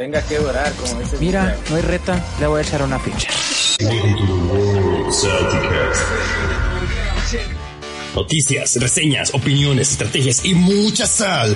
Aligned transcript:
tenga 0.00 0.22
que 0.22 0.38
durar, 0.38 0.72
como 0.76 0.98
dice. 0.98 1.18
Mira, 1.20 1.58
no 1.68 1.76
hay 1.76 1.82
reta, 1.82 2.24
le 2.40 2.46
voy 2.46 2.60
a 2.60 2.62
echar 2.62 2.82
una 2.82 2.98
pinche. 2.98 3.28
Noticias, 8.14 8.76
reseñas, 8.80 9.34
opiniones, 9.34 9.90
estrategias 9.90 10.42
y 10.46 10.54
mucha 10.54 11.06
sal. 11.06 11.54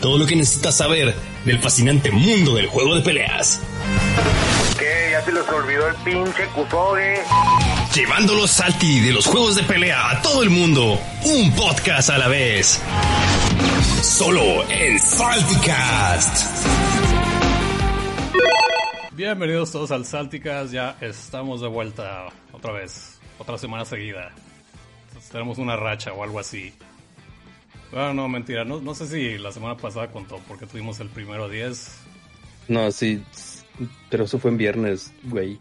Todo 0.00 0.18
lo 0.18 0.26
que 0.26 0.34
necesitas 0.34 0.76
saber 0.76 1.14
del 1.44 1.60
fascinante 1.60 2.10
mundo 2.10 2.56
del 2.56 2.66
juego 2.66 2.96
de 2.96 3.02
peleas. 3.02 3.60
¿Qué? 4.76 5.10
¿Ya 5.12 5.24
se 5.24 5.30
les 5.30 5.48
olvidó 5.48 5.86
el 5.86 5.94
pinche 6.02 6.46
Kusoge? 6.48 7.22
Llevándolo 7.94 8.48
salti 8.48 8.98
de 8.98 9.12
los 9.12 9.26
juegos 9.26 9.54
de 9.54 9.62
pelea 9.62 10.10
a 10.10 10.20
todo 10.20 10.42
el 10.42 10.50
mundo. 10.50 11.00
Un 11.26 11.54
podcast 11.54 12.10
a 12.10 12.18
la 12.18 12.26
vez. 12.26 12.80
Solo 14.16 14.68
en 14.70 14.98
Salticast. 14.98 16.66
Bienvenidos 19.12 19.72
todos 19.72 19.90
al 19.90 20.04
Salticast, 20.04 20.72
ya 20.72 20.96
estamos 21.00 21.60
de 21.60 21.68
vuelta 21.68 22.26
otra 22.52 22.72
vez, 22.72 23.18
otra 23.38 23.56
semana 23.58 23.84
seguida. 23.84 24.32
Entonces, 25.08 25.30
tenemos 25.30 25.58
una 25.58 25.76
racha 25.76 26.12
o 26.12 26.22
algo 26.22 26.38
así. 26.40 26.72
Bueno, 27.90 28.12
no, 28.14 28.28
mentira, 28.28 28.64
no, 28.64 28.80
no 28.80 28.94
sé 28.94 29.06
si 29.06 29.38
la 29.38 29.50
semana 29.52 29.76
pasada 29.76 30.08
contó 30.10 30.40
porque 30.46 30.66
tuvimos 30.66 31.00
el 31.00 31.08
primero 31.08 31.48
10. 31.48 31.96
No, 32.68 32.90
sí, 32.92 33.22
pero 34.10 34.24
eso 34.24 34.38
fue 34.38 34.50
en 34.50 34.56
viernes, 34.58 35.12
güey. 35.24 35.58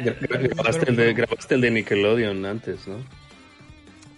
Gra- 0.00 0.16
grabaste, 0.54 0.88
el 0.90 0.96
de, 0.96 1.12
grabaste 1.14 1.54
el 1.56 1.60
de 1.60 1.70
Nickelodeon 1.72 2.44
antes, 2.46 2.86
¿no? 2.88 2.96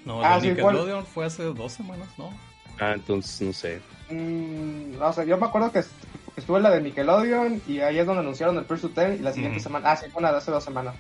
No, 0.05 0.21
el 0.21 0.27
Ah, 0.27 0.39
de 0.41 0.55
sí, 0.55 0.61
¿cuál? 0.61 0.75
Nickelodeon 0.75 1.07
fue 1.07 1.25
hace 1.27 1.43
dos 1.45 1.73
semanas, 1.73 2.09
¿no? 2.19 2.33
Ah, 2.81 2.93
entonces 2.95 3.41
no 3.47 3.53
sé. 3.53 3.81
Mm, 4.11 4.99
no 4.99 5.13
sé, 5.13 5.27
yo 5.27 5.39
me 5.39 5.47
acuerdo 5.47 5.73
que 5.73 5.79
est- 5.81 5.91
estuve 6.37 6.59
en 6.59 6.63
la 6.65 6.71
de 6.71 6.81
Nickelodeon 6.83 7.63
y 7.67 7.81
ahí 7.81 7.99
es 7.99 8.07
donde 8.07 8.21
anunciaron 8.21 8.57
el 8.59 8.65
First 8.65 8.83
to 8.83 8.91
Ten 8.91 9.15
y 9.15 9.19
la 9.19 9.33
siguiente 9.33 9.61
semana. 9.61 9.93
Ah, 9.93 9.97
sí, 9.97 10.07
fue 10.11 10.21
una 10.21 10.33
de 10.33 10.39
hace 10.39 10.51
dos 10.51 10.65
semanas. 10.65 10.95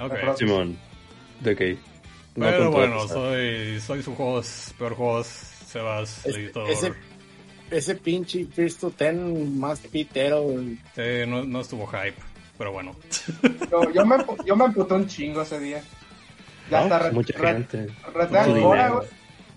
Ok. 0.00 0.10
Pero- 0.12 0.36
Simón, 0.36 0.76
de 1.40 1.56
qué. 1.56 1.78
No 2.34 2.46
Pero 2.46 2.70
bueno, 2.70 3.06
soy, 3.08 3.78
soy 3.80 4.02
su 4.02 4.14
host, 4.16 4.72
peor 4.78 4.96
host, 4.98 5.30
Sebas, 5.66 6.24
Ese, 6.26 6.40
editor. 6.40 6.70
ese, 6.70 6.92
ese 7.70 7.94
pinche 7.94 8.46
First 8.46 8.80
to 8.80 8.90
Ten 8.90 9.58
más 9.58 9.80
pitero. 9.80 10.46
Sí, 10.94 11.02
no, 11.28 11.44
no 11.44 11.60
estuvo 11.60 11.86
hype, 11.86 12.14
pero 12.58 12.72
bueno. 12.72 12.96
Yo, 13.70 13.90
yo, 13.92 14.04
me, 14.06 14.16
empu- 14.16 14.42
yo 14.44 14.56
me 14.56 14.64
emputé 14.66 14.94
un 14.94 15.06
chingo 15.06 15.42
ese 15.42 15.60
día. 15.60 15.82
Ya 16.70 16.78
No, 16.78 16.84
está, 16.84 16.98
re- 17.00 17.12
mucha 17.12 17.38
re- 17.38 17.48
gente. 17.52 17.86
reté 18.14 18.38
al 18.38 18.54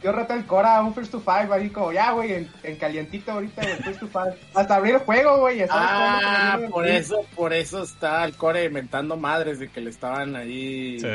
Yo 0.06 0.12
reté 0.12 0.34
al 0.34 0.46
Cora 0.46 0.78
a 0.78 0.84
un 0.84 0.94
First 0.94 1.12
to 1.14 1.20
Five, 1.20 1.52
ahí 1.52 1.72
como, 1.72 1.92
ya, 1.92 2.12
güey, 2.12 2.32
en, 2.32 2.48
en 2.62 2.76
calientito 2.76 3.32
ahorita, 3.32 3.64
güey, 3.64 3.76
First 3.78 4.00
to 4.02 4.08
Five. 4.08 4.36
Hasta 4.54 4.76
abrir 4.76 4.94
el 4.94 5.00
juego, 5.02 5.40
güey. 5.40 5.66
Ah, 5.68 6.60
el 6.62 6.70
por 6.70 6.86
eso, 6.88 7.26
por 7.36 7.54
eso 7.54 7.82
está 7.82 8.24
el 8.24 8.36
core 8.36 8.66
inventando 8.66 9.18
madres 9.18 9.58
de 9.58 9.68
que 9.68 9.82
le 9.82 9.90
estaban 9.90 10.36
ahí 10.36 11.00
Sí, 11.00 11.08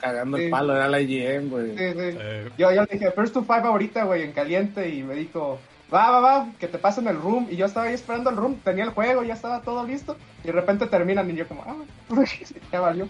cagando 0.00 0.36
Sí. 0.36 0.42
el 0.44 0.50
palo, 0.50 0.74
era 0.74 0.88
la 0.88 1.00
IGN, 1.00 1.48
güey. 1.48 1.78
Sí, 1.78 1.84
sí. 1.92 2.18
Yo, 2.58 2.72
yo 2.72 2.82
le 2.82 2.88
dije, 2.90 3.12
First 3.12 3.34
to 3.34 3.44
Five 3.44 3.62
ahorita, 3.68 4.02
güey, 4.02 4.22
en 4.24 4.32
caliente, 4.32 4.88
y 4.88 5.04
me 5.04 5.14
dijo, 5.14 5.60
va, 5.94 6.10
va, 6.10 6.18
va, 6.20 6.46
que 6.58 6.66
te 6.66 6.78
pasen 6.78 7.06
el 7.06 7.16
room. 7.20 7.46
Y 7.52 7.56
yo 7.56 7.66
estaba 7.66 7.86
ahí 7.86 7.94
esperando 7.94 8.30
el 8.30 8.36
room, 8.36 8.56
tenía 8.64 8.82
el 8.82 8.90
juego, 8.90 9.22
ya 9.22 9.34
estaba 9.34 9.60
todo 9.62 9.86
listo. 9.86 10.16
Y 10.42 10.48
de 10.48 10.52
repente 10.54 10.86
terminan 10.88 11.30
y 11.30 11.36
yo 11.36 11.46
como, 11.46 11.62
ah, 11.64 11.76
ya 12.72 12.80
valió. 12.80 13.08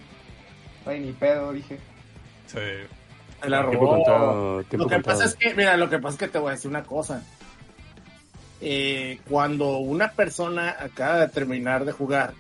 Ay, 0.85 1.01
ni 1.01 1.13
pedo, 1.13 1.51
dije. 1.55 1.79
sí. 2.47 2.59
Se 3.43 3.49
la 3.51 3.61
Tiempo 3.69 3.85
robó. 3.87 3.97
contado, 3.97 4.63
tiempo 4.65 4.85
Lo 4.85 4.89
que 4.89 4.95
contado. 4.97 5.19
pasa 5.19 5.25
es 5.29 5.35
que, 5.35 5.55
mira, 5.55 5.77
lo 5.77 5.91
que 5.91 5.99
pasa 5.99 6.15
es 6.15 6.19
que 6.21 6.29
te 6.29 6.39
voy 6.39 6.49
a 6.51 6.53
decir 6.53 6.71
una 6.71 6.85
cosa. 6.85 7.23
Eh, 8.61 9.19
cuando 9.29 9.79
una 9.79 10.13
persona 10.13 10.77
acaba 10.79 11.19
de 11.21 11.29
terminar 11.29 11.85
de 11.85 11.93
jugar 11.93 12.35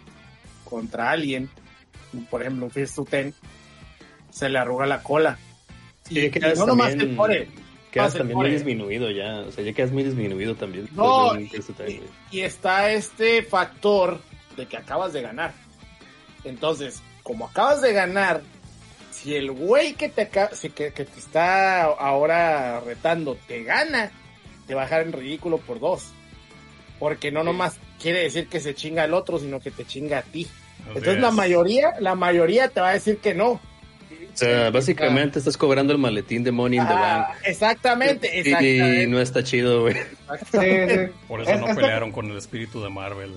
contra 0.64 1.10
alguien, 1.10 1.50
por 2.30 2.42
ejemplo, 2.42 2.66
un 2.66 2.70
First 2.70 2.94
to 2.96 3.04
Ten, 3.04 3.34
se 4.30 4.48
le 4.48 4.58
arruga 4.58 4.86
la 4.86 5.02
cola. 5.02 5.38
Sí, 6.04 6.20
Y 6.26 6.30
quedas 6.30 6.58
no 6.58 6.66
nomás 6.66 6.90
también- 6.90 7.10
el 7.10 7.16
core, 7.16 7.48
Quedas 7.90 8.14
también 8.14 8.38
muy 8.38 8.50
disminuido 8.50 9.10
ya. 9.10 9.40
O 9.40 9.50
sea, 9.52 9.62
ya 9.64 9.72
quedas 9.74 9.90
muy 9.92 10.02
disminuido 10.02 10.54
también. 10.54 10.88
No. 10.94 11.32
Y 12.30 12.40
está 12.40 12.90
este 12.92 13.42
factor 13.42 14.18
de 14.56 14.66
que 14.66 14.76
acabas 14.78 15.12
de 15.12 15.20
ganar. 15.20 15.52
Entonces, 16.44 17.02
como 17.22 17.46
acabas 17.46 17.82
de 17.82 17.92
ganar, 17.92 18.40
si 19.22 19.34
el 19.36 19.50
güey 19.52 19.94
que 19.94 20.08
te, 20.08 20.22
aca- 20.22 20.50
si 20.54 20.70
que, 20.70 20.92
que 20.92 21.04
te 21.04 21.18
está 21.18 21.84
ahora 21.84 22.80
retando 22.80 23.36
te 23.46 23.62
gana, 23.62 24.10
te 24.66 24.74
va 24.74 24.82
a 24.82 24.84
dejar 24.84 25.02
en 25.02 25.12
ridículo 25.12 25.58
por 25.58 25.78
dos. 25.80 26.10
Porque 26.98 27.32
no 27.32 27.42
nomás 27.44 27.78
quiere 28.00 28.20
decir 28.20 28.46
que 28.48 28.60
se 28.60 28.74
chinga 28.74 29.02
al 29.04 29.14
otro, 29.14 29.38
sino 29.38 29.60
que 29.60 29.70
te 29.70 29.84
chinga 29.84 30.18
a 30.18 30.22
ti. 30.22 30.46
Así 30.80 30.88
Entonces 30.98 31.20
la 31.20 31.30
mayoría, 31.30 31.94
la 32.00 32.14
mayoría 32.14 32.68
te 32.68 32.80
va 32.80 32.90
a 32.90 32.92
decir 32.94 33.18
que 33.18 33.34
no. 33.34 33.50
O 33.52 34.36
sea, 34.36 34.70
básicamente 34.70 35.38
estás 35.38 35.56
cobrando 35.58 35.92
el 35.92 35.98
maletín 35.98 36.42
de 36.42 36.52
Money 36.52 36.78
in 36.78 36.86
the 36.86 36.92
Ah, 36.94 37.26
Bank. 37.28 37.38
exactamente, 37.44 38.30
Y, 38.34 38.38
exactamente. 38.40 39.06
no 39.08 39.20
está 39.20 39.42
chido, 39.44 39.82
güey. 39.82 39.94
Sí, 39.94 40.58
sí. 40.60 41.12
Por 41.28 41.42
eso 41.42 41.50
Es- 41.50 41.60
no 41.60 41.68
este- 41.68 41.80
pelearon 41.82 42.12
con 42.12 42.30
el 42.30 42.38
espíritu 42.38 42.82
de 42.82 42.88
Marvel. 42.88 43.36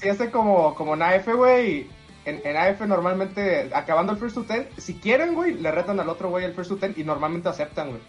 Sí, 0.00 0.08
este 0.08 0.30
como, 0.30 0.74
como 0.74 0.94
AF, 0.94 1.26
güey. 1.34 1.86
En, 2.24 2.40
en 2.44 2.56
AF 2.56 2.80
normalmente, 2.82 3.70
acabando 3.74 4.12
el 4.12 4.18
First 4.18 4.34
to 4.34 4.42
Ten, 4.44 4.68
si 4.76 4.94
quieren, 4.94 5.34
güey, 5.34 5.54
le 5.54 5.70
retan 5.70 5.98
al 6.00 6.08
otro 6.08 6.28
güey 6.28 6.44
el 6.44 6.52
First 6.54 6.70
to 6.70 6.76
Ten 6.76 6.94
y 6.96 7.04
normalmente 7.04 7.48
aceptan, 7.48 7.88
güey. 7.90 8.00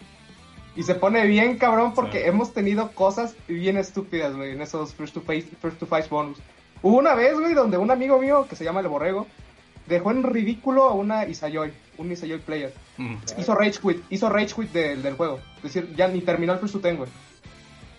Y 0.76 0.82
se 0.84 0.94
pone 0.94 1.26
bien 1.26 1.56
cabrón 1.58 1.94
porque 1.94 2.22
Sí. 2.22 2.28
hemos 2.28 2.52
tenido 2.54 2.92
cosas 2.92 3.34
bien 3.48 3.76
estúpidas, 3.76 4.34
güey, 4.34 4.52
en 4.52 4.62
esos 4.62 4.94
First 4.94 5.14
to, 5.14 5.20
face, 5.20 5.46
first 5.60 5.78
to 5.78 5.86
Face 5.86 6.08
bonus. 6.08 6.38
Hubo 6.82 6.96
una 6.98 7.14
vez, 7.14 7.38
güey, 7.38 7.54
donde 7.54 7.78
un 7.78 7.90
amigo 7.90 8.18
mío, 8.18 8.46
que 8.48 8.56
se 8.56 8.64
llama 8.64 8.80
El 8.80 8.88
Borrego, 8.88 9.26
dejó 9.86 10.10
en 10.10 10.22
ridículo 10.22 10.84
a 10.84 10.94
una 10.94 11.26
Isayoy, 11.26 11.72
un 11.98 12.10
Isayoy 12.12 12.38
player. 12.40 12.72
Mm. 12.98 13.16
Hizo 13.38 13.54
rage 13.54 13.78
quit, 13.80 14.02
hizo 14.10 14.28
rage 14.28 14.54
quit 14.54 14.72
del, 14.72 15.02
del 15.02 15.14
juego. 15.14 15.40
Es 15.58 15.62
decir, 15.74 15.94
ya 15.96 16.08
ni 16.08 16.20
terminó 16.22 16.52
el 16.54 16.58
First 16.58 16.74
to 16.74 16.80
Ten, 16.80 16.96
güey. 16.96 17.10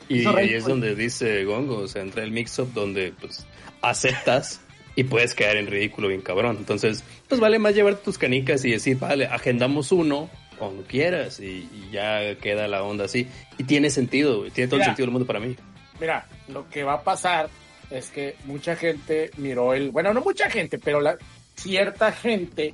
Y 0.09 0.25
ahí 0.27 0.53
es 0.53 0.63
quit. 0.63 0.69
donde 0.69 0.95
dice 0.95 1.43
Gongo, 1.45 1.77
o 1.77 1.87
sea, 1.87 2.01
entra 2.01 2.23
el 2.23 2.31
mix-up 2.31 2.73
donde 2.73 3.13
pues 3.19 3.45
aceptas 3.81 4.61
y 4.95 5.03
puedes 5.05 5.33
caer 5.33 5.57
en 5.57 5.67
ridículo 5.67 6.07
bien 6.07 6.21
cabrón. 6.21 6.57
Entonces, 6.59 7.03
pues 7.27 7.41
vale 7.41 7.59
más 7.59 7.75
llevarte 7.75 8.03
tus 8.03 8.17
canicas 8.17 8.63
y 8.65 8.71
decir, 8.71 8.97
vale, 8.99 9.25
agendamos 9.25 9.91
uno 9.91 10.29
cuando 10.57 10.83
quieras 10.83 11.39
y, 11.39 11.67
y 11.73 11.89
ya 11.91 12.35
queda 12.35 12.67
la 12.67 12.83
onda 12.83 13.05
así. 13.05 13.27
Y 13.57 13.63
tiene 13.63 13.89
sentido, 13.89 14.43
tiene 14.51 14.67
todo 14.67 14.77
el 14.77 14.81
Mira. 14.81 14.85
sentido 14.85 15.05
del 15.07 15.11
mundo 15.13 15.25
para 15.25 15.39
mí. 15.39 15.55
Mira, 15.99 16.27
lo 16.47 16.69
que 16.69 16.83
va 16.83 16.93
a 16.93 17.03
pasar 17.03 17.49
es 17.89 18.09
que 18.09 18.35
mucha 18.45 18.75
gente 18.75 19.31
miró 19.37 19.73
el, 19.73 19.91
bueno, 19.91 20.13
no 20.13 20.21
mucha 20.21 20.49
gente, 20.49 20.79
pero 20.79 21.01
la 21.01 21.17
cierta 21.55 22.11
gente 22.11 22.73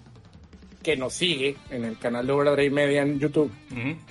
que 0.83 0.95
nos 0.95 1.13
sigue 1.13 1.57
en 1.71 1.83
el 1.83 1.97
canal 1.97 2.25
de 2.25 2.31
Obra 2.33 2.63
y 2.63 2.69
Media 2.69 3.01
en 3.01 3.19
YouTube 3.19 3.51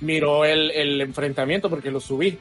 miró 0.00 0.44
el, 0.44 0.70
el 0.70 1.00
enfrentamiento 1.00 1.70
porque 1.70 1.90
lo 1.90 2.00
subí. 2.00 2.38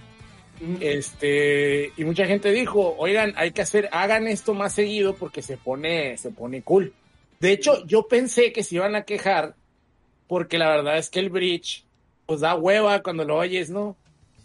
Este, 0.80 1.92
y 1.98 2.04
mucha 2.04 2.26
gente 2.26 2.52
dijo, 2.52 2.96
oigan, 2.98 3.34
hay 3.36 3.52
que 3.52 3.62
hacer, 3.62 3.90
hagan 3.92 4.28
esto 4.28 4.54
más 4.54 4.74
seguido 4.74 5.16
porque 5.16 5.42
se 5.42 5.58
pone, 5.58 6.18
se 6.18 6.32
pone 6.32 6.64
cool. 6.64 6.94
De 7.40 7.52
hecho, 7.52 7.86
yo 7.86 8.08
pensé 8.08 8.52
que 8.52 8.64
se 8.64 8.76
iban 8.76 8.96
a 8.96 9.04
quejar 9.04 9.56
porque 10.28 10.58
la 10.58 10.70
verdad 10.70 10.98
es 10.98 11.10
que 11.10 11.20
el 11.20 11.30
bridge, 11.30 11.86
pues 12.26 12.42
da 12.42 12.56
hueva 12.56 13.02
cuando 13.04 13.24
lo 13.24 13.38
oyes, 13.38 13.70
¿no? 13.70 13.96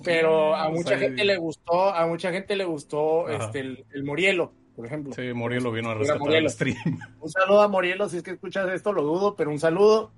Pero 0.05 0.55
a 0.55 0.69
o 0.69 0.73
mucha 0.73 0.99
gente 0.99 1.25
le 1.25 1.37
gustó, 1.37 1.91
a 1.91 2.07
mucha 2.07 2.33
gente 2.33 2.57
le 2.57 2.65
gustó 2.65 3.29
Ajá. 3.29 3.47
este, 3.47 3.61
el, 3.61 3.85
el 3.93 4.05
Morielo, 4.05 4.53
por 4.77 4.87
ejemplo. 4.87 5.15
Sí, 5.15 5.33
Morielo 5.33 5.73
vino 5.73 5.91
a 5.91 5.95
rescatar 5.95 6.35
el 6.35 6.51
stream. 6.51 6.99
Un 7.21 7.31
saludo 7.31 7.63
a 7.63 7.69
Morielo, 7.69 8.09
si 8.09 8.19
es 8.19 8.23
que 8.23 8.33
escuchas 8.33 8.69
esto, 8.71 8.93
lo 8.93 9.03
dudo, 9.03 9.37
pero 9.37 9.51
un 9.51 9.59
saludo. 9.59 10.13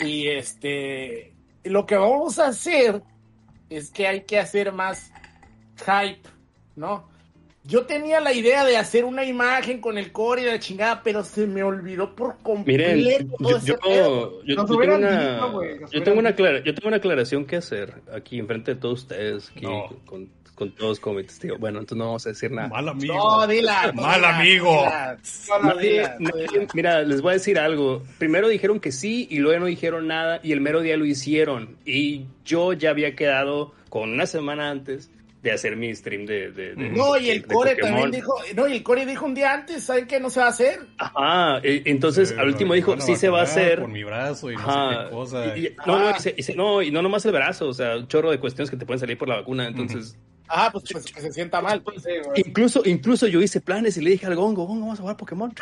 Y 0.00 0.28
este, 0.28 1.34
lo 1.64 1.86
que 1.86 1.96
vamos 1.96 2.38
a 2.38 2.48
hacer 2.48 3.02
es 3.70 3.90
que 3.90 4.06
hay 4.06 4.22
que 4.22 4.38
hacer 4.38 4.72
más 4.72 5.12
hype, 5.82 6.28
¿no? 6.76 7.08
Yo 7.64 7.84
tenía 7.84 8.18
la 8.20 8.32
idea 8.32 8.64
de 8.64 8.78
hacer 8.78 9.04
una 9.04 9.24
imagen 9.24 9.80
con 9.82 9.98
el 9.98 10.10
core 10.10 10.40
y 10.42 10.46
la 10.46 10.58
chingada, 10.58 11.02
pero 11.02 11.22
se 11.22 11.46
me 11.46 11.62
olvidó 11.62 12.14
por 12.16 12.38
completo 12.38 12.94
Miren, 12.96 13.30
todo 13.38 13.60
yo, 13.62 13.76
tengo 13.78 14.74
hubieran 14.76 15.04
una, 15.04 15.34
dicho, 15.34 15.52
güey, 15.52 15.78
nos 15.80 15.90
yo 15.90 16.02
tengo 16.02 16.18
una 16.18 16.30
dicho. 16.32 16.44
aclara- 16.44 16.62
yo 16.64 16.74
tengo 16.74 16.88
una 16.88 16.96
aclaración 16.96 17.44
que 17.44 17.56
hacer 17.56 17.92
aquí 18.14 18.38
enfrente 18.38 18.74
de 18.74 18.80
todos 18.80 19.00
ustedes, 19.02 19.50
aquí 19.50 19.66
No. 19.66 19.86
con, 20.06 20.30
con 20.54 20.70
todos 20.74 20.98
como 20.98 21.16
mi 21.18 21.24
testigo. 21.24 21.58
Bueno, 21.58 21.80
entonces 21.80 21.98
no 21.98 22.06
vamos 22.06 22.26
a 22.26 22.30
decir 22.30 22.50
nada. 22.52 22.68
Mal 22.68 22.88
amigo. 22.88 23.14
No, 23.14 23.46
dila. 23.46 23.92
Mal 23.92 24.24
amigo. 24.24 24.70
dila. 24.72 25.18
Dila, 25.78 26.16
dila. 26.18 26.66
mira, 26.72 27.02
les 27.02 27.20
voy 27.20 27.30
a 27.30 27.34
decir 27.34 27.58
algo. 27.58 28.02
Primero 28.18 28.48
dijeron 28.48 28.80
que 28.80 28.92
sí 28.92 29.28
y 29.30 29.38
luego 29.40 29.60
no 29.60 29.66
dijeron 29.66 30.06
nada 30.06 30.40
y 30.42 30.52
el 30.52 30.60
mero 30.62 30.80
día 30.80 30.96
lo 30.96 31.04
hicieron. 31.04 31.76
Y 31.84 32.24
yo 32.46 32.72
ya 32.72 32.90
había 32.90 33.14
quedado 33.14 33.74
con 33.90 34.10
una 34.10 34.24
semana 34.26 34.70
antes 34.70 35.10
de 35.42 35.52
hacer 35.52 35.76
mi 35.76 35.94
stream 35.94 36.26
de, 36.26 36.50
de- 36.50 36.74
de- 36.74 36.88
No, 36.90 37.16
y 37.16 37.30
el 37.30 37.42
de 37.42 37.48
core 37.48 37.76
también 37.76 38.10
dijo, 38.10 38.34
no, 38.56 38.66
y 38.66 38.72
el 38.72 38.82
core 38.82 39.06
dijo 39.06 39.24
un 39.24 39.34
día 39.34 39.52
antes, 39.54 39.84
¿saben 39.84 40.06
qué 40.08 40.18
no 40.18 40.30
se 40.30 40.40
va 40.40 40.46
a 40.46 40.48
hacer? 40.50 40.80
Ajá, 40.98 41.58
e- 41.62 41.82
entonces 41.86 42.34
al 42.36 42.48
último 42.48 42.74
dijo, 42.74 43.00
sí 43.00 43.14
se 43.14 43.28
va 43.28 43.40
a 43.40 43.42
hacer. 43.44 43.78
Por 43.80 43.88
mi 43.88 44.02
brazo 44.02 44.50
y 44.50 44.56
no 44.56 44.60
Ajá. 44.62 44.90
sé 44.90 45.04
qué 45.04 45.10
cosa. 45.14 45.56
Y- 45.56 45.66
y- 45.66 45.76
no, 45.86 45.98
no, 46.00 46.10
y 46.10 46.20
se- 46.20 46.34
y 46.36 46.42
se- 46.42 46.54
no, 46.56 46.82
y 46.82 46.90
no 46.90 47.02
nomás 47.02 47.24
el 47.26 47.32
brazo, 47.32 47.68
o 47.68 47.72
sea, 47.74 47.96
un 47.96 48.08
chorro 48.08 48.30
de 48.32 48.40
cuestiones 48.40 48.68
que 48.70 48.76
te 48.76 48.84
pueden 48.84 48.98
salir 48.98 49.16
por 49.16 49.28
la 49.28 49.36
vacuna. 49.36 49.68
Entonces, 49.68 50.16
Ah, 50.48 50.70
pues, 50.72 50.84
pues 50.90 51.04
que 51.04 51.20
se 51.20 51.30
sienta 51.32 51.60
mal. 51.60 51.82
pues. 51.82 52.02
Sí, 52.02 52.10
güey. 52.24 52.42
Incluso, 52.44 52.82
incluso 52.84 53.26
yo 53.28 53.40
hice 53.42 53.60
planes 53.60 53.96
y 53.96 54.00
le 54.00 54.10
dije 54.10 54.26
al 54.26 54.34
Gongo, 54.34 54.64
Gongo, 54.64 54.80
vamos 54.80 54.98
a 54.98 55.02
jugar 55.02 55.16
Pokémon. 55.18 55.52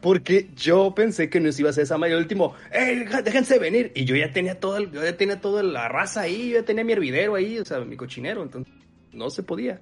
Porque 0.00 0.48
yo 0.56 0.94
pensé 0.94 1.28
que 1.30 1.40
nos 1.40 1.58
iba 1.58 1.68
a 1.68 1.70
hacer 1.70 1.84
esa 1.84 1.98
mayor 1.98 2.18
último, 2.18 2.54
¡Ey, 2.72 3.00
deja- 3.00 3.22
déjense 3.22 3.58
venir! 3.58 3.92
Y 3.94 4.04
yo 4.04 4.16
ya 4.16 4.32
tenía 4.32 4.58
todo, 4.60 4.76
el- 4.76 4.90
yo 4.90 5.02
ya 5.02 5.16
tenía 5.16 5.40
toda 5.40 5.62
la 5.62 5.88
raza 5.88 6.22
ahí, 6.22 6.50
yo 6.50 6.60
ya 6.60 6.64
tenía 6.64 6.84
mi 6.84 6.92
hervidero 6.92 7.34
ahí, 7.34 7.58
o 7.58 7.64
sea, 7.64 7.80
mi 7.80 7.96
cochinero, 7.96 8.42
entonces 8.42 8.72
no 9.12 9.30
se 9.30 9.42
podía. 9.42 9.80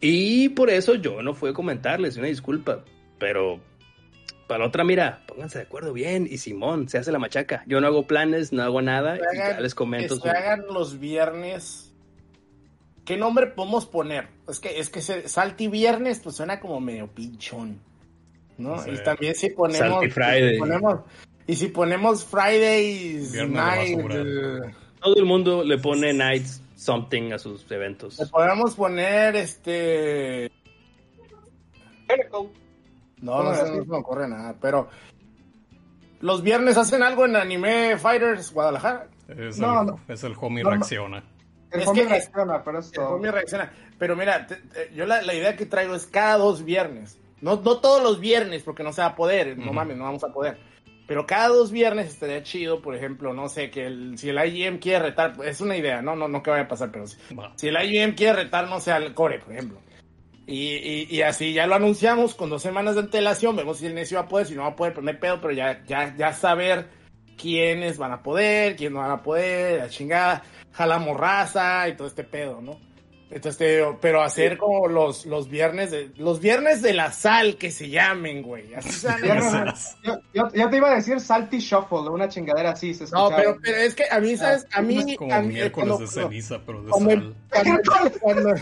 Y 0.00 0.48
por 0.50 0.70
eso 0.70 0.94
yo 0.96 1.22
no 1.22 1.34
fui 1.34 1.50
a 1.50 1.52
comentarles, 1.52 2.16
una 2.16 2.26
disculpa, 2.26 2.84
pero 3.18 3.60
para 4.48 4.60
la 4.60 4.66
otra, 4.66 4.84
mira, 4.84 5.22
pónganse 5.26 5.58
de 5.58 5.64
acuerdo 5.64 5.92
bien 5.92 6.26
y 6.30 6.38
Simón, 6.38 6.88
se 6.88 6.98
hace 6.98 7.12
la 7.12 7.18
machaca. 7.18 7.62
Yo 7.66 7.80
no 7.80 7.86
hago 7.86 8.06
planes, 8.06 8.52
no 8.52 8.62
hago 8.62 8.82
nada, 8.82 9.14
Que 9.18 9.24
y 9.34 9.38
ya 9.38 9.60
les 9.60 9.74
comento. 9.74 10.16
Que 10.16 10.22
se 10.22 10.36
hagan 10.36 10.64
los 10.72 10.98
viernes. 10.98 11.88
¿Qué 13.04 13.16
nombre 13.16 13.48
podemos 13.48 13.86
poner? 13.86 14.28
Es 14.48 14.60
que, 14.60 14.78
es 14.78 14.88
que 14.90 15.00
se- 15.00 15.28
Salty 15.28 15.66
Viernes, 15.68 16.20
pues 16.22 16.36
suena 16.36 16.60
como 16.60 16.80
medio 16.80 17.08
pinchón. 17.08 17.80
¿No? 18.58 18.78
Sí. 18.82 18.90
Y 18.90 19.02
también 19.02 19.34
si 19.34 19.50
ponemos. 19.50 19.88
Salty 20.00 20.10
Friday. 20.10 20.54
si 20.54 20.60
ponemos- 20.60 21.00
y 21.46 21.56
si 21.56 21.68
ponemos 21.68 22.24
Fridays 22.24 23.32
Night. 23.48 23.98
eh, 24.10 24.74
Todo 25.00 25.16
el 25.16 25.24
mundo 25.24 25.64
le 25.64 25.78
pone 25.78 26.12
nights 26.12 26.62
something 26.76 27.32
a 27.32 27.38
sus 27.38 27.68
eventos. 27.70 28.18
le 28.18 28.26
podemos 28.26 28.74
poner 28.74 29.36
este. 29.36 30.50
No, 33.20 33.42
no, 33.42 33.54
sé, 33.54 33.62
no 33.70 33.82
se 33.82 33.88
me 33.88 33.96
ocurre 33.96 34.28
nada, 34.28 34.54
pero. 34.60 34.88
Los 36.20 36.42
viernes 36.42 36.76
hacen 36.76 37.02
algo 37.02 37.24
en 37.24 37.34
Anime 37.36 37.96
Fighters 37.98 38.52
Guadalajara. 38.52 39.08
Es, 39.28 39.58
No, 39.58 39.80
el, 39.80 39.86
no. 39.88 40.00
es 40.08 40.22
el 40.22 40.34
homie 40.40 40.62
No, 40.62 40.70
no. 40.70 40.76
reacciona. 40.76 41.24
El 41.72 41.80
Es 41.80 41.86
homie 41.88 42.02
que- 42.04 42.08
reacciona, 42.10 42.62
pero 42.62 42.78
es 42.78 42.86
El 42.86 42.92
todo. 42.92 43.08
homie 43.16 43.30
reacciona. 43.32 43.72
Pero 43.98 44.14
mira, 44.14 44.46
te- 44.46 44.56
te- 44.56 44.94
yo 44.94 45.04
la, 45.06 45.22
la 45.22 45.34
idea 45.34 45.56
que 45.56 45.66
traigo 45.66 45.94
es 45.96 46.06
cada 46.06 46.36
dos 46.36 46.64
viernes. 46.64 47.18
No, 47.42 47.56
no 47.56 47.78
todos 47.78 48.02
los 48.02 48.20
viernes, 48.20 48.62
porque 48.62 48.82
no 48.82 48.92
se 48.92 49.02
va 49.02 49.08
a 49.08 49.16
poder. 49.16 49.58
No 49.58 49.72
mames, 49.72 49.96
no 49.96 50.04
vamos 50.04 50.24
a 50.24 50.32
poder. 50.32 50.58
Pero 51.06 51.26
cada 51.26 51.48
dos 51.48 51.72
viernes 51.72 52.08
estaría 52.08 52.42
chido, 52.42 52.80
por 52.80 52.94
ejemplo, 52.94 53.34
no 53.34 53.48
sé, 53.48 53.70
que 53.70 53.84
el, 53.86 54.16
si 54.16 54.30
el 54.30 54.38
IGM 54.38 54.78
quiere 54.78 55.00
retar, 55.00 55.34
es 55.44 55.60
una 55.60 55.76
idea, 55.76 56.00
no, 56.00 56.14
no, 56.14 56.28
no 56.28 56.42
que 56.42 56.50
vaya 56.50 56.62
a 56.62 56.68
pasar, 56.68 56.90
pero 56.92 57.06
si, 57.06 57.18
si 57.56 57.68
el 57.68 57.76
IGM 57.76 58.14
quiere 58.14 58.44
retar, 58.44 58.68
no 58.68 58.80
sé, 58.80 58.92
al 58.92 59.12
core, 59.12 59.40
por 59.40 59.52
ejemplo. 59.52 59.80
Y, 60.46 60.74
y, 60.76 61.06
y 61.10 61.22
así 61.22 61.52
ya 61.52 61.66
lo 61.66 61.74
anunciamos 61.74 62.34
con 62.34 62.50
dos 62.50 62.62
semanas 62.62 62.94
de 62.94 63.02
antelación, 63.02 63.56
vemos 63.56 63.78
si 63.78 63.86
el 63.86 63.94
necio 63.94 64.18
va 64.18 64.24
a 64.24 64.28
poder, 64.28 64.46
si 64.46 64.54
no 64.54 64.62
va 64.62 64.68
a 64.68 64.76
poder, 64.76 64.94
pero 64.94 65.04
no 65.04 65.10
hay 65.10 65.16
pedo, 65.16 65.40
pero 65.40 65.52
ya, 65.52 65.84
ya, 65.84 66.16
ya 66.16 66.32
saber 66.32 66.88
quiénes 67.36 67.98
van 67.98 68.12
a 68.12 68.22
poder, 68.22 68.76
quiénes 68.76 68.94
no 68.94 69.00
van 69.00 69.10
a 69.10 69.22
poder, 69.22 69.80
la 69.80 69.88
chingada, 69.88 70.44
jalamos 70.70 71.16
raza 71.18 71.88
y 71.88 71.96
todo 71.96 72.06
este 72.06 72.24
pedo, 72.24 72.60
¿no? 72.62 72.78
Entonces 73.34 73.56
te 73.56 73.76
digo, 73.76 73.98
pero 73.98 74.20
hacer 74.22 74.58
como 74.58 74.88
los, 74.88 75.24
los 75.24 75.48
viernes 75.48 75.90
de, 75.90 76.10
los 76.16 76.38
viernes 76.38 76.82
de 76.82 76.92
la 76.92 77.10
sal 77.12 77.56
que 77.56 77.70
se 77.70 77.88
llamen, 77.88 78.42
güey. 78.42 78.74
Así 78.74 79.06
Yo, 80.04 80.18
yo, 80.34 80.42
yo 80.52 80.68
te 80.70 80.76
iba 80.76 80.92
a 80.92 80.96
decir 80.96 81.18
Salty 81.18 81.58
Shuffle, 81.58 82.10
una 82.10 82.28
chingadera 82.28 82.72
así, 82.72 82.92
se 82.92 83.04
No, 83.10 83.30
pero, 83.34 83.56
pero 83.62 83.78
es 83.78 83.94
que 83.94 84.04
a 84.10 84.20
mí, 84.20 84.36
¿sabes? 84.36 84.66
A 84.72 84.82
mí, 84.82 84.98
Es 85.12 85.16
como 85.16 85.32
a 85.34 85.40
mí- 85.40 85.48
miércoles 85.54 85.72
cuando- 85.88 85.98
de 85.98 86.06
ceniza, 86.08 86.60
pero 86.66 86.82
de 86.82 86.90
cuando, 86.90 87.10
sal. 87.10 87.34
cuando- 87.50 88.18
cuando- 88.20 88.54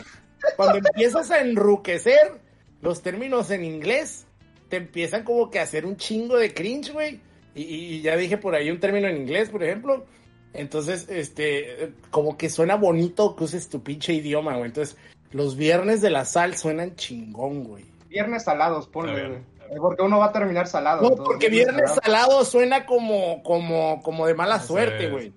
cuando 0.57 0.79
empiezas 0.79 1.31
a 1.33 1.41
enruquecer 1.41 2.41
los 2.81 3.03
términos 3.03 3.51
en 3.51 3.65
inglés, 3.65 4.27
te 4.69 4.77
empiezan 4.77 5.25
como 5.25 5.51
que 5.51 5.59
a 5.59 5.63
hacer 5.63 5.85
un 5.85 5.97
chingo 5.97 6.37
de 6.37 6.55
cringe, 6.55 6.93
güey. 6.93 7.21
Y- 7.57 7.65
y 7.97 8.03
ya 8.03 8.17
dije 8.17 8.39
por 8.39 8.55
ahí 8.55 8.71
un 8.71 8.79
término 8.79 9.09
en 9.09 9.17
inglés, 9.17 9.49
por 9.51 9.65
ejemplo. 9.65 10.07
Entonces, 10.53 11.07
este, 11.09 11.93
como 12.11 12.37
que 12.37 12.51
suena 12.51 12.75
bonito 12.77 13.37
que 13.37 13.45
uses 13.45 13.69
tu 13.69 13.83
pinche 13.83 14.13
idioma, 14.13 14.55
güey. 14.57 14.67
Entonces, 14.67 14.97
los 15.31 15.57
viernes 15.57 16.01
de 16.01 16.11
la 16.11 16.25
sal 16.25 16.57
suenan 16.57 16.97
chingón, 16.97 17.65
güey. 17.65 17.85
Viernes 18.09 18.45
salados, 18.45 18.89
ponle, 18.89 19.29
güey. 19.29 19.41
Porque 19.79 20.03
uno 20.03 20.19
va 20.19 20.27
a 20.27 20.33
terminar 20.33 20.67
salado. 20.67 21.03
No, 21.03 21.09
entonces, 21.11 21.27
porque 21.27 21.49
viernes 21.49 21.91
salado. 21.91 22.01
salado 22.03 22.45
suena 22.45 22.87
como, 22.87 23.43
como, 23.45 24.03
como 24.03 24.27
de 24.27 24.35
mala 24.35 24.59
suerte, 24.59 25.09
güey. 25.09 25.33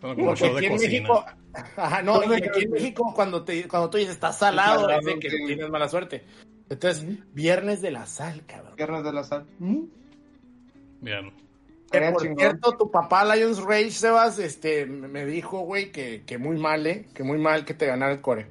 Como 0.00 0.14
Porque 0.14 0.34
show 0.36 0.56
aquí 0.56 0.60
de 0.60 0.66
en 0.66 0.72
cocina. 0.72 0.90
México, 0.92 1.24
ajá, 1.76 2.02
no, 2.02 2.22
y 2.24 2.34
aquí 2.36 2.64
en 2.64 2.70
México 2.70 3.12
cuando 3.14 3.44
te, 3.44 3.68
cuando 3.68 3.90
tú 3.90 3.98
dices 3.98 4.14
está 4.14 4.32
salado, 4.32 4.82
Salado, 4.82 5.00
es 5.00 5.04
de 5.06 5.18
que 5.18 5.28
sí. 5.28 5.36
tienes 5.44 5.68
mala 5.68 5.88
suerte. 5.88 6.24
Entonces, 6.70 7.04
viernes 7.34 7.82
de 7.82 7.90
la 7.90 8.06
sal, 8.06 8.44
cabrón. 8.46 8.74
Viernes 8.76 9.04
de 9.04 9.12
la 9.12 9.24
sal. 9.24 9.44
¿Mm? 9.58 9.82
Bien. 11.00 11.32
Que 11.90 12.00
por 12.12 12.20
chingón. 12.22 12.38
cierto, 12.38 12.72
tu 12.76 12.90
papá 12.90 13.24
Lions 13.34 13.62
Rage, 13.62 13.90
Sebas, 13.90 14.38
este, 14.38 14.84
me 14.86 15.24
dijo, 15.24 15.60
güey, 15.60 15.90
que, 15.90 16.22
que 16.26 16.36
muy 16.38 16.58
mal, 16.58 16.86
eh, 16.86 17.06
que 17.14 17.22
muy 17.22 17.38
mal 17.38 17.64
que 17.64 17.74
te 17.74 17.86
ganara 17.86 18.12
el 18.12 18.20
core. 18.20 18.46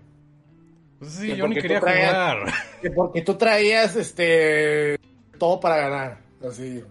Pues 0.99 1.11
sí, 1.11 1.27
Que 1.27 1.37
yo 1.37 1.47
ni 1.47 1.55
porque 1.55 1.61
quería 1.61 1.79
traías- 1.79 2.09
jugar. 2.11 2.53
Que 2.81 2.91
porque 2.91 3.21
tú 3.21 3.35
traías, 3.35 3.95
este, 3.95 4.97
todo 5.37 5.59
para 5.59 5.77
ganar, 5.77 6.17
así. 6.47 6.83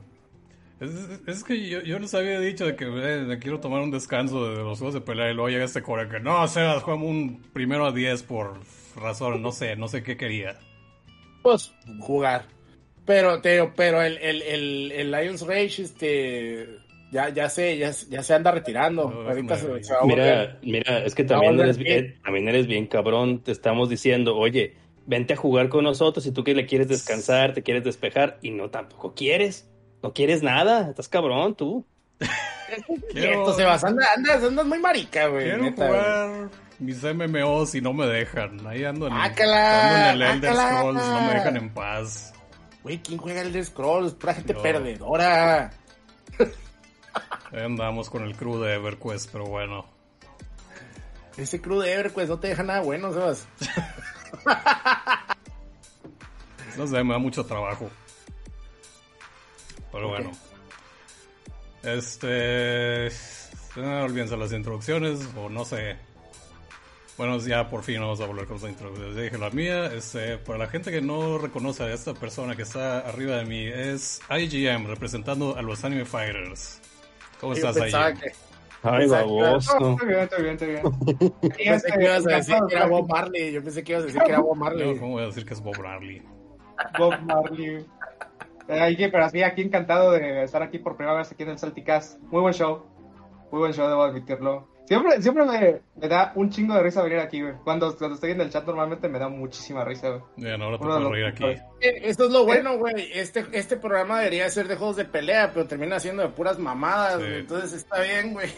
Es, 0.79 0.91
es 1.27 1.43
que 1.43 1.69
yo, 1.69 1.81
yo 1.81 1.99
les 1.99 2.15
había 2.15 2.39
dicho 2.39 2.67
de 2.67 2.77
que 2.77 2.85
eh, 2.85 3.23
me 3.23 3.39
quiero 3.39 3.59
tomar 3.61 3.81
un 3.81 3.91
descanso 3.91 4.49
de 4.51 4.59
los 4.63 4.79
juegos 4.79 4.95
de 4.95 5.01
pelea 5.01 5.31
y 5.31 5.35
luego 5.35 5.49
llega 5.49 5.65
este 5.65 5.83
core 5.83 6.09
que 6.09 6.21
no, 6.21 6.47
Sebas, 6.47 6.83
jugamos 6.83 7.09
un 7.09 7.43
primero 7.53 7.87
a 7.87 7.93
10 7.93 8.23
por 8.25 8.61
razón, 8.95 9.43
no 9.43 9.51
sé, 9.53 9.75
no 9.75 9.89
sé 9.89 10.03
qué 10.03 10.17
quería. 10.17 10.59
Pues, 11.43 11.73
jugar. 12.01 12.45
Pero, 13.07 13.41
te 13.41 13.53
digo, 13.53 13.73
pero 13.77 14.03
el, 14.03 14.19
el, 14.19 14.43
el, 14.43 14.93
el 14.93 15.11
Lions 15.13 15.47
Rage, 15.47 15.83
este, 15.83 16.67
ya, 17.13 17.29
ya 17.29 17.49
se, 17.49 17.79
ya, 17.79 17.93
ya 18.11 18.23
se 18.23 18.35
anda 18.35 18.51
retirando. 18.51 19.09
No, 19.11 19.29
Ahorita 19.29 19.57
se, 19.57 19.85
se 19.85 19.93
va 19.95 20.01
a 20.01 20.03
volver. 20.03 20.59
Mira, 20.63 20.81
mira, 20.91 21.05
es 21.05 21.15
que 21.15 21.23
también 21.25 21.59
eres, 21.61 21.79
bien. 21.79 22.19
también 22.25 22.49
eres 22.49 22.67
bien 22.67 22.87
cabrón. 22.89 23.43
Te 23.45 23.53
estamos 23.53 23.89
diciendo, 23.89 24.37
oye, 24.37 24.75
vente 25.07 25.35
a 25.35 25.37
jugar 25.37 25.69
con 25.69 25.85
nosotros 25.85 26.27
y 26.27 26.33
tú 26.33 26.43
que 26.43 26.55
le 26.55 26.67
quieres 26.67 26.89
descansar, 26.89 27.55
te 27.55 27.63
quieres 27.63 27.85
despejar 27.85 28.39
y 28.43 28.51
no 28.51 28.71
tampoco 28.71 29.15
quieres. 29.15 29.69
No 30.03 30.13
quieres 30.13 30.43
nada, 30.43 30.91
estás 30.91 31.09
cabrón 31.09 31.55
tú. 31.55 31.85
Cierto, 33.13 33.55
Sebas, 33.55 33.85
anda- 33.85 34.07
andas, 34.17 34.43
andas 34.43 34.67
muy 34.67 34.79
marica, 34.81 35.29
güey. 35.29 35.45
Quiero 35.45 35.63
neta, 35.63 35.87
güey. 35.89 36.01
jugar 36.01 36.51
mis 36.79 37.03
MMOs 37.03 37.75
y 37.77 37.81
no 37.81 37.93
me 37.93 38.07
dejan. 38.07 38.67
Ahí 38.67 38.85
ando 38.85 39.07
en, 39.07 39.13
Ácala, 39.15 40.09
ando 40.11 40.23
en 40.25 40.29
el 40.29 40.37
Elder 40.37 40.51
ácala. 40.51 40.79
Scrolls, 40.79 41.07
no 41.07 41.21
me 41.23 41.35
dejan 41.35 41.57
en 41.57 41.71
paz. 41.73 42.33
Güey, 42.87 43.03
¿quién 43.03 43.19
juega 43.19 43.41
el 43.41 43.65
Scrolls? 43.65 44.15
Pura 44.15 44.33
gente 44.33 44.55
No. 44.55 44.63
perdedora. 44.63 45.73
Andamos 47.53 48.09
con 48.09 48.23
el 48.23 48.37
crew 48.37 48.61
de 48.61 48.75
EverQuest, 48.75 49.33
pero 49.33 49.45
bueno. 49.47 49.85
Ese 51.37 51.61
crew 51.61 51.81
de 51.81 51.93
EverQuest 51.95 52.31
no 52.31 52.39
te 52.39 52.47
deja 52.47 52.63
nada 52.63 52.83
bueno, 52.83 53.13
Sebas. 53.13 53.49
No 56.77 56.87
sé, 56.87 57.03
me 57.03 57.15
da 57.15 57.19
mucho 57.19 57.45
trabajo. 57.45 57.91
Pero 59.91 60.09
bueno. 60.09 60.31
Este. 61.83 63.09
eh, 63.09 64.03
olvídense 64.05 64.37
las 64.37 64.53
introducciones, 64.53 65.29
o 65.37 65.49
no 65.49 65.65
sé. 65.65 65.97
Bueno, 67.19 67.39
ya 67.39 67.69
por 67.71 67.83
fin 67.83 67.99
vamos 68.01 68.21
a 68.21 68.27
volver 68.27 68.47
con 68.47 68.57
las 68.61 68.71
introducciones. 68.71 69.17
Ya 69.17 69.23
dije 69.23 69.39
la 69.39 69.51
mía. 69.51 69.87
Este, 69.87 70.37
para 70.39 70.59
la 70.59 70.67
gente 70.67 70.91
que 70.91 71.01
no 71.01 71.39
reconoce 71.39 71.83
a 71.85 71.93
esta 71.93 72.13
persona 72.13 72.55
que 72.57 72.63
está 72.63 72.99
arriba 73.01 73.37
de 73.37 73.45
mí, 73.47 73.67
es 73.67 74.21
IGM, 74.29 74.87
representando 74.87 75.57
a 75.57 75.63
los 75.63 75.83
Anime 75.85 76.05
Fighters. 76.05 76.81
¿Cómo 77.41 77.55
Yo 77.55 77.69
estás, 77.71 77.89
IGM? 77.89 78.21
que, 78.21 78.33
Ay, 78.83 79.05
Exacto. 79.05 79.27
No, 79.29 79.37
baboso. 79.41 79.91
estoy 79.93 80.07
bien, 80.09 80.21
estoy 80.21 80.43
bien, 80.43 80.53
estoy 80.55 80.69
bien. 80.69 80.83
Y 81.59 81.65
pensé 81.69 81.93
que 81.93 82.05
ibas 82.05 82.27
a 82.27 82.31
decir 82.37 82.57
que 82.69 82.75
era 82.77 82.87
Bob 82.87 83.09
Marley. 83.09 83.53
Yo 83.53 83.63
pensé 83.63 83.83
que 83.83 83.93
ibas 83.93 84.03
a 84.05 84.07
decir 84.07 84.23
que 84.23 84.31
era 84.31 84.41
Bob 84.41 84.57
Marley. 84.57 84.95
No, 84.95 85.01
¿Cómo 85.01 85.13
voy 85.15 85.23
a 85.23 85.27
decir 85.27 85.45
que 85.47 85.55
es 85.55 85.61
Bob 85.63 85.79
Marley? 85.83 86.23
Bob 86.99 87.19
Marley. 87.23 87.87
Eh, 88.69 88.81
ahí 88.81 88.97
que- 88.97 89.09
pero 89.09 89.25
así 89.25 89.43
aquí 89.43 89.63
encantado 89.63 90.13
de 90.13 90.45
estar 90.45 90.63
aquí 90.63 90.79
por 90.79 90.97
primera 90.97 91.17
vez 91.17 91.33
aquí 91.33 91.43
en 91.45 91.51
el 91.51 91.59
Salticast. 91.59 92.21
Muy 92.25 92.43
buen 92.43 92.53
show. 92.53 92.85
Muy 93.51 93.61
buen 93.61 93.73
show, 93.73 93.89
debo 93.89 94.03
admitirlo. 94.03 94.69
Siempre, 94.87 95.21
siempre 95.21 95.45
me, 95.45 95.81
me 96.01 96.09
da 96.09 96.33
un 96.37 96.49
chingo 96.49 96.75
de 96.75 96.83
risa 96.83 97.03
venir 97.03 97.19
aquí, 97.19 97.43
güey. 97.43 97.55
Cuando, 97.65 97.97
cuando 97.97 98.15
estoy 98.15 98.31
en 98.31 98.41
el 98.41 98.51
chat 98.51 98.65
normalmente 98.65 99.09
me 99.09 99.19
da 99.19 99.29
muchísima 99.29 99.85
risa, 99.85 100.11
güey. 100.11 100.23
Bien, 100.37 100.63
ahora 100.63 100.79
te 100.79 100.85
los 100.85 101.11
reír 101.11 101.27
aquí. 101.27 101.45
Eh, 101.81 102.01
Esto 102.05 102.27
es 102.27 102.31
lo 102.31 102.45
bueno, 102.45 102.79
güey. 102.79 103.11
Este, 103.13 103.45
este 103.53 103.77
programa 103.77 104.19
debería 104.21 104.49
ser 104.49 104.69
de 104.69 104.77
juegos 104.77 104.97
de 104.97 105.05
pelea, 105.05 105.51
pero 105.53 105.67
termina 105.67 105.99
siendo 105.99 106.23
de 106.23 106.29
puras 106.29 106.59
mamadas. 106.61 107.15
Sí. 107.21 107.27
güey. 107.27 107.41
Entonces 107.41 107.73
está 107.73 108.01
bien, 108.01 108.33
güey. 108.33 108.49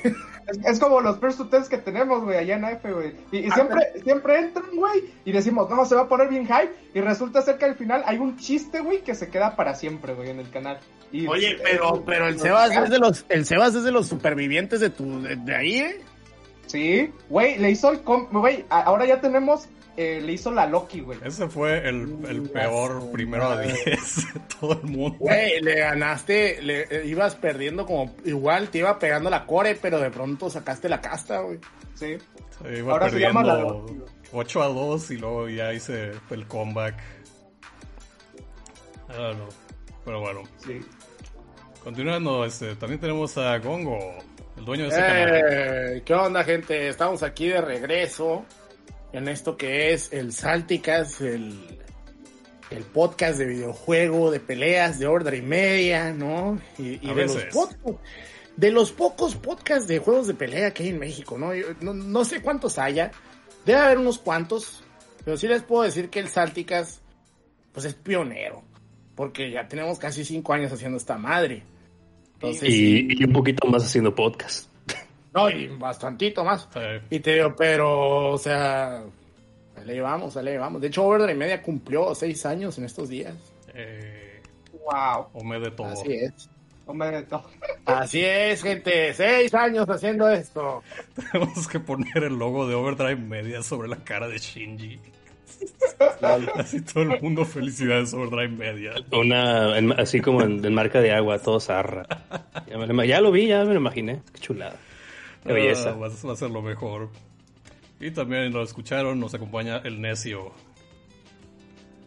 Es, 0.48 0.58
es 0.64 0.78
como 0.78 1.00
los 1.00 1.18
first 1.18 1.40
test 1.50 1.68
que 1.70 1.78
tenemos, 1.78 2.22
güey, 2.22 2.36
allá 2.38 2.56
en 2.56 2.64
AF, 2.64 2.84
güey. 2.84 3.14
Y, 3.32 3.38
y 3.38 3.48
Ah, 3.50 3.54
siempre, 3.54 3.82
siempre 4.02 4.38
entran, 4.38 4.66
güey, 4.74 5.04
y 5.24 5.32
decimos, 5.32 5.68
no, 5.70 5.84
se 5.84 5.94
va 5.94 6.02
a 6.02 6.08
poner 6.08 6.28
bien 6.28 6.46
hype. 6.46 6.72
Y 6.94 7.00
resulta 7.00 7.40
ser 7.42 7.56
que 7.58 7.64
al 7.64 7.74
final 7.74 8.02
hay 8.04 8.18
un 8.18 8.36
chiste, 8.36 8.80
güey, 8.80 9.02
que 9.02 9.14
se 9.14 9.30
queda 9.30 9.56
para 9.56 9.74
siempre, 9.74 10.14
güey, 10.14 10.30
en 10.30 10.40
el 10.40 10.50
canal. 10.50 10.78
Y, 11.10 11.26
Oye, 11.26 11.52
eh, 11.52 11.58
pero, 11.62 12.02
pero 12.04 12.28
el 12.28 12.38
Sebas 12.38 12.70
es 12.76 12.90
de 12.90 12.98
los, 12.98 13.24
el 13.30 13.46
Sebas 13.46 13.74
es 13.74 13.84
de 13.84 13.92
los 13.92 14.06
supervivientes 14.08 14.80
de 14.80 14.90
tu, 14.90 15.22
de, 15.22 15.36
de 15.36 15.54
ahí, 15.54 15.78
¿eh? 15.78 16.00
Sí, 16.68 17.12
güey, 17.28 17.58
le 17.58 17.70
hizo 17.72 17.90
el... 17.90 18.00
com- 18.02 18.28
Güey, 18.30 18.64
ahora 18.70 19.04
ya 19.06 19.20
tenemos... 19.20 19.68
eh, 19.96 20.20
le 20.22 20.32
hizo 20.34 20.50
la 20.52 20.66
Loki, 20.66 21.00
güey. 21.00 21.18
Ese 21.24 21.48
fue 21.48 21.78
el, 21.88 22.18
el 22.28 22.42
peor 22.50 23.10
primero 23.10 23.46
a 23.46 23.48
madre. 23.56 23.74
10 23.84 24.34
de 24.34 24.40
todo 24.60 24.72
el 24.74 24.82
mundo. 24.84 25.16
Güey, 25.18 25.60
le 25.60 25.74
ganaste, 25.80 26.62
le 26.62 26.82
eh, 26.82 27.06
ibas 27.06 27.34
perdiendo 27.34 27.84
como, 27.84 28.14
igual 28.24 28.68
te 28.68 28.78
iba 28.78 28.96
pegando 28.98 29.28
la 29.30 29.44
core, 29.46 29.74
pero 29.74 29.98
de 29.98 30.10
pronto 30.10 30.48
sacaste 30.50 30.88
la 30.88 31.00
casta, 31.00 31.40
güey. 31.40 31.58
Sí. 31.94 32.16
Se 32.62 32.78
iba 32.78 32.92
Ahora 32.92 33.10
se 33.10 33.18
llama 33.18 33.42
la 33.42 33.54
perdiendo 33.56 33.80
Loki, 33.80 33.94
güey. 33.98 34.08
8 34.30 34.62
a 34.62 34.66
2 34.68 35.10
y 35.10 35.16
luego 35.16 35.48
ya 35.48 35.72
hice 35.72 36.12
el 36.30 36.46
comeback. 36.46 36.94
Ah, 39.08 39.32
no. 39.36 39.48
Pero 40.04 40.20
bueno, 40.20 40.42
Sí. 40.58 40.80
continuando, 41.82 42.44
este, 42.44 42.76
también 42.76 43.00
tenemos 43.00 43.36
a 43.38 43.58
Gongo, 43.58 43.98
el 44.58 44.64
dueño 44.64 44.84
de 44.84 44.90
ese 44.90 45.00
canal. 45.00 45.28
Eh, 45.32 46.02
¿Qué 46.04 46.14
onda, 46.14 46.44
gente? 46.44 46.88
Estamos 46.88 47.22
aquí 47.22 47.48
de 47.48 47.60
regreso 47.60 48.44
en 49.12 49.28
esto 49.28 49.56
que 49.56 49.92
es 49.92 50.12
el 50.12 50.32
Salticas, 50.32 51.20
el, 51.20 51.80
el 52.70 52.82
podcast 52.84 53.38
de 53.38 53.46
videojuego, 53.46 54.30
de 54.30 54.40
peleas, 54.40 54.98
de 54.98 55.06
order 55.06 55.34
y 55.34 55.42
media, 55.42 56.12
¿no? 56.12 56.60
Y, 56.76 56.98
de, 56.98 57.14
los 58.72 58.90
de 58.90 58.96
pocos 58.96 59.36
podcasts 59.36 59.86
de 59.86 59.98
juegos 59.98 60.26
de 60.26 60.34
pelea 60.34 60.74
que 60.74 60.82
hay 60.82 60.88
en 60.90 60.98
México, 60.98 61.38
¿no? 61.38 61.54
Yo 61.54 61.68
no, 61.80 61.94
no 61.94 62.24
sé 62.24 62.42
cuántos 62.42 62.78
haya, 62.78 63.12
debe 63.64 63.78
haber 63.78 63.98
unos 63.98 64.18
cuantos, 64.18 64.82
pero 65.24 65.36
sí 65.36 65.46
les 65.46 65.62
puedo 65.62 65.84
decir 65.84 66.10
que 66.10 66.18
el 66.18 66.28
Salticas, 66.28 67.00
pues 67.72 67.86
es 67.86 67.94
pionero, 67.94 68.64
porque 69.14 69.50
ya 69.50 69.68
tenemos 69.68 69.98
casi 69.98 70.24
cinco 70.24 70.52
años 70.52 70.72
haciendo 70.72 70.98
esta 70.98 71.16
madre. 71.16 71.62
Entonces, 72.40 72.68
Y, 72.70 73.08
y 73.20 73.24
un 73.24 73.32
poquito 73.32 73.66
más 73.68 73.84
haciendo 73.84 74.14
podcast. 74.14 74.68
no, 75.34 75.50
y 75.50 75.66
bastantito 75.68 76.44
más. 76.44 76.68
Eh, 76.76 77.00
Y 77.10 77.20
te 77.20 77.34
digo, 77.34 77.54
pero, 77.56 78.30
o 78.32 78.38
sea, 78.38 79.02
le 79.84 79.94
llevamos, 79.94 80.36
ahí 80.36 80.44
le 80.44 80.52
llevamos. 80.52 80.80
De 80.80 80.88
hecho, 80.88 81.04
Overdrive 81.04 81.34
Media 81.34 81.62
cumplió 81.62 82.14
seis 82.14 82.44
años 82.46 82.78
en 82.78 82.84
estos 82.84 83.08
días. 83.08 83.34
eh, 83.74 84.40
Wow. 84.84 85.26
Ome 85.34 85.60
de 85.60 85.70
todo. 85.72 85.88
Así 85.88 86.12
es. 86.14 86.48
Hombre, 86.86 87.26
no. 87.30 87.42
Así 87.84 88.24
es, 88.24 88.62
gente. 88.62 89.12
Seis 89.12 89.52
años 89.52 89.86
haciendo 89.90 90.30
esto. 90.30 90.82
Tenemos 91.32 91.68
que 91.68 91.78
poner 91.80 92.24
el 92.24 92.38
logo 92.38 92.66
de 92.66 92.74
Overdrive 92.74 93.16
Media 93.16 93.62
sobre 93.62 93.88
la 93.88 93.96
cara 93.96 94.28
de 94.28 94.38
Shinji. 94.38 94.98
Así 96.56 96.80
todo 96.82 97.02
el 97.04 97.20
mundo, 97.22 97.44
felicidades 97.44 98.12
Overdrive 98.14 98.48
Media. 98.48 98.92
Una, 99.12 99.76
en- 99.78 99.92
así 99.98 100.20
como 100.20 100.42
en, 100.42 100.64
en 100.64 100.74
marca 100.74 101.00
de 101.00 101.12
agua, 101.12 101.38
todo 101.38 101.60
zarra. 101.60 102.06
Ya, 102.68 102.76
me 102.78 103.06
ya 103.08 103.20
lo 103.20 103.30
vi, 103.30 103.46
ya 103.46 103.64
me 103.64 103.72
lo 103.74 103.80
imaginé. 103.80 104.20
Qué 104.32 104.40
chulada. 104.40 104.76
Qué 105.46 105.52
belleza. 105.52 105.90
Ah, 105.90 105.92
va, 105.94 106.06
a- 106.06 106.26
va 106.26 106.32
a 106.32 106.36
ser 106.36 106.50
lo 106.50 106.62
mejor. 106.62 107.08
Y 108.00 108.10
también 108.10 108.52
lo 108.52 108.62
escucharon, 108.62 109.18
nos 109.18 109.34
acompaña 109.34 109.78
el 109.78 110.00
necio. 110.00 110.52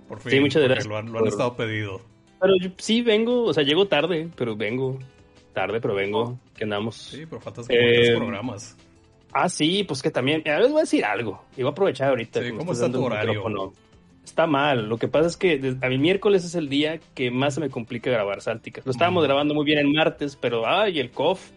Por 0.08 0.20
fin, 0.20 0.32
Sí, 0.32 0.40
muchas 0.40 0.64
gracias 0.64 0.86
Lo 0.88 0.98
han, 0.98 1.06
lo 1.12 1.20
han 1.20 1.20
por- 1.20 1.28
estado 1.30 1.56
pedido. 1.56 2.02
Pero 2.40 2.54
yo 2.62 2.70
sí 2.78 3.02
vengo, 3.02 3.44
o 3.44 3.54
sea, 3.54 3.64
llego 3.64 3.88
tarde, 3.88 4.30
pero 4.36 4.56
vengo. 4.56 4.98
Tarde, 5.54 5.80
pero 5.82 5.94
vengo. 5.94 6.40
Que 6.56 6.64
andamos. 6.64 6.96
Sí, 6.96 7.26
pero 7.26 7.40
faltas 7.42 7.68
como 7.68 7.80
Eh, 7.80 7.94
tres 7.94 8.12
programas. 8.18 8.78
Ah, 9.34 9.50
sí, 9.50 9.84
pues 9.84 10.02
que 10.02 10.12
también. 10.12 10.42
A 10.48 10.52
ver, 10.52 10.62
les 10.62 10.72
voy 10.72 10.80
a 10.80 10.84
decir 10.84 11.06
algo. 11.06 11.44
Y 11.56 11.62
voy 11.62 11.70
a 11.70 11.72
aprovechar 11.72 12.10
ahorita. 12.10 12.42
Sí, 12.42 12.52
¿cómo 12.58 12.74
está 12.74 12.92
tu 12.92 13.04
horario? 13.04 13.30
micrófono. 13.34 13.74
Está 14.24 14.46
mal. 14.48 14.88
Lo 14.88 14.98
que 14.98 15.08
pasa 15.08 15.28
es 15.28 15.36
que 15.38 15.76
a 15.82 15.90
mi 15.90 15.98
miércoles 15.98 16.46
es 16.46 16.54
el 16.56 16.70
día 16.70 17.00
que 17.16 17.32
más 17.32 17.56
se 17.56 17.60
me 17.60 17.70
complica 17.70 18.12
grabar 18.12 18.42
Sálticas. 18.42 18.86
Lo 18.86 18.92
estábamos 18.92 19.24
Mm. 19.24 19.26
grabando 19.28 19.54
muy 19.54 19.66
bien 19.66 19.80
el 19.80 19.88
martes, 19.92 20.36
pero 20.40 20.68
ay, 20.68 21.00
el 21.00 21.12
COF. 21.12 21.50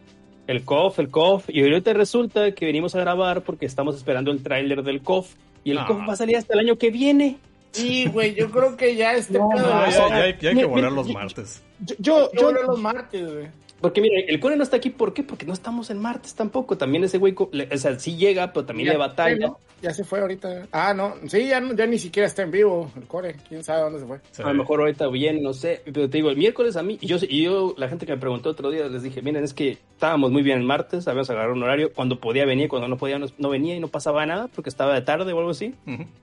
El 0.46 0.62
COF, 0.64 0.98
el 0.98 1.08
COF. 1.10 1.48
Y 1.48 1.62
ahorita 1.62 1.92
resulta 1.94 2.52
que 2.52 2.66
venimos 2.66 2.94
a 2.94 3.00
grabar 3.00 3.42
porque 3.42 3.66
estamos 3.66 3.96
esperando 3.96 4.30
el 4.30 4.42
tráiler 4.42 4.82
del 4.82 5.02
COF. 5.02 5.34
Y 5.62 5.70
el 5.72 5.78
Ah. 5.78 5.84
COF 5.86 6.08
va 6.08 6.12
a 6.12 6.16
salir 6.16 6.36
hasta 6.36 6.54
el 6.54 6.60
año 6.60 6.76
que 6.76 6.90
viene. 6.90 7.36
Sí, 7.72 8.06
güey, 8.06 8.34
yo 8.34 8.50
creo 8.50 8.76
que 8.76 8.94
ya 8.94 9.14
este 9.14 9.36
No, 9.38 9.48
pedo 9.48 9.72
a 9.74 9.88
ya, 9.90 10.08
ya 10.08 10.14
hay, 10.16 10.36
ya 10.40 10.50
hay 10.50 10.56
que 10.56 10.64
volar 10.64 10.92
los 10.92 11.08
martes. 11.12 11.62
Yo, 11.80 11.94
yo, 11.98 12.30
yo 12.32 12.52
yo- 12.52 12.62
los 12.62 12.78
martes, 12.80 13.32
güey. 13.32 13.46
Porque 13.84 14.00
mira, 14.00 14.18
el 14.26 14.40
Cone 14.40 14.56
no 14.56 14.62
está 14.62 14.78
aquí, 14.78 14.88
¿por 14.90 15.12
qué? 15.12 15.22
Porque 15.22 15.44
no 15.44 15.52
estamos 15.52 15.90
en 15.90 15.98
martes 15.98 16.34
tampoco. 16.34 16.78
También 16.78 17.04
ese 17.04 17.18
güey, 17.18 17.34
o 17.38 17.76
sea, 17.76 17.98
sí 17.98 18.16
llega, 18.16 18.52
pero 18.52 18.64
también 18.64 18.86
Ya 18.86 18.92
le 18.92 18.98
batalla. 18.98 19.52
Ya 19.82 19.92
se 19.92 20.02
fue 20.04 20.20
ahorita. 20.20 20.66
Ah, 20.72 20.94
no. 20.94 21.14
Sí, 21.28 21.46
ya, 21.46 21.60
no- 21.60 21.74
ya 21.74 21.84
ni 21.86 21.98
siquiera 21.98 22.26
está 22.26 22.40
en 22.42 22.50
vivo 22.50 22.90
el 22.96 23.02
core. 23.02 23.36
¿Quién 23.46 23.62
sabe 23.62 23.82
dónde 23.82 24.00
se 24.00 24.06
fue? 24.06 24.20
Sí. 24.30 24.42
A 24.42 24.46
lo 24.48 24.54
mejor 24.54 24.80
ahorita 24.80 25.06
viene, 25.08 25.42
no 25.42 25.52
sé. 25.52 25.82
Pero 25.84 26.08
te 26.08 26.16
digo, 26.16 26.30
el 26.30 26.38
miércoles 26.38 26.76
a 26.76 26.82
mí, 26.82 26.96
y 27.02 27.06
yo, 27.06 27.18
y 27.28 27.42
yo, 27.42 27.74
la 27.76 27.88
gente 27.88 28.06
que 28.06 28.12
me 28.12 28.18
preguntó 28.18 28.48
otro 28.48 28.70
día, 28.70 28.88
les 28.88 29.02
dije, 29.02 29.20
miren, 29.20 29.44
es 29.44 29.52
que 29.52 29.72
estábamos 29.92 30.30
muy 30.32 30.42
bien 30.42 30.56
el 30.58 30.64
martes, 30.64 31.06
habíamos 31.06 31.28
agarrado 31.28 31.52
un 31.52 31.62
horario, 31.62 31.92
cuando 31.92 32.18
podía 32.18 32.46
venir, 32.46 32.68
cuando 32.68 32.88
no 32.88 32.96
podía, 32.96 33.18
no, 33.18 33.26
no 33.36 33.50
venía 33.50 33.76
y 33.76 33.80
no 33.80 33.88
pasaba 33.88 34.24
nada, 34.24 34.48
porque 34.54 34.70
estaba 34.70 34.94
de 34.94 35.02
tarde 35.02 35.30
o 35.34 35.38
algo 35.38 35.50
así. 35.50 35.74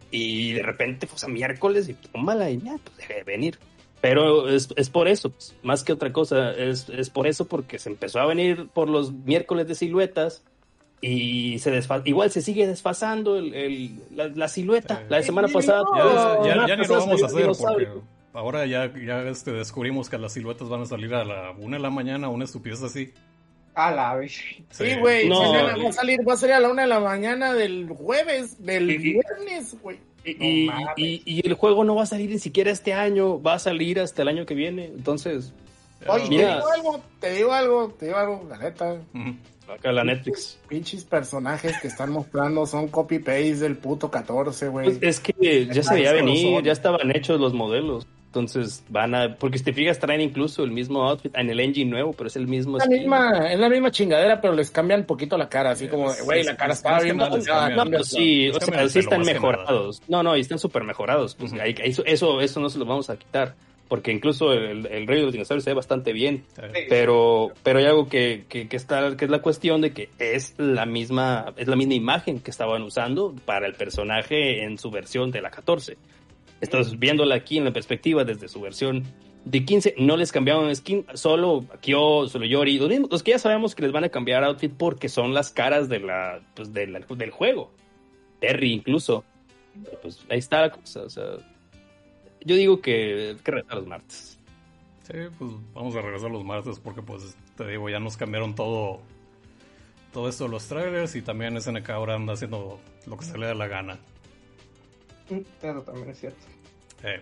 Y 0.09 0.53
de 0.53 0.63
repente, 0.63 1.05
pues 1.05 1.23
a 1.23 1.27
miércoles, 1.27 1.87
y 1.87 1.93
tómala, 1.93 2.49
y 2.49 2.57
ya, 2.59 2.77
pues 2.83 2.97
dejé 2.97 3.13
de 3.15 3.23
venir. 3.23 3.59
Pero 4.01 4.49
es, 4.49 4.69
es 4.75 4.89
por 4.89 5.07
eso, 5.07 5.29
pues, 5.29 5.55
más 5.61 5.83
que 5.83 5.93
otra 5.93 6.11
cosa, 6.11 6.51
es, 6.53 6.89
es 6.89 7.09
por 7.11 7.27
eso, 7.27 7.45
porque 7.47 7.77
se 7.77 7.89
empezó 7.89 8.19
a 8.19 8.25
venir 8.25 8.67
por 8.73 8.89
los 8.89 9.11
miércoles 9.13 9.67
de 9.67 9.75
siluetas. 9.75 10.43
Y 11.03 11.57
se 11.59 11.71
desfa- 11.71 12.03
igual 12.05 12.29
se 12.29 12.41
sigue 12.43 12.67
desfasando 12.67 13.35
el, 13.37 13.53
el- 13.55 13.91
la, 14.15 14.27
la 14.27 14.47
silueta. 14.47 14.97
Sí. 14.97 15.03
La 15.09 15.23
semana 15.23 15.47
pasada. 15.47 15.81
no, 15.83 16.45
Ya, 16.45 16.67
ya- 16.67 16.75
ni 16.75 16.85
lo 16.85 16.99
vamos 16.99 17.23
a 17.23 17.25
hacer 17.25 17.45
porque 17.57 17.87
ahora 18.33 18.65
ya, 18.67 18.91
ya 19.03 19.23
este, 19.23 19.51
descubrimos 19.51 20.09
que 20.11 20.17
las 20.19 20.33
siluetas 20.33 20.69
van 20.69 20.81
a 20.81 20.85
salir 20.85 21.13
a 21.15 21.25
la 21.25 21.51
una 21.57 21.77
de 21.77 21.81
la 21.83 21.89
mañana, 21.89 22.29
una 22.29 22.45
estupidez 22.45 22.83
así. 22.83 23.11
A 23.73 23.89
la 23.91 24.15
vez. 24.15 24.33
Sí, 24.69 24.95
güey. 24.99 25.27
No. 25.27 25.41
va 25.53 25.89
a 25.89 25.91
salir, 25.93 26.19
va 26.27 26.33
a 26.33 26.37
salir 26.37 26.53
a 26.55 26.59
la 26.59 26.69
una 26.69 26.83
de 26.83 26.87
la 26.89 26.99
mañana 26.99 27.53
del 27.53 27.87
jueves, 27.89 28.63
del 28.63 28.91
y- 28.91 28.97
viernes, 28.97 29.75
güey. 29.81 29.97
Y, 30.25 30.65
No 30.67 30.73
mames. 30.73 30.93
y- 30.97 31.21
y 31.25 31.47
el 31.47 31.53
juego 31.55 31.83
no 31.83 31.95
va 31.95 32.03
a 32.03 32.05
salir 32.05 32.29
ni 32.29 32.39
siquiera 32.39 32.71
este 32.71 32.93
año, 32.93 33.41
va 33.41 33.53
a 33.55 33.59
salir 33.59 33.99
hasta 33.99 34.21
el 34.21 34.27
año 34.27 34.45
que 34.45 34.53
viene. 34.55 34.85
Entonces, 34.85 35.53
Oye, 36.07 36.29
Mira. 36.29 36.47
te 36.47 36.55
digo 36.55 36.71
algo, 36.73 37.03
te 37.19 37.33
digo 37.33 37.53
algo, 37.53 37.89
te 37.99 38.05
digo 38.07 38.17
algo, 38.17 38.45
la 38.49 38.57
neta. 38.57 38.97
Acá 39.71 39.91
la 39.91 40.03
Netflix. 40.03 40.59
Pinches 40.67 41.05
personajes 41.05 41.79
que 41.79 41.87
están 41.87 42.11
mostrando 42.11 42.65
son 42.65 42.87
copy-paste 42.87 43.55
del 43.57 43.77
puto 43.77 44.09
14, 44.09 44.67
güey. 44.67 44.85
Pues 44.87 44.97
es 45.01 45.19
que 45.19 45.67
ya 45.71 45.83
se 45.83 45.93
veía 45.93 46.11
venir, 46.11 46.61
ya 46.63 46.71
estaban 46.71 47.15
hechos 47.15 47.39
los 47.39 47.53
modelos. 47.53 48.07
Entonces 48.31 48.81
van 48.87 49.13
a. 49.13 49.35
Porque 49.35 49.57
si 49.57 49.65
te 49.65 49.73
fijas, 49.73 49.99
traen 49.99 50.21
incluso 50.21 50.63
el 50.63 50.71
mismo 50.71 51.03
outfit 51.03 51.35
en 51.35 51.49
el 51.49 51.59
engine 51.59 51.91
nuevo, 51.91 52.13
pero 52.13 52.27
es 52.27 52.37
el 52.37 52.47
mismo 52.47 52.77
Es 52.77 52.85
la, 52.85 52.89
misma, 52.89 53.51
es 53.51 53.59
la 53.59 53.67
misma 53.67 53.91
chingadera, 53.91 54.39
pero 54.39 54.53
les 54.53 54.71
cambian 54.71 55.01
un 55.01 55.05
poquito 55.05 55.37
la 55.37 55.49
cara, 55.49 55.71
así 55.71 55.89
como, 55.89 56.09
de, 56.09 56.17
Es- 56.19 56.23
güey, 56.23 56.39
es- 56.39 56.45
la 56.45 56.55
cara 56.55 56.71
es- 56.71 56.79
estaba 56.79 56.95
más 56.95 57.03
que 57.03 57.11
bien 57.11 57.17
No, 57.17 57.75
cambia 57.75 57.97
pues 57.99 58.07
sí, 58.07 58.47
o 58.47 58.59
sea, 58.61 58.87
sí 58.87 58.99
están 58.99 59.23
mejorados. 59.23 60.01
No, 60.07 60.23
no, 60.23 60.37
y 60.37 60.39
están 60.39 60.59
súper 60.59 60.85
mejorados. 60.85 61.35
Pues, 61.35 61.51
Ujú. 61.51 61.61
hay- 61.61 61.75
eso, 61.83 62.03
eso, 62.05 62.39
eso 62.39 62.59
no 62.61 62.69
se 62.69 62.79
lo 62.79 62.85
vamos 62.85 63.09
a 63.09 63.17
quitar. 63.17 63.53
Porque 63.89 64.13
incluso 64.13 64.53
el, 64.53 64.85
el 64.85 65.05
rey 65.05 65.17
de 65.17 65.23
los 65.23 65.33
dinosaurios 65.33 65.65
se 65.65 65.71
ve 65.71 65.73
bastante 65.73 66.13
bien. 66.13 66.45
Eh, 66.61 66.85
Pero, 66.87 67.51
pero 67.61 67.79
hay 67.79 67.85
algo 67.87 68.07
que, 68.07 68.45
que, 68.47 68.69
que 68.69 68.77
está, 68.77 69.17
que 69.17 69.25
es 69.25 69.31
la 69.31 69.39
cuestión 69.41 69.81
de 69.81 69.91
que 69.91 70.07
es 70.17 70.55
la 70.57 70.85
misma, 70.85 71.53
es 71.57 71.67
la 71.67 71.75
misma 71.75 71.95
imagen 71.95 72.39
que 72.39 72.51
estaban 72.51 72.83
usando 72.83 73.35
para 73.43 73.67
el 73.67 73.73
personaje 73.73 74.63
en 74.63 74.77
su 74.77 74.91
versión 74.91 75.29
de 75.31 75.41
la 75.41 75.49
14. 75.51 75.97
Estás 76.61 76.97
viéndola 76.99 77.35
aquí 77.35 77.57
en 77.57 77.65
la 77.65 77.73
perspectiva 77.73 78.23
desde 78.23 78.47
su 78.47 78.61
versión 78.61 79.03
de 79.45 79.65
15, 79.65 79.95
no 79.97 80.15
les 80.17 80.31
cambiaron 80.31 80.73
skin, 80.75 81.05
solo 81.15 81.65
Kyo, 81.81 82.27
solo 82.29 82.45
Yori, 82.45 82.77
los, 82.77 82.89
mismos- 82.89 83.09
los 83.11 83.23
que 83.23 83.31
ya 83.31 83.39
sabemos 83.39 83.73
que 83.73 83.81
les 83.81 83.91
van 83.91 84.03
a 84.03 84.09
cambiar 84.09 84.43
outfit 84.43 84.71
porque 84.71 85.09
son 85.09 85.33
las 85.33 85.51
caras 85.51 85.89
de 85.89 85.99
la, 85.99 86.39
pues, 86.55 86.71
de 86.73 86.85
del 86.85 87.31
juego. 87.31 87.71
Terry 88.39 88.73
incluso. 88.73 89.23
Pues 90.01 90.19
ahí 90.29 90.37
está 90.39 90.61
la 90.61 90.69
cosa, 90.71 91.01
o 91.03 91.09
sea, 91.09 91.25
yo 92.43 92.55
digo 92.55 92.81
que, 92.81 93.37
que 93.43 93.51
retar 93.51 93.77
los 93.77 93.87
martes. 93.87 94.37
Sí, 95.03 95.13
pues 95.39 95.51
vamos 95.73 95.95
a 95.95 96.01
regresar 96.01 96.29
los 96.29 96.43
martes 96.43 96.79
porque 96.79 97.01
pues 97.01 97.35
te 97.57 97.67
digo, 97.67 97.89
ya 97.89 97.99
nos 97.99 98.17
cambiaron 98.17 98.53
todo 98.53 98.99
todo 100.13 100.27
esto 100.27 100.43
de 100.43 100.49
los 100.51 100.67
trailers 100.67 101.15
y 101.15 101.21
también 101.21 101.59
SNK 101.59 101.89
ahora 101.91 102.15
anda 102.15 102.33
haciendo 102.33 102.79
lo 103.07 103.17
que 103.17 103.25
se 103.25 103.37
le 103.37 103.45
da 103.47 103.53
la 103.55 103.67
gana. 103.67 103.97
Eso 105.61 105.81
también 105.81 106.09
es 106.09 106.19
cierto. 106.19 106.45
Eh. 107.03 107.21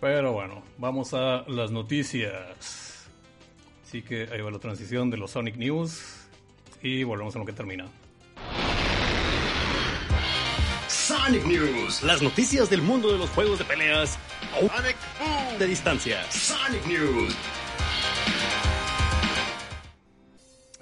Pero 0.00 0.32
bueno, 0.32 0.62
vamos 0.78 1.14
a 1.14 1.44
las 1.48 1.70
noticias. 1.70 3.08
Así 3.84 4.02
que 4.02 4.28
ahí 4.32 4.40
va 4.40 4.50
la 4.50 4.58
transición 4.58 5.10
de 5.10 5.16
los 5.16 5.30
Sonic 5.30 5.56
News 5.56 6.28
y 6.82 7.04
volvemos 7.04 7.34
a 7.36 7.38
lo 7.38 7.44
que 7.44 7.52
termina. 7.52 7.86
Sonic 10.88 11.44
News. 11.44 12.02
Las 12.02 12.20
noticias 12.20 12.68
del 12.68 12.82
mundo 12.82 13.12
de 13.12 13.18
los 13.18 13.30
juegos 13.30 13.58
de 13.58 13.64
peleas 13.64 14.18
Sonic 14.54 14.96
Boom. 15.18 15.58
de 15.58 15.66
distancia. 15.66 16.30
Sonic 16.30 16.86
News. 16.86 17.34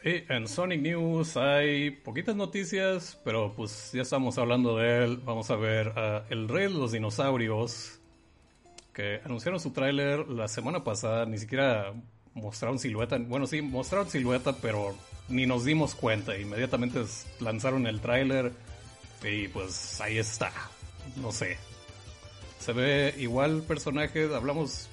Y 0.04 0.30
en 0.30 0.46
Sonic 0.46 0.82
News 0.82 1.38
hay 1.38 1.90
poquitas 1.90 2.36
noticias, 2.36 3.18
pero 3.24 3.54
pues 3.56 3.90
ya 3.94 4.02
estamos 4.02 4.36
hablando 4.36 4.76
de 4.76 5.02
él. 5.02 5.16
Vamos 5.24 5.50
a 5.50 5.56
ver 5.56 5.98
a 5.98 6.26
El 6.28 6.46
Rey 6.46 6.64
de 6.64 6.78
los 6.78 6.92
Dinosaurios, 6.92 8.00
que 8.92 9.22
anunciaron 9.24 9.60
su 9.60 9.70
tráiler 9.70 10.28
la 10.28 10.46
semana 10.46 10.84
pasada, 10.84 11.24
ni 11.24 11.38
siquiera 11.38 11.94
mostraron 12.34 12.78
silueta. 12.78 13.16
Bueno, 13.16 13.46
sí, 13.46 13.62
mostraron 13.62 14.10
silueta, 14.10 14.54
pero 14.60 14.94
ni 15.30 15.46
nos 15.46 15.64
dimos 15.64 15.94
cuenta. 15.94 16.36
Inmediatamente 16.36 17.02
lanzaron 17.40 17.86
el 17.86 18.02
tráiler 18.02 18.52
y 19.22 19.48
pues 19.48 20.02
ahí 20.02 20.18
está. 20.18 20.52
No 21.16 21.32
sé. 21.32 21.56
Se 22.58 22.74
ve 22.74 23.14
igual 23.16 23.62
personaje, 23.62 24.28
hablamos 24.34 24.90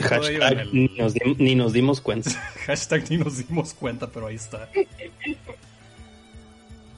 Hashtag, 0.00 0.58
el... 0.60 0.72
ni, 0.74 0.88
nos 0.98 1.14
dim- 1.14 1.36
ni 1.38 1.54
nos 1.54 1.72
dimos 1.72 2.00
cuenta. 2.00 2.30
Hashtag 2.66 3.10
ni 3.10 3.16
nos 3.18 3.38
dimos 3.46 3.74
cuenta, 3.74 4.06
pero 4.10 4.26
ahí 4.26 4.36
está. 4.36 4.68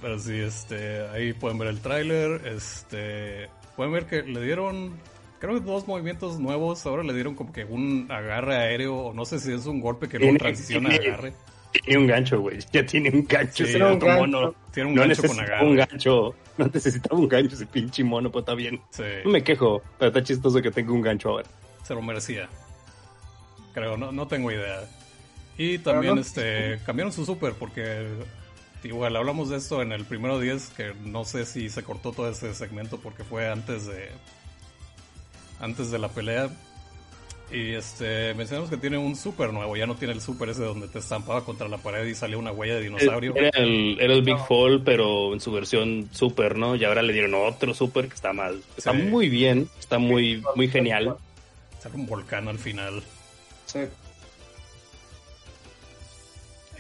Pero 0.03 0.19
sí, 0.19 0.35
este, 0.39 1.07
ahí 1.09 1.33
pueden 1.33 1.57
ver 1.59 1.69
el 1.69 1.81
tráiler, 1.81 2.47
este, 2.47 3.49
pueden 3.77 3.93
ver 3.93 4.07
que 4.07 4.23
le 4.23 4.43
dieron, 4.43 4.95
creo 5.39 5.55
que 5.55 5.61
dos 5.61 5.87
movimientos 5.89 6.39
nuevos, 6.39 6.85
ahora 6.85 7.03
le 7.03 7.15
dieron 7.15 7.35
como 7.35 7.53
que 7.53 7.65
un 7.65 8.07
agarre 8.11 8.57
aéreo, 8.57 8.95
o 8.97 9.15
no 9.15 9.25
sé 9.25 9.39
si 9.41 9.53
es 9.53 9.65
un 9.67 9.81
golpe 9.81 10.09
que 10.09 10.19
luego 10.19 10.33
Tiene- 10.33 10.39
transiciona 10.41 10.91
a 10.91 10.95
agarre. 10.95 11.33
Tiene 11.73 11.99
un 11.99 12.07
gancho, 12.07 12.41
güey. 12.41 12.59
Ya 12.73 12.87
tiene 12.87 13.11
un 13.11 13.27
gancho 13.27 13.65
Sí, 13.65 13.73
tiene 13.73 13.87
un 13.87 13.99
gancho. 13.99 14.17
mono. 14.21 14.55
Tiene 14.73 14.91
un 14.91 14.95
no 14.95 15.01
gancho 15.03 15.23
con 15.25 15.41
agarre. 15.41 15.67
un 15.67 15.75
gancho. 15.75 16.35
No 16.57 16.67
necesitaba 16.73 17.19
un 17.19 17.27
gancho 17.29 17.57
ese 17.57 17.67
pinche 17.67 18.05
mono, 18.05 18.31
pero 18.31 18.41
está 18.41 18.55
bien. 18.55 18.81
Sí, 18.91 19.03
No 19.25 19.31
me 19.33 19.43
quejo, 19.43 19.83
pero 19.99 20.09
está 20.11 20.23
chistoso 20.23 20.63
que 20.63 20.71
tenga 20.71 20.93
un 20.93 21.03
gancho 21.03 21.31
ahora. 21.31 21.49
se 21.83 21.95
lo 21.95 22.01
merecía. 22.01 22.49
Creo, 23.75 23.97
no, 23.97 24.13
no 24.13 24.27
tengo 24.29 24.51
idea. 24.51 24.89
Y 25.59 25.79
también 25.79 26.15
no- 26.15 26.21
este 26.21 26.79
cambiaron 26.87 27.13
su 27.13 27.27
super 27.27 27.53
porque 27.55 28.07
igual 28.83 29.17
hablamos 29.17 29.51
de 29.51 29.57
esto 29.57 29.83
en 29.83 29.93
el 29.93 30.05
primero 30.05 30.39
10 30.41 30.69
que 30.77 30.93
no 31.05 31.25
sé 31.25 31.45
si 31.47 31.69
se 31.69 31.83
cortó 31.83 32.13
todo 32.13 32.29
ese 32.31 32.55
segmento 32.55 32.99
porque 32.99 33.25
fue 33.25 33.49
antes 33.49 33.87
de 33.87 34.11
antes 35.61 35.91
de 35.91 35.99
la 35.99 36.09
pelea 36.09 36.51
y 37.53 37.73
este 37.75 38.35
mencionamos 38.35 38.69
que 38.71 38.77
tiene 38.79 38.99
un 38.99 39.15
super 39.17 39.53
nuevo, 39.53 39.77
ya 39.77 39.87
no 39.87 39.95
tiene 39.95 40.15
el 40.15 40.21
super 40.21 40.49
ese 40.49 40.63
donde 40.65 40.89
te 40.89 40.99
estampaba 40.99 41.45
contra 41.45 41.69
la 41.69 41.79
pared 41.79 42.05
y 42.07 42.15
salía 42.15 42.37
una 42.39 42.51
huella 42.53 42.75
de 42.77 42.83
dinosaurio. 42.83 43.35
Era 43.37 43.51
el, 43.59 43.97
era 44.01 44.13
el 44.15 44.23
Big 44.23 44.39
Fall, 44.49 44.83
pero 44.85 45.33
en 45.33 45.41
su 45.41 45.53
versión 45.53 46.09
super, 46.11 46.57
¿no? 46.57 46.75
Y 46.75 46.85
ahora 46.85 47.03
le 47.03 47.13
dieron 47.13 47.35
otro 47.35 47.73
super 47.75 48.09
que 48.09 48.15
está 48.15 48.33
mal. 48.33 48.61
Está 48.77 48.93
Sí. 48.93 48.99
muy 48.99 49.29
bien, 49.29 49.69
está 49.79 49.99
muy, 49.99 50.43
muy 50.57 50.69
genial. 50.69 51.17
Sale 51.81 51.95
un 51.97 52.07
volcán 52.07 52.49
al 52.49 52.59
final 52.59 53.03
Sí. 53.67 53.81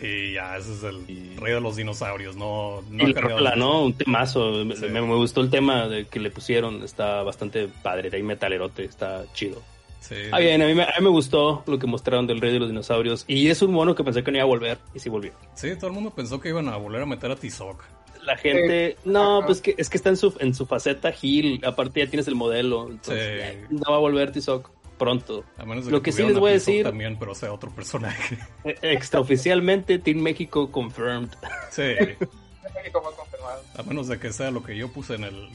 y 0.02 0.32
ya 0.34 0.56
ese 0.56 0.74
es 0.74 0.82
el 0.82 1.08
Y- 1.08 1.36
rey 1.36 1.54
de 1.54 1.60
los 1.60 1.76
dinosaurios, 1.76 2.36
no 2.36 2.82
no 2.90 3.08
Y 3.08 3.12
la 3.14 3.20
rola. 3.20 3.54
¿no? 3.56 3.84
Un 3.84 3.94
temazo. 3.94 4.64
Me, 4.64 4.76
Sí. 4.76 4.86
me- 4.86 5.00
me 5.00 5.14
gustó 5.14 5.40
el 5.40 5.50
tema 5.50 5.86
de 5.88 6.06
que 6.06 6.18
le 6.20 6.30
pusieron. 6.30 6.82
Está 6.82 7.22
bastante 7.22 7.68
padre. 7.82 8.10
Ahí 8.12 8.22
metalerote. 8.22 8.84
Está 8.84 9.24
chido. 9.34 9.62
Sí. 10.00 10.16
Ah, 10.32 10.40
bien. 10.40 10.60
A 10.60 10.66
mí, 10.66 10.74
me, 10.74 10.82
a 10.82 10.88
mí 10.98 11.04
me 11.04 11.08
gustó 11.10 11.62
lo 11.66 11.78
que 11.78 11.86
mostraron 11.86 12.26
del 12.26 12.40
Rey 12.40 12.52
de 12.52 12.58
los 12.58 12.68
Dinosaurios. 12.68 13.24
Y 13.28 13.48
es 13.48 13.62
un 13.62 13.70
mono 13.72 13.94
que 13.94 14.04
pensé 14.04 14.22
que 14.24 14.30
no 14.32 14.36
iba 14.38 14.44
a 14.44 14.48
volver. 14.48 14.78
Y 14.94 14.98
sí 14.98 15.08
volvió. 15.08 15.32
Sí, 15.54 15.74
todo 15.76 15.86
el 15.86 15.92
mundo 15.94 16.10
pensó 16.10 16.40
que 16.40 16.48
iban 16.50 16.68
a 16.68 16.76
volver 16.76 17.00
a 17.02 17.06
meter 17.06 17.30
a 17.30 17.36
Tizoc. 17.36 17.84
La 18.24 18.36
gente... 18.36 18.96
No, 19.04 19.38
Ajá. 19.38 19.46
pues 19.46 19.60
que, 19.60 19.74
es 19.78 19.88
que 19.88 19.96
está 19.96 20.08
en 20.10 20.16
su, 20.16 20.34
en 20.40 20.54
su 20.54 20.66
faceta 20.66 21.12
Gil. 21.12 21.60
Aparte 21.64 22.00
ya 22.04 22.10
tienes 22.10 22.26
el 22.28 22.34
modelo. 22.34 22.88
Entonces, 22.90 23.54
Sí. 23.70 23.76
no 23.76 23.90
va 23.90 23.96
a 23.96 24.00
volver 24.00 24.32
Tizoc 24.32 24.70
pronto. 24.98 25.44
A 25.58 25.64
menos 25.64 25.86
de 25.86 25.92
Lo 25.92 26.02
que 26.02 26.10
sí 26.12 26.16
tuvieran 26.22 26.32
les 26.34 26.40
voy 26.40 26.50
a 26.50 26.54
decir- 26.54 26.84
también, 26.84 27.18
pero 27.18 27.34
sea 27.34 27.52
otro 27.52 27.70
personaje. 27.70 28.38
Eh, 28.64 28.76
Extraoficialmente, 28.82 29.98
Team 29.98 30.18
México 30.18 30.70
confirmed. 30.70 31.30
Sí, 31.70 31.82
México 31.82 33.02
fue 33.02 33.14
confirmado. 33.14 33.62
a 33.76 33.82
menos 33.82 34.08
de 34.08 34.18
que 34.18 34.32
sea 34.32 34.50
lo 34.50 34.62
que 34.62 34.76
yo 34.76 34.90
puse 34.92 35.14
en 35.14 35.24
el, 35.24 35.48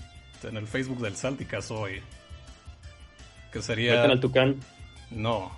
en 0.43 0.57
el 0.57 0.67
Facebook 0.67 0.99
del 0.99 1.15
Salticas 1.15 1.71
hoy. 1.71 2.01
Que 3.51 3.61
sería... 3.61 3.95
Metan 3.95 4.11
al 4.11 4.19
Tucán. 4.19 4.59
No. 5.09 5.51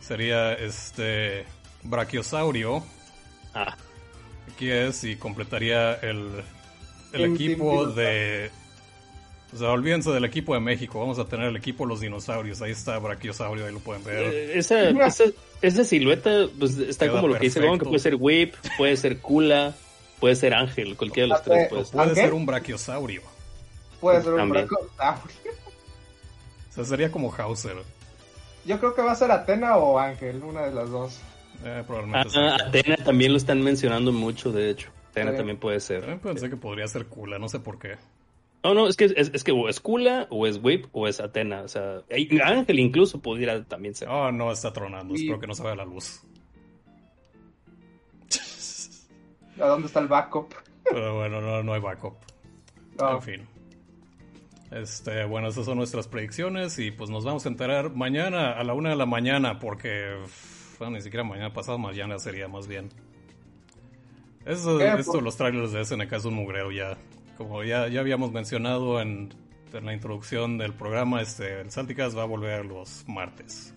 Sería 0.00 0.54
este... 0.54 1.44
Brachiosaurio. 1.82 2.82
Ah, 3.54 3.76
Aquí 4.52 4.70
es 4.70 5.04
y 5.04 5.16
completaría 5.16 5.94
el, 5.94 6.42
el 7.12 7.20
Team- 7.22 7.34
equipo 7.34 7.82
Team 7.84 7.94
de... 7.96 8.50
O 9.56 9.58
sea, 9.58 9.70
olvídense 9.70 10.10
del 10.10 10.24
equipo 10.26 10.52
de 10.52 10.60
México. 10.60 11.00
Vamos 11.00 11.18
a 11.18 11.24
tener 11.24 11.46
el 11.48 11.56
equipo 11.56 11.84
de 11.84 11.88
los 11.88 12.00
dinosaurios. 12.00 12.60
Ahí 12.60 12.72
está 12.72 12.98
Brachiosaurio, 12.98 13.64
ahí 13.64 13.72
lo 13.72 13.78
pueden 13.80 14.04
ver. 14.04 14.18
Eh, 14.34 14.58
esa, 14.58 14.90
esa, 14.90 15.24
esa 15.62 15.84
silueta 15.84 16.46
pues, 16.58 16.76
está 16.76 17.06
Queda 17.06 17.14
como 17.16 17.28
lo 17.28 17.34
que 17.34 17.40
dice 17.46 17.60
perfecto. 17.60 17.70
Gon, 17.70 17.78
que 17.78 17.84
puede 17.86 17.98
ser 18.00 18.14
Whip, 18.16 18.54
puede 18.76 18.96
ser 18.98 19.18
Kula, 19.20 19.74
puede 20.20 20.36
ser 20.36 20.52
Ángel, 20.52 20.94
cualquiera 20.96 21.24
de 21.24 21.28
los 21.30 21.42
tres 21.42 21.68
puede 21.70 21.84
ser. 21.86 21.94
Puede 21.94 22.14
ser 22.14 22.34
un 22.34 22.44
brachiosaurio. 22.46 23.22
Puede 23.98 24.22
ser 24.22 24.32
un 24.34 24.38
También. 24.40 24.66
bracosaurio. 24.68 25.52
O 26.70 26.72
sea, 26.74 26.84
sería 26.84 27.10
como 27.10 27.32
Hauser. 27.34 27.76
Yo 28.66 28.78
creo 28.78 28.94
que 28.94 29.00
va 29.00 29.12
a 29.12 29.16
ser 29.16 29.30
Atena 29.30 29.78
o 29.78 29.98
Ángel, 29.98 30.42
una 30.42 30.66
de 30.66 30.74
las 30.74 30.90
dos. 30.90 31.18
Eh, 31.64 31.82
probablemente 31.86 32.28
Ah, 32.28 32.30
sea. 32.58 32.66
Atena 32.68 32.96
también 32.98 33.32
lo 33.32 33.38
están 33.38 33.62
mencionando 33.62 34.12
mucho, 34.12 34.52
de 34.52 34.68
hecho. 34.68 34.90
Atena 35.12 35.30
Sí. 35.30 35.36
también 35.38 35.56
puede 35.58 35.80
ser. 35.80 36.00
También 36.00 36.18
pensé 36.20 36.50
que 36.50 36.56
podría 36.56 36.86
ser 36.88 37.06
Kula, 37.06 37.38
no 37.38 37.48
sé 37.48 37.58
por 37.60 37.78
qué. 37.78 37.96
No, 38.64 38.74
no, 38.74 38.88
es 38.88 38.96
que, 38.96 39.04
es, 39.04 39.30
es 39.32 39.44
que 39.44 39.52
o 39.52 39.68
es 39.68 39.78
Kula, 39.80 40.26
o 40.30 40.46
es 40.46 40.58
Whip, 40.62 40.86
o 40.92 41.06
es 41.06 41.20
Atena. 41.20 41.62
O 41.62 41.68
sea, 41.68 42.02
Ángel 42.44 42.78
incluso 42.80 43.20
pudiera 43.20 43.62
también 43.64 43.94
ser. 43.94 44.08
Oh, 44.08 44.32
no, 44.32 44.50
está 44.50 44.72
tronando. 44.72 45.14
Y- 45.14 45.18
Espero 45.22 45.38
que 45.38 45.46
no 45.46 45.54
se 45.54 45.62
vea 45.62 45.76
la 45.76 45.84
luz. 45.84 46.22
¿A 49.60 49.66
dónde 49.66 49.86
está 49.86 50.00
el 50.00 50.08
backup? 50.08 50.52
Pero 50.84 51.16
bueno, 51.16 51.40
no, 51.40 51.62
no 51.62 51.72
hay 51.72 51.80
backup. 51.80 52.14
No. 53.00 53.12
En 53.16 53.22
fin. 53.22 53.48
Este, 54.70 55.24
bueno, 55.24 55.48
esas 55.48 55.64
son 55.64 55.78
nuestras 55.78 56.08
predicciones 56.08 56.78
y 56.78 56.90
pues 56.90 57.08
nos 57.08 57.24
vamos 57.24 57.46
a 57.46 57.48
enterar 57.48 57.94
mañana 57.94 58.52
a 58.52 58.64
la 58.64 58.74
una 58.74 58.90
de 58.90 58.96
la 58.96 59.06
mañana 59.06 59.58
porque, 59.58 60.16
bueno, 60.78 60.96
ni 60.96 61.02
siquiera 61.02 61.24
mañana, 61.24 61.52
pasado 61.52 61.78
mañana 61.78 62.18
sería 62.18 62.48
más 62.48 62.66
bien. 62.66 62.88
Eso, 64.44 64.78
¿Qué? 64.78 64.92
esto 64.98 65.14
de 65.18 65.22
los 65.22 65.36
trailers 65.36 65.72
de 65.72 65.84
SNK 65.84 66.12
es 66.12 66.24
un 66.24 66.34
mugrero 66.34 66.70
ya. 66.72 66.98
Como 67.36 67.62
ya, 67.64 67.88
ya 67.88 68.00
habíamos 68.00 68.32
mencionado 68.32 69.00
en, 69.00 69.34
en 69.72 69.84
la 69.86 69.92
introducción 69.92 70.58
del 70.58 70.72
programa, 70.72 71.20
este, 71.20 71.60
el 71.60 71.70
Salticas 71.70 72.16
va 72.16 72.22
a 72.22 72.26
volver 72.26 72.64
los 72.64 73.04
martes. 73.06 73.74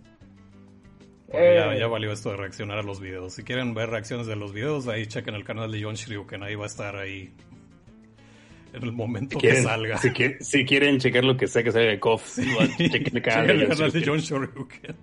Ya, 1.31 1.73
Eh. 1.73 1.79
ya 1.79 1.87
valió 1.87 2.11
esto 2.11 2.31
de 2.31 2.37
reaccionar 2.37 2.79
a 2.79 2.83
los 2.83 2.99
videos. 2.99 3.33
Si 3.33 3.43
quieren 3.43 3.73
ver 3.73 3.89
reacciones 3.89 4.25
de 4.27 4.35
los 4.35 4.53
videos, 4.53 4.87
ahí 4.87 5.05
chequen 5.05 5.35
el 5.35 5.43
canal 5.43 5.71
de 5.71 5.83
John 5.83 5.95
Shryuken, 5.95 6.41
ahí 6.43 6.55
va 6.55 6.63
a 6.63 6.67
estar 6.67 6.95
ahí 6.95 7.31
en 8.73 8.83
el 8.83 8.91
momento 8.91 9.37
Si 9.37 9.41
quieren, 9.41 9.63
que 9.63 9.67
salga. 9.69 9.97
Si, 9.97 10.09
quieren, 10.11 10.37
si 10.43 10.65
quieren 10.65 10.97
checar 10.99 11.23
lo 11.23 11.35
que 11.37 11.47
sea 11.47 11.63
que 11.63 11.71
salga 11.71 11.89
de 11.89 11.99
KOF, 11.99 12.39
igual, 12.39 12.69
chequen 12.77 13.15
el 13.17 13.21
canal 13.21 13.47
de 13.47 13.53
el 13.53 13.67
canal 13.67 13.91
de 13.91 14.03
John 14.05 14.19
Shoryuken. 14.19 14.95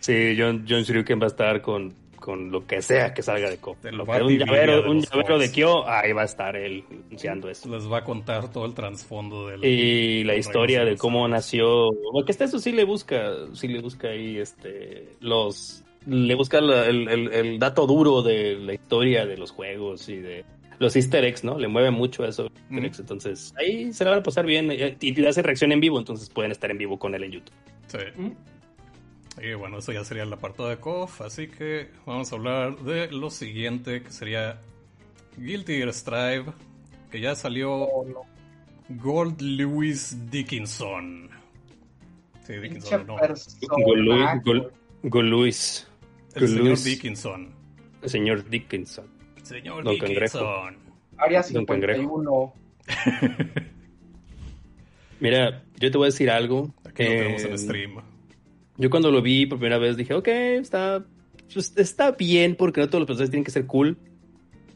Sí, 0.00 0.34
John, 0.38 0.64
John 0.68 0.82
Shuriken 0.82 1.20
va 1.20 1.24
a 1.24 1.28
estar 1.28 1.62
con, 1.62 1.94
con 2.22 2.50
lo 2.50 2.66
que 2.66 2.80
sea 2.80 3.12
que 3.12 3.22
salga 3.22 3.50
de. 3.50 3.58
De 3.82 3.92
Lo 3.92 4.06
que 4.06 4.22
un 4.22 4.38
llavero, 4.38 4.82
de 4.82 4.88
un 4.88 5.00
llavero 5.02 5.38
de. 5.38 5.50
Kyo, 5.52 5.86
ahí 5.86 6.12
va 6.12 6.22
a 6.22 6.24
estar 6.24 6.56
él 6.56 6.84
anunciando 7.08 7.50
eso. 7.50 7.68
Les 7.68 7.90
va 7.90 7.98
a 7.98 8.04
contar 8.04 8.50
todo 8.50 8.64
el 8.64 8.72
trasfondo 8.72 9.48
del. 9.48 9.62
Y 9.64 10.24
la 10.24 10.36
historia 10.36 10.84
de 10.84 10.96
cómo 10.96 11.28
nació. 11.28 11.90
Porque 12.12 12.32
hasta 12.32 12.44
eso 12.44 12.58
sí 12.58 12.72
le 12.72 12.84
busca, 12.84 13.30
sí 13.52 13.68
le 13.68 13.80
busca 13.80 14.08
ahí 14.08 14.38
este 14.38 15.16
los 15.20 15.84
le 16.06 16.34
busca 16.34 16.60
la- 16.60 16.86
el, 16.86 17.08
el- 17.08 17.32
el 17.32 17.58
dato 17.58 17.86
duro 17.86 18.22
de 18.22 18.56
la 18.56 18.72
historia 18.74 19.24
de 19.26 19.36
los 19.36 19.50
juegos 19.52 20.08
y 20.08 20.16
de 20.16 20.44
los 20.80 20.96
easter 20.96 21.24
eggs, 21.24 21.44
¿no? 21.44 21.56
Le 21.58 21.68
mueve 21.68 21.90
mucho 21.92 22.24
eso. 22.24 22.48
Entonces, 22.70 23.54
ahí 23.56 23.92
se 23.92 24.04
la 24.04 24.10
van 24.10 24.18
a 24.20 24.22
pasar 24.24 24.44
bien. 24.46 24.70
eh, 24.72 24.96
Y, 25.00 25.20
y 25.20 25.26
hace 25.26 25.42
reacción 25.42 25.70
en 25.70 25.78
vivo, 25.80 25.98
entonces 25.98 26.28
pueden 26.28 26.50
estar 26.50 26.70
en 26.72 26.78
vivo 26.78 26.98
con 26.98 27.14
él 27.14 27.22
en 27.24 27.30
YouTube. 27.32 27.54
Sí. 27.86 27.98
¿Mm? 28.16 28.30
Y 29.40 29.54
bueno, 29.54 29.78
eso 29.78 29.92
ya 29.92 30.04
sería 30.04 30.24
el 30.24 30.32
apartado 30.32 30.68
de 30.68 30.76
KOF. 30.78 31.22
Así 31.22 31.48
que 31.48 31.90
vamos 32.06 32.32
a 32.32 32.36
hablar 32.36 32.76
de 32.78 33.10
lo 33.10 33.30
siguiente, 33.30 34.02
que 34.02 34.10
sería 34.10 34.60
Guilty 35.38 35.76
Gear 35.78 35.92
Strive, 35.92 36.44
que 37.10 37.20
ya 37.20 37.34
salió 37.34 37.72
Oh, 37.72 38.04
no. 38.04 38.20
Gold 38.90 39.40
Lewis 39.40 40.16
Dickinson. 40.30 41.30
Sí, 42.46 42.54
Dickinson, 42.54 43.06
no. 43.06 43.16
personaje. 43.16 44.40
Gol- 44.44 44.72
Goluis. 45.04 45.88
El 46.34 46.48
señor. 46.48 46.78
Dickinson. 46.78 47.54
El 48.02 48.10
señor 48.10 48.48
Dickinson. 48.48 49.06
Señor 49.42 49.84
Don 49.84 49.94
Dickinson. 49.94 50.76
Área 51.16 51.42
Don 51.50 51.64
Cangrejo. 51.64 52.52
51. 52.86 53.62
Mira, 55.20 55.62
yo 55.78 55.90
te 55.90 55.96
voy 55.98 56.06
a 56.06 56.10
decir 56.10 56.30
algo. 56.30 56.74
Aquí 56.84 57.04
lo 57.04 57.08
tenemos 57.10 57.42
en 57.44 57.52
Eh, 57.52 57.58
stream. 57.58 57.96
Yo 58.82 58.90
cuando 58.90 59.12
lo 59.12 59.22
vi 59.22 59.46
por 59.46 59.58
primera 59.58 59.78
vez 59.78 59.96
dije, 59.96 60.12
ok, 60.12 60.26
está, 60.26 61.04
pues, 61.54 61.72
está 61.76 62.10
bien 62.10 62.56
porque 62.56 62.80
no 62.80 62.88
todos 62.88 63.00
los 63.02 63.06
personajes 63.06 63.30
tienen 63.30 63.44
que 63.44 63.52
ser 63.52 63.64
cool. 63.66 63.96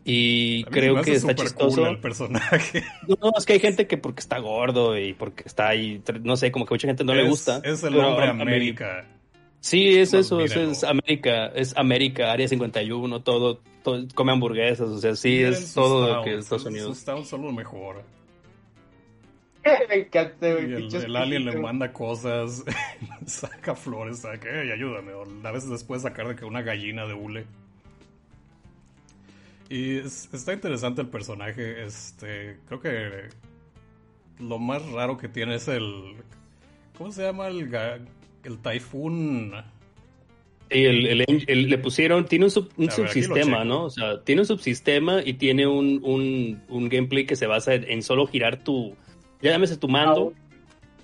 Y 0.04 0.62
creo 0.66 1.02
que 1.02 1.14
está 1.14 1.34
chistoso. 1.34 1.80
cool 1.80 1.88
el 1.88 1.98
personaje. 1.98 2.84
No, 3.08 3.32
es 3.36 3.44
que 3.44 3.54
hay 3.54 3.58
gente 3.58 3.88
que 3.88 3.98
porque 3.98 4.20
está 4.20 4.38
gordo 4.38 4.96
y 4.96 5.12
porque 5.14 5.42
está 5.44 5.66
ahí, 5.68 6.00
no 6.22 6.36
sé, 6.36 6.52
como 6.52 6.64
que 6.64 6.74
mucha 6.74 6.86
gente 6.86 7.02
no 7.02 7.12
le 7.14 7.22
Es- 7.24 7.28
gusta. 7.28 7.60
Es 7.64 7.82
el 7.82 7.96
hombre 7.98 8.28
América. 8.28 9.04
Sí, 9.58 9.98
es 9.98 10.14
eso, 10.14 10.40
es, 10.40 10.84
América, 10.84 11.46
es 11.48 11.76
América, 11.76 12.30
Área 12.30 12.46
51, 12.46 13.22
todo, 13.22 13.60
todo, 13.82 14.06
come 14.14 14.30
hamburguesas, 14.30 14.88
o 14.88 14.98
sea, 14.98 15.16
sí, 15.16 15.30
Miren 15.30 15.54
es 15.54 15.74
todo 15.74 16.14
lo 16.18 16.22
que 16.22 16.34
es 16.34 16.38
Estados 16.44 16.66
Unidos. 16.66 16.96
Sus 16.96 17.04
towns 17.04 17.26
son 17.26 17.42
lo 17.42 17.50
mejor. 17.50 18.04
Me 19.88 19.94
encanta, 19.96 20.48
Y 20.48 20.52
el, 20.52 21.16
alien 21.16 21.44
le 21.44 21.58
manda 21.58 21.92
cosas, 21.92 22.64
saca 23.26 23.74
flores, 23.74 24.20
saca, 24.20 24.48
"Ey, 24.62 24.70
ayúdame. 24.70 25.12
O 25.12 25.24
a 25.44 25.50
veces 25.52 25.70
después 25.70 26.02
sacar 26.02 26.28
de 26.28 26.36
que 26.36 26.44
una 26.44 26.62
gallina 26.62 27.06
de 27.06 27.14
hule. 27.14 27.44
Y 29.68 29.98
es- 29.98 30.28
está 30.32 30.52
interesante 30.52 31.00
el 31.02 31.08
personaje. 31.08 31.84
Este, 31.84 32.58
creo 32.66 32.80
que 32.80 33.28
lo 34.38 34.58
más 34.58 34.84
raro 34.92 35.16
que 35.16 35.28
tiene 35.28 35.56
es 35.56 35.68
el. 35.68 36.14
¿Cómo 36.96 37.10
se 37.12 37.22
llama 37.24 37.48
el 37.48 37.68
el 38.44 38.58
Typhoon? 38.58 39.52
Y 40.70 40.84
el, 40.84 41.06
el- 41.06 41.44
el- 41.46 41.68
le 41.70 41.78
pusieron, 41.78 42.26
tiene 42.26 42.46
un, 42.46 42.50
sub- 42.50 42.70
un 42.76 42.86
ver, 42.86 42.94
subsistema. 42.94 43.64
¿no? 43.64 43.84
O 43.84 43.90
sea, 43.90 44.22
tiene 44.24 44.40
un 44.42 44.46
subsistema 44.46 45.20
y 45.24 45.34
tiene 45.34 45.66
un, 45.66 46.00
un, 46.02 46.60
un 46.68 46.88
gameplay 46.88 47.24
que 47.24 47.36
se 47.36 47.46
basa 47.46 47.74
en, 47.74 47.84
en 47.88 48.02
solo 48.02 48.26
girar 48.26 48.56
tu, 48.64 48.96
llámese 49.40 49.76
tu 49.76 49.88
mando. 49.88 50.32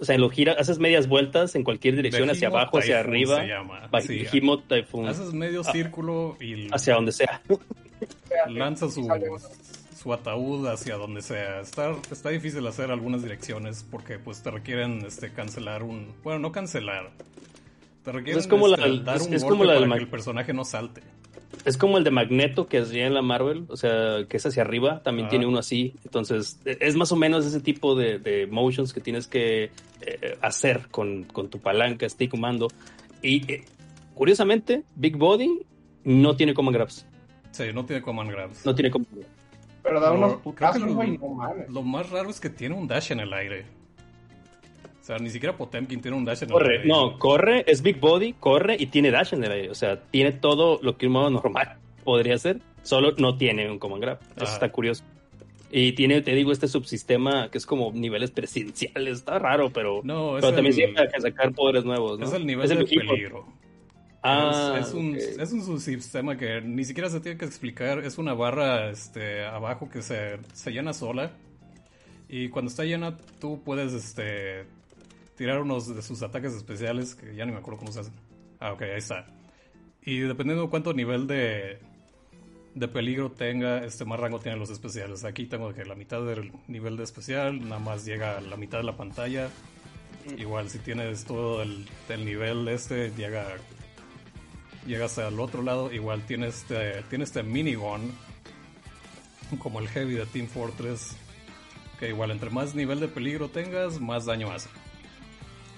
O 0.01 0.05
sea, 0.05 0.19
lo 0.19 0.29
gira, 0.31 0.55
haces 0.59 0.81
medias 0.81 1.07
vueltas 1.07 1.55
en 1.55 1.63
cualquier 1.63 1.95
dirección, 1.95 2.29
hacia 2.29 2.49
abajo, 2.49 2.79
hacia 2.79 2.99
arriba. 2.99 3.41
se 3.41 3.47
llama. 3.47 3.89
Sí, 4.01 4.27
Typhoon. 4.67 5.07
Haces 5.07 5.33
medio 5.33 5.63
círculo 5.63 6.37
y 6.41 6.67
Hacia 6.75 6.95
donde 6.95 7.13
sea. 7.13 7.41
lanza 8.49 8.89
su, 8.91 10.13
ataúd 10.13 10.67
hacia 10.67 10.97
donde 10.97 11.23
sea. 11.23 11.61
Está, 11.61 11.95
está 12.11 12.31
difícil 12.31 12.67
hacer 12.67 12.91
algunas 12.91 13.23
direcciones 13.23 13.87
porque 13.89 14.19
pues 14.19 14.43
te 14.43 14.51
requieren 14.51 15.05
este 15.07 15.33
cancelar 15.33 15.85
un... 15.85 16.13
Bueno, 16.25 16.41
no 16.41 16.51
cancelar. 16.51 17.11
Te 18.03 18.11
requieren 18.11 18.41
es 18.41 18.49
como 18.49 18.67
este, 18.67 18.81
dar 19.05 19.17
es- 19.19 19.23
un 19.29 19.35
es 19.35 19.43
golpe 19.45 19.53
como 19.59 19.65
la 19.65 19.75
del 19.75 19.83
para 19.89 19.99
que 19.99 20.05
el 20.05 20.11
personaje 20.11 20.53
no 20.53 20.65
salte. 20.65 21.03
Es 21.65 21.77
como 21.77 21.97
el 21.99 22.05
de 22.05 22.11
Magneto 22.11 22.67
que 22.67 22.79
hacía 22.79 23.07
en 23.07 23.15
la 23.15 23.23
Marvel, 23.23 23.67
o 23.69 23.77
sea, 23.77 24.25
que 24.29 24.37
es 24.37 24.47
hacia 24.47 24.63
arriba, 24.63 25.03
también 25.03 25.27
Ah. 25.27 25.31
tiene 25.31 25.47
uno 25.47 25.59
así. 25.59 25.95
Entonces, 26.05 26.61
e- 26.65 26.79
es 26.81 26.97
más 26.97 27.13
o 27.13 27.17
menos 27.17 27.47
ese 27.47 27.61
tipo 27.61 27.95
de, 27.95 28.19
de 28.19 28.47
motions 28.49 28.93
que 28.93 29.01
tienes 29.01 29.29
que 29.29 29.71
eh, 30.01 30.39
hacer 30.41 30.89
con, 30.91 31.25
con 31.25 31.49
tu 31.51 31.61
palanca, 31.61 32.09
stick, 32.09 32.35
mando. 32.37 32.69
Y 33.23 33.51
eh, 33.53 33.65
curiosamente, 34.15 34.83
Big 34.97 35.17
Body 35.17 35.61
no 36.05 36.35
tiene 36.37 36.55
command 36.55 36.77
grabs. 36.77 37.07
Sí, 37.53 37.65
no 37.73 37.85
tiene 37.85 38.03
command 38.03 38.31
grabs. 38.31 38.67
No 38.67 38.75
tiene 38.75 38.91
command 38.91 39.13
grabs. 39.15 39.29
Pero 39.85 40.01
da 40.01 40.13
unos 40.13 40.35
putazos, 40.41 40.81
no. 40.81 41.65
Lo 41.69 41.83
más 41.83 42.09
raro 42.11 42.31
es 42.31 42.41
que 42.41 42.51
tiene 42.51 42.75
un 42.75 42.89
dash 42.89 43.13
en 43.13 43.21
el 43.21 43.33
aire. 43.33 43.65
O 45.03 45.05
sea, 45.05 45.19
ni 45.19 45.31
siquiera 45.31 45.57
Potemkin 45.57 46.01
tiene 46.01 46.17
un 46.17 46.25
dash 46.25 46.45
en 46.45 46.49
el 46.49 46.53
Corre, 46.53 46.77
aire. 46.79 46.89
no, 46.89 47.19
corre, 47.19 47.65
es 47.67 47.83
Big 47.83 47.99
Body, 47.99 48.35
corre 48.35 48.77
y 48.79 48.87
tiene 48.87 49.11
dash 49.11 49.35
en 49.35 49.43
el 49.43 49.51
aire. 49.51 49.69
O 49.71 49.75
sea, 49.75 50.01
tiene 50.01 50.31
todo 50.33 50.79
lo 50.81 50.97
que 50.97 51.09
un 51.09 51.13
modo 51.15 51.29
normal 51.29 51.77
podría 52.05 52.39
ser, 52.39 52.61
solo 52.85 53.13
no 53.19 53.37
tiene 53.37 53.69
un 53.69 53.79
command 53.81 54.01
grab. 54.03 54.21
Eso 54.37 54.45
Ajá. 54.45 54.55
está 54.55 54.71
curioso. 54.73 55.03
Y 55.73 55.93
tiene, 55.93 56.21
te 56.23 56.35
digo, 56.35 56.53
este 56.53 56.69
subsistema 56.69 57.51
que 57.51 57.59
es 57.59 57.67
como 57.67 57.91
niveles 57.93 58.31
presidenciales. 58.31 59.19
Está 59.19 59.39
raro, 59.41 59.71
pero, 59.73 60.03
No, 60.05 60.37
es 60.39 60.43
pero 60.45 60.55
también 60.55 60.67
el- 60.67 60.75
sirve 60.75 60.95
para 61.07 61.21
sacar 61.21 61.53
poderes 61.53 61.85
nuevos. 61.85 62.19
¿no? 62.21 62.27
Es 62.27 62.33
el 62.35 62.47
nivel 62.47 62.71
Es 62.71 62.77
de 62.79 62.85
equipo. 62.85 63.09
peligro. 63.13 63.47
Ah, 64.23 64.77
es, 64.79 64.87
es 64.89 64.95
un, 64.95 65.17
es 65.17 65.53
un 65.53 65.65
subsistema 65.65 66.37
que 66.37 66.61
ni 66.61 66.85
siquiera 66.85 67.09
se 67.11 67.19
tiene 67.19 67.37
que 67.39 67.45
explicar. 67.45 67.99
Es 68.01 68.19
una 68.19 68.35
barra 68.35 68.91
este, 68.91 69.45
abajo 69.45 69.89
que 69.91 70.01
se, 70.03 70.39
se 70.53 70.71
llena 70.71 70.93
sola. 70.93 71.33
Y 72.29 72.49
cuando 72.51 72.71
está 72.71 72.85
llena, 72.85 73.17
tú 73.41 73.61
puedes 73.65 73.93
este, 73.95 74.65
tirar 75.37 75.61
unos 75.61 75.95
de 75.95 76.03
sus 76.03 76.23
ataques 76.23 76.53
especiales, 76.53 77.15
que 77.15 77.35
ya 77.35 77.45
ni 77.45 77.53
me 77.53 77.59
acuerdo 77.59 77.81
cómo 77.81 77.93
se 77.93 78.01
hacen. 78.01 78.15
Ah, 78.61 78.73
ok, 78.73 78.83
ahí 78.83 78.99
está. 78.99 79.27
Y 80.05 80.19
dependiendo 80.21 80.65
de 80.65 80.71
cuánto 80.71 80.93
nivel 80.95 81.27
de, 81.27 81.79
de 82.75 82.89
peligro 82.89 83.31
tenga, 83.31 83.85
este 83.85 84.05
más 84.05 84.19
rango 84.19 84.41
tienen 84.41 84.59
los 84.59 84.71
especiales. 84.71 85.25
Aquí 85.25 85.47
tengo 85.47 85.73
que 85.73 85.85
la 85.85 85.95
mitad 85.95 86.23
del 86.25 86.53
nivel 86.69 86.97
de 86.97 87.05
especial, 87.05 87.61
nada 87.61 87.79
más 87.79 88.05
llega 88.05 88.39
a 88.39 88.41
la 88.41 88.57
mitad 88.57 88.79
de 88.79 88.85
la 88.85 88.97
pantalla. 88.97 89.49
Igual 90.39 90.69
si 90.71 90.79
tienes 90.79 91.25
todo 91.25 91.63
el, 91.63 91.87
el 92.09 92.25
nivel 92.25 92.69
este, 92.69 93.11
llega 93.11 93.47
llegas 94.87 95.19
al 95.19 95.39
otro 95.39 95.63
lado, 95.63 95.93
igual 95.93 96.23
tiene 96.27 96.49
este, 96.49 97.03
tiene 97.09 97.25
este 97.25 97.43
minigun, 97.43 98.13
como 99.59 99.81
el 99.81 99.89
heavy 99.89 100.15
de 100.15 100.27
Team 100.27 100.47
Fortress, 100.47 101.17
que 101.99 102.09
igual 102.09 102.31
entre 102.31 102.51
más 102.51 102.75
nivel 102.75 103.01
de 103.01 103.09
peligro 103.09 103.49
tengas, 103.49 104.01
más 104.01 104.27
daño 104.27 104.51
hace. 104.51 104.69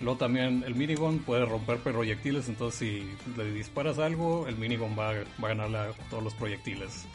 Luego 0.00 0.18
también 0.18 0.64
el 0.66 0.74
minigun 0.74 1.20
puede 1.20 1.44
romper 1.44 1.78
proyectiles, 1.78 2.48
entonces 2.48 2.78
si 2.78 3.36
le 3.36 3.52
disparas 3.52 3.98
algo, 3.98 4.46
el 4.48 4.56
minigun 4.56 4.98
va, 4.98 5.10
a 5.10 5.48
ganarle 5.48 5.78
a 5.78 5.92
todos 6.10 6.22
los 6.22 6.34
proyectiles. 6.34 7.06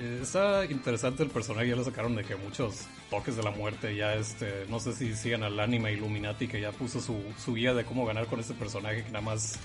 Eh, 0.00 0.20
está 0.22 0.64
interesante 0.66 1.22
el 1.22 1.30
personaje, 1.30 1.68
ya 1.68 1.76
le 1.76 1.84
sacaron 1.84 2.14
de 2.14 2.24
que 2.24 2.36
muchos 2.36 2.86
toques 3.10 3.36
de 3.36 3.42
la 3.42 3.50
muerte, 3.50 3.96
ya 3.96 4.14
este, 4.14 4.66
no 4.68 4.78
sé 4.78 4.92
si 4.92 5.14
siguen 5.14 5.42
al 5.42 5.58
anime 5.58 5.92
Illuminati 5.92 6.46
que 6.46 6.60
ya 6.60 6.70
puso 6.70 7.00
su, 7.00 7.20
su 7.38 7.54
guía 7.54 7.74
de 7.74 7.84
cómo 7.84 8.06
ganar 8.06 8.26
con 8.26 8.38
este 8.38 8.54
personaje 8.54 9.04
que 9.04 9.10
nada 9.10 9.24
más 9.24 9.58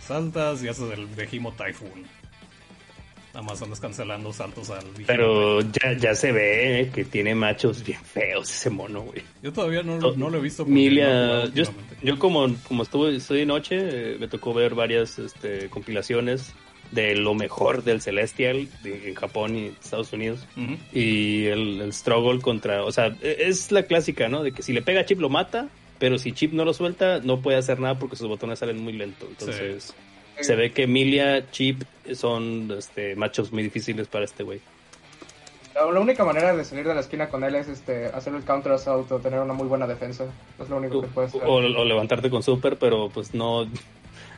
saltas 0.00 0.62
y 0.62 0.68
haces 0.68 0.92
el 0.92 1.06
Behemoth 1.06 1.56
Typhoon. 1.56 2.04
Nada 3.36 3.48
más 3.48 3.60
andas 3.60 3.80
cancelando 3.80 4.32
saltos 4.32 4.70
al 4.70 4.82
Behemoth 4.92 5.06
Pero 5.06 5.60
ya, 5.60 5.92
ya 5.98 6.14
se 6.14 6.32
ve 6.32 6.80
eh, 6.80 6.90
que 6.90 7.04
tiene 7.04 7.34
machos 7.34 7.84
bien 7.84 8.00
feos 8.02 8.48
ese 8.50 8.70
mono, 8.70 9.02
güey. 9.02 9.20
Yo 9.42 9.52
todavía 9.52 9.82
no, 9.82 9.98
lo- 10.00 10.16
no 10.16 10.30
lo 10.30 10.38
he 10.38 10.40
visto. 10.40 10.64
Milia, 10.64 11.06
no 11.44 11.48
yo, 11.50 11.64
yo 12.02 12.18
como, 12.18 12.46
como 12.66 12.82
estuve, 12.84 13.14
estoy 13.14 13.40
de 13.40 13.46
noche, 13.46 13.76
eh, 13.78 14.16
me 14.18 14.26
tocó 14.28 14.54
ver 14.54 14.74
varias 14.74 15.18
este, 15.18 15.68
compilaciones 15.68 16.54
de 16.92 17.14
lo 17.14 17.34
mejor 17.34 17.84
del 17.84 18.00
Celestial 18.00 18.68
de, 18.82 19.08
en 19.10 19.14
Japón 19.14 19.54
y 19.54 19.66
Estados 19.66 20.10
Unidos. 20.14 20.46
Y 20.94 21.44
el, 21.44 21.82
el 21.82 21.92
struggle 21.92 22.40
contra, 22.40 22.84
o 22.84 22.90
sea, 22.92 23.08
e- 23.20 23.36
es 23.40 23.70
la 23.70 23.82
clásica, 23.82 24.30
¿no? 24.30 24.44
De 24.44 24.52
que 24.52 24.62
si 24.62 24.72
le 24.72 24.80
pega 24.80 25.02
a 25.02 25.04
Chip 25.04 25.20
lo 25.20 25.28
mata, 25.28 25.68
pero 25.98 26.16
si 26.18 26.32
Chip 26.32 26.54
no 26.54 26.64
lo 26.64 26.72
suelta, 26.72 27.20
no 27.22 27.42
puede 27.42 27.58
hacer 27.58 27.80
nada 27.80 27.98
porque 27.98 28.16
sus 28.16 28.28
botones 28.28 28.60
salen 28.60 28.78
muy 28.82 28.94
lento. 28.94 29.26
Entonces, 29.28 29.92
se 30.40 30.56
ve 30.56 30.72
que 30.72 30.84
Emilia, 30.84 31.50
Chip 31.50 31.82
son 32.14 32.70
este, 32.76 33.16
machos 33.16 33.52
muy 33.52 33.62
difíciles 33.62 34.06
para 34.08 34.24
este 34.24 34.42
güey. 34.42 34.60
La, 35.74 35.84
la 35.90 36.00
única 36.00 36.24
manera 36.24 36.54
de 36.56 36.64
salir 36.64 36.86
de 36.88 36.94
la 36.94 37.00
esquina 37.00 37.28
con 37.28 37.44
él 37.44 37.54
es 37.54 37.68
este, 37.68 38.06
hacer 38.06 38.34
el 38.34 38.44
counter 38.44 38.72
assault 38.72 39.10
o 39.12 39.18
tener 39.18 39.40
una 39.40 39.52
muy 39.52 39.66
buena 39.66 39.86
defensa. 39.86 40.24
Es 40.58 40.68
lo 40.68 40.76
único 40.78 41.02
que 41.02 41.08
puedes 41.08 41.34
hacer. 41.34 41.46
O, 41.46 41.54
o 41.56 41.84
levantarte 41.84 42.30
con 42.30 42.42
super, 42.42 42.78
pero 42.78 43.08
pues 43.10 43.34
no. 43.34 43.66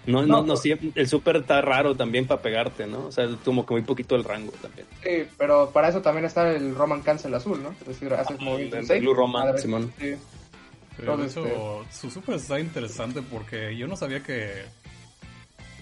No, 0.07 0.23
no, 0.23 0.27
No, 0.27 0.37
no, 0.41 0.47
pues- 0.49 0.61
siempre. 0.63 0.91
El 0.95 1.07
super 1.09 1.37
está 1.37 1.61
raro 1.61 1.95
también 1.95 2.27
para 2.27 2.41
pegarte, 2.41 2.87
¿no? 2.87 3.07
O 3.07 3.13
sea, 3.13 3.29
como 3.45 3.67
que 3.67 3.75
muy 3.75 3.83
poquito 3.83 4.17
el 4.17 4.25
rango 4.25 4.53
también. 4.63 4.87
Sí, 5.05 5.29
pero 5.37 5.71
para 5.71 5.89
eso 5.89 6.01
también 6.01 6.25
está 6.25 6.51
el 6.51 6.75
Roman 6.75 7.03
Cancel 7.03 7.35
azul, 7.35 7.63
¿no? 7.63 7.71
Es 7.83 7.87
decir, 7.87 8.13
haces 8.15 8.41
movimientos 8.41 8.81
el 8.81 8.87
safe, 8.87 9.01
Blue 9.01 9.15
Roman, 9.15 9.47
madre, 9.47 9.61
Simón. 9.61 9.93
sí. 9.99 10.15
Pero 10.97 11.17
de 11.17 11.27
hecho, 11.27 11.85
su 11.93 12.11
super 12.11 12.35
está 12.35 12.59
interesante 12.59 13.23
porque 13.23 13.77
yo 13.77 13.87
no 13.87 13.95
sabía 13.97 14.21
que. 14.23 14.65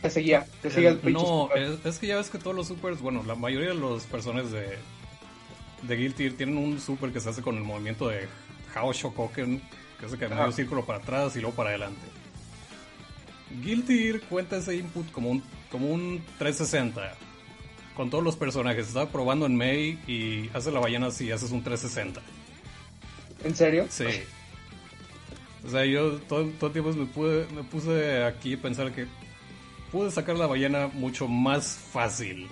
Te 0.02 0.10
seguía, 0.10 0.46
te 0.62 0.70
sigue 0.70 0.88
el 0.88 0.98
pinche 0.98 1.22
no, 1.22 1.50
es, 1.54 1.84
es 1.84 1.98
que 1.98 2.06
ya 2.06 2.16
ves 2.16 2.30
que 2.30 2.38
todos 2.38 2.54
los 2.54 2.68
supers, 2.68 3.00
bueno, 3.00 3.22
la 3.26 3.34
mayoría 3.34 3.70
de 3.70 3.74
los 3.74 4.04
personajes 4.04 4.52
de, 4.52 4.78
de 5.82 5.96
Guilty 5.96 6.30
tienen 6.30 6.58
un 6.58 6.80
super 6.80 7.12
que 7.12 7.20
se 7.20 7.30
hace 7.30 7.42
con 7.42 7.56
el 7.56 7.62
movimiento 7.62 8.08
de 8.08 8.28
Hao 8.74 8.92
Shokoken, 8.92 9.60
que 9.98 10.06
hace 10.06 10.18
que 10.18 10.28
medio 10.28 10.52
círculo 10.52 10.84
para 10.84 10.98
atrás 10.98 11.34
y 11.36 11.40
luego 11.40 11.56
para 11.56 11.70
adelante. 11.70 12.06
Guilty 13.62 13.98
Gear 13.98 14.20
cuenta 14.20 14.56
ese 14.56 14.76
input 14.76 15.10
como 15.12 15.30
un, 15.30 15.42
como 15.70 15.88
un 15.88 16.22
360 16.38 17.14
con 17.94 18.10
todos 18.10 18.22
los 18.22 18.36
personajes. 18.36 18.88
Estaba 18.88 19.10
probando 19.10 19.46
en 19.46 19.56
May 19.56 19.98
y 20.06 20.50
hace 20.52 20.70
la 20.70 20.80
ballena 20.80 21.06
así, 21.06 21.30
haces 21.30 21.50
un 21.50 21.62
360. 21.62 22.20
¿En 23.44 23.54
serio? 23.54 23.86
Sí. 23.88 24.04
O 25.64 25.70
sea, 25.70 25.84
yo 25.84 26.18
todo, 26.20 26.44
todo 26.60 26.66
el 26.68 26.72
tiempo 26.72 26.92
me, 26.92 27.06
pude, 27.06 27.46
me 27.54 27.64
puse 27.64 28.22
aquí 28.24 28.54
a 28.54 28.58
pensar 28.58 28.92
que 28.92 29.06
pude 29.92 30.10
sacar 30.10 30.36
la 30.36 30.46
ballena 30.46 30.88
mucho 30.92 31.28
más 31.28 31.76
fácil. 31.92 32.46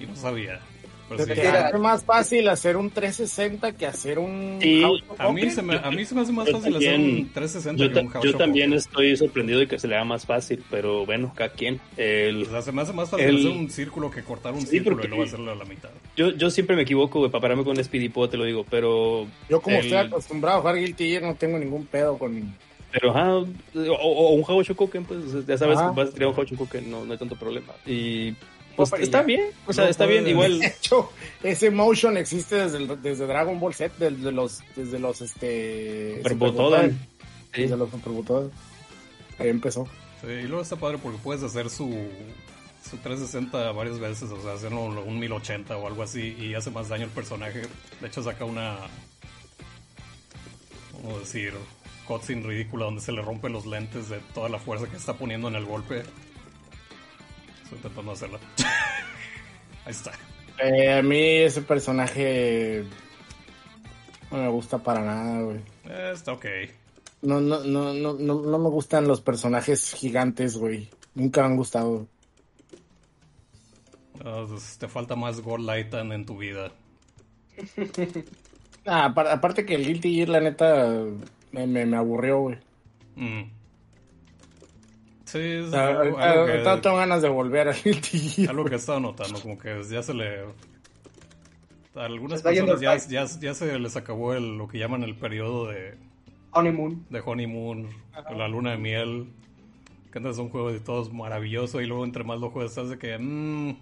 Y 0.00 0.06
no 0.06 0.14
sabía. 0.16 0.60
Pero 1.08 1.24
sí. 1.24 1.34
Te 1.34 1.46
hace 1.46 1.78
más 1.78 2.04
fácil 2.04 2.48
hacer 2.48 2.76
un 2.76 2.90
360 2.90 3.70
que 3.76 3.86
hacer 3.86 4.18
un 4.18 4.58
Sí, 4.60 4.82
A 5.18 5.30
mí, 5.30 5.48
se 5.50 5.62
me, 5.62 5.76
a 5.76 5.88
mí 5.92 6.04
se 6.04 6.16
me 6.16 6.22
hace 6.22 6.32
más 6.32 6.48
Yo 6.48 6.54
fácil 6.58 6.74
hacer 6.76 6.92
también- 6.94 7.16
un 7.26 7.32
360 7.32 7.84
Yo, 7.84 7.92
que 7.92 7.98
un 8.00 8.08
House 8.08 8.24
yo 8.24 8.36
también 8.36 8.70
Poker. 8.70 8.78
estoy 8.78 9.16
sorprendido 9.16 9.60
de 9.60 9.68
que 9.68 9.78
se 9.78 9.86
le 9.86 9.94
haga 9.94 10.04
más 10.04 10.26
fácil, 10.26 10.64
pero 10.68 11.06
bueno, 11.06 11.32
cada 11.36 11.50
quien. 11.52 11.80
El- 11.96 12.42
O 12.42 12.46
sea, 12.50 12.60
se 12.60 12.72
me 12.72 12.82
hace 12.82 12.92
más 12.92 13.08
fácil 13.08 13.24
el- 13.24 13.36
hacer 13.36 13.50
un 13.52 13.70
círculo 13.70 14.10
que 14.10 14.22
cortar 14.24 14.52
un 14.52 14.62
Sí, 14.62 14.66
círculo 14.66 14.96
porque- 14.96 15.06
y 15.06 15.10
luego 15.10 15.22
hacerlo 15.24 15.52
a 15.52 15.54
la 15.54 15.64
mitad. 15.64 15.90
yo, 16.16 16.30
yo 16.32 16.50
siempre 16.50 16.74
me 16.74 16.82
equivoco, 16.82 17.20
güey, 17.20 17.30
para 17.30 17.40
pararme 17.42 17.62
con 17.62 17.76
Speedy 17.84 18.08
Pod, 18.08 18.30
te 18.30 18.36
lo 18.36 18.44
digo, 18.44 18.66
pero. 18.68 19.28
Yo 19.48 19.60
como 19.60 19.76
el- 19.76 19.84
estoy 19.84 19.98
acostumbrado 19.98 20.58
a 20.58 20.60
jugar 20.62 20.76
Guilty 20.76 21.08
Gear 21.08 21.22
no 21.22 21.36
tengo 21.36 21.56
ningún 21.56 21.86
pedo 21.86 22.18
con... 22.18 22.52
Pero, 22.98 23.10
ajá, 23.10 23.34
o, 23.34 23.44
o 23.74 24.30
un 24.32 24.44
Hao 24.48 24.62
Shokoken, 24.62 25.04
pues, 25.04 25.46
ya 25.46 25.58
sabes, 25.58 25.76
Ajá. 25.76 25.90
vas 25.90 26.08
a 26.08 26.12
tirar 26.12 26.28
un 26.30 26.34
Hao 26.34 26.44
Shokoken, 26.44 26.90
no, 26.90 27.04
no 27.04 27.12
hay 27.12 27.18
tanto 27.18 27.36
problema. 27.36 27.74
Y. 27.84 28.34
Pues 28.74 28.90
está 28.94 29.20
ya. 29.20 29.24
bien, 29.26 29.40
o 29.66 29.72
sea, 29.72 29.84
No 29.84 29.90
está 29.90 30.04
bien, 30.06 30.26
igual. 30.28 30.58
De 30.60 30.66
hecho, 30.78 31.10
ese 31.42 31.70
motion 31.70 32.16
existe 32.16 32.56
desde, 32.56 32.78
el- 32.78 33.02
desde 33.02 33.26
Dragon 33.26 33.58
Ball 33.60 33.74
Z, 33.74 33.94
desde 33.98 34.32
los, 34.32 34.60
desde 34.74 34.98
los, 34.98 35.20
este... 35.22 36.16
Super 36.18 36.32
Super 36.32 36.38
Botoden. 36.52 36.70
Botoden. 36.90 36.98
Sí. 37.54 37.62
Desde 37.62 37.76
los 37.76 37.90
Super 37.90 38.12
Botoden. 38.12 38.50
Ahí 39.38 39.48
empezó. 39.48 39.86
Sí, 40.22 40.26
y 40.28 40.42
luego 40.44 40.62
está 40.62 40.76
padre 40.76 40.98
porque 41.02 41.18
puedes 41.22 41.42
hacer 41.42 41.68
su, 41.70 41.88
su 42.90 42.96
360 42.98 43.72
varias 43.72 43.98
veces, 43.98 44.30
o 44.30 44.42
sea, 44.42 44.52
hacerlo 44.54 44.84
un 44.84 45.18
1080 45.18 45.76
o 45.76 45.86
algo 45.86 46.02
así 46.02 46.34
y 46.38 46.54
hace 46.54 46.70
más 46.70 46.88
daño 46.88 47.04
al 47.04 47.10
personaje. 47.10 47.62
De 48.00 48.06
hecho, 48.08 48.22
saca 48.22 48.44
una. 48.46 48.76
¿Cómo 50.92 51.18
decir? 51.18 51.52
Cutscene 52.06 52.46
ridícula 52.46 52.84
donde 52.86 53.00
se 53.00 53.12
le 53.12 53.22
rompen 53.22 53.52
los 53.52 53.66
lentes 53.66 54.08
de 54.08 54.18
toda 54.34 54.48
la 54.48 54.58
fuerza 54.58 54.86
que 54.88 54.96
está 54.96 55.14
poniendo 55.14 55.48
en 55.48 55.56
el 55.56 55.64
golpe. 55.64 56.00
Estoy 57.64 57.76
intentando 57.78 58.12
hacerla. 58.12 58.38
Ahí 59.84 59.90
está. 59.92 60.12
Eh, 60.62 60.98
a 60.98 61.02
mí 61.02 61.18
ese 61.18 61.62
personaje 61.62 62.84
no 64.30 64.38
me 64.38 64.48
gusta 64.48 64.78
para 64.78 65.00
nada, 65.02 65.42
güey. 65.42 65.58
Eh, 65.84 66.10
está 66.14 66.32
ok. 66.32 66.46
No, 67.22 67.40
no, 67.40 67.60
no, 67.64 67.92
no, 67.92 68.14
no, 68.14 68.42
no 68.42 68.58
me 68.58 68.68
gustan 68.68 69.08
los 69.08 69.20
personajes 69.20 69.92
gigantes, 69.94 70.56
güey. 70.56 70.88
Nunca 71.14 71.40
me 71.42 71.48
han 71.48 71.56
gustado. 71.56 72.06
Ah, 74.24 74.44
pues, 74.48 74.78
te 74.78 74.88
falta 74.88 75.14
más 75.16 75.40
Gold 75.40 75.66
Lightan 75.66 76.12
en 76.12 76.24
tu 76.26 76.38
vida. 76.38 76.70
Ah, 78.88 79.06
apar- 79.12 79.26
aparte 79.32 79.66
que 79.66 79.74
el 79.74 79.84
Guilty 79.84 80.14
Gear, 80.14 80.28
la 80.28 80.40
neta, 80.40 80.94
me, 81.52 81.66
me, 81.66 81.86
me 81.86 81.96
aburrió, 81.96 82.40
güey. 82.40 82.58
Mm. 83.16 83.50
Sí, 85.24 85.38
es 85.38 85.66
O 85.66 85.70
sea, 85.70 85.88
algo, 85.88 86.16
que, 86.46 86.80
tengo 86.82 86.96
ganas 86.96 87.20
de 87.20 87.28
volver 87.28 87.68
al 87.68 87.74
Guilty 87.84 88.18
Gear. 88.18 88.50
algo 88.50 88.64
que 88.64 88.74
he 88.74 88.78
estado 88.78 89.00
notando, 89.00 89.40
como 89.40 89.58
que 89.58 89.82
ya 89.90 90.02
se 90.02 90.14
le... 90.14 90.44
A 91.94 92.04
algunas 92.04 92.42
personas 92.42 92.80
ya, 92.80 92.94
el 92.94 93.00
ya, 93.08 93.24
ya 93.24 93.54
se 93.54 93.78
les 93.78 93.96
acabó 93.96 94.34
el, 94.34 94.58
lo 94.58 94.68
que 94.68 94.78
llaman 94.78 95.02
el 95.02 95.14
periodo 95.16 95.68
de, 95.68 95.94
Honeymoon. 96.50 97.06
de 97.08 97.22
honeymoon, 97.24 97.88
la 98.36 98.48
luna 98.48 98.72
de 98.72 98.76
miel. 98.76 99.28
Que 100.12 100.18
antes 100.18 100.34
es 100.34 100.38
un 100.38 100.50
juego 100.50 100.70
de 100.70 100.80
todos 100.80 101.12
maravilloso 101.12 101.80
y 101.80 101.86
luego 101.86 102.04
entre 102.04 102.22
más 102.22 102.38
lo 102.38 102.50
juegas 102.50 102.72
estás 102.72 102.90
de 102.90 102.98
que... 102.98 103.18
mm, 103.18 103.76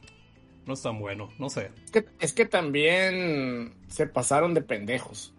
no 0.66 0.74
es 0.74 0.82
tan 0.82 0.98
bueno, 0.98 1.28
no 1.38 1.50
sé. 1.50 1.70
Es 1.84 1.90
que, 1.90 2.06
es 2.20 2.32
que 2.32 2.46
también 2.46 3.74
se 3.88 4.06
pasaron 4.06 4.54
de 4.54 4.62
pendejos. 4.62 5.34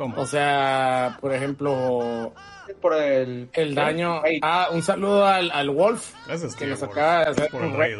¿Cómo? 0.00 0.18
O 0.18 0.24
sea, 0.26 1.18
por 1.20 1.34
ejemplo, 1.34 2.32
Por 2.80 2.94
el... 2.94 3.50
el 3.52 3.74
daño. 3.74 4.22
Ah, 4.40 4.68
un 4.72 4.80
saludo 4.82 5.26
al, 5.26 5.50
al 5.50 5.68
Wolf 5.68 6.14
Gracias, 6.26 6.56
que 6.56 6.66
nos 6.68 6.78
por- 6.78 6.88
acaba 6.88 7.18
de 7.26 7.30
hacer 7.32 7.54
un 7.54 7.76
raid. 7.76 7.98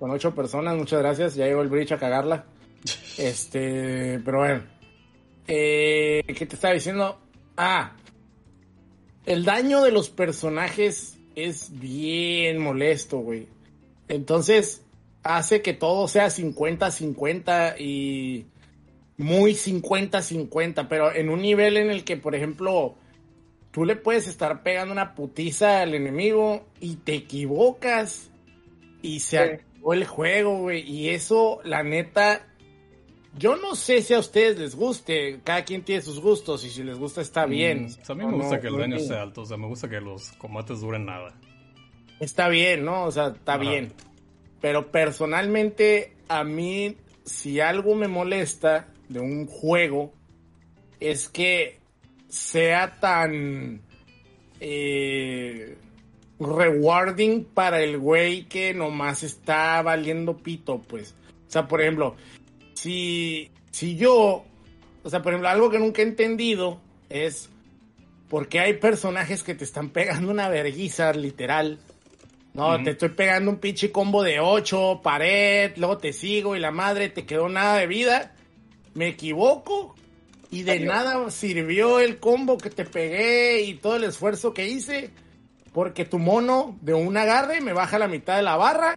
con 0.00 0.10
ocho 0.10 0.34
personas. 0.34 0.74
Muchas 0.76 0.98
gracias. 1.00 1.36
Ya 1.36 1.46
llegó 1.46 1.62
el 1.62 1.68
Bridge 1.68 1.92
a 1.92 1.98
cagarla. 1.98 2.44
Este, 3.16 4.18
pero 4.24 4.38
bueno. 4.38 4.62
Eh, 5.46 6.24
¿Qué 6.26 6.46
te 6.46 6.56
estaba 6.56 6.74
diciendo? 6.74 7.16
Ah, 7.56 7.92
el 9.24 9.44
daño 9.44 9.82
de 9.84 9.92
los 9.92 10.10
personajes 10.10 11.16
es 11.36 11.78
bien 11.78 12.58
molesto, 12.58 13.18
güey. 13.18 13.46
Entonces, 14.08 14.82
hace 15.22 15.62
que 15.62 15.74
todo 15.74 16.08
sea 16.08 16.26
50-50 16.26 17.76
y 17.78 18.46
muy 19.18 19.52
50-50, 19.54 20.86
pero 20.88 21.14
en 21.14 21.28
un 21.28 21.42
nivel 21.42 21.76
en 21.76 21.90
el 21.90 22.04
que, 22.04 22.16
por 22.16 22.34
ejemplo, 22.34 22.94
tú 23.70 23.84
le 23.84 23.96
puedes 23.96 24.26
estar 24.28 24.62
pegando 24.62 24.92
una 24.92 25.14
putiza 25.14 25.80
al 25.82 25.94
enemigo 25.94 26.66
y 26.80 26.96
te 26.96 27.14
equivocas 27.14 28.30
y 29.02 29.20
se 29.20 29.36
Sí. 29.36 29.36
acabó 29.54 29.94
el 29.94 30.04
juego, 30.06 30.58
güey. 30.58 30.80
Y 30.88 31.08
eso, 31.10 31.60
la 31.64 31.82
neta, 31.82 32.46
yo 33.38 33.56
no 33.56 33.74
sé 33.74 34.02
si 34.02 34.14
a 34.14 34.18
ustedes 34.18 34.58
les 34.58 34.74
guste. 34.74 35.40
Cada 35.44 35.64
quien 35.64 35.82
tiene 35.82 36.02
sus 36.02 36.20
gustos 36.20 36.64
y 36.64 36.70
si 36.70 36.82
les 36.82 36.98
gusta 36.98 37.20
está 37.20 37.46
bien. 37.46 37.84
Mm, 37.86 38.10
a 38.12 38.14
mí 38.14 38.26
me 38.26 38.32
gusta 38.36 38.56
no, 38.56 38.60
que 38.60 38.68
el 38.68 38.78
daño 38.78 38.98
sea 38.98 39.22
alto, 39.22 39.42
o 39.42 39.46
sea, 39.46 39.56
me 39.56 39.66
gusta 39.66 39.88
que 39.88 40.00
los 40.00 40.32
combates 40.32 40.80
duren 40.80 41.06
nada. 41.06 41.34
Está 42.20 42.48
bien, 42.48 42.84
¿no? 42.84 43.04
O 43.04 43.10
sea, 43.10 43.28
está 43.28 43.54
Ajá. 43.54 43.62
bien. 43.62 43.92
Pero 44.60 44.92
personalmente, 44.92 46.12
a 46.28 46.44
mí, 46.44 46.96
si 47.24 47.58
algo 47.58 47.94
me 47.96 48.06
molesta 48.06 48.86
de 49.12 49.20
un 49.20 49.46
juego, 49.46 50.12
es 51.00 51.28
que 51.28 51.78
sea 52.28 52.98
tan 53.00 53.82
eh, 54.60 55.76
rewarding 56.38 57.44
para 57.44 57.82
el 57.82 57.98
güey 57.98 58.44
que 58.44 58.74
nomás 58.74 59.22
está 59.22 59.82
valiendo 59.82 60.36
pito, 60.38 60.80
pues. 60.80 61.14
O 61.48 61.50
sea, 61.50 61.68
por 61.68 61.82
ejemplo, 61.82 62.16
si, 62.74 63.50
si 63.70 63.96
yo, 63.96 64.44
o 65.02 65.10
sea, 65.10 65.22
por 65.22 65.32
ejemplo, 65.32 65.48
algo 65.48 65.70
que 65.70 65.78
nunca 65.78 66.02
he 66.02 66.06
entendido 66.06 66.80
es 67.08 67.50
por 68.28 68.48
qué 68.48 68.60
hay 68.60 68.74
personajes 68.74 69.42
que 69.42 69.54
te 69.54 69.64
están 69.64 69.90
pegando 69.90 70.30
una 70.30 70.48
verguiza, 70.48 71.12
literal. 71.12 71.78
No, 72.54 72.82
te 72.82 72.90
estoy 72.90 73.08
pegando 73.10 73.50
un 73.50 73.58
pinche 73.58 73.90
combo 73.90 74.22
de 74.22 74.38
8, 74.38 75.00
pared, 75.02 75.72
luego 75.76 75.98
te 75.98 76.12
sigo 76.12 76.54
y 76.54 76.60
la 76.60 76.70
madre 76.70 77.08
te 77.08 77.24
quedó 77.24 77.48
nada 77.48 77.78
de 77.78 77.86
vida. 77.86 78.34
Me 78.94 79.08
equivoco 79.08 79.94
y 80.50 80.62
de 80.64 80.80
nada 80.80 81.30
sirvió 81.30 81.98
el 82.00 82.18
combo 82.18 82.58
que 82.58 82.70
te 82.70 82.84
pegué 82.84 83.62
y 83.62 83.74
todo 83.74 83.96
el 83.96 84.04
esfuerzo 84.04 84.52
que 84.52 84.68
hice 84.68 85.10
porque 85.72 86.04
tu 86.04 86.18
mono 86.18 86.76
de 86.82 86.92
un 86.94 87.16
agarre 87.16 87.60
me 87.62 87.72
baja 87.72 87.98
la 87.98 88.08
mitad 88.08 88.36
de 88.36 88.42
la 88.42 88.56
barra 88.56 88.94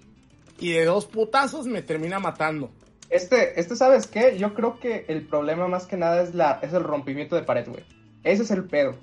y 0.59 0.71
de 0.73 0.83
dos 0.85 1.05
putazos 1.05 1.65
me 1.67 1.81
termina 1.81 2.19
matando. 2.19 2.69
Este, 3.09 3.57
este, 3.59 3.75
¿sabes 3.77 4.07
qué? 4.07 4.37
Yo 4.37 4.53
creo 4.53 4.79
que 4.79 5.05
el 5.07 5.25
problema 5.25 5.67
más 5.69 5.85
que 5.85 5.95
nada 5.95 6.21
es, 6.23 6.33
la, 6.35 6.59
es 6.61 6.73
el 6.73 6.83
rompimiento 6.83 7.35
de 7.37 7.43
pared, 7.43 7.67
güey. 7.69 7.83
Ese 8.23 8.43
es 8.43 8.51
el 8.51 8.65
pedo. 8.65 8.95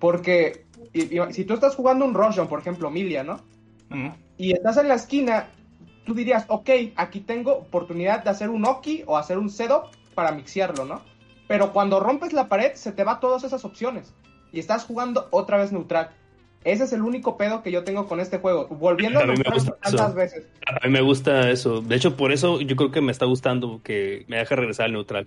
Porque 0.00 0.64
y- 0.92 1.16
y- 1.18 1.32
si 1.32 1.44
tú 1.44 1.54
estás 1.54 1.74
jugando 1.76 2.04
un 2.04 2.14
Roshan, 2.14 2.48
por 2.48 2.58
ejemplo, 2.60 2.90
Milia, 2.90 3.22
¿no? 3.22 3.40
Y 4.36 4.52
estás 4.52 4.76
en 4.78 4.88
la 4.88 4.94
esquina, 4.94 5.48
tú 6.04 6.14
dirías, 6.14 6.46
ok, 6.48 6.68
aquí 6.96 7.20
tengo 7.20 7.52
oportunidad 7.52 8.24
de 8.24 8.30
hacer 8.30 8.48
un 8.50 8.64
Oki 8.66 9.04
o 9.06 9.16
hacer 9.16 9.38
un 9.38 9.50
setup 9.50 9.84
para 10.14 10.32
mixearlo, 10.32 10.84
¿no? 10.84 11.02
Pero 11.48 11.72
cuando 11.72 12.00
rompes 12.00 12.32
la 12.32 12.48
pared, 12.48 12.72
se 12.74 12.92
te 12.92 13.04
va 13.04 13.20
todas 13.20 13.44
esas 13.44 13.64
opciones. 13.64 14.14
Y 14.52 14.60
estás 14.60 14.84
jugando 14.84 15.28
otra 15.30 15.58
vez 15.58 15.72
neutral. 15.72 16.10
Ese 16.64 16.84
es 16.84 16.92
el 16.94 17.02
único 17.02 17.36
pedo 17.36 17.62
que 17.62 17.70
yo 17.70 17.84
tengo 17.84 18.06
con 18.06 18.20
este 18.20 18.38
juego. 18.38 18.66
Volviendo 18.68 19.18
a 19.20 19.24
A 19.24 19.26
mí 19.26 19.34
me 19.36 19.52
gusta 19.52 19.72
tantas 19.82 20.06
eso. 20.08 20.14
veces. 20.14 20.46
A 20.66 20.86
mí 20.86 20.92
me 20.92 21.02
gusta 21.02 21.50
eso. 21.50 21.82
De 21.82 21.96
hecho, 21.96 22.16
por 22.16 22.32
eso 22.32 22.60
yo 22.62 22.74
creo 22.76 22.90
que 22.90 23.02
me 23.02 23.12
está 23.12 23.26
gustando 23.26 23.82
que 23.84 24.24
me 24.28 24.38
deja 24.38 24.56
regresar 24.56 24.86
al 24.86 24.92
neutral. 24.92 25.26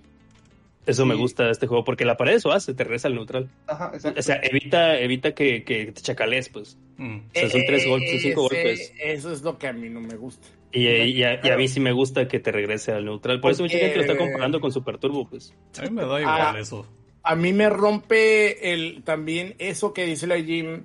Eso 0.86 1.04
me 1.04 1.14
gusta 1.14 1.44
de 1.44 1.50
este 1.52 1.66
juego, 1.66 1.84
porque 1.84 2.06
la 2.06 2.16
pared 2.16 2.34
eso 2.34 2.50
hace, 2.50 2.72
te 2.72 2.82
regresa 2.82 3.08
al 3.08 3.14
neutral. 3.14 3.48
Ajá, 3.66 3.90
exacto. 3.92 4.18
O 4.18 4.22
sea, 4.22 4.40
evita, 4.42 4.98
evita 4.98 5.32
que, 5.34 5.62
que 5.62 5.92
te 5.92 6.00
chacales, 6.00 6.48
pues. 6.48 6.78
Mm. 6.96 7.18
O 7.18 7.22
sea, 7.38 7.50
son 7.50 7.60
tres 7.66 7.86
golpes, 7.86 8.22
cinco 8.22 8.46
Ese- 8.50 8.56
golpes. 8.56 8.92
Eso 8.98 9.30
es 9.32 9.42
lo 9.42 9.58
que 9.58 9.68
a 9.68 9.72
mí 9.74 9.90
no 9.90 10.00
me 10.00 10.16
gusta. 10.16 10.48
Y, 10.72 10.86
y 10.86 11.22
a, 11.24 11.40
y 11.44 11.48
a 11.50 11.56
mí 11.56 11.66
sí 11.68 11.80
me 11.80 11.92
gusta 11.92 12.28
que 12.28 12.40
te 12.40 12.52
regrese 12.52 12.92
al 12.92 13.04
neutral. 13.04 13.40
Por 13.40 13.52
eso 13.52 13.62
mucha 13.62 13.78
gente 13.78 13.96
lo 13.96 14.02
está 14.02 14.16
comparando 14.16 14.60
con 14.60 14.70
Super 14.72 14.98
Turbo, 14.98 15.28
pues. 15.28 15.54
A 15.78 15.82
mí 15.82 15.90
me 15.90 16.02
da 16.04 16.20
igual 16.20 16.56
Ah. 16.56 16.58
eso. 16.58 16.86
A 17.22 17.34
mí 17.34 17.52
me 17.52 17.68
rompe 17.68 18.72
el 18.72 19.02
también 19.02 19.54
eso 19.58 19.92
que 19.92 20.06
dice 20.06 20.26
la 20.26 20.40
Jim. 20.40 20.82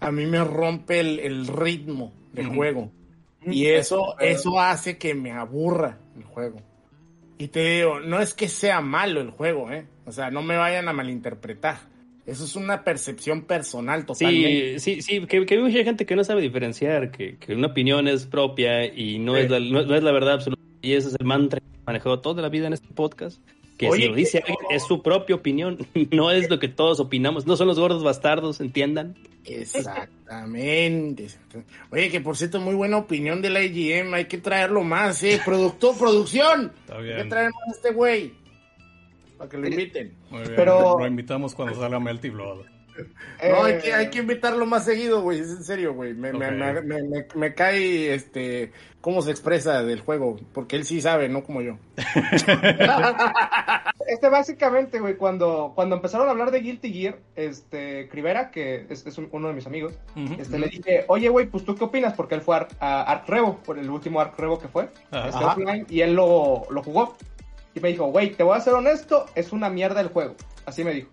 A 0.00 0.10
mí 0.10 0.26
me 0.26 0.42
rompe 0.44 1.00
el, 1.00 1.18
el 1.20 1.46
ritmo 1.46 2.12
del 2.32 2.48
juego. 2.48 2.90
Y 3.44 3.66
eso, 3.66 4.18
eso 4.20 4.60
hace 4.60 4.98
que 4.98 5.14
me 5.14 5.30
aburra 5.32 5.98
el 6.16 6.24
juego. 6.24 6.60
Y 7.38 7.48
te 7.48 7.60
digo, 7.76 8.00
no 8.00 8.20
es 8.20 8.34
que 8.34 8.48
sea 8.48 8.80
malo 8.80 9.20
el 9.20 9.30
juego, 9.30 9.70
¿eh? 9.72 9.86
O 10.06 10.12
sea, 10.12 10.30
no 10.30 10.42
me 10.42 10.56
vayan 10.56 10.88
a 10.88 10.92
malinterpretar. 10.92 11.78
Eso 12.24 12.44
es 12.44 12.54
una 12.54 12.84
percepción 12.84 13.42
personal 13.42 14.06
totalmente. 14.06 14.78
Sí, 14.78 15.02
sí, 15.02 15.02
sí, 15.20 15.26
que, 15.26 15.44
que 15.44 15.54
hay 15.54 15.60
mucha 15.60 15.82
gente 15.82 16.06
que 16.06 16.14
no 16.14 16.22
sabe 16.22 16.40
diferenciar, 16.42 17.10
que, 17.10 17.36
que 17.36 17.54
una 17.54 17.66
opinión 17.68 18.06
es 18.06 18.26
propia 18.26 18.86
y 18.86 19.18
no, 19.18 19.34
Sí. 19.34 19.40
es 19.42 19.50
la, 19.50 19.58
no, 19.60 19.82
no 19.84 19.94
es 19.96 20.02
la 20.02 20.12
verdad 20.12 20.34
absoluta. 20.34 20.62
Y 20.82 20.92
ese 20.92 21.08
es 21.08 21.16
el 21.18 21.26
mantra 21.26 21.58
que 21.60 21.66
he 21.66 21.84
manejado 21.86 22.20
toda 22.20 22.40
la 22.42 22.48
vida 22.48 22.66
en 22.68 22.72
este 22.74 22.88
podcast. 22.94 23.40
Que 23.76 23.88
Oye, 23.88 24.02
si 24.04 24.08
lo 24.10 24.14
dice 24.14 24.42
que- 24.42 24.52
alguien, 24.52 24.76
es 24.76 24.84
su 24.84 25.02
propia 25.02 25.34
opinión, 25.34 25.78
no 26.12 26.30
es 26.30 26.48
lo 26.48 26.60
que 26.60 26.68
todos 26.68 27.00
opinamos. 27.00 27.46
No 27.46 27.56
son 27.56 27.66
los 27.66 27.78
gordos 27.80 28.04
bastardos, 28.04 28.60
entiendan. 28.60 29.16
Exactamente. 29.44 31.26
Oye, 31.90 32.10
que 32.10 32.20
por 32.20 32.36
cierto, 32.36 32.60
muy 32.60 32.74
buena 32.74 32.98
opinión 32.98 33.42
del 33.42 33.56
IGM. 33.56 34.14
Hay 34.14 34.24
que 34.26 34.38
traerlo 34.38 34.82
más, 34.82 35.22
¿eh? 35.24 35.40
Producto, 35.44 35.94
producción. 35.98 36.72
Está 36.82 36.98
Hay 36.98 37.16
que 37.22 37.24
traer 37.28 37.50
más 37.50 37.68
a 37.68 37.70
este 37.76 37.92
güey. 37.92 38.32
Para 39.42 39.50
que 39.50 39.58
lo 39.58 39.66
inviten. 39.66 40.14
Muy 40.30 40.42
bien. 40.42 40.52
Pero- 40.54 40.98
Lo 41.00 41.06
invitamos 41.06 41.52
cuando 41.54 41.74
salga 41.74 41.98
Melty 41.98 42.30
Blood. 42.30 42.60
No, 43.50 43.64
hay 43.64 43.72
Eh, 43.72 43.78
que, 43.82 43.92
hay 43.94 44.10
que 44.10 44.18
invitarlo 44.20 44.66
más 44.66 44.84
seguido, 44.84 45.20
güey. 45.22 45.40
Es 45.40 45.48
en 45.48 45.64
serio, 45.64 45.94
güey. 45.94 46.12
Me, 46.14 46.32
me- 46.32 46.46
Ok. 46.46 46.52
me, 46.52 46.72
me- 46.82 47.02
me- 47.02 47.26
me 47.34 47.54
cae 47.54 48.14
este 48.14 48.70
cómo 49.00 49.20
se 49.22 49.30
expresa 49.32 49.82
del 49.82 50.00
juego. 50.00 50.36
Porque 50.52 50.76
él 50.76 50.84
sí 50.84 51.00
sabe, 51.00 51.28
no 51.28 51.42
como 51.42 51.60
yo. 51.62 51.78
Este 54.06 54.28
básicamente, 54.28 55.00
güey, 55.00 55.16
cuando, 55.16 55.72
cuando 55.74 55.96
empezaron 55.96 56.28
a 56.28 56.32
hablar 56.32 56.50
de 56.50 56.60
Guilty 56.60 56.92
Gear, 56.92 57.18
este, 57.34 58.08
Crivera, 58.10 58.50
que 58.50 58.86
es, 58.90 59.06
es 59.06 59.16
un- 59.16 59.28
uno 59.32 59.48
de 59.48 59.54
mis 59.54 59.66
amigos, 59.66 59.94
este, 60.38 60.58
le 60.58 60.68
dije, 60.68 61.04
oye, 61.08 61.28
güey, 61.30 61.46
pues 61.46 61.64
tú 61.64 61.74
qué 61.76 61.84
opinas, 61.84 62.12
porque 62.14 62.34
él 62.34 62.42
fue 62.42 62.56
Ar- 62.56 62.68
a 62.78 63.02
Arc 63.10 63.26
Revo, 63.28 63.56
por 63.64 63.78
el 63.78 63.88
último 63.88 64.20
Arc 64.20 64.38
Revo 64.38 64.58
que 64.58 64.68
fue, 64.68 64.84
este, 64.84 65.16
Ajá. 65.16 65.52
offline, 65.52 65.86
y 65.88 66.00
él 66.02 66.12
lo, 66.14 66.64
lo 66.70 66.82
jugó. 66.82 67.16
Y 67.74 67.80
me 67.80 67.88
dijo, 67.88 68.06
güey, 68.06 68.30
te 68.32 68.42
voy 68.42 68.56
a 68.56 68.60
ser 68.60 68.74
honesto, 68.74 69.26
es 69.34 69.52
una 69.52 69.70
mierda 69.70 70.00
el 70.00 70.08
juego. 70.08 70.34
Así 70.66 70.84
me 70.84 70.92
dijo. 70.92 71.10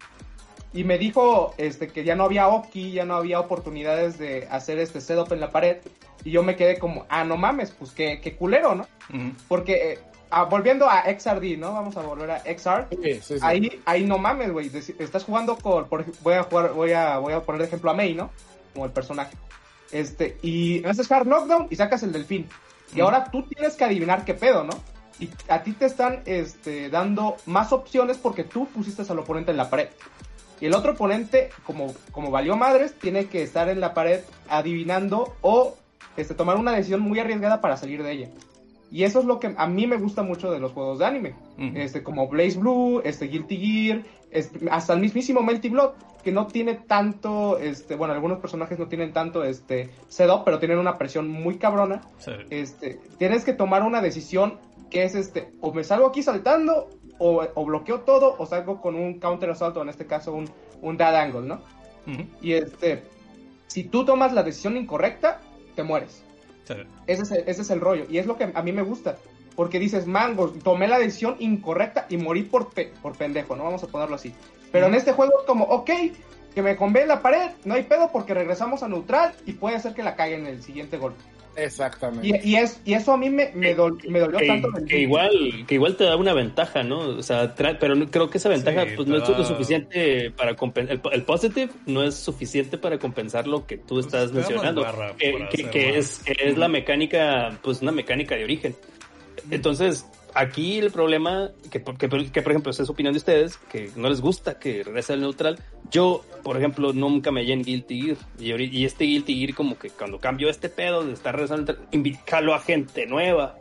Y 0.73 0.83
me 0.83 0.97
dijo 0.97 1.53
este, 1.57 1.87
que 1.87 2.03
ya 2.03 2.15
no 2.15 2.25
había 2.25 2.47
Oki, 2.47 2.91
ya 2.91 3.05
no 3.05 3.15
había 3.15 3.39
oportunidades 3.39 4.19
de 4.19 4.47
hacer 4.51 4.77
este 4.77 5.01
setup 5.01 5.31
en 5.31 5.39
la 5.39 5.51
pared. 5.51 5.77
Y 6.23 6.31
yo 6.31 6.43
me 6.43 6.55
quedé 6.55 6.77
como, 6.77 7.05
ah, 7.09 7.23
no 7.23 7.37
mames, 7.37 7.71
pues 7.71 7.91
qué, 7.91 8.19
qué 8.21 8.35
culero, 8.35 8.75
¿no? 8.75 8.87
Ujú. 9.09 9.31
Porque, 9.47 9.93
eh, 9.93 9.99
ah, 10.29 10.43
volviendo 10.43 10.87
a 10.87 11.03
XRD, 11.05 11.57
¿no? 11.57 11.73
Vamos 11.73 11.97
a 11.97 12.01
volver 12.01 12.29
a 12.29 12.39
XR. 12.41 12.87
Sí, 12.91 13.13
sí, 13.15 13.21
sí. 13.21 13.39
Ahí, 13.41 13.81
ahí 13.85 14.05
no 14.05 14.17
mames, 14.17 14.51
güey. 14.51 14.69
Estás 14.99 15.23
jugando 15.23 15.55
con, 15.55 15.87
por 15.87 16.05
voy 16.21 16.35
a 16.35 16.43
jugar, 16.43 16.73
voy 16.73 16.91
a, 16.91 17.17
voy 17.17 17.33
a 17.33 17.41
poner 17.41 17.61
de 17.61 17.67
ejemplo 17.67 17.89
a 17.89 17.93
Mei, 17.93 18.13
¿no? 18.13 18.29
Como 18.73 18.85
el 18.85 18.91
personaje. 18.91 19.35
Este, 19.91 20.37
y 20.43 20.85
haces 20.85 21.11
hard 21.11 21.25
knockdown 21.25 21.67
y 21.71 21.75
sacas 21.77 22.03
el 22.03 22.11
delfín. 22.11 22.47
Y 22.93 23.01
ahora 23.01 23.25
tú 23.31 23.43
tienes 23.43 23.75
que 23.75 23.85
adivinar 23.85 24.25
qué 24.25 24.33
pedo, 24.33 24.63
¿no? 24.63 24.73
Y 25.19 25.29
a 25.49 25.63
ti 25.63 25.73
te 25.73 25.85
están, 25.85 26.21
este, 26.25 26.89
dando 26.89 27.35
más 27.45 27.73
opciones 27.73 28.17
porque 28.17 28.43
tú 28.43 28.67
pusiste 28.67 29.03
al 29.09 29.19
oponente 29.19 29.51
en 29.51 29.57
la 29.57 29.69
pared. 29.69 29.89
Y 30.61 30.65
el 30.65 30.73
otro 30.73 30.93
oponente, 30.93 31.49
como, 31.65 31.93
como 32.11 32.31
valió 32.31 32.55
madres, 32.57 32.93
tiene 32.93 33.25
que 33.25 33.43
estar 33.43 33.69
en 33.69 33.79
la 33.79 33.93
pared 33.93 34.21
adivinando 34.49 35.35
o 35.41 35.75
este, 36.17 36.33
tomar 36.33 36.57
una 36.57 36.73
decisión 36.73 37.01
muy 37.01 37.19
arriesgada 37.19 37.61
para 37.61 37.77
salir 37.77 38.03
de 38.03 38.11
ella. 38.11 38.29
Y 38.91 39.03
eso 39.03 39.19
es 39.19 39.25
lo 39.25 39.39
que 39.39 39.53
a 39.55 39.67
mí 39.67 39.87
me 39.87 39.97
gusta 39.97 40.23
mucho 40.23 40.51
de 40.51 40.59
los 40.59 40.71
juegos 40.71 40.99
de 40.99 41.05
anime. 41.05 41.35
Este, 41.75 42.01
como 42.01 42.27
Blaze 42.27 42.57
Blue, 42.57 43.01
este, 43.03 43.27
Guilty 43.27 43.57
Gear, 43.57 44.03
este, 44.31 44.67
hasta 44.71 44.93
el 44.93 44.99
mismísimo 44.99 45.41
Melty 45.41 45.69
Blood, 45.69 45.91
que 46.23 46.31
no 46.31 46.47
tiene 46.47 46.75
tanto, 46.75 47.59
este, 47.59 47.95
bueno, 47.95 48.13
algunos 48.13 48.39
personajes 48.39 48.79
no 48.79 48.87
tienen 48.87 49.13
tanto 49.13 49.43
este, 49.43 49.91
setup, 50.07 50.43
pero 50.43 50.59
tienen 50.59 50.79
una 50.79 50.97
presión 50.97 51.27
muy 51.27 51.57
cabrona. 51.57 52.01
Sí. 52.17 52.31
Este, 52.49 52.99
tienes 53.17 53.45
que 53.45 53.53
tomar 53.53 53.83
una 53.83 54.01
decisión 54.01 54.57
que 54.89 55.03
es, 55.03 55.15
este, 55.15 55.51
o 55.61 55.73
me 55.73 55.83
salgo 55.83 56.07
aquí 56.07 56.23
saltando, 56.23 56.89
o, 57.17 57.45
o 57.53 57.65
bloqueo 57.65 58.01
todo, 58.01 58.35
o 58.37 58.45
salgo 58.45 58.81
con 58.81 58.95
un 58.95 59.19
counter 59.19 59.49
assault, 59.49 59.75
o 59.77 59.81
en 59.81 59.89
este 59.89 60.05
caso 60.05 60.33
un, 60.33 60.49
un 60.81 60.97
dead 60.97 61.15
angle, 61.15 61.41
¿no? 61.41 61.61
Y 62.41 62.53
este, 62.53 63.03
si 63.67 63.83
tú 63.83 64.03
tomas 64.05 64.33
la 64.33 64.41
decisión 64.43 64.77
incorrecta, 64.77 65.41
te 65.75 65.83
mueres. 65.83 66.23
Sí. 66.65 66.73
Ese 67.07 67.23
es, 67.23 67.31
el, 67.31 67.43
ese 67.47 67.61
es 67.61 67.69
el 67.69 67.81
rollo. 67.81 68.05
Y 68.09 68.17
es 68.17 68.25
lo 68.25 68.37
que 68.37 68.49
a 68.53 68.61
mí 68.63 68.71
me 68.71 68.81
gusta. 68.81 69.17
Porque 69.55 69.77
dices, 69.79 70.07
mango, 70.07 70.49
tomé 70.49 70.87
la 70.87 70.97
decisión 70.97 71.35
incorrecta 71.39 72.05
y 72.09 72.17
morí 72.17 72.43
por, 72.43 72.69
pe- 72.69 72.93
por 73.01 73.17
pendejo, 73.17 73.55
¿no? 73.55 73.65
Vamos 73.65 73.83
a 73.83 73.87
ponerlo 73.87 74.15
así. 74.15 74.33
Pero 74.71 74.87
en 74.87 74.95
este 74.95 75.11
juego 75.11 75.33
es 75.41 75.45
como, 75.45 75.65
ok, 75.65 75.89
que 76.55 76.61
me 76.61 76.75
convé 76.77 77.01
en 77.01 77.09
la 77.09 77.21
pared, 77.21 77.51
no 77.65 77.73
hay 77.73 77.83
pedo 77.83 78.09
porque 78.11 78.33
regresamos 78.33 78.81
a 78.83 78.87
neutral 78.87 79.33
y 79.45 79.53
puede 79.53 79.79
ser 79.79 79.93
que 79.93 80.01
la 80.01 80.15
caiga 80.15 80.37
en 80.37 80.47
el 80.47 80.63
siguiente 80.63 80.97
golpe. 80.97 81.21
Exactamente. 81.55 82.41
Y, 82.43 82.51
y, 82.51 82.55
es, 82.55 82.81
y 82.85 82.93
eso 82.93 83.13
a 83.13 83.17
mí 83.17 83.29
me, 83.29 83.51
me, 83.53 83.75
dol- 83.75 84.01
me 84.07 84.19
dolió 84.19 84.39
que, 84.39 84.47
tanto. 84.47 84.69
que 84.87 84.99
igual 84.99 85.65
que 85.67 85.75
igual 85.75 85.95
te 85.97 86.05
da 86.05 86.15
una 86.15 86.33
ventaja, 86.33 86.83
¿no? 86.83 86.99
O 86.99 87.23
sea, 87.23 87.53
pero 87.55 87.95
creo 88.09 88.29
que 88.29 88.37
esa 88.37 88.49
ventaja 88.49 88.85
Sí, 88.85 88.91
pues 88.95 89.07
no 89.07 89.17
es 89.17 89.27
lo 89.27 89.43
suficiente 89.43 90.31
para 90.31 90.55
compensar. 90.55 90.95
El, 91.03 91.13
el 91.13 91.23
positive 91.23 91.71
no 91.85 92.03
es 92.03 92.15
suficiente 92.15 92.77
para 92.77 92.97
compensar 92.97 93.47
lo 93.47 93.65
que 93.67 93.77
tú 93.77 93.99
estás 93.99 94.31
Pues 94.31 94.43
más 94.43 94.49
mencionando, 94.51 94.85
que, 95.17 95.97
es 95.97 96.19
que 96.19 96.35
es 96.49 96.57
la 96.57 96.67
mecánica, 96.67 97.57
pues 97.61 97.81
una 97.81 97.91
mecánica 97.91 98.35
de 98.35 98.43
origen. 98.43 98.75
Entonces, 99.51 100.05
aquí 100.33 100.79
el 100.79 100.91
problema, 100.91 101.51
que, 101.71 101.81
que, 101.81 102.31
que, 102.31 102.41
por 102.41 102.51
ejemplo, 102.51 102.71
esa 102.71 102.83
es 102.83 102.87
su 102.87 102.91
opinión 102.93 103.13
de 103.13 103.19
ustedes, 103.19 103.57
que 103.71 103.89
no 103.95 104.09
les 104.09 104.21
gusta 104.21 104.59
que 104.59 104.83
regrese 104.83 105.13
al 105.13 105.21
neutral. 105.21 105.59
Yo, 105.91 106.23
por 106.43 106.57
ejemplo, 106.57 106.93
nunca 106.93 107.31
me 107.31 107.41
hallé 107.41 107.53
en 107.53 107.63
Guilty 107.63 108.01
Gear. 108.39 108.61
Y, 108.61 108.85
este 108.85 109.05
Guilty 109.05 109.39
Gear, 109.39 109.53
como 109.55 109.77
que 109.77 109.89
cuando 109.89 110.19
cambió 110.19 110.49
este 110.49 110.69
pedo 110.69 111.03
de 111.03 111.13
estar 111.13 111.33
regresando, 111.35 111.71
al 111.71 111.77
neutral, 111.79 111.91
invi- 112.03 112.19
jaló 112.29 112.53
a 112.53 112.59
gente 112.59 113.05
nueva. 113.05 113.55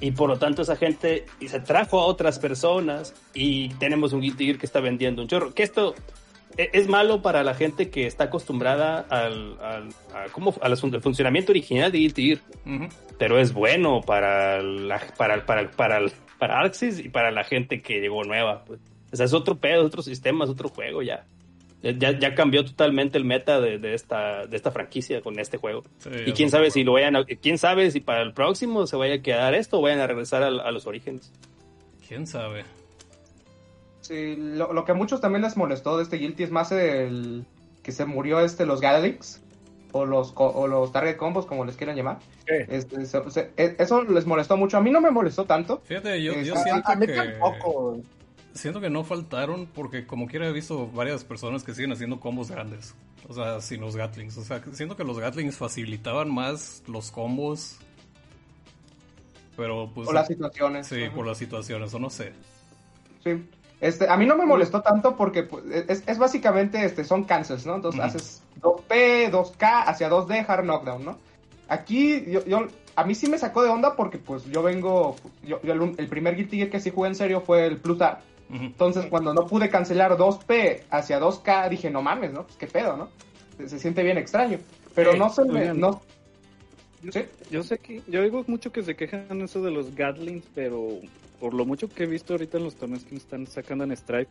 Y 0.00 0.10
por 0.12 0.28
lo 0.28 0.38
tanto, 0.38 0.62
esa 0.62 0.76
gente 0.76 1.24
y 1.40 1.48
se 1.48 1.60
trajo 1.60 2.00
a 2.00 2.04
otras 2.04 2.38
personas. 2.38 3.14
Y 3.34 3.70
tenemos 3.74 4.12
un 4.12 4.20
Guilty 4.20 4.44
Gear 4.46 4.58
que 4.58 4.66
está 4.66 4.80
vendiendo 4.80 5.22
un 5.22 5.28
chorro. 5.28 5.54
Que 5.54 5.62
esto 5.62 5.94
e- 6.56 6.70
es 6.72 6.86
malo 6.88 7.22
para 7.22 7.42
la 7.42 7.54
gente 7.54 7.90
que 7.90 8.06
está 8.06 8.24
acostumbrada 8.24 9.00
al, 9.08 9.58
al, 9.60 9.88
a 10.14 10.26
cómo, 10.32 10.54
al 10.60 10.76
funcionamiento 10.76 11.52
original 11.52 11.90
de 11.92 11.98
Guilty 11.98 12.26
Gear 12.28 12.40
pero 13.18 13.38
es 13.38 13.52
bueno 13.54 14.02
para 14.02 14.60
la, 14.62 15.00
para, 15.16 15.46
para, 15.46 15.70
para, 15.70 16.00
para 16.38 16.58
Arxis 16.60 16.98
y 16.98 17.08
para 17.08 17.30
la 17.30 17.44
gente 17.44 17.80
que 17.80 18.00
llegó 18.00 18.24
nueva. 18.24 18.62
Pues. 18.66 18.78
O 19.10 19.16
sea, 19.16 19.24
es 19.24 19.32
otro 19.32 19.56
pedo, 19.56 19.80
es 19.80 19.86
otro 19.86 20.02
sistema, 20.02 20.44
es 20.44 20.50
otro 20.50 20.68
juego 20.68 21.00
ya. 21.02 21.24
Ya, 21.82 22.18
ya 22.18 22.34
cambió 22.34 22.64
totalmente 22.64 23.16
el 23.18 23.24
meta 23.24 23.60
de, 23.60 23.78
de 23.78 23.94
esta, 23.94 24.46
de 24.46 24.56
esta 24.56 24.70
franquicia 24.72 25.20
con 25.20 25.38
este 25.38 25.56
juego. 25.58 25.82
Sí, 25.98 26.10
y 26.26 26.32
quién 26.32 26.50
sabe 26.50 26.70
si 26.70 26.82
lo 26.82 26.94
vayan 26.94 27.14
a, 27.16 27.24
quién 27.24 27.58
sabe 27.58 27.90
si 27.92 28.00
para 28.00 28.22
el 28.22 28.32
próximo 28.32 28.86
se 28.86 28.96
vaya 28.96 29.14
a 29.16 29.22
quedar 29.22 29.54
esto 29.54 29.78
o 29.78 29.82
vayan 29.82 30.00
a 30.00 30.06
regresar 30.06 30.42
a, 30.42 30.46
a 30.48 30.70
los 30.72 30.86
orígenes. 30.86 31.30
¿Quién 32.08 32.26
sabe? 32.26 32.64
Sí, 34.00 34.36
lo, 34.36 34.72
lo 34.72 34.84
que 34.84 34.92
a 34.92 34.94
muchos 34.94 35.20
también 35.20 35.42
les 35.42 35.56
molestó 35.56 35.96
de 35.96 36.04
este 36.04 36.16
Guilty 36.16 36.44
es 36.44 36.50
más 36.50 36.72
el 36.72 37.44
que 37.82 37.92
se 37.92 38.04
murió 38.04 38.40
este 38.40 38.66
los 38.66 38.80
Galix 38.80 39.42
o 39.92 40.04
los 40.04 40.32
o 40.36 40.66
los 40.66 40.92
Target 40.92 41.16
Combos 41.16 41.46
como 41.46 41.64
les 41.64 41.76
quieran 41.76 41.96
llamar. 41.96 42.18
Este, 42.46 43.04
se- 43.06 43.30
se- 43.30 43.50
e- 43.56 43.76
eso 43.78 44.02
les 44.04 44.26
molestó 44.26 44.56
mucho. 44.56 44.76
A 44.76 44.80
mí 44.80 44.90
no 44.90 45.00
me 45.00 45.10
molestó 45.10 45.44
tanto. 45.44 45.82
Fíjate, 45.84 46.22
yo, 46.22 46.32
yo 46.42 46.54
A- 46.54 46.58
a, 46.58 46.62
siento 46.62 46.90
a 46.90 46.96
mí 46.96 47.06
que... 47.06 47.12
tampoco. 47.14 48.00
Siento 48.56 48.80
que 48.80 48.90
no 48.90 49.04
faltaron 49.04 49.66
porque 49.66 50.06
como 50.06 50.26
quiera 50.26 50.48
he 50.48 50.52
visto 50.52 50.88
varias 50.88 51.24
personas 51.24 51.62
que 51.62 51.74
siguen 51.74 51.92
haciendo 51.92 52.20
combos 52.20 52.50
grandes. 52.50 52.94
O 53.28 53.34
sea, 53.34 53.60
sin 53.60 53.80
los 53.80 53.96
Gatlings. 53.96 54.36
O 54.38 54.42
sea, 54.44 54.62
siento 54.72 54.96
que 54.96 55.04
los 55.04 55.18
Gatlings 55.18 55.56
facilitaban 55.56 56.32
más 56.32 56.82
los 56.86 57.10
combos. 57.10 57.76
Pero 59.56 59.90
pues... 59.94 60.08
o 60.08 60.12
las 60.12 60.26
situaciones. 60.26 60.86
Sí, 60.86 61.04
Ajá. 61.04 61.14
por 61.14 61.26
las 61.26 61.38
situaciones, 61.38 61.92
o 61.94 61.98
no 61.98 62.10
sé. 62.10 62.32
Sí. 63.24 63.42
Este, 63.80 64.08
a 64.08 64.16
mí 64.16 64.24
no 64.26 64.36
me 64.36 64.46
molestó 64.46 64.80
tanto 64.80 65.16
porque 65.16 65.42
pues, 65.42 65.64
es, 65.88 66.02
es 66.06 66.18
básicamente 66.18 66.82
este, 66.84 67.04
son 67.04 67.24
cancels, 67.24 67.66
¿no? 67.66 67.74
Entonces 67.76 68.00
haces 68.00 68.42
2P, 68.62 69.30
2K 69.30 69.84
hacia 69.86 70.08
2D 70.08 70.44
hard 70.48 70.64
knockdown, 70.64 71.04
¿no? 71.04 71.18
Aquí 71.68 72.24
yo, 72.30 72.44
yo- 72.46 72.68
a 72.94 73.04
mí 73.04 73.14
sí 73.14 73.28
me 73.28 73.36
sacó 73.38 73.62
de 73.62 73.68
onda 73.68 73.94
porque 73.94 74.16
pues 74.16 74.44
yo 74.46 74.62
vengo, 74.62 75.16
yo, 75.44 75.60
yo 75.62 75.74
el, 75.74 75.94
el 75.98 76.08
primer 76.08 76.36
Guilty 76.36 76.56
Gear 76.56 76.70
que 76.70 76.80
sí 76.80 76.90
jugué 76.90 77.08
en 77.08 77.14
serio 77.14 77.42
fue 77.42 77.66
el 77.66 77.76
Plus 77.76 78.00
Art. 78.00 78.20
Entonces 78.50 79.06
cuando 79.06 79.34
no 79.34 79.46
pude 79.46 79.68
cancelar 79.68 80.12
2P 80.16 80.84
hacia 80.90 81.20
2K 81.20 81.68
dije, 81.68 81.90
no 81.90 82.02
mames, 82.02 82.32
¿no? 82.32 82.44
Pues 82.44 82.56
qué 82.56 82.66
pedo, 82.66 82.96
¿no? 82.96 83.08
Se, 83.56 83.68
se 83.68 83.78
siente 83.78 84.02
bien 84.02 84.18
extraño. 84.18 84.58
Pero 84.94 85.12
Sí, 85.12 85.18
no 85.18 85.30
se 85.30 85.44
me... 85.44 85.74
No, 85.74 86.00
¿Sí? 87.12 87.20
Yo 87.50 87.62
sé 87.62 87.78
que, 87.78 88.02
yo 88.06 88.20
oigo 88.20 88.44
mucho 88.46 88.72
que 88.72 88.82
se 88.82 88.96
quejan 88.96 89.40
eso 89.40 89.62
de 89.62 89.70
los 89.70 89.94
Gatlings, 89.94 90.44
pero 90.54 90.88
por 91.40 91.54
lo 91.54 91.64
mucho 91.64 91.88
que 91.88 92.04
he 92.04 92.06
visto 92.06 92.34
ahorita 92.34 92.58
en 92.58 92.64
los 92.64 92.76
torneos 92.76 93.04
que 93.04 93.14
están 93.14 93.46
sacando 93.46 93.84
en 93.84 93.96
Stripe, 93.96 94.30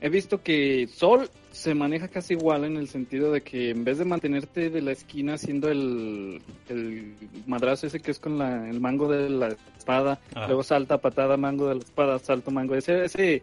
he 0.00 0.08
visto 0.08 0.42
que 0.42 0.86
Sol 0.88 1.28
se 1.52 1.74
maneja 1.74 2.08
casi 2.08 2.34
igual 2.34 2.64
en 2.64 2.76
el 2.76 2.88
sentido 2.88 3.32
de 3.32 3.40
que 3.40 3.70
en 3.70 3.82
vez 3.84 3.96
de 3.98 4.04
mantenerte 4.04 4.68
de 4.68 4.82
la 4.82 4.92
esquina 4.92 5.34
haciendo 5.34 5.70
el, 5.70 6.42
el 6.68 7.14
madrazo 7.46 7.86
ese 7.86 8.00
que 8.00 8.10
es 8.10 8.18
con 8.18 8.36
la, 8.38 8.68
el 8.68 8.78
mango 8.80 9.08
de 9.08 9.30
la 9.30 9.48
espada, 9.78 10.20
Ah. 10.34 10.46
luego 10.46 10.62
salta, 10.62 10.98
patada, 10.98 11.36
mango 11.36 11.68
de 11.68 11.76
la 11.76 11.80
espada, 11.80 12.18
salto, 12.18 12.50
mango, 12.50 12.74
ese, 12.74 13.04
ese 13.04 13.42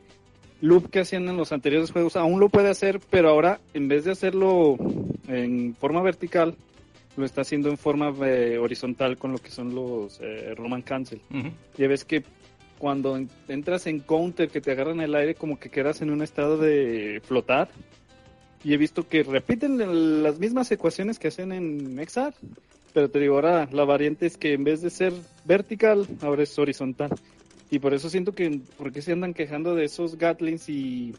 loop 0.62 0.90
que 0.92 1.00
hacían 1.00 1.28
en 1.28 1.38
los 1.38 1.52
anteriores 1.52 1.92
juegos, 1.92 2.16
aún 2.16 2.40
lo 2.40 2.50
puede 2.50 2.70
hacer, 2.70 3.00
pero 3.10 3.30
ahora 3.30 3.60
en 3.74 3.88
vez 3.88 4.06
de 4.06 4.12
hacerlo 4.12 4.78
en 5.28 5.76
forma 5.76 6.02
vertical, 6.04 6.56
lo 7.18 7.26
está 7.26 7.42
haciendo 7.42 7.70
en 7.70 7.78
forma 7.78 8.14
eh, 8.26 8.58
horizontal 8.58 9.18
con 9.18 9.32
lo 9.32 9.38
que 9.40 9.50
son 9.50 9.74
los 9.76 10.20
eh, 10.22 10.54
Roman 10.56 10.82
Cancel. 10.82 11.22
Ujú. 11.32 11.50
Ya 11.78 11.88
ves 11.88 12.06
que 12.06 12.24
cuando 12.84 13.16
en- 13.16 13.30
entras 13.48 13.88
en 13.88 14.02
counter 14.02 14.50
que 14.50 14.60
te 14.60 14.72
agarran 14.72 15.00
el 15.00 15.16
aire 15.16 15.36
como 15.36 15.58
que 15.58 15.70
quedas 15.70 16.02
en 16.02 16.10
un 16.10 16.22
estado 16.22 16.58
de 16.58 17.22
flotar. 17.24 17.70
Y 18.62 18.74
he 18.74 18.78
visto 18.78 19.08
que 19.08 19.24
repiten 19.24 20.22
las 20.22 20.38
mismas 20.38 20.70
ecuaciones 20.70 21.18
que 21.18 21.30
hacen 21.30 21.54
en 21.54 21.96
Mexar. 21.96 22.34
Pero 22.94 23.10
te 23.10 23.22
digo, 23.22 23.36
ahora 23.36 23.70
la 23.72 23.86
variante 23.86 24.26
es 24.26 24.36
que 24.36 24.52
en 24.52 24.66
vez 24.66 24.82
de 24.82 24.90
ser 24.90 25.14
vertical, 25.46 26.06
ahora 26.22 26.44
es 26.44 26.60
horizontal. 26.60 27.12
Y 27.72 27.80
por 27.80 27.94
eso 27.94 28.10
siento 28.10 28.36
que, 28.36 28.60
¿por 28.78 28.92
qué 28.92 29.02
se 29.02 29.14
andan 29.14 29.34
quejando 29.34 29.76
de 29.76 29.86
esos 29.86 30.18
Gatlings? 30.18 30.68
Y 30.68 31.14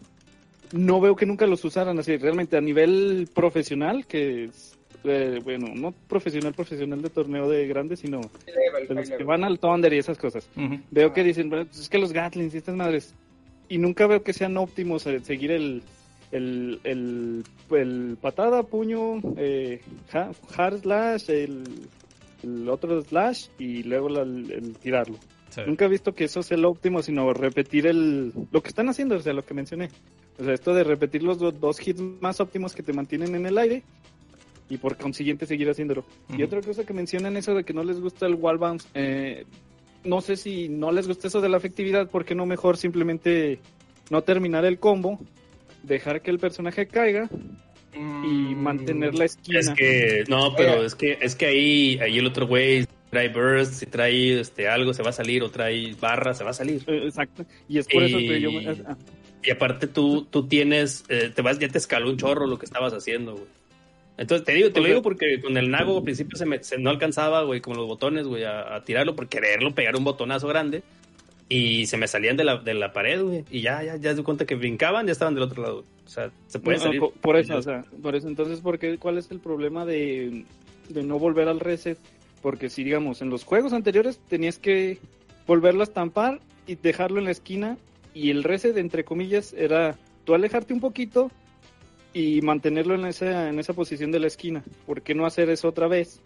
no 0.72 1.00
veo 1.00 1.16
que 1.16 1.24
nunca 1.24 1.46
los 1.46 1.64
usaran 1.64 1.98
así. 1.98 2.18
Realmente 2.18 2.58
a 2.58 2.60
nivel 2.60 3.26
profesional, 3.34 4.04
que 4.04 4.44
es, 4.44 4.76
eh, 5.04 5.40
bueno, 5.44 5.68
no 5.74 5.92
profesional, 5.92 6.52
profesional 6.54 7.00
de 7.02 7.10
torneo 7.10 7.48
de 7.48 7.66
grandes, 7.66 8.00
sino 8.00 8.20
de 8.88 8.94
los 8.94 9.08
que 9.18 9.24
van 9.24 9.44
al 9.44 9.58
Thunder 9.58 9.92
y 9.92 9.98
esas 9.98 10.18
cosas. 10.18 10.48
Veo 10.90 11.12
que 11.12 11.22
dicen, 11.22 11.48
"Bueno, 11.50 11.66
pues 11.66 11.80
es 11.80 11.88
que 11.88 11.98
los 11.98 12.12
Gatlings 12.12 12.54
y 12.54 12.58
estas 12.58 12.74
madres. 12.74 13.14
Y 13.68 13.78
nunca 13.78 14.06
veo 14.06 14.22
que 14.22 14.32
sean 14.32 14.56
óptimos 14.56 15.06
el 15.06 15.24
seguir 15.24 15.50
el, 15.50 15.82
el, 16.32 16.80
el, 16.84 17.44
el 17.70 18.16
patada, 18.20 18.62
puño, 18.62 19.20
eh, 19.36 19.80
ha- 20.12 20.30
hard 20.56 20.80
slash, 20.80 21.30
el, 21.30 21.64
el 22.42 22.68
otro 22.68 23.00
slash 23.02 23.46
y 23.58 23.82
luego 23.84 24.08
la- 24.08 24.22
el, 24.22 24.50
el 24.50 24.76
tirarlo. 24.76 25.16
Sí. 25.50 25.60
Nunca 25.66 25.84
he 25.84 25.88
visto 25.88 26.14
que 26.14 26.24
eso 26.24 26.42
sea 26.42 26.56
lo 26.58 26.70
óptimo, 26.70 27.00
sino 27.02 27.32
repetir 27.32 27.86
el 27.86 28.32
lo 28.50 28.60
que 28.62 28.68
están 28.68 28.88
haciendo, 28.88 29.16
o 29.16 29.20
sea, 29.20 29.32
lo 29.32 29.44
que 29.44 29.54
mencioné. 29.54 29.88
O 30.38 30.44
sea, 30.44 30.52
esto 30.52 30.74
de 30.74 30.82
repetir 30.82 31.22
los 31.22 31.38
do- 31.38 31.52
dos 31.52 31.86
hits 31.86 32.00
más 32.20 32.40
óptimos 32.40 32.74
que 32.74 32.82
te 32.82 32.92
mantienen 32.92 33.34
en 33.36 33.46
el 33.46 33.56
aire 33.56 33.82
y 34.68 34.78
por 34.78 34.96
consiguiente 34.96 35.46
seguir 35.46 35.68
haciéndolo. 35.68 36.04
Y 36.36 36.42
otra 36.42 36.60
cosa 36.62 36.84
que 36.84 36.92
mencionan 36.94 37.36
eso 37.36 37.54
de 37.54 37.64
que 37.64 37.72
no 37.74 37.84
les 37.84 38.00
gusta 38.00 38.26
el 38.26 38.34
wall 38.34 38.58
bounce, 38.58 38.88
eh, 38.94 39.44
no 40.04 40.20
sé 40.20 40.36
si 40.36 40.68
no 40.68 40.90
les 40.92 41.06
gusta 41.06 41.28
eso 41.28 41.40
de 41.40 41.48
la 41.48 41.56
efectividad, 41.58 42.08
¿por 42.08 42.24
qué 42.24 42.34
no 42.34 42.46
mejor 42.46 42.76
simplemente 42.76 43.60
no 44.10 44.22
terminar 44.22 44.64
el 44.64 44.78
combo, 44.78 45.18
dejar 45.82 46.22
que 46.22 46.30
el 46.30 46.38
personaje 46.38 46.86
caiga 46.86 47.28
y 47.92 47.96
Mm, 47.96 48.62
mantener 48.62 49.14
la 49.14 49.26
esquina? 49.26 49.60
Es 49.60 49.70
que, 49.70 50.24
no, 50.28 50.54
pero 50.56 50.78
Oye. 50.78 50.86
es 50.86 50.94
que, 50.94 51.18
es 51.20 51.36
que 51.36 51.46
ahí, 51.46 51.98
ahí 52.02 52.18
el 52.18 52.26
otro 52.26 52.46
güey 52.46 52.86
trae 53.10 53.28
burst, 53.28 53.74
si 53.74 53.86
trae 53.86 54.40
este, 54.40 54.66
algo 54.68 54.92
se 54.92 55.02
va 55.02 55.10
a 55.10 55.12
salir, 55.12 55.42
o 55.42 55.50
trae 55.50 55.94
barra, 56.00 56.34
se 56.34 56.42
va 56.42 56.50
a 56.50 56.54
salir. 56.54 56.82
Eh, 56.86 57.02
Exacto. 57.04 57.44
Y 57.68 57.78
es 57.78 57.86
por 57.86 58.02
eso 58.02 58.18
que 58.18 58.40
yo... 58.40 58.50
me- 58.50 58.66
ah, 58.66 58.96
Y 59.44 59.50
aparte 59.50 59.86
tú, 59.86 60.24
tú 60.24 60.48
tienes, 60.48 61.04
eh, 61.08 61.30
te 61.34 61.40
vas, 61.42 61.58
ya 61.58 61.68
te 61.68 61.78
escaló 61.78 62.10
un 62.10 62.16
chorro 62.16 62.46
lo 62.46 62.58
que 62.58 62.64
estabas 62.66 62.92
haciendo, 62.92 63.32
güey. 63.34 63.46
Entonces 64.16 64.44
te 64.46 64.52
digo, 64.52 64.70
te 64.70 64.78
lo 64.80 64.84
Ok. 64.84 64.88
digo 64.88 65.02
porque 65.02 65.40
con 65.40 65.56
el 65.56 65.70
Nago 65.70 65.98
al 65.98 66.04
principio 66.04 66.38
se, 66.38 66.46
me, 66.46 66.62
se 66.62 66.78
no 66.78 66.90
alcanzaba, 66.90 67.42
güey, 67.42 67.60
con 67.60 67.76
los 67.76 67.86
botones, 67.86 68.26
güey, 68.26 68.44
a, 68.44 68.76
a 68.76 68.84
tirarlo 68.84 69.16
por 69.16 69.28
quererlo 69.28 69.74
pegar 69.74 69.96
un 69.96 70.04
botonazo 70.04 70.46
grande. 70.48 70.82
Y 71.48 71.86
se 71.86 71.96
me 71.98 72.08
salían 72.08 72.36
de 72.38 72.44
la, 72.44 72.56
de 72.56 72.72
la 72.74 72.92
pared, 72.92 73.22
güey. 73.22 73.44
Y 73.50 73.60
ya, 73.60 73.82
ya, 73.82 73.96
ya 73.96 74.14
se 74.16 74.22
cuenta 74.22 74.46
que 74.46 74.54
brincaban, 74.54 75.06
ya 75.06 75.12
estaban 75.12 75.34
del 75.34 75.42
otro 75.42 75.62
lado. 75.62 75.84
O 76.06 76.08
sea, 76.08 76.30
se 76.46 76.58
puede 76.58 76.78
No, 76.78 76.84
salir. 76.84 77.00
por, 77.00 77.12
por 77.12 77.36
eso, 77.36 77.56
o 77.56 77.62
sea, 77.62 77.84
por 78.02 78.14
eso. 78.16 78.28
Entonces, 78.28 78.60
¿por 78.60 78.78
qué, 78.78 78.96
¿cuál 78.98 79.18
es 79.18 79.30
el 79.30 79.40
problema 79.40 79.84
de, 79.84 80.44
de 80.88 81.02
no 81.02 81.18
volver 81.18 81.48
al 81.48 81.60
reset? 81.60 81.98
Porque 82.40 82.70
si, 82.70 82.82
digamos, 82.82 83.20
en 83.20 83.28
los 83.30 83.44
juegos 83.44 83.72
anteriores 83.74 84.18
tenías 84.28 84.58
que 84.58 84.98
volverlo 85.46 85.80
a 85.82 85.84
estampar 85.84 86.40
y 86.66 86.76
dejarlo 86.76 87.18
en 87.18 87.24
la 87.26 87.30
esquina 87.32 87.76
y 88.14 88.30
el 88.30 88.42
reset, 88.42 88.76
entre 88.78 89.04
comillas, 89.04 89.52
era 89.52 89.96
tú 90.24 90.34
alejarte 90.34 90.72
un 90.72 90.80
poquito 90.80 91.30
y 92.14 92.40
mantenerlo 92.40 92.94
en 92.94 93.04
esa, 93.04 93.50
en 93.50 93.58
esa 93.58 93.74
posición 93.74 94.10
de 94.10 94.20
la 94.20 94.28
esquina. 94.28 94.64
¿Por 94.86 95.02
qué 95.02 95.14
no 95.14 95.26
hacer 95.26 95.50
eso 95.50 95.68
otra 95.68 95.88
vez? 95.88 96.20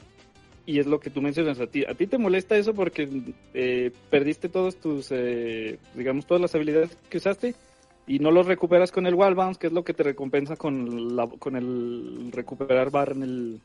Y 0.67 0.79
es 0.79 0.87
lo 0.87 1.01
que 1.01 1.09
tú 1.11 1.23
mencionas, 1.23 1.59
a 1.61 1.67
ti, 1.67 1.85
a 1.89 1.95
ti 1.95 2.07
te 2.07 2.19
molesta 2.19 2.57
eso 2.57 2.75
porque 2.75 3.09
eh, 3.55 3.91
perdiste 4.11 4.51
todos 4.51 4.77
tus, 4.77 5.09
eh, 5.11 5.79
digamos, 5.95 6.27
todas 6.27 6.43
las 6.43 6.55
habilidades 6.55 6.91
que 7.09 7.17
usaste 7.17 7.55
y 8.07 8.19
no 8.19 8.31
los 8.31 8.47
recuperas 8.47 8.93
con 8.93 9.07
el 9.07 9.15
wall 9.15 9.35
bounce, 9.35 9.59
que 9.59 9.69
es 9.69 9.73
lo 9.73 9.83
que 9.83 9.95
te 9.95 10.03
recompensa 10.03 10.57
con, 10.57 11.17
la, 11.17 11.27
con 11.27 11.57
el 11.57 12.31
recuperar 12.33 12.91
bar 12.91 13.13
en 13.13 13.23
el, 13.23 13.61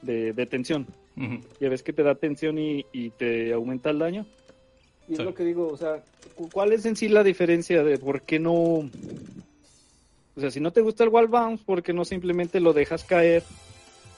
de, 0.00 0.32
de 0.32 0.46
tensión. 0.46 0.86
Ujú. 1.18 1.40
Ya 1.60 1.68
ves 1.68 1.82
que 1.82 1.92
te 1.92 2.02
da 2.02 2.14
tensión 2.14 2.58
y, 2.58 2.86
y 2.92 3.10
te 3.10 3.52
aumenta 3.52 3.90
el 3.90 3.98
daño. 3.98 4.26
Y 5.06 5.16
Sí. 5.16 5.20
es 5.22 5.26
lo 5.26 5.34
que 5.34 5.44
digo, 5.44 5.68
o 5.68 5.76
sea, 5.76 6.02
cu- 6.34 6.48
¿cuál 6.50 6.72
es 6.72 6.86
en 6.86 6.96
sí 6.96 7.08
la 7.08 7.22
diferencia 7.22 7.82
de 7.84 7.98
por 7.98 8.22
qué 8.22 8.38
no... 8.38 8.88
O 10.38 10.40
sea, 10.40 10.52
si 10.52 10.60
no 10.60 10.70
te 10.70 10.82
gusta 10.82 11.02
el 11.02 11.10
wall 11.10 11.26
bounce, 11.26 11.64
¿por 11.64 11.82
qué 11.82 11.92
no 11.92 12.04
simplemente 12.04 12.60
lo 12.60 12.72
dejas 12.72 13.02
caer 13.02 13.42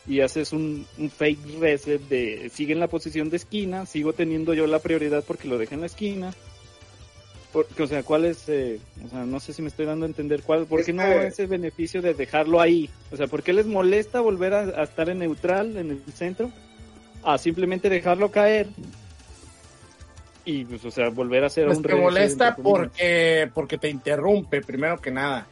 y 0.06 0.20
haces 0.20 0.52
un, 0.52 0.86
un 0.98 1.08
fake 1.10 1.58
reset 1.58 2.02
de 2.08 2.50
sigue 2.52 2.74
en 2.74 2.78
la 2.78 2.88
posición 2.88 3.30
de 3.30 3.38
esquina, 3.38 3.86
sigo 3.86 4.12
teniendo 4.12 4.52
yo 4.52 4.66
la 4.66 4.80
prioridad 4.80 5.24
porque 5.26 5.48
lo 5.48 5.56
dejé 5.56 5.76
en 5.76 5.80
la 5.80 5.86
esquina? 5.86 6.34
Porque, 7.54 7.82
o 7.82 7.86
sea, 7.86 8.02
¿cuál 8.02 8.26
es, 8.26 8.46
eh, 8.50 8.78
o 9.04 9.08
sea, 9.08 9.24
no 9.24 9.40
sé 9.40 9.54
si 9.54 9.62
me 9.62 9.68
estoy 9.68 9.86
dando 9.86 10.04
a 10.04 10.08
entender 10.08 10.42
cuál, 10.42 10.66
¿por 10.66 10.84
qué 10.84 10.92
no 10.92 11.02
Este- 11.04 11.26
ese 11.28 11.46
beneficio 11.46 12.02
de 12.02 12.12
dejarlo 12.12 12.60
ahí? 12.60 12.90
O 13.10 13.16
sea, 13.16 13.26
¿por 13.26 13.42
qué 13.42 13.54
les 13.54 13.64
molesta 13.66 14.20
volver 14.20 14.52
a, 14.52 14.60
a 14.60 14.82
estar 14.82 15.08
en 15.08 15.20
neutral, 15.20 15.74
en 15.78 15.90
el 15.90 16.02
centro? 16.12 16.52
A 17.22 17.38
simplemente 17.38 17.88
dejarlo 17.88 18.30
caer 18.30 18.68
y, 20.44 20.64
pues, 20.66 20.84
o 20.84 20.90
sea, 20.90 21.08
volver 21.08 21.44
a 21.44 21.46
hacer 21.46 21.66
Pues 21.66 21.78
un 21.78 21.82
te 21.82 21.88
reset, 21.88 22.02
molesta 22.02 22.56
porque, 22.56 23.50
porque 23.54 23.78
te 23.78 23.88
interrumpe, 23.88 24.60
primero 24.60 25.00
que 25.00 25.10
nada. 25.10 25.46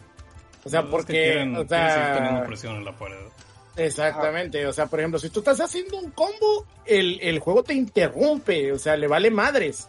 O 0.64 0.68
sea, 0.68 0.82
porque, 0.82 1.12
quieren- 1.12 1.56
o 1.56 1.66
sea, 1.66 2.44
presión 2.46 2.76
en 2.76 2.84
la 2.84 2.92
pared. 2.96 3.16
exactamente, 3.76 4.66
o 4.66 4.72
sea, 4.72 4.86
por 4.86 4.98
ejemplo, 5.00 5.18
si 5.18 5.30
tú 5.30 5.38
estás 5.40 5.61
haciendo 5.61 5.96
un 5.98 6.11
combo, 6.11 6.66
el, 6.84 7.18
el 7.22 7.38
juego 7.38 7.62
te 7.62 7.74
interrumpe, 7.74 8.72
o 8.72 8.78
sea, 8.78 8.96
le 8.96 9.06
vale 9.06 9.30
madres. 9.30 9.88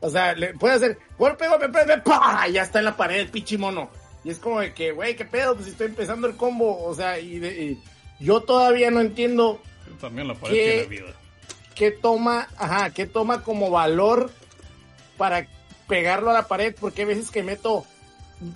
O 0.00 0.08
sea, 0.10 0.32
le 0.34 0.54
puede 0.54 0.74
hacer 0.74 0.98
golpe, 1.18 1.46
golpe, 1.46 1.66
golpe, 1.68 1.98
¡pah! 1.98 2.46
Ya 2.48 2.62
está 2.62 2.78
en 2.78 2.86
la 2.86 2.96
pared 2.96 3.20
el 3.20 3.28
pinche 3.28 3.58
mono. 3.58 3.90
Y 4.24 4.30
es 4.30 4.38
como 4.38 4.60
de 4.60 4.72
que, 4.74 4.92
güey, 4.92 5.14
qué 5.14 5.24
pedo, 5.26 5.54
pues 5.54 5.68
estoy 5.68 5.86
empezando 5.88 6.26
el 6.26 6.36
combo, 6.36 6.82
o 6.84 6.94
sea, 6.94 7.18
y, 7.18 7.38
de- 7.38 7.62
y 7.64 7.82
yo 8.18 8.40
todavía 8.40 8.90
no 8.90 9.00
entiendo 9.00 9.60
También 10.00 10.28
la 10.28 10.34
pared 10.34 10.54
¿Qué? 10.54 10.72
tiene 10.86 11.02
vida. 11.02 11.12
qué 11.74 11.90
toma, 11.90 12.48
ajá, 12.58 12.90
qué 12.90 13.06
toma 13.06 13.42
como 13.42 13.70
valor 13.70 14.30
para 15.18 15.46
pegarlo 15.86 16.30
a 16.30 16.34
la 16.34 16.48
pared, 16.48 16.74
porque 16.80 17.02
hay 17.02 17.08
veces 17.08 17.30
que 17.30 17.42
meto 17.42 17.84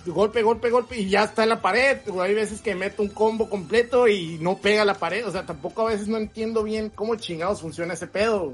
golpe, 0.07 0.41
golpe, 0.41 0.69
golpe 0.69 0.97
y 0.99 1.09
ya 1.09 1.23
está 1.25 1.43
en 1.43 1.49
la 1.49 1.61
pared, 1.61 1.99
o 2.09 2.21
hay 2.21 2.33
veces 2.33 2.61
que 2.61 2.73
meto 2.75 3.01
un 3.03 3.09
combo 3.09 3.49
completo 3.49 4.07
y 4.07 4.37
no 4.39 4.57
pega 4.57 4.83
la 4.85 4.95
pared, 4.95 5.25
o 5.27 5.31
sea, 5.31 5.45
tampoco 5.45 5.83
a 5.87 5.91
veces 5.91 6.07
no 6.07 6.17
entiendo 6.17 6.63
bien 6.63 6.89
cómo 6.89 7.15
chingados 7.15 7.61
funciona 7.61 7.93
ese 7.93 8.07
pedo. 8.07 8.53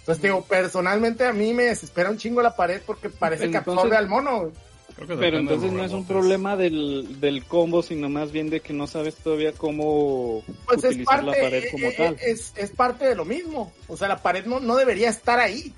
Entonces, 0.00 0.22
digo, 0.22 0.42
personalmente 0.44 1.24
a 1.26 1.32
mí 1.32 1.52
me 1.54 1.64
desespera 1.64 2.10
un 2.10 2.18
chingo 2.18 2.42
la 2.42 2.56
pared 2.56 2.82
porque 2.84 3.08
parece 3.10 3.50
que 3.50 3.56
Entonces- 3.58 3.72
absorbe 3.74 3.96
al 3.96 4.08
mono. 4.08 4.50
Creo 4.96 5.06
que 5.08 5.16
Pero 5.16 5.38
entonces 5.38 5.72
no 5.72 5.84
es 5.84 5.92
un 5.92 6.04
problema 6.04 6.56
del, 6.56 7.20
del 7.20 7.44
combo, 7.44 7.82
sino 7.82 8.08
más 8.10 8.32
bien 8.32 8.50
de 8.50 8.60
que 8.60 8.72
no 8.74 8.86
sabes 8.86 9.14
todavía 9.14 9.52
cómo 9.52 10.42
Pues 10.66 10.78
es 10.84 10.90
utilizar 10.90 11.24
parte, 11.24 11.40
la 11.40 11.44
pared 11.44 11.64
como 11.70 11.86
eh, 11.86 11.94
tal. 11.96 12.14
eh, 12.14 12.18
es, 12.26 12.52
es 12.56 12.70
parte 12.70 13.06
de 13.06 13.14
lo 13.14 13.24
mismo. 13.24 13.72
O 13.88 13.96
sea, 13.96 14.08
la 14.08 14.20
pared 14.20 14.44
no, 14.44 14.60
no 14.60 14.76
debería 14.76 15.08
estar 15.08 15.38
ahí. 15.38 15.72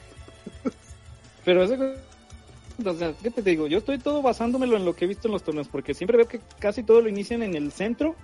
Pero 1.44 1.62
ese, 1.64 1.76
sea, 2.98 3.14
¿qué 3.22 3.30
te 3.30 3.42
digo? 3.42 3.66
Yo 3.66 3.78
estoy 3.78 3.98
todo 3.98 4.22
basándomelo 4.22 4.76
en 4.76 4.84
lo 4.84 4.94
que 4.94 5.04
he 5.04 5.08
visto 5.08 5.28
en 5.28 5.32
los 5.32 5.42
torneos, 5.42 5.68
porque 5.68 5.94
siempre 5.94 6.16
veo 6.16 6.28
que 6.28 6.40
casi 6.58 6.82
todo 6.82 7.00
lo 7.00 7.08
inician 7.08 7.42
en 7.42 7.54
el 7.54 7.72
centro 7.72 8.16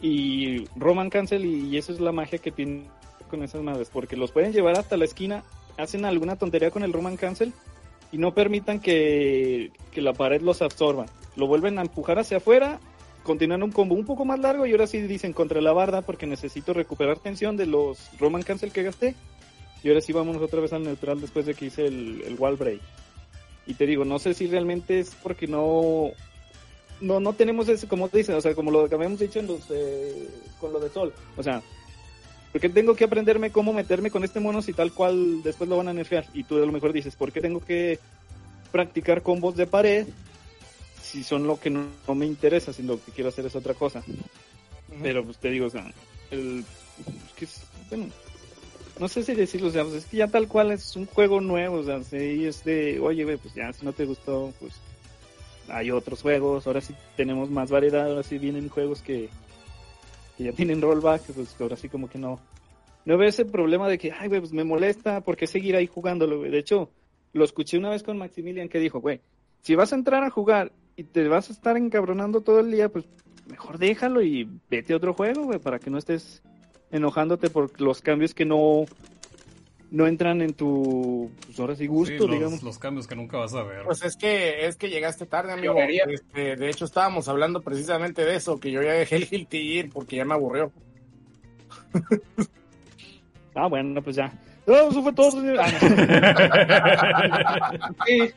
y 0.00 0.64
Roman 0.76 1.10
Cancel 1.10 1.44
y, 1.44 1.68
y 1.68 1.76
eso 1.76 1.92
es 1.92 2.00
la 2.00 2.12
magia 2.12 2.38
que 2.38 2.50
tienen 2.50 2.86
con 3.30 3.42
esas 3.42 3.62
madres, 3.62 3.88
porque 3.90 4.16
los 4.16 4.30
pueden 4.30 4.52
llevar 4.52 4.78
hasta 4.78 4.96
la 4.96 5.06
esquina, 5.06 5.42
hacen 5.78 6.04
alguna 6.04 6.36
tontería 6.36 6.70
con 6.70 6.82
el 6.82 6.92
Roman 6.92 7.16
Cancel 7.16 7.52
y 8.12 8.18
no 8.18 8.34
permitan 8.34 8.78
que, 8.78 9.72
que 9.90 10.02
la 10.02 10.12
pared 10.12 10.42
los 10.42 10.60
absorba. 10.60 11.06
Lo 11.34 11.46
vuelven 11.46 11.78
a 11.78 11.82
empujar 11.82 12.18
hacia 12.18 12.36
afuera, 12.36 12.78
continúan 13.22 13.62
un 13.62 13.72
combo 13.72 13.94
un 13.94 14.04
poco 14.04 14.24
más 14.26 14.38
largo 14.38 14.66
y 14.66 14.72
ahora 14.72 14.86
sí 14.86 15.00
dicen 15.00 15.32
contra 15.32 15.62
la 15.62 15.72
barda 15.72 16.02
porque 16.02 16.26
necesito 16.26 16.74
recuperar 16.74 17.18
tensión 17.18 17.56
de 17.56 17.66
los 17.66 18.10
Roman 18.18 18.42
Cancel 18.42 18.70
que 18.70 18.82
gasté. 18.82 19.14
Y 19.82 19.88
ahora 19.88 20.00
sí 20.00 20.12
vámonos 20.12 20.42
otra 20.42 20.60
vez 20.60 20.72
al 20.72 20.84
neutral 20.84 21.20
después 21.20 21.46
de 21.46 21.54
que 21.54 21.66
hice 21.66 21.86
el, 21.86 22.22
el 22.26 22.36
wall 22.38 22.56
break. 22.56 22.80
Y 23.66 23.74
te 23.74 23.86
digo, 23.86 24.04
no 24.04 24.18
sé 24.18 24.34
si 24.34 24.46
realmente 24.46 25.00
es 25.00 25.14
porque 25.22 25.46
no 25.46 26.10
no 27.00 27.20
no 27.20 27.32
tenemos 27.32 27.68
ese, 27.68 27.88
como 27.88 28.08
dicen, 28.08 28.34
o 28.36 28.40
sea, 28.40 28.54
como 28.54 28.70
lo 28.70 28.88
que 28.88 28.94
habíamos 28.94 29.18
dicho 29.20 29.38
en 29.40 29.46
los, 29.48 29.60
eh, 29.70 30.28
con 30.60 30.72
lo 30.72 30.80
de 30.80 30.88
Sol. 30.90 31.12
O 31.36 31.42
sea, 31.42 31.62
porque 32.52 32.68
tengo 32.68 32.94
que 32.94 33.04
aprenderme 33.04 33.50
cómo 33.50 33.72
meterme 33.72 34.10
con 34.10 34.24
este 34.24 34.40
mono 34.40 34.62
si 34.62 34.72
tal 34.72 34.92
cual 34.92 35.42
después 35.42 35.68
lo 35.70 35.76
van 35.78 35.88
a 35.88 35.92
nerfear? 35.94 36.26
Y 36.34 36.44
tú 36.44 36.56
a 36.56 36.66
lo 36.66 36.72
mejor 36.72 36.92
dices, 36.92 37.16
¿por 37.16 37.32
qué 37.32 37.40
tengo 37.40 37.60
que 37.60 37.98
practicar 38.70 39.22
combos 39.22 39.56
de 39.56 39.66
pared 39.66 40.06
si 41.02 41.24
son 41.24 41.46
lo 41.46 41.58
que 41.58 41.70
no, 41.70 41.86
no 42.06 42.14
me 42.14 42.26
interesa, 42.26 42.72
si 42.72 42.82
lo 42.82 43.02
que 43.04 43.12
quiero 43.12 43.28
hacer 43.30 43.46
es 43.46 43.56
otra 43.56 43.74
cosa? 43.74 44.02
Pero 45.02 45.24
pues 45.24 45.38
te 45.38 45.50
digo, 45.50 45.66
o 45.66 45.70
sea, 45.70 45.90
el, 46.30 46.60
es 47.26 47.32
que 47.36 47.44
es- 47.46 47.62
bueno, 47.88 48.06
no 48.98 49.08
sé 49.08 49.22
si 49.22 49.34
decirlo, 49.34 49.68
o 49.68 49.70
sea, 49.70 49.84
pues, 49.84 49.96
es 49.96 50.06
que 50.06 50.18
ya 50.18 50.28
tal 50.28 50.48
cual 50.48 50.70
es 50.70 50.96
un 50.96 51.06
juego 51.06 51.40
nuevo, 51.40 51.76
o 51.76 51.82
sea, 51.82 52.02
sí 52.02 52.46
es 52.46 52.64
de, 52.64 53.00
oye, 53.00 53.24
pues 53.38 53.54
ya 53.54 53.72
si 53.72 53.84
no 53.84 53.92
te 53.92 54.04
gustó, 54.04 54.52
pues 54.60 54.74
hay 55.68 55.90
otros 55.90 56.22
juegos, 56.22 56.66
ahora 56.66 56.80
sí 56.80 56.94
tenemos 57.16 57.50
más 57.50 57.70
variedad, 57.70 58.08
ahora 58.08 58.22
sí 58.22 58.38
vienen 58.38 58.68
juegos 58.68 59.02
que, 59.02 59.28
que 60.36 60.44
ya 60.44 60.52
tienen 60.52 60.82
rollback, 60.82 61.22
pues 61.32 61.56
ahora 61.60 61.76
sí 61.76 61.88
como 61.88 62.08
que 62.08 62.18
no, 62.18 62.40
no 63.04 63.18
veo 63.18 63.28
ese 63.28 63.44
problema 63.44 63.88
de 63.88 63.98
que, 63.98 64.12
ay, 64.12 64.28
güey, 64.28 64.40
pues 64.40 64.52
me 64.52 64.64
molesta, 64.64 65.20
¿por 65.22 65.36
qué 65.36 65.46
seguir 65.46 65.76
ahí 65.76 65.86
jugándolo, 65.86 66.38
güey? 66.38 66.50
De 66.50 66.58
hecho, 66.58 66.90
lo 67.32 67.44
escuché 67.44 67.78
una 67.78 67.90
vez 67.90 68.02
con 68.02 68.18
Maximilian 68.18 68.68
que 68.68 68.78
dijo, 68.78 69.00
güey, 69.00 69.20
si 69.62 69.74
vas 69.74 69.92
a 69.92 69.96
entrar 69.96 70.22
a 70.24 70.30
jugar 70.30 70.72
y 70.96 71.04
te 71.04 71.26
vas 71.28 71.48
a 71.48 71.52
estar 71.52 71.76
encabronando 71.76 72.40
todo 72.42 72.60
el 72.60 72.70
día, 72.70 72.88
pues 72.88 73.06
mejor 73.48 73.78
déjalo 73.78 74.22
y 74.22 74.48
vete 74.70 74.92
a 74.92 74.96
otro 74.96 75.14
juego, 75.14 75.44
güey, 75.44 75.58
para 75.58 75.78
que 75.78 75.90
no 75.90 75.98
estés 75.98 76.42
enojándote 76.92 77.50
por 77.50 77.80
los 77.80 78.00
cambios 78.02 78.32
que 78.34 78.44
no 78.44 78.84
no 79.90 80.06
entran 80.06 80.40
en 80.40 80.54
tu 80.54 81.30
pues 81.44 81.60
ahora 81.60 81.74
sí 81.76 81.86
gusto, 81.86 82.14
Sí, 82.14 82.18
los, 82.18 82.30
digamos. 82.30 82.62
los 82.62 82.78
cambios 82.78 83.06
que 83.06 83.14
nunca 83.14 83.36
vas 83.36 83.52
a 83.54 83.62
ver. 83.62 83.82
Pues 83.84 84.02
es 84.02 84.16
que 84.16 84.64
es 84.66 84.76
que 84.76 84.88
llegaste 84.88 85.26
tarde, 85.26 85.52
amigo. 85.52 85.74
Este, 85.78 86.56
de 86.56 86.70
hecho, 86.70 86.86
estábamos 86.86 87.28
hablando 87.28 87.60
precisamente 87.60 88.24
de 88.24 88.36
eso, 88.36 88.58
que 88.58 88.70
yo 88.70 88.80
ya 88.82 88.92
dejé 88.92 89.16
el 89.16 89.28
Guilty 89.28 89.58
ir 89.58 89.90
porque 89.90 90.16
ya 90.16 90.24
me 90.24 90.32
aburrió. 90.34 90.72
Ah, 93.54 93.66
bueno, 93.66 94.00
pues 94.02 94.16
ya. 94.16 94.32
No, 94.66 94.88
eso 94.88 95.02
fue 95.02 95.12
todo. 95.12 95.30
señor. 95.32 95.58
Ah. 95.60 95.68
Sí, 98.06 98.30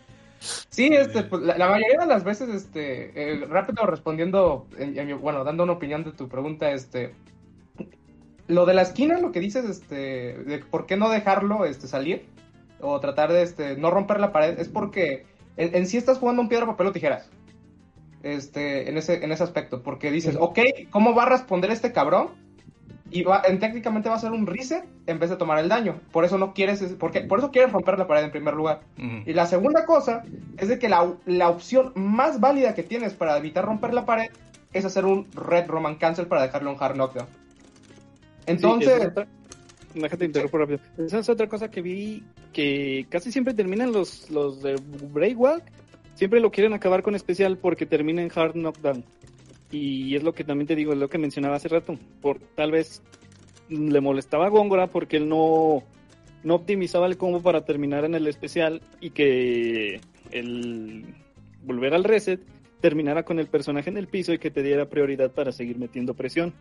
sí 0.69 0.87
este, 0.91 1.23
pues, 1.23 1.41
la, 1.41 1.57
la 1.57 1.69
mayoría 1.69 1.99
de 2.01 2.05
las 2.05 2.23
veces, 2.25 2.49
este, 2.49 3.11
eh, 3.15 3.45
rápido 3.47 3.85
respondiendo, 3.85 4.67
en- 4.77 4.99
en 4.99 5.07
mi- 5.07 5.13
bueno, 5.13 5.43
dando 5.45 5.63
una 5.63 5.71
opinión 5.73 6.03
de 6.03 6.11
tu 6.11 6.27
pregunta, 6.27 6.69
este, 6.71 7.15
lo 8.47 8.65
de 8.65 8.73
la 8.73 8.83
esquina, 8.83 9.19
lo 9.19 9.31
que 9.31 9.39
dices, 9.39 9.65
este, 9.65 9.95
de 10.37 10.59
por 10.59 10.85
qué 10.85 10.97
no 10.97 11.09
dejarlo, 11.09 11.65
este, 11.65 11.87
salir 11.87 12.25
o 12.79 12.99
tratar 12.99 13.31
de, 13.31 13.41
este, 13.41 13.77
no 13.77 13.91
romper 13.91 14.19
la 14.19 14.31
pared, 14.31 14.59
es 14.59 14.69
porque 14.69 15.25
en, 15.57 15.75
en 15.75 15.87
sí 15.87 15.97
estás 15.97 16.19
jugando 16.19 16.41
un 16.41 16.49
piedra, 16.49 16.65
papel 16.65 16.87
o 16.87 16.91
tijeras, 16.91 17.29
este, 18.23 18.89
en 18.89 18.97
ese, 18.97 19.23
en 19.23 19.31
ese 19.31 19.43
aspecto, 19.43 19.81
porque 19.83 20.11
dices, 20.11 20.35
ok, 20.39 20.59
¿cómo 20.89 21.13
va 21.13 21.23
a 21.23 21.29
responder 21.29 21.71
este 21.71 21.91
cabrón? 21.91 22.29
Y 23.11 23.21
va, 23.21 23.43
en, 23.47 23.59
técnicamente 23.59 24.09
va 24.09 24.15
a 24.15 24.19
ser 24.19 24.31
un 24.31 24.47
reset 24.47 24.83
en 25.05 25.19
vez 25.19 25.29
de 25.29 25.35
tomar 25.35 25.59
el 25.59 25.69
daño. 25.69 26.01
Por 26.11 26.25
eso 26.25 26.39
no 26.39 26.53
quieres, 26.53 26.81
porque, 26.99 27.21
por 27.21 27.37
eso 27.37 27.51
quieres 27.51 27.71
romper 27.71 27.99
la 27.99 28.07
pared 28.07 28.23
en 28.23 28.31
primer 28.31 28.55
lugar. 28.55 28.81
Y 28.97 29.31
la 29.33 29.45
segunda 29.45 29.85
cosa 29.85 30.23
es 30.57 30.69
de 30.69 30.79
que 30.79 30.89
la, 30.89 31.13
la 31.25 31.49
opción 31.49 31.91
más 31.93 32.39
válida 32.39 32.73
que 32.73 32.81
tienes 32.81 33.13
para 33.13 33.37
evitar 33.37 33.63
romper 33.63 33.93
la 33.93 34.05
pared 34.05 34.31
es 34.73 34.85
hacer 34.85 35.05
un 35.05 35.27
Red 35.33 35.67
Roman 35.67 35.95
Cancel 35.95 36.25
para 36.25 36.41
dejarlo 36.41 36.71
en 36.71 36.77
Hard 36.79 36.95
Knockdown. 36.95 37.27
Entonces, 38.45 38.93
Sí, 39.01 39.05
otra- 39.07 39.27
Déjate 39.93 40.25
interrumpir 40.25 40.59
rápido. 40.59 40.79
Esa 40.97 41.19
es 41.19 41.29
otra 41.29 41.47
cosa 41.47 41.71
que 41.71 41.81
vi 41.81 42.21
que 42.51 43.05
casi 43.09 43.31
siempre 43.31 43.53
terminan 43.53 43.93
los, 43.93 44.29
los 44.29 44.61
de 44.61 44.75
Breakwalk. 45.13 45.63
Siempre 46.15 46.41
lo 46.41 46.51
quieren 46.51 46.73
acabar 46.73 47.01
con 47.01 47.15
especial 47.15 47.57
porque 47.57 47.85
termina 47.85 48.21
en 48.21 48.29
Hard 48.35 48.55
Knockdown. 48.55 49.05
Y 49.71 50.15
es 50.15 50.23
lo 50.23 50.33
que 50.33 50.43
también 50.43 50.67
te 50.67 50.75
digo, 50.75 50.91
es 50.91 50.99
lo 50.99 51.07
que 51.07 51.17
mencionaba 51.17 51.55
hace 51.55 51.69
rato. 51.69 51.97
Por, 52.21 52.39
tal 52.55 52.71
vez 52.71 53.01
le 53.69 54.01
molestaba 54.01 54.47
a 54.47 54.49
Góngora 54.49 54.87
porque 54.87 55.15
él 55.17 55.29
no, 55.29 55.83
no 56.43 56.55
optimizaba 56.55 57.07
el 57.07 57.17
combo 57.17 57.41
para 57.41 57.63
terminar 57.63 58.03
en 58.03 58.15
el 58.15 58.27
especial 58.27 58.81
y 58.99 59.11
que 59.11 60.01
el 60.31 61.05
volver 61.63 61.93
al 61.93 62.03
reset 62.03 62.41
terminara 62.81 63.23
con 63.23 63.39
el 63.39 63.47
personaje 63.47 63.89
en 63.89 63.97
el 63.97 64.07
piso 64.07 64.33
y 64.33 64.39
que 64.39 64.51
te 64.51 64.61
diera 64.61 64.89
prioridad 64.89 65.31
para 65.31 65.51
seguir 65.53 65.77
metiendo 65.79 66.13
presión. 66.13 66.53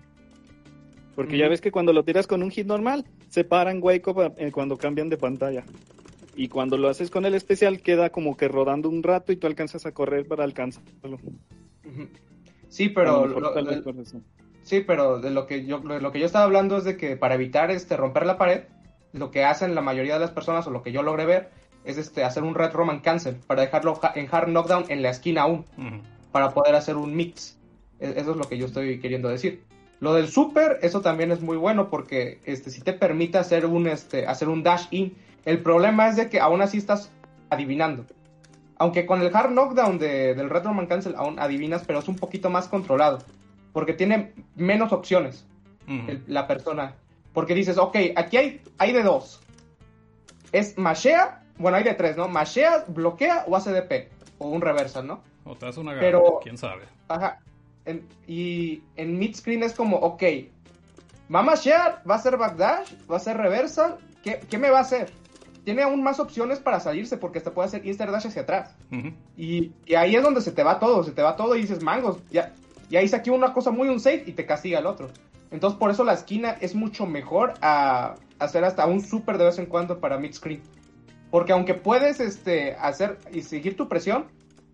Porque 1.16 1.38
ya 1.38 1.48
ves 1.48 1.60
que 1.60 1.70
cuando 1.70 1.92
lo 1.92 2.04
tiras 2.04 2.26
con 2.26 2.42
un 2.42 2.50
hit 2.50 2.66
normal, 2.66 3.04
se 3.28 3.44
paran 3.44 3.80
Up 3.82 4.34
eh, 4.36 4.50
cuando 4.52 4.76
cambian 4.76 5.08
de 5.08 5.16
pantalla. 5.16 5.64
Y 6.36 6.48
cuando 6.48 6.76
lo 6.76 6.88
haces 6.88 7.10
con 7.10 7.24
el 7.26 7.34
especial, 7.34 7.80
queda 7.80 8.10
como 8.10 8.36
que 8.36 8.48
rodando 8.48 8.88
un 8.88 9.02
rato 9.04 9.30
y 9.32 9.36
tú 9.36 9.46
alcanzas 9.46 9.86
a 9.86 9.92
correr 9.92 10.26
para 10.26 10.42
alcanzarlo. 10.42 11.18
Sí, 12.68 12.88
pero 12.88 13.12
lo 13.26 13.34
lo- 13.40 13.54
lo- 13.64 13.70
sí, 14.62 14.80
pero 14.80 15.20
de 15.20 15.30
lo 15.30 15.46
que 15.46 15.64
yo 15.64 15.78
de 15.78 16.00
lo 16.00 16.10
que 16.10 16.18
yo 16.18 16.26
estaba 16.26 16.44
hablando 16.44 16.76
es 16.78 16.84
de 16.84 16.96
que 16.96 17.16
para 17.16 17.34
evitar 17.36 17.70
este 17.70 17.96
romper 17.96 18.26
la 18.26 18.36
pared, 18.36 18.62
lo 19.12 19.30
que 19.30 19.44
hacen 19.44 19.74
la 19.76 19.80
mayoría 19.80 20.14
de 20.14 20.20
las 20.20 20.32
personas 20.32 20.66
o 20.66 20.70
lo 20.70 20.82
que 20.82 20.90
yo 20.90 21.02
logré 21.04 21.24
ver 21.24 21.50
es 21.84 21.98
este 21.98 22.24
hacer 22.24 22.42
un 22.42 22.54
red 22.56 22.72
roman 22.72 22.98
cancel 23.00 23.36
para 23.46 23.60
dejarlo 23.62 23.94
ja- 23.94 24.12
en 24.16 24.26
hard 24.32 24.48
knockdown 24.48 24.86
en 24.88 25.02
la 25.02 25.10
esquina 25.10 25.42
aún 25.42 25.64
para 26.32 26.50
poder 26.50 26.74
hacer 26.74 26.96
un 26.96 27.14
mix. 27.14 27.56
E- 28.00 28.14
Eso 28.16 28.32
es 28.32 28.36
lo 28.36 28.48
que 28.48 28.58
yo 28.58 28.66
estoy 28.66 28.98
queriendo 28.98 29.28
decir. 29.28 29.62
Lo 30.04 30.12
del 30.12 30.28
super, 30.28 30.78
eso 30.82 31.00
también 31.00 31.30
es 31.32 31.40
muy 31.40 31.56
bueno 31.56 31.88
porque 31.88 32.38
este 32.44 32.68
si 32.70 32.82
te 32.82 32.92
permite 32.92 33.38
hacer 33.38 33.64
un 33.64 33.86
este 33.86 34.26
hacer 34.26 34.50
un 34.50 34.62
dash 34.62 34.84
in. 34.90 35.16
El 35.46 35.62
problema 35.62 36.08
es 36.10 36.16
de 36.16 36.28
que 36.28 36.40
aún 36.40 36.60
así 36.60 36.76
estás 36.76 37.10
adivinando. 37.48 38.04
Aunque 38.76 39.06
con 39.06 39.22
el 39.22 39.34
hard 39.34 39.52
knockdown 39.52 39.98
de- 39.98 40.34
del 40.34 40.50
Red 40.50 40.64
Roman 40.64 40.86
Cancel 40.88 41.14
aún 41.16 41.38
adivinas, 41.38 41.84
pero 41.86 42.00
es 42.00 42.08
un 42.08 42.16
poquito 42.16 42.50
más 42.50 42.68
controlado. 42.68 43.20
Porque 43.72 43.94
tiene 43.94 44.34
menos 44.56 44.92
opciones 44.92 45.46
el- 45.88 46.22
la 46.26 46.46
persona. 46.46 46.96
Porque 47.32 47.54
dices, 47.54 47.78
ok, 47.78 47.96
aquí 48.14 48.36
hay, 48.36 48.60
hay 48.76 48.92
de 48.92 49.02
dos. 49.04 49.40
Es 50.52 50.76
mashea, 50.76 51.42
bueno, 51.56 51.78
hay 51.78 51.84
de 51.84 51.94
tres, 51.94 52.18
¿no? 52.18 52.28
Mashea, 52.28 52.84
bloquea 52.88 53.44
o 53.48 53.56
hace 53.56 53.72
DP. 53.72 54.10
O 54.36 54.48
un 54.48 54.60
reversal, 54.60 55.06
¿no? 55.06 55.22
O 55.44 55.54
te 55.56 55.64
das 55.64 55.78
una 55.78 55.98
Pero- 55.98 56.22
gana, 56.22 56.36
quién 56.42 56.58
sabe. 56.58 56.82
Ajá. 57.08 57.40
En- 57.86 58.06
y 58.26 58.82
en 58.96 59.18
mid 59.18 59.34
screen 59.34 59.62
es 59.62 59.74
como, 59.74 59.96
ok, 59.98 60.22
va 61.34 61.40
a 61.40 61.42
mashear, 61.42 62.02
va 62.08 62.14
a 62.14 62.18
hacer 62.18 62.36
backdash, 62.36 62.92
va 63.10 63.14
a 63.14 63.18
hacer 63.18 63.36
reversal. 63.36 63.98
¿Qué, 64.22 64.40
qué 64.48 64.58
me 64.58 64.70
va 64.70 64.78
a 64.78 64.82
hacer? 64.82 65.10
Tiene 65.64 65.82
aún 65.82 66.02
más 66.02 66.20
opciones 66.20 66.58
para 66.58 66.80
salirse 66.80 67.16
porque 67.16 67.40
te 67.40 67.50
puede 67.50 67.68
hacer 67.68 67.86
instant 67.86 68.10
dash 68.10 68.26
hacia 68.26 68.42
atrás. 68.42 68.74
Y, 69.36 69.72
y 69.86 69.94
ahí 69.94 70.14
es 70.14 70.22
donde 70.22 70.40
se 70.40 70.52
te 70.52 70.62
va 70.62 70.78
todo, 70.78 71.02
se 71.04 71.12
te 71.12 71.22
va 71.22 71.36
todo 71.36 71.56
y 71.56 71.62
dices, 71.62 71.82
mangos, 71.82 72.18
ya, 72.30 72.52
ya 72.90 73.02
hice 73.02 73.16
aquí 73.16 73.30
una 73.30 73.52
cosa 73.52 73.70
muy 73.70 73.88
unsafe 73.88 74.24
y 74.26 74.32
te 74.32 74.44
castiga 74.46 74.78
el 74.78 74.86
otro. 74.86 75.08
Entonces 75.50 75.78
por 75.78 75.90
eso 75.90 76.04
la 76.04 76.14
esquina 76.14 76.56
es 76.60 76.74
mucho 76.74 77.06
mejor 77.06 77.54
a 77.62 78.14
hacer 78.38 78.64
hasta 78.64 78.86
un 78.86 79.00
super 79.00 79.38
de 79.38 79.44
vez 79.44 79.58
en 79.58 79.66
cuando 79.66 80.00
para 80.00 80.18
mid 80.18 80.32
screen. 80.32 80.62
Porque 81.30 81.52
aunque 81.52 81.74
puedes 81.74 82.20
este, 82.20 82.74
hacer 82.74 83.18
y 83.32 83.42
seguir 83.42 83.76
tu 83.76 83.88
presión, 83.88 84.26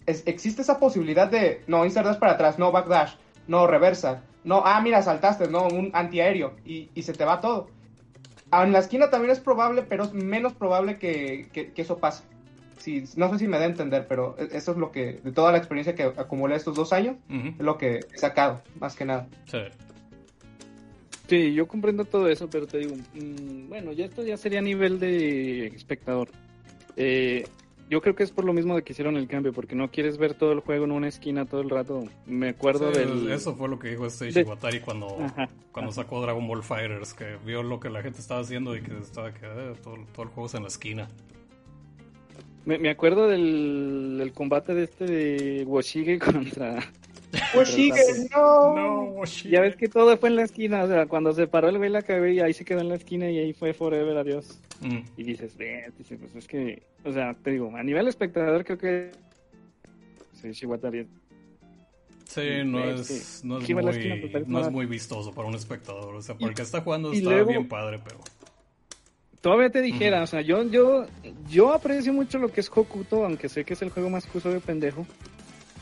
es- 0.06 0.22
existe 0.26 0.62
esa 0.62 0.78
posibilidad 0.78 1.28
de, 1.30 1.62
no, 1.66 1.84
insert 1.84 2.06
dash 2.06 2.18
para 2.18 2.32
atrás, 2.32 2.58
no, 2.58 2.72
backdash, 2.72 3.14
no, 3.46 3.66
reversa, 3.66 4.22
no, 4.44 4.62
ah, 4.64 4.80
mira, 4.80 5.02
saltaste, 5.02 5.48
no, 5.48 5.66
un 5.68 5.90
antiaéreo 5.92 6.54
y, 6.64 6.88
y 6.94 7.02
se 7.02 7.12
te 7.12 7.24
va 7.24 7.40
todo. 7.40 7.68
Ah, 8.50 8.64
En 8.64 8.72
la 8.72 8.78
esquina 8.80 9.10
también 9.10 9.30
es 9.32 9.38
probable, 9.40 9.82
pero 9.82 10.04
es 10.04 10.12
menos 10.12 10.54
probable 10.54 10.98
que, 10.98 11.48
que- 11.52 11.72
que 11.72 11.82
eso 11.82 11.98
pase. 11.98 12.24
Sí, 12.78 13.04
no 13.16 13.30
sé 13.30 13.38
si 13.38 13.46
me 13.46 13.58
da 13.58 13.64
a 13.64 13.66
entender, 13.66 14.06
pero 14.08 14.34
e- 14.38 14.56
eso 14.56 14.72
es 14.72 14.78
lo 14.78 14.90
que, 14.90 15.20
de 15.22 15.32
toda 15.32 15.52
la 15.52 15.58
experiencia 15.58 15.94
que 15.94 16.02
acumulé 16.04 16.56
estos 16.56 16.74
dos 16.74 16.92
años, 16.94 17.16
es 17.28 17.58
lo 17.60 17.76
que 17.78 18.06
he 18.12 18.18
sacado, 18.18 18.62
más 18.80 18.96
que 18.96 19.04
nada. 19.04 19.28
Sí. 19.46 19.58
Sí, 21.28 21.52
yo 21.54 21.68
comprendo 21.68 22.04
todo 22.04 22.28
eso, 22.28 22.48
pero 22.50 22.66
te 22.66 22.78
digo, 22.78 22.96
mm, 23.14 23.68
bueno, 23.68 23.92
ya 23.92 24.06
esto 24.06 24.24
ya 24.24 24.36
sería 24.36 24.58
a 24.58 24.62
nivel 24.62 24.98
de 24.98 25.66
espectador. 25.68 26.28
Eh, 26.96 27.46
yo 27.90 28.00
creo 28.00 28.14
que 28.14 28.22
es 28.22 28.30
por 28.30 28.44
lo 28.44 28.52
mismo 28.54 28.74
de 28.76 28.82
que 28.82 28.92
hicieron 28.92 29.16
el 29.16 29.26
cambio, 29.26 29.52
porque 29.52 29.74
no 29.74 29.90
quieres 29.90 30.16
ver 30.16 30.32
todo 30.34 30.52
el 30.52 30.60
juego 30.60 30.84
en 30.86 30.92
una 30.92 31.08
esquina 31.08 31.44
todo 31.44 31.60
el 31.60 31.68
rato. 31.68 32.04
Me 32.24 32.50
acuerdo 32.50 32.92
Sí, 32.94 33.00
del... 33.00 33.30
Eso 33.32 33.54
fue 33.56 33.68
lo 33.68 33.78
que 33.78 33.88
dijo 33.90 34.06
este 34.06 34.30
de- 34.30 34.40
Iwatari 34.42 34.80
cuando, 34.80 35.18
Ajá, 35.20 35.48
cuando 35.72 35.90
sacó 35.92 36.22
Dragon 36.22 36.46
Ball 36.46 36.62
Fighters, 36.62 37.12
que 37.12 37.36
vio 37.44 37.62
lo 37.62 37.80
que 37.80 37.90
la 37.90 38.00
gente 38.00 38.20
estaba 38.20 38.40
haciendo 38.40 38.74
y 38.76 38.80
que 38.82 38.96
estaba 38.96 39.34
que 39.34 39.44
eh, 39.44 39.74
todo, 39.82 39.96
todo 40.14 40.22
el 40.22 40.28
juego 40.28 40.46
es 40.46 40.54
en 40.54 40.62
la 40.62 40.68
esquina. 40.68 41.08
Me, 42.64 42.78
me 42.78 42.90
acuerdo 42.90 43.26
del, 43.26 44.16
del 44.18 44.32
combate 44.32 44.72
de 44.74 44.84
este 44.84 45.04
de 45.06 45.64
Woshige 45.66 46.18
contra... 46.20 46.78
Pues 47.54 47.68
sigue, 47.68 48.00
no. 48.34 49.22
Ya 49.48 49.60
ves 49.60 49.76
que 49.76 49.88
todo 49.88 50.16
fue 50.16 50.28
en 50.30 50.36
la 50.36 50.42
esquina, 50.42 50.82
o 50.84 50.88
sea, 50.88 51.06
cuando 51.06 51.32
se 51.32 51.46
paró 51.46 51.68
el 51.68 51.78
güey 51.78 51.90
la 51.90 52.02
cagó 52.02 52.26
y 52.26 52.40
ahí 52.40 52.52
se 52.52 52.64
quedó 52.64 52.80
en 52.80 52.88
la 52.88 52.96
esquina 52.96 53.30
y 53.30 53.38
ahí 53.38 53.52
fue 53.52 53.72
forever, 53.72 54.16
adiós. 54.16 54.58
Mm. 54.80 54.98
Y 55.16 55.22
dices, 55.22 55.56
"Ve", 55.56 55.90
dices, 55.98 56.18
pues 56.18 56.34
es 56.34 56.46
que, 56.48 56.82
o 57.04 57.12
sea, 57.12 57.34
te 57.34 57.50
digo, 57.52 57.70
a 57.76 57.82
nivel 57.82 58.08
espectador 58.08 58.64
creo 58.64 58.78
que... 58.78 59.10
Sí, 60.40 60.50
Shiwatari 60.52 61.06
Sí, 62.24 62.40
Sí, 62.40 62.64
no 62.64 62.78
es, 62.84 63.44
no 63.44 63.58
es, 63.58 63.68
muy, 63.68 64.28
pues, 64.30 64.46
no 64.48 64.60
es 64.60 64.70
muy 64.70 64.86
vistoso 64.86 65.32
para 65.32 65.48
un 65.48 65.54
espectador. 65.56 66.14
O 66.14 66.22
sea, 66.22 66.36
para 66.36 66.46
Y- 66.46 66.48
el 66.50 66.54
que 66.54 66.62
está 66.62 66.80
jugando 66.80 67.12
está 67.12 67.28
luego- 67.30 67.50
bien 67.50 67.68
padre, 67.68 67.98
pero... 68.04 68.18
Todavía 69.40 69.70
te 69.70 69.80
dijera, 69.80 70.22
o 70.22 70.26
sea, 70.26 70.42
yo, 70.42 70.62
yo, 70.64 71.06
yo 71.48 71.72
aprecio 71.72 72.12
mucho 72.12 72.38
lo 72.38 72.52
que 72.52 72.60
es 72.60 72.70
Hokuto, 72.72 73.24
aunque 73.24 73.48
sé 73.48 73.64
que 73.64 73.72
es 73.72 73.80
el 73.82 73.88
juego 73.90 74.10
más 74.10 74.26
cuso 74.26 74.50
de 74.50 74.60
pendejo. 74.60 75.06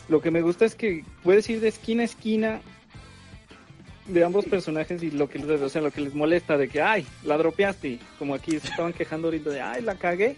Lo 0.08 0.20
que 0.20 0.30
me 0.30 0.40
gusta 0.42 0.64
es 0.64 0.74
que 0.74 1.04
puedes 1.22 1.48
ir 1.50 1.60
de 1.60 1.68
esquina 1.68 2.02
a 2.02 2.06
esquina 2.06 2.60
de 4.06 4.24
ambos 4.24 4.46
personajes 4.46 5.02
y 5.02 5.10
lo 5.10 5.28
que, 5.28 5.38
les- 5.38 5.60
o 5.60 5.68
sea, 5.68 5.82
lo 5.82 5.90
que 5.90 6.00
les 6.00 6.14
molesta 6.14 6.56
de 6.56 6.68
que, 6.68 6.80
ay, 6.80 7.06
la 7.24 7.36
dropeaste, 7.36 7.98
como 8.18 8.34
aquí 8.34 8.52
se 8.58 8.68
estaban 8.68 8.94
quejando 8.94 9.28
ahorita 9.28 9.50
de, 9.50 9.60
ay, 9.60 9.82
la 9.82 9.96
cagué, 9.96 10.36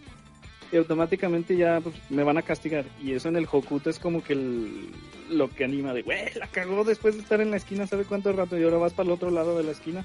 y 0.72 0.76
automáticamente 0.76 1.56
ya 1.56 1.80
pues, 1.80 1.94
me 2.10 2.24
van 2.24 2.36
a 2.38 2.42
castigar. 2.42 2.84
Y 3.02 3.12
eso 3.12 3.28
en 3.28 3.36
el 3.36 3.46
Hokuto 3.50 3.90
es 3.90 3.98
como 4.00 4.22
que 4.24 4.32
el- 4.32 4.88
lo 5.30 5.48
que 5.50 5.64
anima 5.64 5.94
de, 5.94 6.02
güey, 6.02 6.32
la 6.34 6.48
cagó 6.48 6.82
después 6.82 7.14
de 7.14 7.22
estar 7.22 7.40
en 7.40 7.52
la 7.52 7.56
esquina, 7.58 7.86
¿sabe 7.86 8.04
cuánto 8.04 8.32
rato? 8.32 8.58
Y 8.58 8.64
ahora 8.64 8.78
vas 8.78 8.92
para 8.92 9.06
el 9.08 9.12
otro 9.12 9.30
lado 9.30 9.56
de 9.56 9.62
la 9.62 9.70
esquina. 9.70 10.04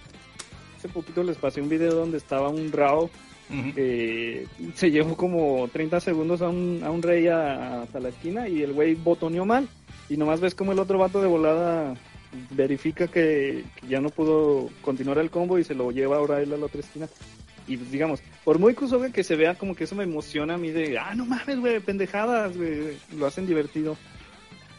Hace 0.77 0.87
poquito 0.89 1.23
les 1.23 1.37
pasé 1.37 1.61
un 1.61 1.69
video 1.69 1.93
donde 1.95 2.17
estaba 2.17 2.49
un 2.49 2.71
Rao 2.71 3.09
Que 3.75 4.47
se 4.73 4.89
llevó 4.91 5.15
como 5.15 5.67
30 5.71 5.99
segundos 5.99 6.41
a 6.41 6.49
un, 6.49 6.81
a 6.83 6.89
un 6.91 7.01
rey 7.03 7.27
a- 7.27 7.83
hasta 7.83 7.99
la 7.99 8.09
esquina 8.09 8.47
y 8.47 8.61
el 8.63 8.73
güey 8.73 8.95
botoneó 8.95 9.45
mal. 9.45 9.67
Y 10.09 10.17
nomás 10.17 10.39
ves 10.41 10.55
como 10.55 10.71
el 10.71 10.79
otro 10.79 10.97
vato 10.97 11.21
de 11.21 11.27
volada 11.27 11.93
verifica 12.51 13.07
que, 13.07 13.63
que 13.79 13.87
ya 13.87 14.01
no 14.01 14.09
pudo 14.09 14.69
continuar 14.81 15.19
el 15.19 15.29
combo 15.29 15.57
y 15.59 15.63
se 15.63 15.75
lo 15.75 15.91
lleva 15.91 16.17
ahora 16.17 16.41
él 16.41 16.53
a 16.53 16.57
la 16.57 16.65
otra 16.65 16.81
esquina. 16.81 17.07
Y 17.67 17.77
pues, 17.77 17.91
digamos, 17.91 18.19
por 18.43 18.59
muy 18.59 18.73
Kusoge 18.75 19.11
que 19.11 19.23
se 19.23 19.35
vea, 19.35 19.55
como 19.55 19.75
que 19.75 19.85
eso 19.85 19.95
me 19.95 20.03
emociona 20.03 20.55
a 20.55 20.57
mí 20.57 20.69
de, 20.71 20.97
ah, 20.99 21.13
no 21.15 21.25
mames, 21.25 21.59
güey, 21.59 21.79
pendejadas, 21.79 22.55
güey, 22.57 22.97
lo 23.17 23.25
hacen 23.25 23.47
divertido. 23.47 23.97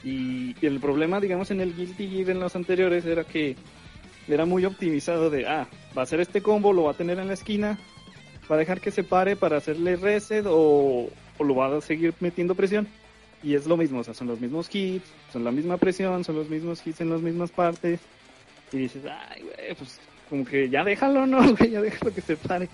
Y, 0.04 0.54
y 0.60 0.66
el 0.66 0.78
problema, 0.78 1.18
digamos, 1.20 1.50
en 1.50 1.60
el 1.60 1.74
Guilty 1.74 2.08
Gear 2.08 2.30
en 2.30 2.40
los 2.40 2.54
anteriores 2.54 3.04
era 3.04 3.24
que 3.24 3.56
era 4.28 4.44
muy 4.44 4.64
optimizado 4.64 5.30
de, 5.30 5.46
ah, 5.48 5.66
va 5.96 6.02
a 6.02 6.04
hacer 6.04 6.20
este 6.20 6.42
combo, 6.42 6.72
lo 6.72 6.84
va 6.84 6.92
a 6.92 6.96
tener 6.96 7.18
en 7.18 7.26
la 7.28 7.34
esquina, 7.34 7.78
va 8.50 8.56
a 8.56 8.58
dejar 8.58 8.80
que 8.80 8.90
se 8.90 9.02
pare 9.04 9.36
para 9.36 9.56
hacerle 9.58 9.96
reset 9.96 10.44
o, 10.46 11.08
o 11.38 11.44
lo 11.44 11.54
va 11.54 11.76
a 11.76 11.80
seguir 11.80 12.14
metiendo 12.20 12.54
presión. 12.54 12.86
Y 13.42 13.54
es 13.54 13.66
lo 13.66 13.76
mismo, 13.76 14.00
o 14.00 14.04
sea, 14.04 14.14
son 14.14 14.26
los 14.28 14.40
mismos 14.40 14.68
hits, 14.74 15.06
son 15.32 15.44
la 15.44 15.52
misma 15.52 15.76
presión, 15.76 16.24
son 16.24 16.36
los 16.36 16.48
mismos 16.48 16.84
hits 16.86 17.00
en 17.00 17.10
las 17.10 17.20
mismas 17.20 17.50
partes. 17.50 18.00
Y 18.72 18.78
dices, 18.78 19.02
ay, 19.04 19.42
güey, 19.42 19.74
pues 19.76 20.00
como 20.28 20.44
que 20.44 20.68
ya 20.68 20.82
déjalo, 20.82 21.26
¿no? 21.26 21.38
Güey, 21.56 21.70
ya 21.70 21.80
déjalo 21.80 22.12
que 22.12 22.20
se 22.20 22.36
pare. 22.36 22.68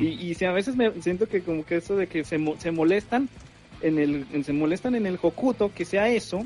Y, 0.00 0.06
y 0.08 0.34
si 0.34 0.44
a 0.44 0.52
veces 0.52 0.76
me 0.76 0.90
siento 1.00 1.26
que 1.26 1.40
como 1.42 1.64
que 1.64 1.76
eso 1.76 1.96
de 1.96 2.06
que 2.06 2.24
se, 2.24 2.38
se 2.58 2.70
molestan 2.70 3.28
en 3.80 3.98
el 3.98 4.26
en- 4.32 4.44
se 4.44 4.52
molestan 4.52 4.94
en 4.96 5.06
el 5.06 5.18
Hokuto 5.22 5.72
que 5.72 5.84
sea 5.84 6.08
eso 6.10 6.44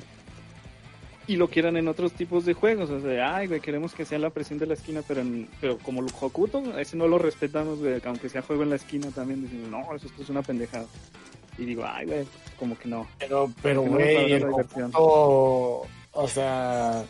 y 1.27 1.37
lo 1.37 1.49
quieran 1.49 1.77
en 1.77 1.87
otros 1.89 2.13
tipos 2.13 2.45
de 2.45 2.55
juegos, 2.55 2.91
o 2.91 3.01
sea, 3.01 3.37
ay, 3.37 3.47
güey, 3.47 3.61
queremos 3.61 3.95
que 3.95 4.05
sea 4.05 4.19
la 4.19 4.31
presión 4.31 4.59
de 4.59 4.67
la 4.67 4.75
esquina, 4.75 5.03
pero 5.07 5.21
en- 5.21 5.49
pero 5.61 5.79
como 5.79 6.01
el 6.01 6.09
Hokuto, 6.21 6.79
ese 6.79 6.97
no 6.97 7.07
lo 7.07 7.19
respetamos, 7.19 7.79
güey, 7.79 8.01
aunque 8.05 8.29
sea 8.29 8.43
juego 8.43 8.63
en 8.65 8.71
la 8.71 8.77
esquina 8.77 9.09
también 9.15 9.43
decimos, 9.43 9.69
no, 9.71 9.95
eso 9.95 10.09
es 10.21 10.29
una 10.29 10.43
pendejada. 10.43 10.87
Y 11.59 11.65
digo, 11.65 11.85
ay, 11.87 12.07
güey, 12.07 12.25
como 12.59 12.77
que 12.79 12.89
no. 12.89 13.07
Pero, 13.19 13.51
pero, 13.63 13.83
no 13.85 13.91
güey. 13.93 14.43
Hokuto, 14.43 15.87
o 16.15 16.29
sea, 16.29 17.05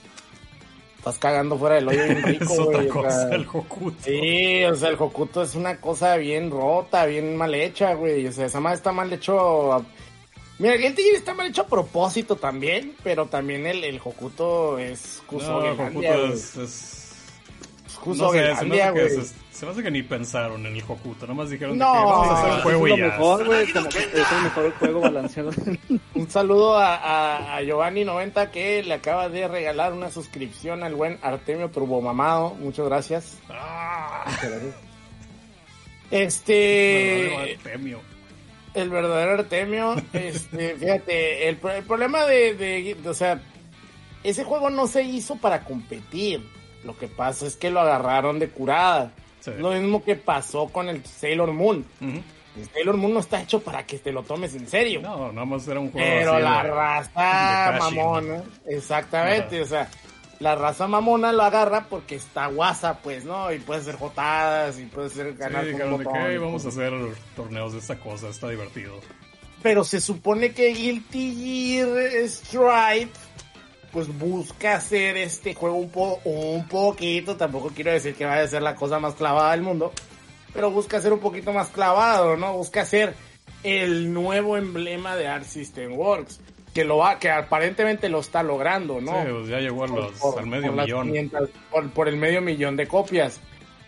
estás 0.99 1.19
cagando 1.19 1.57
fuera 1.59 1.77
del 1.77 1.89
hoyo 1.89 2.05
bien 2.05 2.23
rico, 2.25 2.45
es 2.45 2.59
otra 2.59 2.79
güey. 2.79 2.89
o 2.89 2.93
cosa, 2.93 3.29
sea, 3.29 3.37
el 3.37 3.47
Hokuto. 3.47 3.97
Sí, 4.03 4.65
o 4.65 4.75
sea, 4.75 4.89
el 4.91 4.97
Hokuto 4.99 5.43
es 5.43 5.55
una 5.55 5.81
cosa 5.81 6.17
bien 6.17 6.51
rota, 6.51 7.07
bien 7.07 7.37
mal 7.37 7.55
hecha, 7.55 7.95
güey. 7.95 8.27
O 8.27 8.33
sea, 8.33 8.47
esa 8.47 8.61
madre 8.61 8.77
está 8.77 8.93
mal 8.93 9.13
hecho. 9.13 9.85
Mira, 10.59 10.75
el 10.75 10.81
Gear 10.81 10.99
está 11.15 11.35
mal 11.35 11.49
hecho 11.49 11.63
a 11.63 11.67
propósito 11.67 12.37
también, 12.37 12.95
pero 13.03 13.27
también 13.27 13.67
el, 13.67 13.83
el 13.85 14.01
Hokuto 14.03 14.79
es 14.79 15.21
No, 15.23 15.27
Kusogelandia, 15.27 16.13
Hokuto 16.15 16.27
es... 16.35 16.57
es... 16.57 16.99
Es 17.87 18.17
No 18.17 18.33
sé, 18.33 18.57
se 18.57 18.65
me, 18.65 18.81
hace 18.83 18.95
que, 18.95 19.09
güey. 19.09 19.11
se, 19.27 19.35
se 19.53 19.67
me 19.67 19.73
hace 19.73 19.83
que 19.83 19.91
ni 19.91 20.03
pensaron 20.03 20.65
en 20.67 20.75
el 20.77 20.83
Hokuto, 20.87 21.27
nomás 21.27 21.51
dijeron 21.51 21.77
No, 21.79 21.93
que 21.93 21.99
vamos 21.99 22.29
a 22.29 22.39
hacer 22.39 22.53
Eso 22.53 22.63
juego 22.63 22.87
es 22.87 22.93
y 22.93 22.97
lo 22.97 22.97
ya. 22.97 23.05
mejor, 23.13 23.49
que 23.49 23.63
es 23.63 24.33
el 24.33 24.43
mejor 24.43 24.73
juego 24.79 25.01
balanceado. 25.01 25.51
Un 26.15 26.31
saludo 26.31 26.79
a, 26.79 26.97
a, 26.97 27.57
a 27.57 27.63
Giovanni90 27.63 28.51
que 28.51 28.83
le 28.83 28.95
acaba 28.95 29.29
de 29.29 29.47
regalar 29.49 29.93
una 29.93 30.11
suscripción 30.11 30.83
al 30.83 30.95
buen 30.95 31.19
Artemio 31.23 31.71
Turbomamado. 31.71 32.55
Muchas 32.55 32.87
gracias. 32.87 33.39
Ah, 33.51 34.25
Muchas 34.27 34.51
gracias. 34.51 34.75
Este. 36.11 37.57
Artemio. 37.59 38.01
El 38.75 38.89
verdadero 38.91 39.33
Artemio, 39.33 39.95
este, 40.13 40.77
fíjate, 40.77 41.49
el, 41.49 41.59
el 41.63 41.83
problema 41.85 42.25
de, 42.25 42.55
de- 42.55 42.95
de- 42.95 43.09
o 43.09 43.15
sea, 43.15 43.41
ese 44.25 44.45
juego 44.45 44.71
no 44.71 44.87
se 44.87 45.03
hizo 45.03 45.37
para 45.37 45.65
competir. 45.65 46.47
Lo 46.85 46.97
que 46.97 47.07
pasa 47.09 47.47
es 47.47 47.57
que 47.57 47.71
lo 47.71 47.81
agarraron 47.81 48.39
de 48.39 48.49
curada. 48.49 49.13
Sí. 49.41 49.51
Lo 49.59 49.71
mismo 49.73 50.03
que 50.05 50.17
pasó 50.17 50.67
con 50.69 50.89
el 50.89 51.05
Sailor 51.05 51.53
Moon. 51.53 51.85
El 52.01 52.69
Sailor 52.73 52.97
Moon 52.97 53.15
no 53.15 53.21
está 53.21 53.41
hecho 53.43 53.61
para 53.61 53.85
que 53.87 53.99
te 53.99 54.13
lo 54.13 54.23
tomes 54.23 54.55
en 54.55 54.67
serio. 54.69 55.01
No, 55.01 55.33
nada 55.33 55.45
más 55.47 55.67
era 55.69 55.81
un 55.81 55.91
juego 55.91 56.07
Pero 56.07 56.35
así 56.35 56.43
la 56.43 56.63
de- 56.63 56.71
raza 56.71 57.79
mamona, 57.79 58.43
exactamente, 58.67 59.61
o 59.63 59.67
sea, 59.67 59.89
la 60.43 60.57
raza 60.57 60.89
mamona 60.89 61.33
lo 61.33 61.43
agarra 61.45 61.87
porque 61.89 62.17
está 62.17 62.47
guasa, 62.49 62.99
pues, 63.01 63.25
¿no? 63.25 63.53
Y 63.53 63.61
puede 63.61 63.83
ser 63.83 63.95
jotadas 63.95 64.79
y 64.81 64.87
puede 64.87 65.09
ser 65.09 65.31
Sí, 65.33 65.39
ganar 65.39 65.71
con 65.71 65.81
un 65.93 65.99
que 65.99 66.05
botón. 66.05 66.21
"Hey, 66.27 66.37
vamos 66.39 66.65
a 66.65 66.69
hacer 66.69 66.93
torneos 67.37 67.73
de 67.73 67.79
esta 67.79 67.99
cosa, 68.01 68.29
está 68.29 68.49
divertido. 68.49 68.95
Pero 69.63 69.85
se 69.85 70.01
supone 70.01 70.53
que 70.53 70.69
Guilty 70.75 71.77
Gear 71.79 72.29
Stripe 72.29 73.13
pues 73.93 74.09
busca 74.19 74.77
hacer 74.77 75.17
este 75.19 75.55
juego 75.55 75.77
un, 75.77 75.91
po 75.91 76.19
un 76.25 76.67
poquito, 76.67 77.37
tampoco 77.37 77.71
quiero 77.75 77.93
decir 77.93 78.15
que 78.15 78.25
vaya 78.25 78.43
a 78.43 78.49
ser 78.49 78.63
la 78.63 78.75
cosa 78.75 78.99
más 78.99 79.15
clavada 79.15 79.53
del 79.53 79.63
mundo, 79.63 79.93
pero 80.55 80.71
busca 80.71 81.01
ser 81.01 81.13
un 81.13 81.21
poquito 81.21 81.53
más 81.53 81.69
clavado, 81.69 82.37
¿no? 82.37 82.55
Busca 82.55 82.85
ser 82.87 83.15
el 83.63 84.13
nuevo 84.13 84.57
emblema 84.57 85.15
de 85.15 85.29
Art 85.29 85.45
System 85.45 85.93
Works, 85.93 86.41
que 86.73 86.85
lo 86.85 86.99
va, 86.99 87.19
que 87.19 87.31
aparentemente 87.31 88.09
lo 88.09 88.21
está 88.21 88.43
logrando, 88.43 89.01
¿no? 89.01 89.13
Sí, 89.23 89.29
pues 89.31 89.49
ya 89.49 89.59
llegó 89.61 89.85
a 89.85 89.89
los- 89.89 90.13
por- 90.19 90.39
al 90.39 90.47
medio 90.47 90.73
por 90.75 90.83
millón. 90.85 91.07
500 91.09 91.51
por, 91.71 91.91
por 91.91 92.09
el 92.09 92.17
medio 92.17 92.41
millón 92.41 92.77
de 92.77 92.87
copias. 92.87 93.41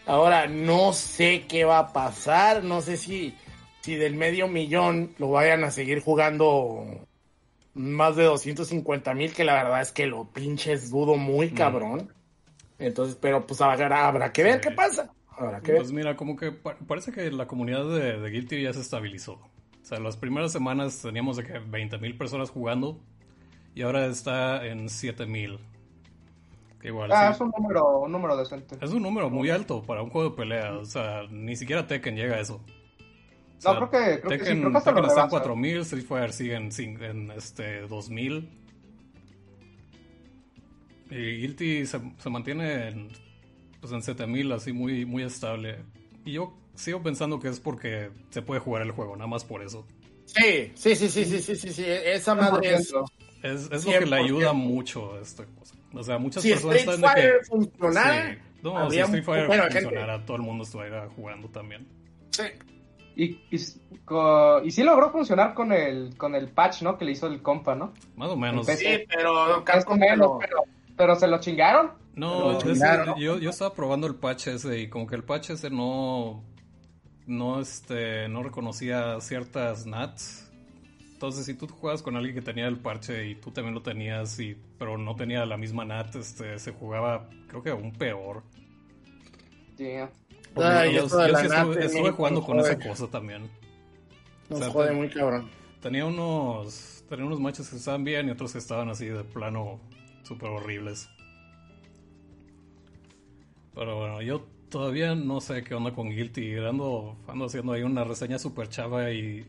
Ahora, 0.07 0.47
no 0.47 0.93
sé 0.93 1.47
qué 1.49 1.65
va 1.65 1.79
a 1.79 1.93
pasar, 1.93 2.63
no 2.63 2.81
sé 2.83 2.97
si, 2.99 3.35
si 3.81 3.95
del 3.95 4.15
medio 4.17 4.49
millón 4.49 5.15
lo 5.19 5.31
vayan 5.31 5.65
a 5.65 5.71
seguir 5.71 6.01
jugando 6.03 6.85
más 7.73 8.15
de 8.17 8.25
250 8.25 9.15
mil, 9.15 9.33
que 9.33 9.45
la 9.45 9.55
verdad 9.55 9.81
es 9.81 9.93
que 9.93 10.07
lo 10.07 10.27
pinches 10.27 10.91
dudo 10.91 11.17
muy 11.17 11.51
cabrón. 11.51 12.13
Entonces, 12.79 13.17
pero 13.21 13.47
pues 13.47 13.61
habrá, 13.63 14.07
habrá 14.07 14.31
que 14.33 14.43
ver 14.43 14.55
Sí. 14.63 14.69
qué 14.69 14.75
pasa. 14.75 15.11
Habrá 15.37 15.61
que 15.61 15.73
ver. 15.73 15.81
Pues 15.81 15.93
mira, 15.93 16.17
como 16.17 16.37
que 16.37 16.53
pa- 16.53 16.77
parece 16.87 17.11
que 17.11 17.31
la 17.31 17.47
comunidad 17.47 17.85
de, 17.89 18.19
de 18.21 18.31
Guilty 18.31 18.63
ya 18.63 18.73
se 18.73 18.81
estabilizó. 18.81 19.41
O 19.85 19.87
sea, 19.87 20.01
las 20.01 20.17
primeras 20.17 20.51
semanas 20.51 21.03
teníamos 21.03 21.37
de 21.37 21.45
que 21.45 21.61
20.000 21.61 22.17
personas 22.17 22.49
jugando 22.49 22.99
y 23.75 23.83
ahora 23.83 24.07
está 24.07 24.65
en 24.67 24.87
7.000. 24.89 25.59
Que 26.81 26.89
igual 26.89 27.13
Ah, 27.13 27.29
sí, 27.29 27.35
es 27.35 27.41
un 27.43 27.53
número, 27.55 27.99
un 28.01 28.11
número 28.11 28.35
decente. 28.35 28.77
es 28.81 28.91
un 28.93 29.03
número 29.03 29.29
muy 29.29 29.51
alto 29.51 29.83
para 29.83 30.03
un 30.03 30.09
juego 30.09 30.31
de 30.31 30.37
pelea. 30.37 30.73
O 30.79 30.87
sea, 30.87 31.25
ni 31.31 31.55
siquiera 31.55 31.87
Tekken 31.87 32.17
llega 32.17 32.37
a 32.37 32.41
eso. 32.41 32.63
O 33.67 33.73
No, 33.75 33.89
creo 33.89 33.91
que- 33.91 34.21
creo 34.21 34.31
que 34.31 34.39
sí, 34.39 34.45
Tekken, 34.45 34.61
creo 34.61 34.73
que 34.73 34.79
hasta 34.79 34.91
lo 34.93 34.97
Tekken 34.97 35.11
está 35.11 35.23
en 35.25 35.31
rebasa. 35.31 35.45
4.000, 35.55 35.81
Street 35.83 36.05
Fighter 36.07 36.33
sigue 36.33 36.55
en, 36.55 37.03
en, 37.05 37.31
este, 37.33 37.87
2.000. 37.87 38.49
Y 41.11 41.17
Guilty 41.43 41.87
se, 41.87 42.01
se 42.19 42.31
mantiene 42.31 42.89
en, 42.89 43.09
pues 43.81 43.93
en 43.93 44.03
7000 44.03 44.51
así 44.53 44.73
muy, 44.73 45.05
muy 45.05 45.23
estable. 45.25 45.79
Y 46.25 46.33
yo 46.33 46.55
sigo 46.75 47.03
pensando 47.03 47.39
que 47.41 47.49
es 47.49 47.61
porque 47.61 48.11
se 48.31 48.43
puede 48.43 48.61
jugar 48.61 48.83
el 48.83 48.91
juego, 48.93 49.17
nada 49.17 49.27
más 49.29 49.45
por 49.45 49.63
eso. 49.63 49.87
Sí, 50.27 50.73
sí, 50.75 50.97
sí, 50.97 51.09
sí, 51.09 51.25
sí, 51.25 51.41
sí, 51.41 51.57
sí, 51.57 51.73
sí, 51.73 51.85
esa 51.87 52.35
madre 52.35 52.75
es... 52.75 52.93
100%. 52.93 53.11
Es, 53.43 53.71
es 53.71 53.85
lo 53.85 53.93
que 53.93 54.07
le 54.07 54.17
100%. 54.17 54.25
ayuda 54.25 54.53
mucho 54.55 55.15
a 55.15 55.21
esta 55.21 55.45
cosa. 55.45 55.75
O 55.93 56.03
sea, 56.03 56.17
muchas 56.19 56.43
Si 56.43 56.51
personas 56.51 56.77
Street 56.79 56.95
están 56.95 57.15
de 57.15 57.23
que... 57.23 57.45
funcionara, 57.47 58.33
Sí. 58.33 58.39
No, 58.63 58.91
si 58.91 58.99
Street 58.99 59.25
Fighter 59.25 59.47
bueno, 59.47 59.63
gente- 59.65 59.81
funcionara, 59.83 60.25
todo 60.25 60.37
el 60.39 60.43
mundo 60.43 60.65
estuviera 60.65 61.09
jugando 61.15 61.49
también. 61.49 61.87
sí. 62.31 62.45
Y, 63.17 63.39
y, 63.49 64.71
sí 64.73 64.83
logró 64.83 65.13
funcionar 65.13 65.55
con 65.55 65.71
el, 65.73 66.17
con 66.17 66.35
el 66.35 66.49
patch, 66.49 66.83
¿no? 66.83 66.99
Que 66.99 67.05
le 67.05 67.13
hizo 67.13 67.29
el 67.29 67.43
compa, 67.43 67.77
¿no? 67.77 67.93
Más 68.17 68.29
o 68.29 68.37
menos. 68.37 68.67
Sí, 68.67 69.05
pero 69.09 69.63
menos, 69.97 70.33
pero, 70.41 70.57
pero 70.97 71.15
se 71.15 71.29
lo 71.29 71.39
chingaron. 71.39 71.93
No, 72.17 72.59
ese- 72.59 72.73
chingaron. 72.73 73.17
yo, 73.17 73.39
yo 73.39 73.51
estaba 73.51 73.73
probando 73.73 74.09
el 74.09 74.17
patch 74.17 74.49
ese 74.49 74.81
y 74.81 74.89
como 74.89 75.07
que 75.07 75.15
el 75.15 75.23
patch 75.23 75.51
ese 75.51 75.71
no, 75.71 76.43
no, 77.27 77.61
este, 77.61 78.29
no 78.29 78.43
reconocía 78.43 79.21
ciertas 79.21 79.87
NATs. 79.87 80.51
Entonces, 81.13 81.47
si 81.47 81.55
tú 81.55 81.67
juegas 81.69 82.03
con 82.03 82.17
alguien 82.17 82.35
que 82.35 82.43
tenía 82.43 82.67
el 82.67 82.79
parche 82.79 83.29
y 83.29 83.35
tú 83.37 83.51
también 83.51 83.75
lo 83.75 83.83
tenías, 83.83 84.39
y, 84.41 84.57
pero 84.79 84.99
no 84.99 85.15
tenía 85.15 85.47
la 85.47 85.57
misma 85.57 85.85
NAT, 85.85 86.17
este, 86.17 86.59
se 86.59 86.73
jugaba, 86.73 87.29
creo 87.49 87.63
que 87.63 87.71
aún 87.71 87.93
peor. 87.93 88.43
Ay, 90.57 90.95
yo, 90.95 91.09
sí 91.09 91.17
estuve, 91.81 92.11
jugando 92.11 92.43
con 92.43 92.61
esa 92.61 92.79
cosa 92.79 93.09
también. 93.09 93.51
Nos 94.49 94.61
O 94.61 94.63
sea, 94.63 94.73
jode 94.73 94.93
muy 94.93 95.09
cabrón. 95.09 95.49
Tenía 95.81 96.05
unos, 96.07 97.05
tenía 97.09 97.25
unos 97.25 97.41
matches 97.41 97.69
que 97.69 97.77
estaban 97.77 98.05
bien 98.05 98.29
y 98.29 98.31
otros 98.31 98.53
que 98.53 98.59
estaban 98.59 98.89
así 98.89 99.07
de 99.07 99.25
plano 99.25 99.81
súper 100.23 100.51
horribles. 100.51 101.09
Pero 103.75 103.97
bueno, 103.97 104.23
yo 104.23 104.47
todavía 104.75 105.15
no 105.15 105.41
sé 105.41 105.63
qué 105.63 105.73
onda 105.77 105.93
con 105.95 106.11
Guilty. 106.11 106.57
Ando, 106.57 107.17
ando 107.29 107.45
haciendo 107.45 107.73
ahí 107.75 107.85
una 107.85 108.03
reseña 108.03 108.41
súper 108.41 108.69
chava 108.69 109.13
y 109.13 109.47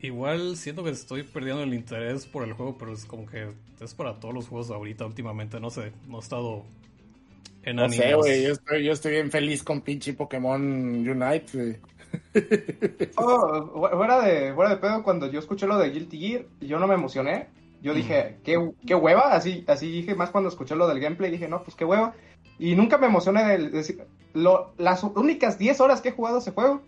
igual 0.00 0.56
siento 0.56 0.82
que 0.82 0.90
estoy 0.90 1.22
perdiendo 1.22 1.62
el 1.62 1.72
interés 1.74 2.26
por 2.26 2.42
el 2.42 2.54
juego, 2.54 2.76
pero 2.76 2.92
es 2.92 3.04
como 3.04 3.24
que 3.24 3.52
es 3.80 3.94
para 3.94 4.18
todos 4.18 4.34
los 4.34 4.48
juegos 4.48 4.70
ahorita 4.72 5.06
últimamente. 5.06 5.60
No 5.60 5.70
sé, 5.70 5.92
no 6.08 6.16
he 6.16 6.20
estado 6.20 6.64
en 7.62 7.76
No 7.76 7.88
sé, 7.88 8.14
güey, 8.14 8.42
yo 8.42 8.52
estoy, 8.52 8.84
yo 8.84 8.92
estoy 8.92 9.12
bien 9.12 9.30
feliz 9.30 9.62
con 9.62 9.80
pinche 9.80 10.12
Pokémon 10.14 10.60
Unite, 10.60 11.46
güey. 11.54 11.76
Oh, 13.16 13.66
fu- 13.72 13.96
fuera, 13.96 14.22
de, 14.22 14.54
fuera 14.54 14.70
de 14.70 14.76
pedo, 14.78 15.04
cuando 15.04 15.30
yo 15.30 15.38
escuché 15.38 15.68
lo 15.68 15.78
de 15.78 15.90
Guilty 15.90 16.18
Gear, 16.18 16.46
yo 16.60 16.80
no 16.80 16.88
me 16.88 16.94
emocioné. 16.94 17.46
Yo 17.80 17.94
dije, 17.94 18.38
¿qué, 18.42 18.72
qué 18.86 18.94
hueva? 18.96 19.34
Así, 19.34 19.62
así 19.68 19.88
dije 19.88 20.16
más 20.16 20.30
cuando 20.30 20.48
escuché 20.48 20.74
lo 20.74 20.88
del 20.88 20.98
gameplay. 20.98 21.30
Dije, 21.30 21.46
no, 21.46 21.62
pues 21.62 21.76
qué 21.76 21.84
hueva. 21.84 22.14
Y 22.58 22.74
nunca 22.74 22.98
me 22.98 23.06
emocioné 23.06 23.44
de 23.44 23.70
decir. 23.70 24.02
Lo, 24.34 24.72
las 24.78 25.02
únicas 25.02 25.58
10 25.58 25.80
horas 25.80 26.00
que 26.00 26.10
he 26.10 26.12
jugado 26.12 26.38
ese 26.38 26.52
juego, 26.52 26.82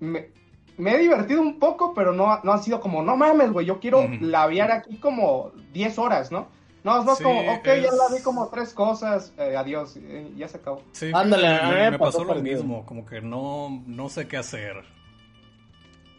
me, 0.00 0.28
me 0.76 0.94
he 0.94 0.98
divertido 0.98 1.40
un 1.40 1.58
poco, 1.58 1.94
pero 1.94 2.12
no, 2.12 2.40
no 2.42 2.52
ha 2.52 2.58
sido 2.58 2.80
como, 2.80 3.02
no 3.02 3.16
mames, 3.16 3.52
güey, 3.52 3.66
yo 3.66 3.78
quiero 3.78 4.00
Ujú. 4.00 4.16
labiar 4.20 4.72
aquí 4.72 4.96
como 4.96 5.52
10 5.72 5.98
horas, 5.98 6.32
¿no? 6.32 6.48
No, 6.82 6.98
es 6.98 7.04
más 7.04 7.18
Sí, 7.18 7.24
como, 7.24 7.40
ok, 7.40 7.64
ya 7.66 7.72
la 7.92 8.14
vi 8.16 8.22
como 8.22 8.48
tres 8.48 8.72
cosas, 8.74 9.32
eh, 9.38 9.56
adiós, 9.56 9.96
eh, 9.96 10.30
ya 10.36 10.48
se 10.48 10.58
acabó. 10.58 10.82
Sí, 10.92 11.10
Ándale, 11.12 11.48
me, 11.48 11.90
me- 11.92 11.98
pasó 11.98 12.18
pasó 12.18 12.34
lo 12.34 12.40
mismo, 12.42 12.84
como 12.86 13.04
que 13.06 13.20
no, 13.20 13.82
no 13.86 14.08
sé 14.08 14.28
qué 14.28 14.36
hacer. 14.36 14.84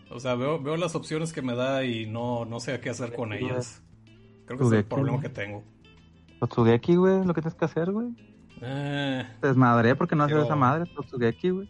O 0.10 0.20
sea, 0.20 0.36
veo, 0.36 0.60
veo 0.62 0.78
las 0.78 0.96
opciones 0.96 1.34
que 1.34 1.42
me 1.42 1.56
da 1.56 1.84
y 1.84 2.06
no, 2.06 2.46
no 2.46 2.60
sé 2.60 2.80
qué 2.80 2.90
hacer 2.90 3.14
con 3.14 3.34
ellas. 3.34 3.82
Creo 4.46 4.58
que 4.58 4.66
es 4.66 4.72
el 4.72 4.86
problema 4.86 5.22
que 5.22 5.30
tengo. 5.30 5.64
Totsugeki, 6.40 6.96
güey, 6.96 7.26
lo 7.26 7.34
que 7.34 7.42
tienes 7.42 7.58
que 7.58 7.66
hacer, 7.66 7.92
güey. 7.92 8.08
Eh, 8.62 9.26
Te 9.42 9.48
desmadré 9.48 9.96
porque 9.96 10.16
no 10.16 10.24
haces 10.26 10.38
esa 10.44 10.56
madre, 10.56 10.86
Totsugeki, 10.96 11.50
güey. 11.50 11.70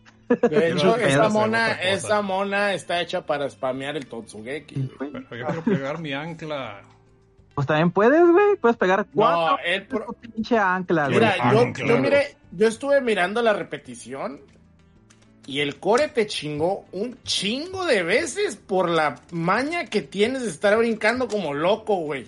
De 0.49 0.71
hecho, 0.71 0.95
hacer 0.95 1.29
mona, 1.29 1.71
esa 1.73 2.21
mona 2.21 2.73
está 2.73 3.01
hecha 3.01 3.25
para 3.25 3.49
spamear 3.49 3.95
el 3.97 4.07
Totsugeki. 4.07 4.89
Güey. 4.99 5.11
pero 5.29 5.35
yo 5.41 5.45
quiero 5.47 5.63
pegar 5.63 5.99
mi 5.99 6.13
ancla. 6.13 6.81
Pues 7.55 7.65
también 7.65 7.91
puedes, 7.91 8.21
güey. 8.21 8.55
Puedes 8.61 8.77
pegar 8.77 9.05
cuatro. 9.13 9.51
No, 9.57 9.57
el 9.65 9.87
pro- 9.87 10.13
pinche 10.19 10.57
ancla, 10.57 11.05
güey. 11.07 11.19
Mira, 11.19 11.35
yo, 11.53 11.73
yo 11.85 11.97
miré, 11.97 12.35
yo 12.51 12.67
estuve 12.67 13.01
mirando 13.01 13.41
la 13.41 13.53
repetición 13.53 14.41
y 15.45 15.61
el 15.61 15.79
core 15.79 16.09
te 16.09 16.27
chingó 16.27 16.85
un 16.91 17.17
chingo 17.23 17.85
de 17.85 18.03
veces 18.03 18.57
por 18.57 18.89
la 18.89 19.15
maña 19.31 19.85
que 19.85 20.01
tienes 20.01 20.43
de 20.43 20.49
estar 20.49 20.77
brincando 20.77 21.27
como 21.27 21.53
loco, 21.53 21.95
güey. 21.95 22.27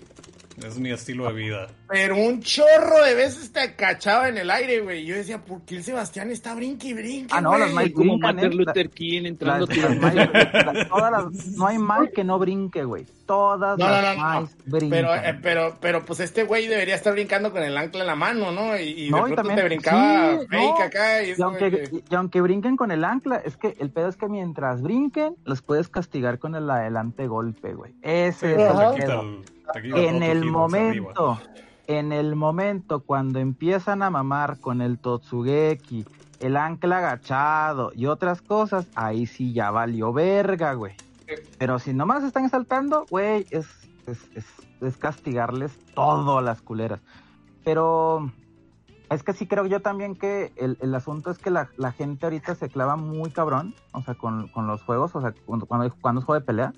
Es 0.66 0.78
mi 0.78 0.92
estilo 0.92 1.26
de 1.28 1.34
vida. 1.34 1.68
Pero 1.88 2.16
un 2.18 2.42
chorro 2.42 3.04
de 3.04 3.16
veces 3.16 3.52
te 3.52 3.76
cachaba 3.76 4.30
en 4.30 4.38
el 4.38 4.52
aire, 4.52 4.82
güey. 4.82 5.06
Yo 5.06 5.16
decía, 5.16 5.40
¿por 5.44 5.62
qué 5.64 5.78
el 5.78 5.84
Sebastián 5.84 6.30
está 6.32 6.54
brinque 6.54 6.90
y 6.90 6.94
brinque, 6.94 7.34
Ah, 7.36 7.42
no, 7.42 7.58
las 7.58 7.72
güey? 7.72 7.86
Mike 7.86 7.96
Como 7.96 8.18
Martin 8.20 8.52
¿eh? 8.52 8.56
Luther 8.56 8.90
King 8.90 9.24
entrando 9.26 9.66
Las- 9.66 9.70
a 9.70 9.74
tirar- 9.74 9.96
las 9.96 10.14
Mike- 10.16 10.74
las- 10.74 10.90
todas 10.90 11.12
las- 11.12 11.48
no 11.58 11.68
hay 11.68 11.78
mal 11.80 12.12
que 12.12 12.24
no 12.24 12.38
brinque, 12.38 12.84
güey. 12.84 13.06
Todas 13.26 13.78
No, 13.78 13.86
no, 13.88 13.92
las 14.02 14.18
no, 14.18 14.42
no. 14.42 14.50
Brincan. 14.66 14.90
Pero, 14.90 15.16
eh, 15.16 15.40
pero, 15.42 15.78
pero, 15.80 16.06
pues 16.06 16.20
este 16.20 16.44
güey 16.44 16.68
debería 16.68 16.96
estar 16.96 17.14
brincando 17.14 17.52
con 17.52 17.62
el 17.64 17.78
ancla 17.78 18.02
en 18.02 18.08
la 18.08 18.16
mano, 18.16 18.52
¿no? 18.52 18.78
Y, 18.78 19.06
y 19.06 19.10
No, 19.10 19.18
de 19.18 19.22
y 19.32 19.34
pronto 19.34 19.36
también- 19.36 19.56
te 19.58 19.64
brincaba 19.66 20.40
sí, 20.40 20.48
fake 20.50 20.62
no. 20.80 20.84
acá. 20.84 21.24
Y, 21.24 21.42
aunque, 21.42 21.72
que- 21.72 22.04
y 22.10 22.16
aunque 22.16 22.42
brinquen 22.42 22.76
con 22.76 22.92
el 22.92 23.04
ancla, 23.04 23.38
es 23.38 23.56
que 23.58 23.76
el 23.80 23.90
pedo 23.92 24.10
es 24.10 24.18
que 24.18 24.28
mientras 24.28 24.82
brinquen, 24.82 25.36
los 25.46 25.62
puedes 25.62 25.90
castigar 25.90 26.40
con 26.40 26.56
el 26.56 26.70
adelante 26.70 27.28
golpe, 27.28 27.74
güey. 27.74 27.94
Ese 28.02 28.54
es 28.54 28.60
el 28.60 29.04
pedo. 29.06 29.42
En 29.76 30.24
el 30.24 30.40
arriba. 30.40 30.52
momento, 30.52 31.40
en 31.88 32.12
el 32.12 32.36
momento 32.36 33.02
cuando 33.02 33.40
empiezan 33.40 34.04
a 34.04 34.10
mamar 34.10 34.60
con 34.60 34.82
el 34.82 35.00
Totsugeki, 35.00 36.06
el 36.40 36.58
ancla 36.58 37.00
agachado 37.00 37.92
y 37.96 38.06
otras 38.06 38.42
cosas, 38.42 38.88
ahí 38.96 39.26
sí 39.26 39.54
ya 39.54 39.72
valió 39.72 40.14
verga, 40.14 40.74
güey. 40.74 40.96
Pero 41.58 41.80
si 41.80 41.94
nomás 41.94 42.24
están 42.24 42.50
saltando, 42.50 43.06
güey, 43.10 43.46
es, 43.52 43.68
es, 44.08 44.20
es, 44.36 44.46
es 44.82 44.98
castigarles 44.98 45.78
todo 45.94 46.38
a 46.38 46.42
las 46.42 46.62
culeras. 46.62 47.02
Pero 47.64 48.32
es 49.10 49.24
que 49.24 49.34
sí 49.34 49.48
creo 49.48 49.66
yo 49.66 49.82
también 49.82 50.16
que 50.16 50.52
el, 50.56 50.78
el 50.82 50.96
asunto 50.96 51.32
es 51.32 51.38
que 51.38 51.50
la, 51.50 51.70
la 51.78 51.92
gente 51.92 52.26
ahorita 52.26 52.56
se 52.56 52.70
clava 52.70 52.96
muy 52.96 53.32
cabrón, 53.32 53.76
o 53.92 54.02
sea, 54.02 54.16
con, 54.16 54.48
con 54.48 54.68
los 54.68 54.82
juegos, 54.84 55.16
o 55.16 55.22
sea, 55.22 55.34
cuando, 55.46 55.66
cuando, 55.66 55.94
cuando 56.00 56.22
es 56.22 56.26
juego 56.26 56.40
de 56.40 56.46
pelea. 56.46 56.74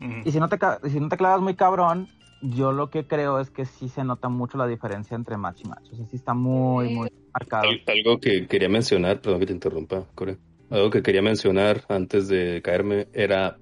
Ujú. 0.00 0.12
Y 0.24 0.32
si 0.32 0.40
no 0.40 0.48
te, 0.48 0.58
si 0.90 0.98
no 0.98 1.08
te 1.08 1.16
clavas 1.16 1.40
muy 1.40 1.54
cabrón, 1.54 2.08
yo 2.50 2.72
lo 2.72 2.90
que 2.90 3.06
creo 3.06 3.40
es 3.40 3.50
que 3.50 3.64
sí 3.64 3.88
se 3.88 4.04
nota 4.04 4.28
mucho 4.28 4.58
la 4.58 4.66
diferencia 4.66 5.14
entre 5.14 5.36
match 5.36 5.62
y 5.64 5.68
match. 5.68 5.92
O 5.92 5.96
sea, 5.96 6.06
sí 6.06 6.16
está 6.16 6.34
muy, 6.34 6.88
muy 6.94 7.08
marcado. 7.32 7.68
Al- 7.68 7.82
Algo 7.86 8.20
que 8.20 8.46
quería 8.46 8.68
mencionar, 8.68 9.20
perdón 9.20 9.40
que 9.40 9.46
te 9.46 9.52
interrumpa, 9.52 10.06
Core. 10.14 10.38
Algo 10.70 10.90
que 10.90 11.02
quería 11.02 11.22
mencionar 11.22 11.84
antes 11.88 12.28
de 12.28 12.60
caerme 12.62 13.08
era 13.12 13.58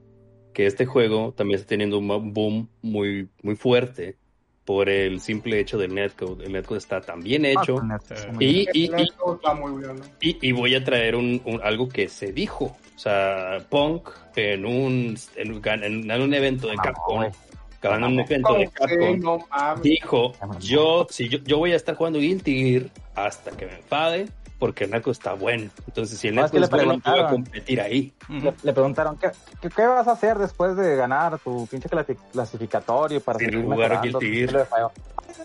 que 0.55 0.66
este 0.66 0.87
juego 0.87 1.33
también 1.33 1.57
está 1.59 1.68
teniendo 1.70 1.99
un 1.99 2.33
boom 2.33 2.68
muy, 2.83 3.28
muy 3.43 3.57
fuerte 3.57 4.16
por 4.64 4.89
el 4.89 5.20
simple 5.20 5.59
hecho 5.59 5.76
del 5.78 5.95
netcode. 5.95 6.45
El 6.45 6.53
netcode 6.53 6.78
está 6.78 7.01
tan 7.01 7.20
bien 7.22 7.45
hecho. 7.45 7.80
Ah, 7.83 7.99
muy 8.33 8.45
Y, 8.45 8.53
bien. 8.53 8.68
y, 8.74 8.83
y, 8.85 9.03
Esto 9.03 9.35
está 9.35 9.55
muy 9.55 9.72
bueno. 9.72 10.01
y, 10.20 10.53
voy 10.53 10.74
a 10.74 10.85
traer 10.85 11.16
un, 11.16 11.41
un- 11.45 11.61
algo 11.62 11.89
que 11.89 12.09
se 12.09 12.33
dijo. 12.33 12.76
O 12.95 12.99
sea, 12.99 13.59
Punk 13.70 14.11
en 14.37 14.64
un, 14.64 15.16
en, 15.37 15.53
un- 15.53 15.62
en- 15.66 16.11
en 16.11 16.22
un 16.22 16.35
evento 16.35 16.68
de 16.68 16.76
Ah, 16.78 16.83
Capcom, 16.83 17.24
en 17.83 18.05
un 18.05 18.20
evento 18.20 18.55
de 18.55 18.68
Capcom, 18.68 19.18
no 19.20 19.47
dijo, 19.83 20.33
yo, 20.61 21.07
si 21.11 21.28
yo, 21.28 21.39
yo 21.39 21.59
voy 21.59 21.72
a 21.72 21.76
estar 21.76 21.95
jugando 21.95 22.18
Guilty 22.18 22.55
Gear 22.72 22.91
hasta 23.14 23.51
que 23.53 23.66
me 23.66 23.74
enfade, 23.76 24.28
porque 24.59 24.85
el 24.85 24.91
narco 24.91 25.11
está 25.11 25.33
bueno. 25.35 25.70
Entonces, 25.87 26.18
si 26.18 26.28
el 26.28 26.35
No, 26.37 26.43
narco 26.43 26.57
es 26.59 26.68
que 26.70 26.76
le 26.76 26.83
es 26.95 27.03
bueno, 27.03 27.28
competir 27.30 27.80
ahí. 27.80 28.12
Le, 28.28 28.55
le 28.62 28.72
preguntaron, 28.72 29.18
¿qué, 29.18 29.30
qué, 29.61 29.68
qué 29.68 29.87
vas 29.87 30.07
a 30.07 30.12
hacer 30.12 30.39
después 30.39 30.76
de 30.76 30.95
ganar 30.97 31.39
tu 31.41 31.66
pinche 31.66 31.89
clasi- 31.89 32.16
clasificatorio 32.33 33.20
para 33.20 33.39
seguir 33.39 33.62
jugar 33.62 33.78
mejorando 33.91 34.18
Guilty 34.20 34.47
Gear. 34.47 34.68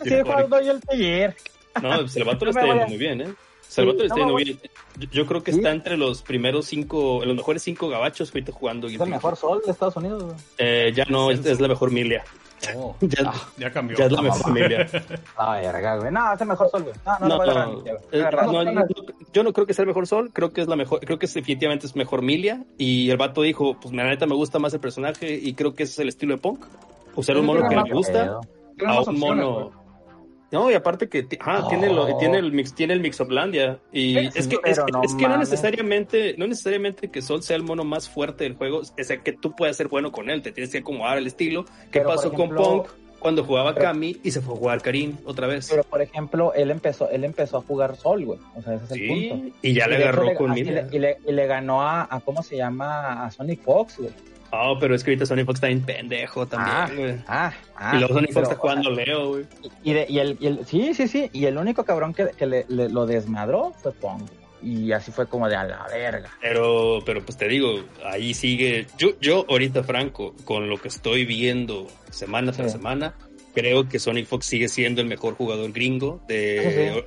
Sí, 0.04 0.22
jugando 0.22 0.60
Guilty 0.60 0.98
Gear. 0.98 1.36
No, 1.82 1.90
pues 2.02 2.16
el 2.16 2.24
vato 2.24 2.46
No 2.46 2.46
le 2.46 2.50
está 2.60 2.66
yendo 2.66 2.88
muy 2.88 2.98
bien, 2.98 3.22
¿eh? 3.22 3.34
Salvatore 3.68 4.08
Sí, 4.10 4.14
está 4.16 4.26
no 4.28 4.36
bien. 4.36 4.60
Yo, 4.98 5.08
yo 5.12 5.26
creo 5.26 5.44
que 5.44 5.52
Sí. 5.52 5.58
está 5.60 5.72
entre 5.72 5.98
los 5.98 6.22
primeros 6.22 6.66
cinco, 6.66 7.22
los 7.26 7.36
mejores 7.36 7.62
cinco 7.64 7.90
gabachos 7.90 8.30
ahorita 8.30 8.52
jugando 8.52 8.88
Es 8.88 9.00
el 9.00 9.10
mejor 9.10 9.36
sol 9.36 9.62
de 9.66 9.72
Estados 9.72 9.96
Unidos. 9.98 10.34
Eh, 10.58 10.92
ya 10.96 11.06
no, 11.10 11.30
esta 11.32 11.52
es 11.52 11.60
la 11.60 11.68
mejor 11.68 11.92
milia. 11.92 12.24
Oh, 12.76 12.96
Ya, 13.02 13.32
ya 13.58 13.72
cambió. 13.72 13.96
ya 13.98 14.06
es 14.06 14.12
la 14.12 14.22
mejor 14.22 14.52
milia. 14.52 14.88
La 15.38 15.52
verga, 15.62 15.98
güey. 15.98 16.12
No, 16.12 16.34
es 16.34 16.42
el 16.42 16.48
mejor 16.48 16.70
sol, 16.72 16.84
güey. 16.84 16.96
No, 17.06 17.20
no, 17.20 17.28
No, 17.28 17.46
no, 17.46 17.84
eh, 18.12 18.26
no, 18.32 18.64
no, 18.64 18.72
no, 18.72 18.86
yo 19.34 19.44
no 19.44 19.54
creo 19.54 19.68
que 19.68 19.74
sea 19.76 19.84
el 19.84 19.88
mejor 19.88 20.08
sol, 20.08 20.32
creo 20.34 20.52
que 20.52 20.62
es 20.62 20.68
la 20.68 20.76
mejor, 20.76 21.00
creo 21.02 21.20
que 21.20 21.28
es, 21.28 21.34
definitivamente 21.36 21.86
es 21.86 21.96
mejor 21.96 22.24
Milia 22.24 22.64
y 22.80 23.12
el 23.12 23.18
vato 23.18 23.44
dijo, 23.44 23.78
pues 23.80 23.94
la 23.94 24.06
neta 24.06 24.26
me 24.26 24.34
gusta 24.34 24.58
más 24.58 24.74
el 24.74 24.80
personaje 24.80 25.36
y 25.40 25.54
creo 25.54 25.76
que 25.76 25.84
ese 25.84 25.94
es 25.94 26.00
el 26.00 26.08
estilo 26.08 26.34
de 26.36 26.42
Punk. 26.42 26.66
Usar 27.16 27.38
un 27.38 27.46
mono 27.46 27.68
que 27.70 27.76
le 27.76 27.94
gusta 27.94 28.24
a 28.26 28.40
un 28.40 28.90
opciones, 28.98 29.20
mono. 29.22 29.72
No, 30.52 30.72
y 30.72 30.74
aparte 30.76 31.10
que 31.10 31.28
ah, 31.42 31.66
tiene, 31.70 31.94
lo, 31.94 32.18
tiene 32.18 32.38
el 32.38 32.52
mix, 32.54 32.74
tiene 32.74 32.94
el 32.94 33.02
Mixoplandia. 33.02 33.80
Y 33.92 34.18
es 34.18 34.48
que, 34.48 34.58
es, 34.64 34.80
no 34.94 35.04
es 35.04 35.14
que 35.16 35.28
no 35.28 35.38
necesariamente, 35.38 36.36
no 36.38 36.48
necesariamente 36.48 37.10
que 37.10 37.22
Sol 37.22 37.44
sea 37.44 37.58
el 37.58 37.64
mono 37.64 37.84
más 37.84 38.08
fuerte 38.10 38.46
del 38.46 38.56
juego, 38.56 38.82
es 38.96 39.10
el 39.10 39.22
que 39.24 39.34
tú 39.34 39.54
puedas 39.56 39.76
ser 39.76 39.90
bueno 39.90 40.12
con 40.12 40.30
él, 40.30 40.42
te 40.42 40.52
tienes 40.54 40.72
que 40.72 40.78
acomodar 40.80 41.18
el 41.18 41.28
estilo. 41.28 41.66
¿Qué 41.92 42.00
Pero, 42.00 42.10
pasó 42.10 42.32
ejemplo- 42.32 42.62
con 42.64 42.78
Punk 42.84 42.88
cuando 43.20 43.44
jugaba 43.44 43.74
pero- 43.74 43.88
Kami 43.88 44.16
y 44.24 44.32
se 44.32 44.40
fue 44.42 44.54
a 44.54 44.58
jugar 44.58 44.82
Karim 44.82 45.18
otra 45.26 45.48
vez? 45.48 45.68
Pero, 45.70 45.84
por 45.84 46.02
ejemplo, 46.02 46.54
él 46.54 46.72
empezó, 46.72 47.10
él 47.10 47.26
empezó 47.26 47.58
a 47.58 47.62
jugar 47.62 47.98
sol, 47.98 48.24
güey. 48.24 48.40
O 48.56 48.62
sea, 48.62 48.76
ese 48.76 48.86
es 48.86 48.92
el 48.92 49.08
punto. 49.08 49.46
sí, 49.48 49.54
y 49.64 49.74
ya 49.74 49.86
Y 49.86 49.90
le 49.90 49.96
hecho 49.98 50.04
agarró 50.06 50.24
le- 50.28 50.36
con 50.36 50.52
Milia. 50.54 50.82
le- 50.84 50.96
y, 50.96 51.00
le, 51.00 51.18
y 51.28 51.32
le 51.34 51.46
ganó 51.48 51.82
a, 51.82 52.08
a, 52.10 52.20
¿cómo 52.22 52.42
se 52.42 52.56
llama? 52.56 53.26
A 53.26 53.32
Sonic 53.32 53.62
Fox, 53.64 53.98
güey. 53.98 54.12
Ah, 54.52 54.74
pero 54.80 54.96
es 54.96 55.04
que 55.04 55.12
ahorita 55.12 55.26
Sony 55.26 55.44
Fox 55.46 55.56
está 55.58 55.68
bien 55.68 55.82
pendejo 55.82 56.44
Ah, 56.44 56.46
también, 56.48 56.98
güey. 57.12 57.22
ah, 57.28 57.54
ah. 57.76 57.96
y 57.96 58.00
luego 58.00 58.14
Sony 58.16 58.22
pero, 58.28 58.34
Fox 58.34 58.44
está 58.44 58.56
o 58.56 58.60
jugando 58.60 58.92
Leo, 58.92 59.28
güey. 59.30 59.46
y, 59.84 59.94
de- 59.94 60.06
y 60.10 60.20
el, 60.20 60.38
y 60.40 60.48
el- 60.48 60.66
sí, 60.66 60.94
sí, 60.94 61.08
sí. 61.08 61.30
Y 61.34 61.46
el 61.46 61.58
único 61.58 61.84
cabrón 61.84 62.14
que, 62.14 62.28
que 62.38 62.46
le, 62.46 62.66
le- 62.70 62.90
lo 62.90 63.06
desmadró 63.06 63.74
fue 63.82 63.92
Pong. 63.92 64.22
Y 64.62 64.92
así 64.92 65.12
fue 65.12 65.28
como 65.28 65.48
de 65.48 65.56
a 65.56 65.64
la 65.66 65.86
verga. 65.88 66.32
Pero, 66.42 67.00
pero 67.06 67.24
pues 67.24 67.38
te 67.38 67.48
digo, 67.48 67.82
ahí 68.04 68.34
sigue. 68.34 68.88
Yo, 68.98 69.10
yo 69.22 69.46
ahorita, 69.48 69.84
Franco, 69.84 70.34
con 70.46 70.68
lo 70.68 70.78
que 70.82 70.88
estoy 70.88 71.26
viendo 71.26 71.86
semana 72.10 72.52
tras 72.52 72.72
Sí. 72.72 72.78
semana, 72.78 73.14
creo 73.54 73.88
que 73.88 74.00
Sonic 74.00 74.26
Fox 74.26 74.48
sigue 74.48 74.68
siendo 74.68 75.02
el 75.02 75.08
mejor 75.08 75.36
jugador 75.36 75.72
gringo 75.74 76.22
de 76.28 77.06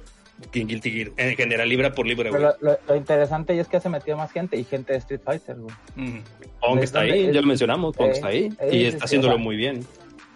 King 0.51 0.66
Guilty 0.66 0.91
Gear. 0.91 1.11
En 1.16 1.36
general, 1.36 1.68
libra 1.68 1.93
por 1.93 2.07
libra, 2.07 2.30
güey. 2.30 2.43
lo, 2.43 2.55
lo- 2.61 2.78
lo 2.88 2.97
interesante 2.97 3.59
es 3.59 3.68
que 3.68 3.80
se 3.80 3.88
metió 3.88 4.16
más 4.16 4.32
gente 4.32 4.57
y 4.57 4.64
gente 4.64 4.93
de 4.93 4.99
Street 4.99 5.20
Fighter, 5.24 5.57
güey. 5.57 5.74
Ujú. 5.97 6.18
Pong 6.61 6.78
¿de 6.78 6.84
está 6.84 7.01
ahí, 7.01 7.26
es? 7.26 7.34
ya 7.34 7.41
lo 7.41 7.47
mencionamos, 7.47 7.97
Pong 7.97 8.09
Eh, 8.09 8.12
está 8.12 8.28
ahí. 8.28 8.49
eh, 8.61 8.68
y 8.68 8.70
sí, 8.70 8.84
está 8.86 8.99
sí, 8.99 9.05
haciéndolo 9.05 9.34
o 9.34 9.36
sea, 9.36 9.45
muy 9.45 9.57
bien. 9.57 9.84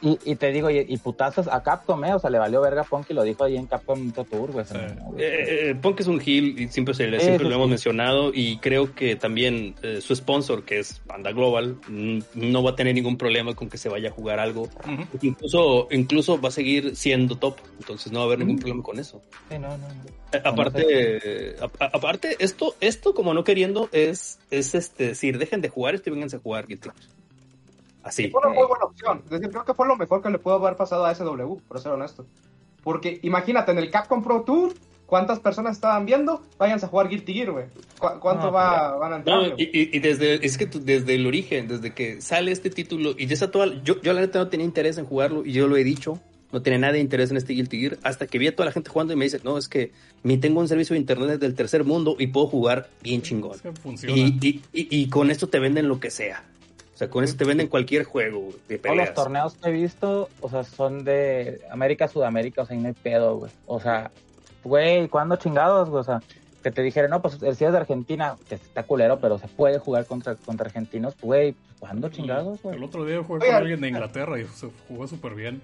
Y, 0.04 0.18
y 0.24 0.36
te 0.36 0.52
digo, 0.52 0.68
y, 0.70 0.78
y 0.86 0.96
putazos 0.98 1.48
a 1.48 1.62
Capcom, 1.62 2.04
¿eh? 2.04 2.12
O 2.12 2.18
sea, 2.18 2.28
le 2.28 2.38
valió 2.38 2.60
verga 2.60 2.82
a 2.82 2.84
Punk 2.84 3.06
y 3.10 3.14
lo 3.14 3.22
dijo 3.22 3.42
ahí 3.42 3.56
en 3.56 3.64
Capcom 3.66 4.12
Tour, 4.12 4.52
güey. 4.52 4.66
Sí. 4.66 4.74
Güey. 5.06 5.24
Eh, 5.24 5.70
eh, 5.70 5.74
Punk 5.74 6.00
es 6.00 6.06
un 6.06 6.20
heel 6.20 6.60
y 6.60 6.68
siempre, 6.68 6.92
se, 6.94 7.06
le- 7.06 7.18
Sí, 7.18 7.24
siempre 7.24 7.44
sí, 7.46 7.48
lo 7.48 7.56
hemos 7.56 7.68
mencionado 7.70 8.30
y 8.34 8.58
creo 8.58 8.94
que 8.94 9.16
también 9.16 9.74
eh, 9.82 10.00
su 10.02 10.14
sponsor, 10.14 10.64
que 10.64 10.78
es 10.80 11.00
Panda 11.06 11.32
Global, 11.32 11.78
mm, 11.88 12.18
no 12.34 12.62
va 12.62 12.72
a 12.72 12.76
tener 12.76 12.94
ningún 12.94 13.16
problema 13.16 13.54
con 13.54 13.70
que 13.70 13.78
se 13.78 13.88
vaya 13.88 14.10
a 14.10 14.12
jugar 14.12 14.38
algo. 14.40 14.62
Ujú. 14.64 15.04
Incluso, 15.22 15.88
incluso 15.90 16.38
va 16.40 16.48
a 16.50 16.52
seguir 16.52 16.94
siendo 16.96 17.36
top, 17.38 17.56
entonces 17.78 18.12
no 18.12 18.18
va 18.18 18.24
a 18.24 18.26
haber 18.26 18.40
ningún 18.40 18.58
problema 18.58 18.82
con 18.82 18.98
eso. 18.98 19.22
Sí, 19.50 19.58
no, 19.58 19.68
no. 19.78 19.86
Eh, 20.32 20.40
Aparte, 20.44 20.84
eh, 20.88 21.56
a- 21.60 21.84
aparte 21.96 22.36
esto, 22.40 22.74
esto 22.80 23.14
como 23.14 23.32
no 23.32 23.42
queriendo 23.42 23.88
es, 23.92 24.38
es 24.50 24.74
este 24.74 25.06
decir, 25.08 25.38
dejen 25.38 25.62
de 25.62 25.70
jugar 25.70 25.94
esto 25.94 26.10
y 26.10 26.12
vénganse 26.12 26.36
a 26.36 26.40
jugar 26.40 26.66
Guilty 26.66 26.90
Gear. 26.90 27.23
Así. 28.04 28.28
Fue 28.28 28.40
una 28.44 28.54
muy 28.54 28.66
buena 28.68 28.84
opción. 28.84 29.22
Es 29.24 29.30
decir, 29.30 29.48
creo 29.50 29.64
que 29.64 29.74
fue 29.74 29.86
lo 29.88 29.96
mejor 29.96 30.22
que 30.22 30.30
le 30.30 30.38
pudo 30.38 30.54
haber 30.54 30.76
pasado 30.76 31.04
a 31.06 31.14
SW, 31.14 31.56
por 31.66 31.80
ser 31.80 31.92
honesto. 31.92 32.26
Porque 32.82 33.18
imagínate, 33.22 33.72
en 33.72 33.78
el 33.78 33.90
Capcom 33.90 34.22
Pro 34.22 34.42
Tour, 34.42 34.74
¿cuántas 35.06 35.40
personas 35.40 35.72
estaban 35.76 36.04
viendo? 36.04 36.42
Váyanse 36.58 36.84
a 36.86 36.88
jugar 36.90 37.08
Guilty 37.08 37.32
Gear, 37.32 37.50
güey. 37.52 37.64
¿Cu- 37.98 38.20
¿Cuánto 38.20 38.46
No, 38.46 38.52
va, 38.52 38.96
van 38.98 39.12
a 39.14 39.16
entrar? 39.16 39.38
No, 39.38 39.54
y, 39.56 39.90
y- 39.92 39.98
desde, 40.00 40.44
es 40.44 40.58
que 40.58 40.66
tú- 40.66 40.80
desde 40.84 41.14
el 41.14 41.26
origen, 41.26 41.66
desde 41.66 41.94
que 41.94 42.20
sale 42.20 42.52
este 42.52 42.68
título, 42.68 43.14
y 43.16 43.26
ya 43.26 43.32
está 43.34 43.50
toda, 43.50 43.66
yo, 43.82 44.00
yo 44.02 44.12
la 44.12 44.20
neta 44.20 44.38
no 44.38 44.48
tenía 44.48 44.66
interés 44.66 44.98
en 44.98 45.06
jugarlo, 45.06 45.44
y 45.46 45.52
yo 45.52 45.66
lo 45.66 45.76
he 45.78 45.84
dicho, 45.84 46.20
no 46.52 46.60
tenía 46.62 46.78
nada 46.78 46.92
de 46.92 47.00
interés 47.00 47.30
en 47.30 47.36
este 47.38 47.52
Guilty 47.54 47.80
Gear, 47.80 47.98
hasta 48.02 48.26
que 48.26 48.38
vi 48.38 48.46
a 48.48 48.54
toda 48.54 48.66
la 48.66 48.72
gente 48.72 48.90
jugando 48.90 49.12
y 49.12 49.16
me 49.16 49.24
dice, 49.24 49.40
no, 49.42 49.56
es 49.58 49.66
que 49.68 49.90
mi 50.22 50.36
tengo 50.36 50.60
un 50.60 50.68
servicio 50.68 50.92
de 50.94 51.00
internet 51.00 51.40
del 51.40 51.54
tercer 51.54 51.84
mundo 51.84 52.16
y 52.18 52.26
puedo 52.28 52.46
jugar 52.48 52.90
bien 53.02 53.22
chingón. 53.22 53.54
Es 53.56 53.62
que 53.62 53.72
funciona. 53.72 54.14
Y, 54.14 54.38
y, 54.40 54.62
y, 54.72 54.88
y 55.02 55.08
con 55.08 55.30
esto 55.30 55.48
te 55.48 55.58
venden 55.58 55.88
lo 55.88 55.98
que 55.98 56.10
sea. 56.10 56.44
O 56.94 56.96
sea, 56.96 57.10
con 57.10 57.24
eso 57.24 57.36
te 57.36 57.44
venden 57.44 57.66
cualquier 57.66 58.04
juego 58.04 58.50
de 58.68 58.78
Todos 58.78 58.96
los 58.96 59.06
peleas. 59.08 59.14
torneos 59.14 59.54
que 59.56 59.68
he 59.68 59.72
visto, 59.72 60.28
o 60.40 60.48
sea, 60.48 60.62
son 60.62 61.04
de 61.04 61.60
América, 61.70 62.06
Sudamérica, 62.06 62.62
o 62.62 62.66
sea, 62.66 62.76
y 62.76 62.80
no 62.80 62.86
hay 62.88 62.94
pedo, 62.94 63.36
güey. 63.38 63.50
O 63.66 63.80
sea, 63.80 64.12
güey, 64.62 65.08
¿cuándo 65.08 65.34
chingados, 65.36 65.90
güey? 65.90 66.00
O 66.00 66.04
sea, 66.04 66.22
que 66.62 66.70
te 66.70 66.82
dijeran, 66.82 67.10
no, 67.10 67.20
pues 67.20 67.42
el 67.42 67.56
si 67.56 67.64
es 67.64 67.72
de 67.72 67.78
Argentina, 67.78 68.36
que 68.48 68.54
está 68.54 68.84
culero, 68.84 69.18
pero 69.18 69.38
se 69.38 69.48
puede 69.48 69.78
jugar 69.78 70.06
contra, 70.06 70.36
contra 70.36 70.66
argentinos, 70.66 71.14
güey, 71.20 71.54
¿cuándo 71.80 72.08
chingados, 72.10 72.62
güey? 72.62 72.76
El 72.76 72.84
otro 72.84 73.04
día 73.04 73.22
jugué 73.22 73.44
con 73.46 73.54
alguien 73.56 73.80
de 73.80 73.88
Inglaterra 73.88 74.38
y 74.40 74.44
se 74.46 74.70
jugó 74.88 75.06
súper 75.08 75.34
bien. 75.34 75.60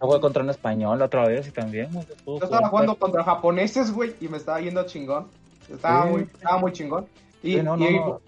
Jugué 0.00 0.20
contra 0.20 0.42
un 0.42 0.50
español 0.50 0.98
la 0.98 1.04
otra 1.06 1.26
vez 1.26 1.46
y 1.48 1.50
también, 1.52 1.88
güey. 1.92 2.04
Yo 2.26 2.40
estaba 2.42 2.68
jugando 2.68 2.96
contra 2.96 3.22
japoneses, 3.22 3.92
güey, 3.92 4.16
y 4.20 4.26
me 4.28 4.36
estaba 4.38 4.60
yendo 4.60 4.84
chingón. 4.84 5.28
Estaba, 5.70 6.04
Sí. 6.04 6.10
muy, 6.10 6.20
estaba 6.22 6.58
muy 6.58 6.72
chingón. 6.72 7.06
Y, 7.44 7.54
Sí, 7.54 7.62
no, 7.62 7.76
no, 7.76 7.88
y- 7.88 7.94
no. 7.96 8.20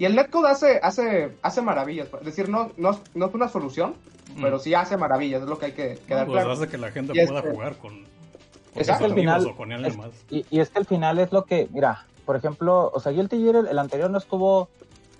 Y 0.00 0.06
el 0.06 0.16
netcode 0.16 0.48
hace, 0.48 0.80
hace, 0.82 1.36
hace 1.42 1.60
maravillas. 1.60 2.08
Es 2.20 2.24
decir, 2.24 2.48
no, 2.48 2.70
no, 2.78 2.98
no 3.14 3.26
es 3.26 3.34
una 3.34 3.48
solución, 3.48 3.94
Mm. 4.34 4.42
pero 4.42 4.58
sí 4.58 4.72
hace 4.74 4.96
maravillas, 4.96 5.42
es 5.42 5.48
lo 5.48 5.58
que 5.58 5.66
hay 5.66 5.72
que 5.72 5.98
quedar 6.06 6.26
No, 6.26 6.32
pues 6.32 6.44
claro. 6.44 6.52
hace 6.58 6.68
que 6.68 6.78
la 6.78 6.90
gente 6.92 7.12
Y 7.12 7.26
pueda 7.26 7.40
este- 7.40 7.50
jugar 7.50 7.76
con, 7.76 7.90
con 7.98 8.06
Exacto, 8.76 9.04
al 9.06 9.14
final- 9.14 9.46
o 9.46 9.56
con 9.56 9.72
alguien 9.72 10.00
es-. 10.04 10.24
Y, 10.30 10.46
y 10.50 10.60
es 10.60 10.70
que 10.70 10.78
al 10.78 10.86
final 10.86 11.18
es 11.18 11.32
lo 11.32 11.44
que, 11.44 11.68
mira, 11.72 12.06
por 12.24 12.36
ejemplo, 12.36 12.90
o 12.94 13.00
sea, 13.00 13.12
Guilty 13.12 13.42
Gear, 13.42 13.56
el, 13.56 13.66
el 13.66 13.78
anterior 13.78 14.08
no 14.10 14.18
estuvo, 14.18 14.68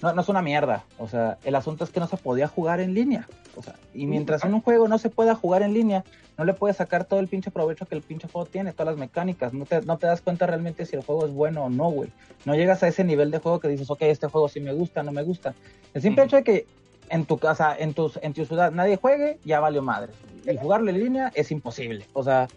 no, 0.02 0.12
no 0.12 0.20
es 0.22 0.28
una 0.28 0.42
mierda. 0.42 0.84
O 0.98 1.08
sea, 1.08 1.38
el 1.44 1.54
asunto 1.54 1.84
es 1.84 1.90
que 1.90 2.00
no 2.00 2.06
se 2.06 2.16
podía 2.16 2.48
jugar 2.48 2.80
en 2.80 2.94
línea. 2.94 3.28
O 3.56 3.62
sea, 3.62 3.74
y 3.94 4.06
mientras 4.06 4.44
en 4.44 4.54
un 4.54 4.60
juego 4.60 4.88
no 4.88 4.98
se 4.98 5.10
pueda 5.10 5.34
jugar 5.34 5.62
en 5.62 5.74
línea, 5.74 6.04
no 6.38 6.44
le 6.44 6.54
puedes 6.54 6.76
sacar 6.76 7.04
todo 7.04 7.20
el 7.20 7.28
pinche 7.28 7.50
provecho 7.50 7.86
que 7.86 7.94
el 7.94 8.02
pinche 8.02 8.28
juego 8.28 8.46
tiene, 8.46 8.72
todas 8.72 8.94
las 8.94 8.96
mecánicas. 8.96 9.52
No 9.52 9.66
te, 9.66 9.82
no 9.82 9.98
te 9.98 10.06
das 10.06 10.22
cuenta 10.22 10.46
realmente 10.46 10.86
si 10.86 10.96
el 10.96 11.02
juego 11.02 11.26
es 11.26 11.32
bueno 11.32 11.64
o 11.64 11.70
no, 11.70 11.90
güey. 11.90 12.10
No 12.44 12.54
llegas 12.54 12.82
a 12.82 12.88
ese 12.88 13.04
nivel 13.04 13.30
de 13.30 13.38
juego 13.38 13.60
que 13.60 13.68
dices, 13.68 13.90
ok, 13.90 14.02
este 14.02 14.26
juego 14.28 14.48
sí 14.48 14.60
me 14.60 14.72
gusta, 14.72 15.02
no 15.02 15.12
me 15.12 15.22
gusta. 15.22 15.54
El 15.92 16.02
simple 16.02 16.24
hecho 16.24 16.36
de 16.36 16.44
que 16.44 16.66
en 17.10 17.26
tu 17.26 17.38
casa, 17.38 17.76
en, 17.76 17.92
tus, 17.92 18.18
en 18.22 18.32
tu 18.32 18.44
ciudad, 18.46 18.70
nadie 18.72 18.96
juegue, 18.96 19.38
ya 19.44 19.60
valió 19.60 19.82
madre. 19.82 20.12
Y 20.50 20.56
jugarlo 20.56 20.90
en 20.90 20.98
línea 20.98 21.32
es 21.34 21.50
imposible. 21.50 22.06
O 22.14 22.22
sea, 22.22 22.48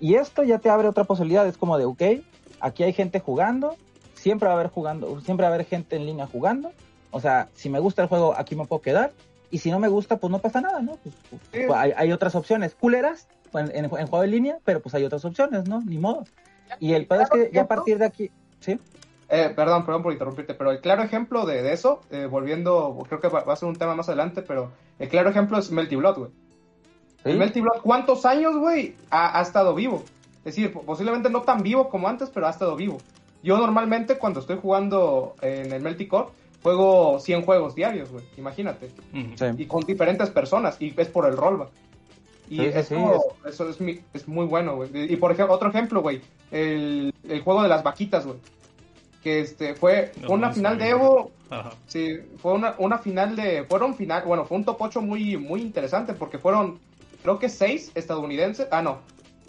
y 0.00 0.14
esto 0.14 0.42
ya 0.42 0.58
te 0.58 0.70
abre 0.70 0.88
otra 0.88 1.04
posibilidad. 1.04 1.46
Es 1.46 1.56
como 1.56 1.78
de, 1.78 1.84
ok, 1.84 2.02
aquí 2.60 2.82
hay 2.82 2.92
gente 2.92 3.20
jugando, 3.20 3.76
siempre 4.20 4.46
va 4.46 4.54
a 4.54 4.58
haber 4.58 4.70
jugando, 4.70 5.20
siempre 5.20 5.44
va 5.44 5.50
a 5.50 5.54
haber 5.54 5.66
gente 5.66 5.96
en 5.96 6.06
línea 6.06 6.26
jugando. 6.26 6.72
O 7.10 7.20
sea, 7.20 7.48
si 7.54 7.68
me 7.70 7.80
gusta 7.80 8.02
el 8.02 8.08
juego, 8.08 8.34
aquí 8.36 8.54
me 8.54 8.66
puedo 8.66 8.82
quedar. 8.82 9.12
Y 9.50 9.58
si 9.58 9.70
no 9.70 9.80
me 9.80 9.88
gusta, 9.88 10.18
pues 10.18 10.30
no 10.30 10.38
pasa 10.38 10.60
nada, 10.60 10.80
¿no? 10.80 10.96
Pues, 11.02 11.14
pues, 11.28 11.42
Sí. 11.52 11.60
pues, 11.66 11.78
hay, 11.78 11.92
hay 11.96 12.12
otras 12.12 12.34
opciones. 12.36 12.74
Culeras 12.74 13.26
en, 13.52 13.74
en, 13.74 13.84
en 13.86 14.06
juego 14.06 14.22
en 14.22 14.30
línea, 14.30 14.58
pero 14.64 14.80
pues 14.80 14.94
hay 14.94 15.04
otras 15.04 15.24
opciones, 15.24 15.68
¿no? 15.68 15.80
Ni 15.80 15.98
modo. 15.98 16.24
Y 16.78 16.92
el 16.92 17.06
pedo 17.06 17.22
es 17.22 17.30
que 17.30 17.50
ya 17.52 17.62
a 17.62 17.66
partir 17.66 17.98
de 17.98 18.04
aquí, 18.04 18.30
¿sí? 18.60 18.78
Eh, 19.28 19.52
perdón, 19.56 19.84
perdón 19.86 20.02
por 20.02 20.12
interrumpirte, 20.12 20.54
pero 20.54 20.70
el 20.70 20.80
claro 20.80 21.02
ejemplo 21.02 21.46
de, 21.46 21.62
de 21.62 21.72
eso, 21.72 22.00
eh, 22.10 22.26
volviendo, 22.26 22.96
creo 23.08 23.20
que 23.20 23.28
va, 23.28 23.42
va 23.44 23.52
a 23.54 23.56
ser 23.56 23.68
un 23.68 23.76
tema 23.76 23.94
más 23.94 24.08
adelante, 24.08 24.42
pero 24.42 24.70
el 24.98 25.08
claro 25.08 25.30
ejemplo 25.30 25.58
es 25.58 25.70
Melty 25.70 25.96
Blood, 25.96 26.18
güey. 26.18 26.30
¿Sí? 27.24 27.30
El 27.30 27.38
Melty 27.38 27.60
Blood, 27.60 27.80
¿cuántos 27.82 28.24
años, 28.26 28.56
güey, 28.56 28.94
ha, 29.10 29.38
ha 29.38 29.42
estado 29.42 29.74
vivo? 29.74 30.02
Es 30.38 30.56
decir, 30.56 30.72
posiblemente 30.72 31.28
no 31.28 31.42
tan 31.42 31.62
vivo 31.62 31.88
como 31.88 32.08
antes, 32.08 32.30
pero 32.30 32.46
ha 32.46 32.50
estado 32.50 32.74
vivo. 32.76 32.98
Yo 33.42 33.56
normalmente 33.58 34.16
cuando 34.18 34.40
estoy 34.40 34.58
jugando 34.60 35.34
en 35.42 35.72
el 35.72 35.80
Melty 35.82 36.06
Core, 36.06 36.28
juego 36.62 37.18
100 37.20 37.42
juegos 37.42 37.74
diarios, 37.74 38.10
güey, 38.10 38.24
imagínate. 38.36 38.90
Sí. 39.12 39.44
Y 39.56 39.66
con 39.66 39.82
diferentes 39.84 40.28
personas, 40.30 40.76
y 40.80 40.92
es 40.96 41.08
por 41.08 41.26
el 41.26 41.36
rollback. 41.36 41.68
Y 42.50 42.56
Sí, 42.56 42.64
eso, 42.66 42.82
sí, 42.82 43.48
eso 43.48 43.68
es, 43.70 43.80
mi- 43.80 44.00
es 44.12 44.26
muy 44.28 44.44
bueno, 44.44 44.74
güey. 44.76 44.90
Y 45.12 45.16
por 45.16 45.30
ejemplo, 45.32 45.54
otro 45.54 45.68
ejemplo, 45.70 46.02
güey, 46.02 46.20
el, 46.50 47.14
el 47.28 47.40
juego 47.42 47.62
de 47.62 47.68
las 47.68 47.82
vaquitas, 47.82 48.26
güey. 48.26 48.38
Que 49.22 49.40
este 49.40 49.74
fue 49.74 50.12
No, 50.22 50.30
una 50.30 50.48
no 50.48 50.54
final 50.54 50.78
de. 50.78 50.88
Evo 50.88 51.30
Ajá. 51.50 51.70
Sí, 51.86 52.16
fue 52.38 52.52
una, 52.54 52.74
una 52.78 52.98
final 52.98 53.36
de. 53.36 53.64
Fueron 53.64 53.94
final. 53.94 54.22
Bueno, 54.26 54.44
fue 54.46 54.56
un 54.56 54.64
top 54.64 54.76
8 54.80 55.00
muy, 55.02 55.36
muy 55.36 55.60
interesante 55.60 56.14
porque 56.14 56.38
fueron, 56.38 56.78
creo 57.22 57.38
que 57.38 57.48
seis 57.50 57.92
estadounidenses. 57.94 58.66
Ah, 58.70 58.82
no. 58.82 58.98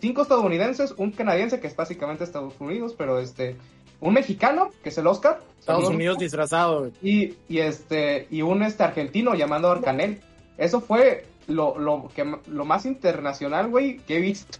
Cinco 0.01 0.23
estadounidenses, 0.23 0.93
un 0.97 1.11
canadiense 1.11 1.59
que 1.59 1.67
es 1.67 1.75
básicamente 1.75 2.23
Estados 2.23 2.53
Unidos, 2.59 2.93
pero 2.97 3.19
este. 3.19 3.55
Un 4.01 4.15
mexicano, 4.15 4.71
que 4.83 4.89
es 4.89 4.97
el 4.97 5.07
Oscar. 5.07 5.39
Estados. 5.59 5.87
Unidos 5.87 6.17
disfrazado. 6.17 6.91
Y, 7.01 7.35
y 7.47 7.59
este. 7.59 8.27
Y 8.31 8.41
un 8.41 8.63
este 8.63 8.83
argentino 8.83 9.35
llamado 9.35 9.71
Arcanel. 9.71 10.21
Eso 10.57 10.81
fue 10.81 11.25
lo, 11.47 11.77
lo, 11.77 12.09
que, 12.13 12.25
lo 12.47 12.65
más 12.65 12.85
internacional, 12.85 13.69
güey, 13.69 13.97
que 13.99 14.17
he 14.17 14.19
visto. 14.19 14.57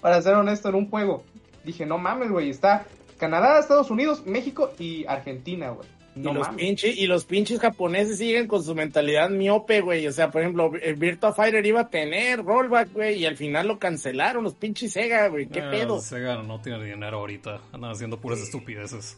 Para 0.00 0.20
ser 0.20 0.34
honesto, 0.34 0.68
en 0.68 0.74
un 0.74 0.90
juego. 0.90 1.22
Dije, 1.64 1.86
no 1.86 1.96
mames, 1.96 2.30
güey. 2.30 2.50
Está 2.50 2.86
Canadá, 3.18 3.60
Estados 3.60 3.90
Unidos, 3.90 4.26
México 4.26 4.72
y 4.78 5.06
Argentina, 5.06 5.70
güey. 5.70 5.88
No 6.14 6.32
y, 6.32 6.34
los 6.34 6.48
pinches, 6.50 6.98
y 6.98 7.06
los 7.06 7.24
pinches 7.24 7.58
japoneses 7.58 8.18
siguen 8.18 8.46
con 8.46 8.62
su 8.62 8.74
mentalidad 8.74 9.30
miope, 9.30 9.80
güey. 9.80 10.06
O 10.06 10.12
sea, 10.12 10.30
por 10.30 10.42
ejemplo, 10.42 10.70
el 10.82 10.94
Virtua 10.96 11.32
Fighter 11.32 11.64
iba 11.64 11.80
a 11.80 11.88
tener 11.88 12.44
rollback, 12.44 12.92
güey, 12.92 13.18
y 13.20 13.24
al 13.26 13.36
final 13.38 13.66
lo 13.68 13.78
cancelaron 13.78 14.44
los 14.44 14.54
pinches 14.54 14.92
Sega, 14.92 15.28
güey. 15.28 15.46
¿Qué 15.46 15.60
Eh, 15.60 15.68
pedo? 15.70 16.00
Sega 16.00 16.42
no 16.42 16.60
tiene 16.60 16.84
dinero 16.84 17.18
ahorita. 17.20 17.60
Andan 17.72 17.92
haciendo 17.92 18.20
puras 18.20 18.40
estupideces. 18.40 19.16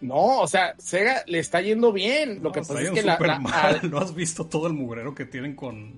No, 0.00 0.40
o 0.40 0.46
sea, 0.46 0.74
Sega 0.78 1.24
le 1.26 1.38
está 1.40 1.60
yendo 1.62 1.90
bien. 1.92 2.40
Lo 2.42 2.52
que 2.52 2.60
pasa 2.60 2.80
es 2.80 2.90
que 2.90 3.02
la, 3.02 3.18
la- 3.18 3.38
mal. 3.40 3.80
al- 3.82 3.90
¿No 3.90 3.98
has 3.98 4.14
visto 4.14 4.44
todo 4.44 4.66
el 4.68 4.72
mugrero 4.74 5.14
que 5.16 5.24
tienen 5.24 5.56
con, 5.56 5.94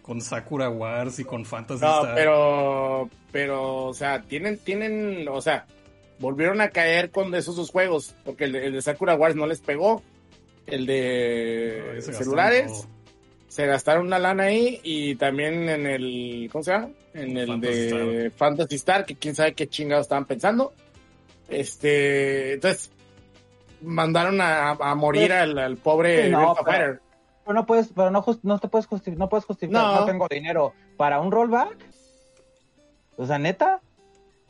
con 0.00 0.20
Sakura 0.22 0.70
Wars 0.70 1.18
y 1.18 1.24
con 1.24 1.44
Fantasy 1.44 1.84
No, 1.84 1.98
Star? 2.00 2.14
pero, 2.14 3.10
pero, 3.30 3.84
o 3.86 3.92
sea, 3.94 4.22
tienen, 4.22 4.56
tienen, 4.58 5.26
o 5.28 5.42
sea, 5.42 5.66
volvieron 6.18 6.60
a 6.60 6.70
caer 6.70 7.10
con 7.10 7.34
esos 7.34 7.56
dos 7.56 7.70
juegos, 7.70 8.14
porque 8.24 8.44
el 8.44 8.52
de, 8.52 8.66
el 8.66 8.72
de 8.72 8.82
Sakura 8.82 9.14
Wars 9.14 9.34
no 9.36 9.46
les 9.46 9.60
pegó, 9.60 10.02
el 10.66 10.86
de 10.86 11.92
gastaron 11.96 12.18
celulares, 12.18 12.88
se 13.48 13.66
gastaron 13.66 14.06
una 14.06 14.18
lana 14.18 14.44
ahí, 14.44 14.80
y 14.82 15.14
también 15.16 15.68
en 15.68 15.86
el, 15.86 16.48
¿cómo 16.50 16.64
se 16.64 16.72
llama? 16.72 16.88
En 17.14 17.36
el 17.36 17.60
de 17.60 18.30
Fantasy 18.36 18.74
Star, 18.76 19.04
que 19.06 19.14
quién 19.16 19.34
sabe 19.34 19.54
qué 19.54 19.66
chingados 19.68 20.04
estaban 20.06 20.24
pensando. 20.26 20.72
Este, 21.48 22.54
entonces, 22.54 22.90
mandaron 23.82 24.40
a, 24.40 24.70
a 24.70 24.94
morir 24.94 25.32
al, 25.32 25.56
al 25.58 25.76
pobre 25.76 26.24
Sí, 26.24 26.30
no, 26.30 26.38
Virtua 26.38 26.54
pero- 26.64 26.64
Fighter. 26.64 27.00
Pero 27.44 27.54
no 27.54 27.64
puedes, 27.66 27.88
pero 27.94 28.10
no, 28.10 28.22
jus- 28.24 28.40
no 28.42 28.58
te 28.58 28.66
puedes 28.66 28.86
justificar, 28.86 29.18
no 29.20 29.28
puedes 29.28 29.44
justificar, 29.44 29.80
No. 29.82 30.00
no. 30.00 30.04
tengo 30.06 30.26
dinero 30.28 30.72
para 30.96 31.20
un 31.20 31.30
rollback. 31.30 31.76
O 33.16 33.24
sea, 33.24 33.38
neta. 33.38 33.80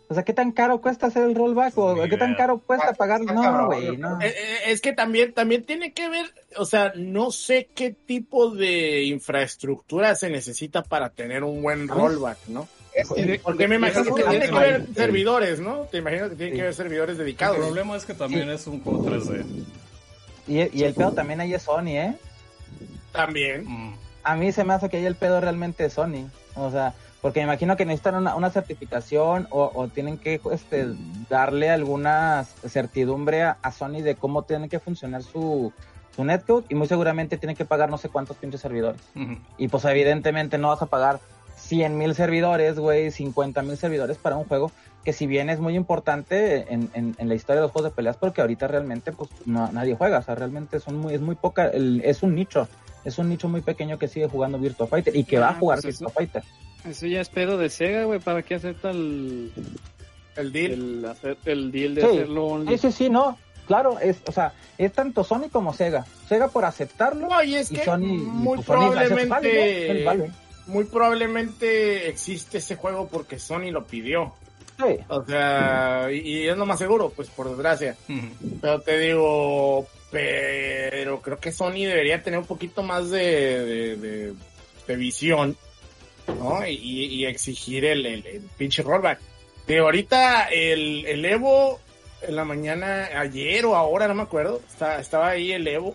O 0.09 0.15
sea, 0.15 0.23
¿qué 0.25 0.33
tan 0.33 0.53
caro 0.53 0.81
cuesta 0.81 1.09
hacer 1.09 1.25
el 1.25 1.35
rollback? 1.35 1.77
¿O 1.79 1.97
Ni 2.03 2.09
qué 2.09 2.17
tan 2.17 2.35
caro 2.37 2.59
cuesta 2.59 2.93
pagar? 2.93 3.21
No, 3.23 3.67
güey, 3.67 3.97
no. 3.97 4.21
Eh, 4.21 4.27
eh, 4.29 4.59
Es 4.67 4.81
que 4.81 4.93
también, 4.93 5.33
también 5.33 5.65
tiene 5.65 5.93
que 5.93 6.09
ver, 6.09 6.27
o 6.57 6.65
sea, 6.65 6.93
no 6.95 7.33
sé 7.33 7.69
qué 7.75 7.91
tipo 7.91 8.51
de 8.51 9.03
infraestructura 9.05 10.15
se 10.15 10.31
necesita 10.31 10.83
para 10.85 11.11
tener 11.11 11.43
un 11.43 11.61
buen 11.61 11.89
rollback, 11.89 12.39
¿no? 12.49 12.69
Es 12.95 13.09
que- 13.11 13.41
Porque 13.43 13.67
me 13.69 13.75
imagino 13.77 14.15
que 14.15 14.23
tiene 14.23 14.39
que 14.47 14.51
el- 14.51 14.57
haber 14.57 14.75
el- 14.77 14.95
servidores, 14.95 15.59
¿no? 15.61 15.81
Te 15.91 15.99
imagino 15.99 16.31
que 16.31 16.37
tiene 16.37 16.53
que 16.53 16.61
haber 16.63 16.75
servidores 16.75 17.13
El 17.19 17.25
dedicados. 17.25 17.57
problema 17.59 17.97
es 17.97 18.05
que 18.05 18.15
también 18.15 18.49
es 18.49 18.67
un 18.69 18.81
juego 18.83 19.05
3D. 19.05 19.45
Y, 20.47 20.79
y 20.79 20.85
el 20.85 20.95
pedo 20.95 21.13
también 21.13 21.41
ahí 21.41 21.53
es 21.53 21.63
Sony, 21.63 21.89
¿eh? 21.99 22.15
También. 23.13 23.65
Mm. 23.67 23.95
A 24.23 24.37
mí 24.37 24.53
se 24.53 24.65
me 24.65 24.75
hace 24.75 24.89
que 24.89 24.99
ahí 24.99 25.07
el 25.07 25.15
pedo 25.17 25.41
realmente 25.41 25.85
es 25.85 25.93
Sony. 25.95 26.29
O 26.55 26.71
sea, 26.71 26.95
porque 27.23 27.41
me 27.41 27.45
imagino 27.45 27.77
que 27.77 27.85
necesitan 27.85 28.15
una, 28.17 28.35
una 28.37 28.51
certificación 28.51 29.49
o, 29.51 29.71
o 29.75 29.89
tienen 29.89 30.19
que 30.19 30.41
este, 30.53 30.87
darle 31.29 31.71
alguna 31.71 32.45
certidumbre 32.69 33.43
a, 33.43 33.59
a 33.63 33.73
Sony 33.73 34.03
de 34.03 34.15
cómo 34.17 34.43
tiene 34.43 34.69
que 34.69 34.79
funcionar 34.79 35.23
su, 35.23 35.73
su 36.15 36.25
netcode 36.25 36.65
y 36.69 36.75
muy 36.75 36.87
seguramente 36.87 37.37
tienen 37.39 37.57
que 37.57 37.65
pagar 37.65 37.91
no 37.91 37.99
sé 37.99 38.09
cuántos 38.09 38.37
pinches 38.37 38.61
servidores. 38.61 39.01
Y 39.59 39.69
pues 39.69 39.85
evidentemente 39.87 40.59
no 40.59 40.69
vas 40.69 40.83
a 40.83 40.87
pagar 40.87 41.19
100 41.57 41.97
mil 41.99 42.15
servidores, 42.15 42.79
güey, 42.79 43.11
50 43.11 43.63
mil 43.63 43.77
servidores 43.77 44.19
para 44.19 44.37
un 44.37 44.45
juego 44.45 44.71
que 45.05 45.13
si 45.13 45.27
bien 45.27 45.51
es 45.51 45.59
muy 45.61 45.75
importante 45.77 46.73
en, 46.73 46.91
en, 46.93 47.15
en 47.19 47.29
la 47.29 47.35
historia 47.35 47.61
de 47.61 47.67
los 47.67 47.73
juegos 47.73 47.91
de 47.91 47.95
peleas, 47.97 48.17
porque 48.17 48.41
ahorita 48.41 48.67
realmente 48.69 49.13
pues 49.13 49.31
no, 49.47 49.71
nadie 49.73 49.95
juega, 49.95 50.19
o 50.19 50.23
sea, 50.23 50.35
realmente 50.35 50.81
son 50.81 50.97
muy, 50.99 51.15
es 51.15 51.21
muy 51.21 51.35
poca, 51.37 51.69
el- 51.69 52.03
es 52.05 52.23
un 52.25 52.35
nicho, 52.35 52.69
es 53.05 53.17
un 53.19 53.29
nicho 53.29 53.49
muy 53.49 53.61
pequeño 53.63 53.99
que 53.99 54.09
sigue 54.09 54.29
jugando 54.29 54.59
Virtua 54.59 54.87
Fighter 54.89 55.15
y 55.17 55.25
que 55.25 55.39
va 55.39 55.51
a 55.51 55.55
jugar 55.55 55.79
pues 55.81 55.99
Virtua. 55.99 56.13
Fighter. 56.13 56.43
Eso 56.89 57.07
ya 57.07 57.21
es 57.21 57.29
pedo 57.29 57.59
de 57.59 57.69
Sega, 57.71 58.05
güey. 58.05 58.21
¿Para 58.21 58.43
qué 58.43 58.55
acepta 58.57 58.91
el, 58.91 59.51
El 60.37 60.53
deal. 60.53 60.73
el, 60.73 61.05
hacer, 61.05 61.37
el 61.45 61.71
deal 61.73 61.95
de 61.95 62.01
Sí. 62.03 62.07
hacerlo 62.09 62.45
only? 62.47 62.79
Sí, 62.79 62.91
sí, 62.91 62.93
sí, 63.05 63.11
no, 63.11 63.39
claro, 63.67 63.99
es, 63.99 64.19
o 64.27 64.33
sea, 64.33 64.53
es 64.79 64.93
tanto 64.93 65.25
Sony 65.25 65.49
como 65.51 65.73
Sega. 65.73 66.05
Sega 66.29 66.49
por 66.49 66.65
aceptarlo 66.65 67.29
No, 67.29 67.43
y 67.43 67.55
es 67.57 67.73
y 67.73 67.77
que 67.77 67.85
Sony, 67.85 67.99
muy 68.01 68.57
pues, 68.59 68.69
¿no? 68.69 68.75
probablemente, 68.75 70.05
vale. 70.05 70.31
muy 70.67 70.85
probablemente 70.85 72.09
existe 72.09 72.59
ese 72.59 72.77
juego 72.77 73.09
porque 73.09 73.39
Sony 73.39 73.71
lo 73.71 73.85
pidió. 73.87 74.35
Sí. 74.79 74.99
O 75.09 75.25
sea, 75.25 76.09
y, 76.13 76.19
y 76.19 76.49
es 76.49 76.57
lo 76.57 76.67
más 76.67 76.79
seguro, 76.79 77.11
pues 77.15 77.29
por 77.31 77.49
desgracia. 77.49 77.97
Pero 78.61 78.81
te 78.83 78.99
digo, 78.99 79.87
pero 80.11 81.21
creo 81.23 81.39
que 81.39 81.51
Sony 81.51 81.87
debería 81.87 82.23
tener 82.23 82.39
un 82.39 82.45
poquito 82.47 82.83
más 82.83 83.11
de, 83.11 83.19
de, 83.65 83.97
de- 83.97 84.33
de 84.87 84.95
visión, 84.97 85.57
¿no? 86.29 86.67
Y, 86.67 86.73
y 86.75 87.27
exigir 87.27 87.85
el, 87.85 88.05
el, 88.07 88.27
el 88.27 88.43
pinche 88.59 88.83
rollback. 88.83 89.21
De 89.67 89.79
ahorita 89.79 90.45
el, 90.45 91.05
el 91.07 91.25
Evo, 91.25 91.81
en 92.23 92.37
la 92.37 92.45
mañana, 92.45 93.09
ayer 93.19 93.65
o 93.67 93.75
ahora, 93.77 94.07
no 94.09 94.15
me 94.15 94.23
acuerdo, 94.23 94.61
está, 94.69 95.01
estaba 95.01 95.29
ahí 95.29 95.53
el 95.53 95.67
Evo, 95.67 95.95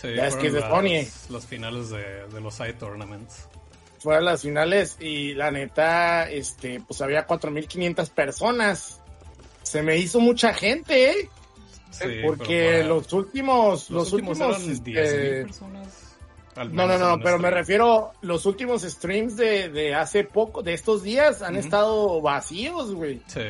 Sí, 0.00 0.08
Ya 0.14 0.26
es 0.26 0.34
que 0.36 0.48
es 0.48 0.52
de 0.52 0.60
fueron 0.60 0.86
Sony. 0.88 1.32
las 1.32 1.46
finales 1.46 1.88
de, 1.90 2.26
de 2.26 2.40
los 2.40 2.54
side 2.54 2.72
tournaments. 2.74 3.48
fue 4.00 4.16
a 4.16 4.20
las 4.20 4.42
finales 4.42 4.96
y 5.00 5.32
la 5.34 5.50
neta, 5.52 6.28
este, 6.30 6.80
pues 6.86 7.00
había 7.00 7.26
4.500 7.26 8.10
personas. 8.10 9.00
Se 9.62 9.82
me 9.82 9.96
hizo 9.96 10.18
mucha 10.20 10.52
gente, 10.52 11.10
¿eh? 11.10 11.28
Sí, 11.90 12.04
Porque 12.26 12.78
para- 12.80 12.84
los 12.88 13.12
últimos, 13.12 13.88
los, 13.88 14.12
últimos, 14.12 14.38
eran 14.40 14.50
este, 14.70 14.90
10,000 14.90 15.42
personas. 15.44 15.88
Al 16.56 16.74
No, 16.74 16.86
no, 16.86 16.98
no, 16.98 17.18
pero 17.18 17.38
me 17.38 17.48
stream. 17.48 17.54
refiero, 17.54 18.12
los 18.22 18.46
últimos 18.46 18.82
streams 18.82 19.36
de, 19.36 19.68
de 19.70 19.94
hace 19.94 20.24
poco, 20.24 20.62
de 20.62 20.74
estos 20.74 21.02
días, 21.02 21.42
han 21.42 21.56
estado 21.56 22.20
vacíos, 22.20 22.94
güey. 22.94 23.20
Sí. 23.26 23.40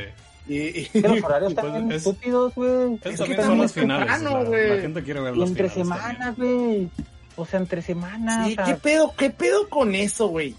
Y, 0.47 0.57
y- 0.57 0.91
los 1.03 1.23
horarios 1.23 1.55
Pues, 1.55 1.65
están 1.67 1.73
bien 1.73 1.93
es- 1.93 1.97
estúpidos, 2.07 2.55
güey. 2.55 2.95
Es 3.05 3.21
Es 3.21 3.27
que 3.27 3.43
son 3.43 3.57
muy 3.59 3.69
finales. 3.69 4.07
temprano, 4.13 4.43
la, 4.51 4.81
gente 4.81 5.03
quiere 5.03 5.21
ver 5.21 5.35
Y 5.37 5.39
las 5.41 5.49
entre 5.51 5.69
finales 5.71 6.03
semanas, 6.03 6.37
también. 6.37 6.57
güey. 6.57 6.89
O 7.37 7.45
sea, 7.47 7.61
entre 7.61 7.83
semanas. 7.83 8.47
Sí, 8.47 8.53
o 8.53 8.55
sea, 8.55 8.65
¿qué 8.65 8.75
pedo, 8.81 9.13
qué 9.17 9.31
pedo 9.31 9.69
con 9.69 9.95
eso, 9.95 10.29
güey? 10.29 10.55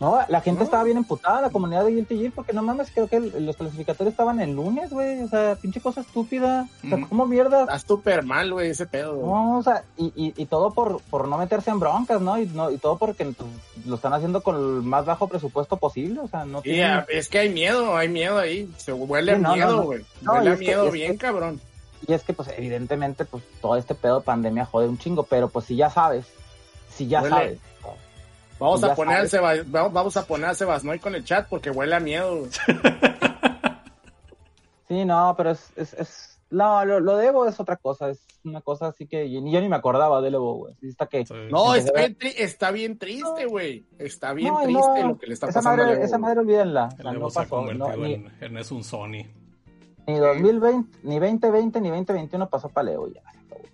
No, 0.00 0.18
la 0.28 0.40
gente 0.40 0.58
No. 0.58 0.64
estaba 0.64 0.82
bien 0.82 0.96
emputada, 0.96 1.40
la 1.40 1.50
comunidad 1.50 1.84
de 1.84 1.92
Guilty 1.92 2.18
Gear, 2.18 2.32
porque 2.34 2.52
no 2.52 2.62
mames, 2.62 2.90
creo 2.92 3.06
que 3.06 3.16
el- 3.16 3.46
los 3.46 3.56
clasificatorios 3.56 4.12
estaban 4.12 4.40
el 4.40 4.50
lunes, 4.54 4.90
güey. 4.90 5.22
O 5.22 5.28
sea, 5.28 5.54
pinche 5.54 5.80
cosa 5.80 6.00
estúpida. 6.00 6.66
O 6.84 6.88
sea, 6.88 6.98
Ujú. 6.98 7.08
¿cómo 7.08 7.26
mierda? 7.26 7.60
Está 7.62 7.78
súper 7.78 8.24
mal, 8.24 8.52
güey, 8.52 8.70
ese 8.70 8.86
pedo. 8.86 9.14
No, 9.24 9.58
o 9.58 9.62
sea, 9.62 9.84
y, 9.96 10.06
y, 10.16 10.34
y 10.36 10.46
todo 10.46 10.72
por, 10.72 11.00
por 11.02 11.28
no 11.28 11.38
meterse 11.38 11.70
en 11.70 11.78
broncas, 11.78 12.20
¿no? 12.20 12.36
Y, 12.38 12.46
no, 12.46 12.70
y 12.72 12.78
todo 12.78 12.98
porque 12.98 13.24
pues, 13.24 13.48
lo 13.86 13.94
están 13.94 14.12
haciendo 14.12 14.42
con 14.42 14.56
el 14.56 14.82
más 14.82 15.04
bajo 15.06 15.28
presupuesto 15.28 15.76
posible, 15.76 16.20
o 16.20 16.28
sea, 16.28 16.44
no 16.44 16.58
Y 16.58 16.62
tienen- 16.62 16.90
ah, 16.90 17.06
es 17.08 17.28
que 17.28 17.38
hay 17.38 17.50
miedo, 17.50 17.96
hay 17.96 18.08
miedo 18.08 18.36
ahí. 18.38 18.68
Se 18.76 18.92
huele 18.92 19.36
Sí, 19.36 19.40
no, 19.42 19.54
miedo, 19.54 19.82
güey. 19.84 20.04
Huele 20.26 20.50
a 20.50 20.52
que- 20.54 20.58
miedo 20.58 20.86
es 20.88 20.92
bien, 20.92 21.12
que- 21.12 21.18
cabrón. 21.18 21.60
Y 22.06 22.12
es 22.12 22.22
que, 22.24 22.32
pues, 22.34 22.50
evidentemente, 22.58 23.24
pues, 23.24 23.44
todo 23.62 23.76
este 23.76 23.94
pedo 23.94 24.18
de 24.18 24.24
pandemia 24.26 24.66
jode 24.66 24.88
un 24.88 24.98
chingo, 24.98 25.22
pero 25.22 25.48
pues 25.48 25.64
si 25.66 25.76
ya 25.76 25.88
sabes, 25.88 26.26
si 26.90 27.06
ya 27.06 27.22
Huele. 27.22 27.34
sabes. 27.36 27.58
Vamos 28.58 28.82
a 28.84 28.94
poner 28.94 29.16
al. 29.18 29.28
Seba- 29.28 29.64
vamos, 29.90 30.16
a 30.16 30.24
poner 30.26 30.50
a 30.50 30.54
Sebasnoy 30.54 30.98
con 30.98 31.14
el 31.14 31.24
chat 31.24 31.46
porque 31.48 31.70
huele 31.70 31.94
a 31.96 32.00
miedo. 32.00 32.46
Sí, 34.88 35.04
no, 35.04 35.34
pero 35.36 35.50
es, 35.52 35.72
es, 35.76 35.94
es 35.94 36.40
no, 36.50 36.84
lo, 36.84 37.00
lo 37.00 37.16
de 37.16 37.28
Evo 37.28 37.46
es 37.48 37.58
otra 37.58 37.76
cosa, 37.76 38.10
es 38.10 38.22
una 38.44 38.60
cosa 38.60 38.88
así 38.88 39.06
que 39.06 39.30
yo, 39.30 39.40
ni- 39.40 39.50
yo 39.50 39.60
ni 39.62 39.68
me 39.68 39.76
acordaba 39.76 40.20
del 40.20 40.34
Evo, 40.34 40.56
güey. 40.56 40.74
Sí, 40.78 40.88
está 40.88 41.06
que 41.06 41.24
Sí. 41.24 41.34
No, 41.50 41.74
está 41.74 41.92
bien, 42.00 42.18
tri- 42.18 42.34
está 42.36 42.70
bien 42.70 42.98
triste, 42.98 43.46
güey. 43.46 43.86
Está 43.98 44.34
bien 44.34 44.52
No, 44.52 44.60
triste 44.62 45.02
no, 45.02 45.08
lo 45.08 45.18
que 45.18 45.26
le 45.26 45.32
está 45.34 45.46
esa 45.48 45.60
pasando 45.60 45.82
madre, 45.82 45.94
Evo, 45.96 46.04
esa 46.04 46.18
madre 46.18 46.40
olvídenla, 46.40 46.84
o 46.92 46.96
El 46.98 47.02
sea, 47.02 47.10
Evo 47.12 47.20
no 47.20 47.30
se 47.30 47.38
ha 47.38 47.42
pasó, 47.42 47.56
convertido 47.56 47.88
no, 47.88 47.96
ni, 47.96 48.12
en, 48.14 48.32
en 48.40 48.58
es 48.58 48.70
un 48.70 48.84
Sony. 48.84 49.24
Ni 50.06 50.18
2020, 50.18 50.98
ni 51.02 51.18
2020, 51.18 51.80
ni 51.80 51.88
2021 51.90 52.48
pasó 52.48 52.68
para 52.68 52.90
Evo 52.92 53.08
ya. 53.08 53.22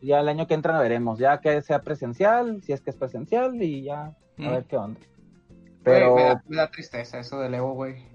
Ya 0.02 0.20
el 0.20 0.28
año 0.28 0.46
que 0.46 0.54
entra 0.54 0.78
veremos, 0.80 1.18
ya 1.18 1.40
que 1.40 1.60
sea 1.62 1.82
presencial, 1.82 2.62
si 2.62 2.72
es 2.72 2.80
que 2.80 2.90
es 2.90 2.96
presencial 2.96 3.60
y 3.62 3.82
ya 3.82 4.02
a 4.06 4.14
Mm. 4.36 4.50
ver 4.50 4.64
qué 4.64 4.76
onda. 4.78 5.00
Pero 5.82 6.14
me, 6.14 6.22
da, 6.24 6.42
me 6.46 6.56
da 6.56 6.70
tristeza 6.70 7.18
eso 7.18 7.38
del 7.40 7.54
Evo, 7.54 7.72
güey. 7.74 8.06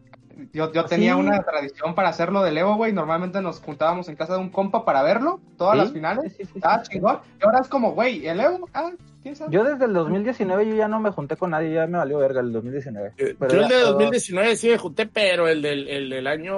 Yo, 0.51 0.71
yo 0.73 0.85
tenía 0.85 1.13
Sí. 1.13 1.19
una 1.19 1.41
tradición 1.43 1.95
para 1.95 2.09
hacerlo 2.09 2.41
del 2.43 2.57
Evo, 2.57 2.75
güey. 2.75 2.91
Normalmente 2.93 3.41
nos 3.41 3.61
juntábamos 3.61 4.09
en 4.09 4.15
casa 4.15 4.33
de 4.33 4.39
un 4.39 4.49
compa 4.49 4.83
para 4.85 5.01
verlo, 5.03 5.39
todas 5.57 5.73
Sí, 5.75 5.79
las 5.83 5.91
finales. 5.93 6.33
sí, 6.35 6.45
sí, 6.45 6.51
sí, 6.55 6.59
ah, 6.63 6.81
sí. 6.83 6.91
chingón. 6.93 7.19
Y 7.41 7.45
ahora 7.45 7.59
es 7.61 7.67
como, 7.67 7.91
güey, 7.93 8.25
el 8.27 8.39
Evo, 8.39 8.67
ah, 8.73 8.91
quién 9.25 9.35
sabe. 9.35 9.51
Yo 9.51 9.63
desde 9.63 9.85
el 9.85 9.93
2019 9.93 10.67
yo 10.69 10.75
ya 10.75 10.87
no 10.87 10.99
me 10.99 11.09
junté 11.09 11.35
con 11.35 11.49
nadie, 11.49 11.73
ya 11.73 11.87
me 11.87 11.97
valió 11.97 12.19
verga 12.19 12.41
el 12.41 12.51
2019. 12.53 13.13
Pero 13.17 13.35
Yo 13.53 13.61
el 13.63 13.67
de 13.67 13.79
todo- 13.81 13.91
2019 13.93 14.55
sí 14.55 14.69
me 14.69 14.77
junté, 14.77 15.07
pero 15.07 15.47
el 15.47 15.61
del, 15.63 15.87
el 15.87 16.09
del 16.11 16.27
año, 16.27 16.55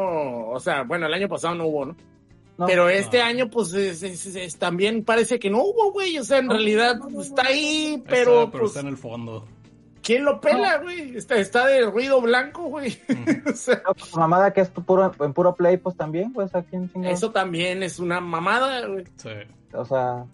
o 0.49 0.59
sea, 0.59 0.84
bueno, 0.84 1.05
el 1.05 1.13
año 1.13 1.30
pasado 1.30 1.55
no 1.55 1.65
hubo, 1.68 1.86
¿no? 1.86 1.95
no, 2.57 2.65
pero 2.65 2.89
este 2.89 3.20
no. 3.20 3.24
año, 3.26 3.49
pues, 3.49 3.74
es- 3.74 4.03
es- 4.03 4.26
es- 4.26 4.36
es- 4.36 4.57
también 4.57 5.05
parece 5.05 5.39
que 5.39 5.49
no 5.49 5.59
hubo, 5.63 5.91
güey. 5.93 6.18
O 6.18 6.24
sea, 6.26 6.39
en 6.39 6.49
realidad 6.49 6.99
está 7.22 7.43
ahí, 7.47 7.95
Está, 7.95 8.09
pero, 8.09 8.49
pero 8.51 8.63
pues, 8.63 8.63
está 8.72 8.80
en 8.82 8.88
el 8.88 8.97
fondo. 8.97 9.45
¿quién 10.03 10.24
lo 10.24 10.39
pela, 10.39 10.78
güey? 10.78 11.18
Está, 11.18 11.36
está 11.36 11.68
de 11.68 11.82
ruido 11.86 12.22
blanco, 12.22 12.63
güey. 12.63 12.97
o 13.45 13.53
sea, 13.53 13.82
no, 13.86 13.93
pues, 13.93 14.15
mamada 14.15 14.53
que 14.53 14.61
es 14.61 14.70
puro, 14.70 15.11
en 15.20 15.34
puro 15.34 15.53
play, 15.55 15.78
pues 15.78 15.97
también, 15.97 16.32
pues 16.34 16.55
aquí 16.55 16.76
en 16.78 16.89
eso 17.05 17.32
también 17.32 17.84
es 17.84 17.99
una 17.99 18.22
mamada, 18.22 18.86
güey. 18.88 19.03
Sí. 19.18 19.30
O 19.74 19.84
sea, 19.86 20.26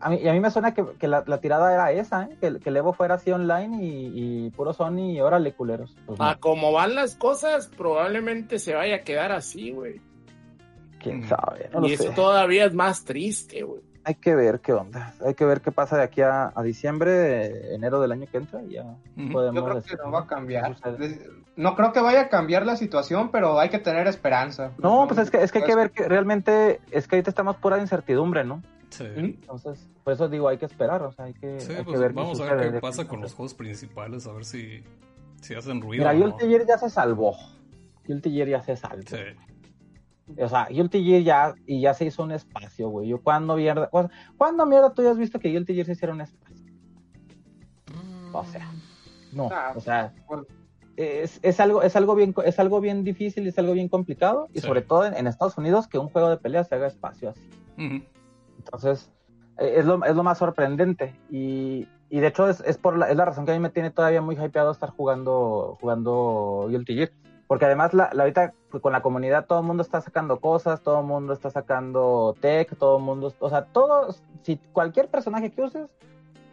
a 0.00 0.10
mí, 0.10 0.16
y 0.22 0.28
a 0.28 0.32
mí 0.32 0.40
me 0.40 0.50
suena 0.50 0.72
que, 0.74 0.84
que 0.98 1.08
la, 1.08 1.22
la 1.26 1.38
tirada 1.40 1.72
era 1.72 1.92
esa, 1.92 2.24
¿eh? 2.24 2.36
que, 2.40 2.58
que 2.58 2.68
el 2.70 2.76
Evo 2.76 2.92
fuera 2.92 3.14
así 3.16 3.30
online 3.30 3.84
y, 3.84 4.46
y 4.46 4.50
puro 4.50 4.72
Sony 4.72 5.12
y 5.12 5.20
órale 5.20 5.52
culeros. 5.52 5.96
Pues, 6.06 6.18
no, 6.18 6.24
A 6.24 6.36
como 6.36 6.72
van 6.72 6.94
las 6.94 7.14
cosas, 7.16 7.68
probablemente 7.76 8.58
se 8.58 8.74
vaya 8.74 8.96
a 8.96 9.00
quedar 9.00 9.32
así, 9.32 9.70
güey. 9.72 10.00
quién 11.02 11.26
sabe, 11.28 11.68
no 11.72 11.80
lo 11.80 11.86
Y 11.88 11.92
eso 11.94 12.04
sé. 12.04 12.10
todavía 12.10 12.64
es 12.66 12.74
más 12.74 13.04
triste, 13.04 13.62
güey. 13.62 13.80
Hay 14.04 14.14
que 14.14 14.34
ver 14.34 14.60
qué 14.60 14.72
onda, 14.72 15.14
hay 15.24 15.34
que 15.34 15.44
ver 15.44 15.60
qué 15.60 15.72
pasa 15.72 15.96
de 15.98 16.02
aquí 16.04 16.22
a, 16.22 16.50
a 16.54 16.62
diciembre, 16.62 17.74
enero 17.74 18.00
del 18.00 18.12
año 18.12 18.26
que 18.30 18.38
entra 18.38 18.62
y 18.62 18.70
ya 18.72 18.82
Ujú. 19.16 19.30
podemos 19.32 19.54
Yo 19.62 19.64
creo 19.68 19.82
que 19.82 19.96
no 20.02 20.10
va 20.10 20.20
a 20.20 20.26
cambiar. 20.26 20.74
No 21.56 21.76
creo 21.76 21.92
que 21.92 22.00
vaya 22.00 22.22
a 22.22 22.28
cambiar 22.30 22.64
la 22.64 22.76
situación, 22.76 23.30
pero 23.30 23.60
hay 23.60 23.68
que 23.68 23.78
tener 23.78 24.06
esperanza. 24.06 24.72
No, 24.78 25.06
pues 25.06 25.20
es 25.20 25.30
que, 25.30 25.42
es 25.42 25.52
que 25.52 25.58
hay 25.58 25.64
que 25.64 25.74
ver 25.76 25.90
que 25.90 26.08
realmente, 26.08 26.80
es 26.90 27.06
que 27.06 27.16
ahorita 27.16 27.28
estamos 27.28 27.56
pura 27.56 27.78
incertidumbre, 27.78 28.44
¿no? 28.44 28.62
Sí. 28.90 29.04
¿Mm? 29.04 29.24
Entonces, 29.24 29.88
por 30.04 30.12
eso 30.12 30.28
digo, 30.28 30.48
hay 30.48 30.58
que 30.58 30.66
esperar, 30.66 31.02
o 31.02 31.12
sea, 31.12 31.26
hay 31.26 31.34
que, 31.34 31.60
Sí, 31.60 31.72
hay 31.72 31.78
que 31.78 31.84
pues 31.84 32.00
ver 32.00 32.12
vamos 32.12 32.40
a 32.40 32.54
ver 32.54 32.66
qué 32.66 32.70
de 32.72 32.80
pasa 32.80 33.06
con 33.06 33.20
los 33.20 33.32
juegos 33.34 33.54
principales, 33.54 34.26
a 34.26 34.32
ver 34.32 34.44
si, 34.44 34.82
si 35.40 35.54
hacen 35.54 35.80
ruido. 35.80 36.04
Mira. 36.04 36.12
Guilty 36.12 36.46
Gear 36.46 36.66
ya 36.66 36.76
se 36.78 36.90
salvó. 36.90 37.36
Guilty 38.04 38.30
Gear 38.32 38.48
ya 38.48 38.62
se 38.62 38.76
salvó. 38.76 39.02
Sí. 39.06 39.16
O 40.38 40.48
sea, 40.48 40.66
Guilty 40.66 41.04
Gear 41.04 41.22
ya, 41.22 41.54
y 41.66 41.80
ya 41.80 41.94
se 41.94 42.04
hizo 42.06 42.22
un 42.22 42.32
espacio, 42.32 42.88
güey. 42.88 43.08
Yo, 43.08 43.20
¿cuándo 43.22 43.56
mierda? 43.56 43.88
o 43.92 44.02
sea, 44.02 44.10
¿Cuándo 44.36 44.66
mierda 44.66 44.92
tú 44.92 45.02
ya 45.02 45.10
has 45.12 45.18
visto 45.18 45.38
que 45.38 45.48
Guilty 45.48 45.74
Gear 45.74 45.86
se 45.86 45.92
hiciera 45.92 46.12
un 46.12 46.20
espacio? 46.20 46.56
O 48.32 48.44
sea, 48.44 48.70
no. 49.32 49.48
Ah, 49.52 49.72
o 49.74 49.80
sea, 49.80 50.12
bueno. 50.28 50.46
es, 50.96 51.40
es 51.42 51.58
algo, 51.60 51.82
es 51.82 51.96
algo 51.96 52.14
bien, 52.14 52.34
es 52.44 52.58
algo 52.60 52.80
bien 52.80 53.02
difícil, 53.02 53.46
es 53.46 53.58
algo 53.58 53.72
bien 53.72 53.88
complicado, 53.88 54.48
y 54.52 54.60
Sí. 54.60 54.66
sobre 54.66 54.82
todo 54.82 55.04
en, 55.06 55.14
en 55.14 55.26
Estados 55.26 55.58
Unidos 55.58 55.88
que 55.88 55.98
un 55.98 56.08
juego 56.08 56.28
de 56.30 56.36
pelea 56.36 56.62
se 56.64 56.74
haga 56.76 56.86
espacio 56.86 57.30
así. 57.30 58.04
Entonces, 58.64 59.10
eh, 59.58 59.74
es 59.78 59.84
lo, 59.84 60.04
es 60.04 60.14
lo 60.14 60.22
más 60.22 60.38
sorprendente. 60.38 61.14
Y, 61.30 61.88
y 62.08 62.20
de 62.20 62.26
hecho 62.26 62.48
es, 62.48 62.60
es 62.60 62.78
por 62.78 62.96
la, 62.96 63.10
es 63.10 63.16
la 63.16 63.24
razón 63.24 63.46
que 63.46 63.52
a 63.52 63.54
mí 63.54 63.60
me 63.60 63.70
tiene 63.70 63.90
todavía 63.90 64.20
muy 64.20 64.36
hypeado 64.36 64.70
estar 64.70 64.90
jugando, 64.90 65.78
jugando 65.80 66.66
Guilty 66.68 66.94
Gear. 66.94 67.10
Porque 67.46 67.64
además 67.64 67.94
la, 67.94 68.10
la 68.12 68.22
ahorita 68.22 68.52
pues, 68.70 68.82
con 68.82 68.92
la 68.92 69.02
comunidad 69.02 69.46
todo 69.46 69.60
el 69.60 69.66
mundo 69.66 69.82
está 69.82 70.00
sacando 70.00 70.38
cosas, 70.38 70.82
todo 70.82 71.00
el 71.00 71.06
mundo 71.06 71.32
está 71.32 71.50
sacando 71.50 72.36
tech, 72.40 72.76
todo 72.78 72.98
el 72.98 73.02
mundo, 73.02 73.34
o 73.40 73.48
sea, 73.48 73.64
todo, 73.64 74.14
si 74.42 74.56
cualquier 74.72 75.08
personaje 75.08 75.50
que 75.50 75.62
uses, 75.62 75.88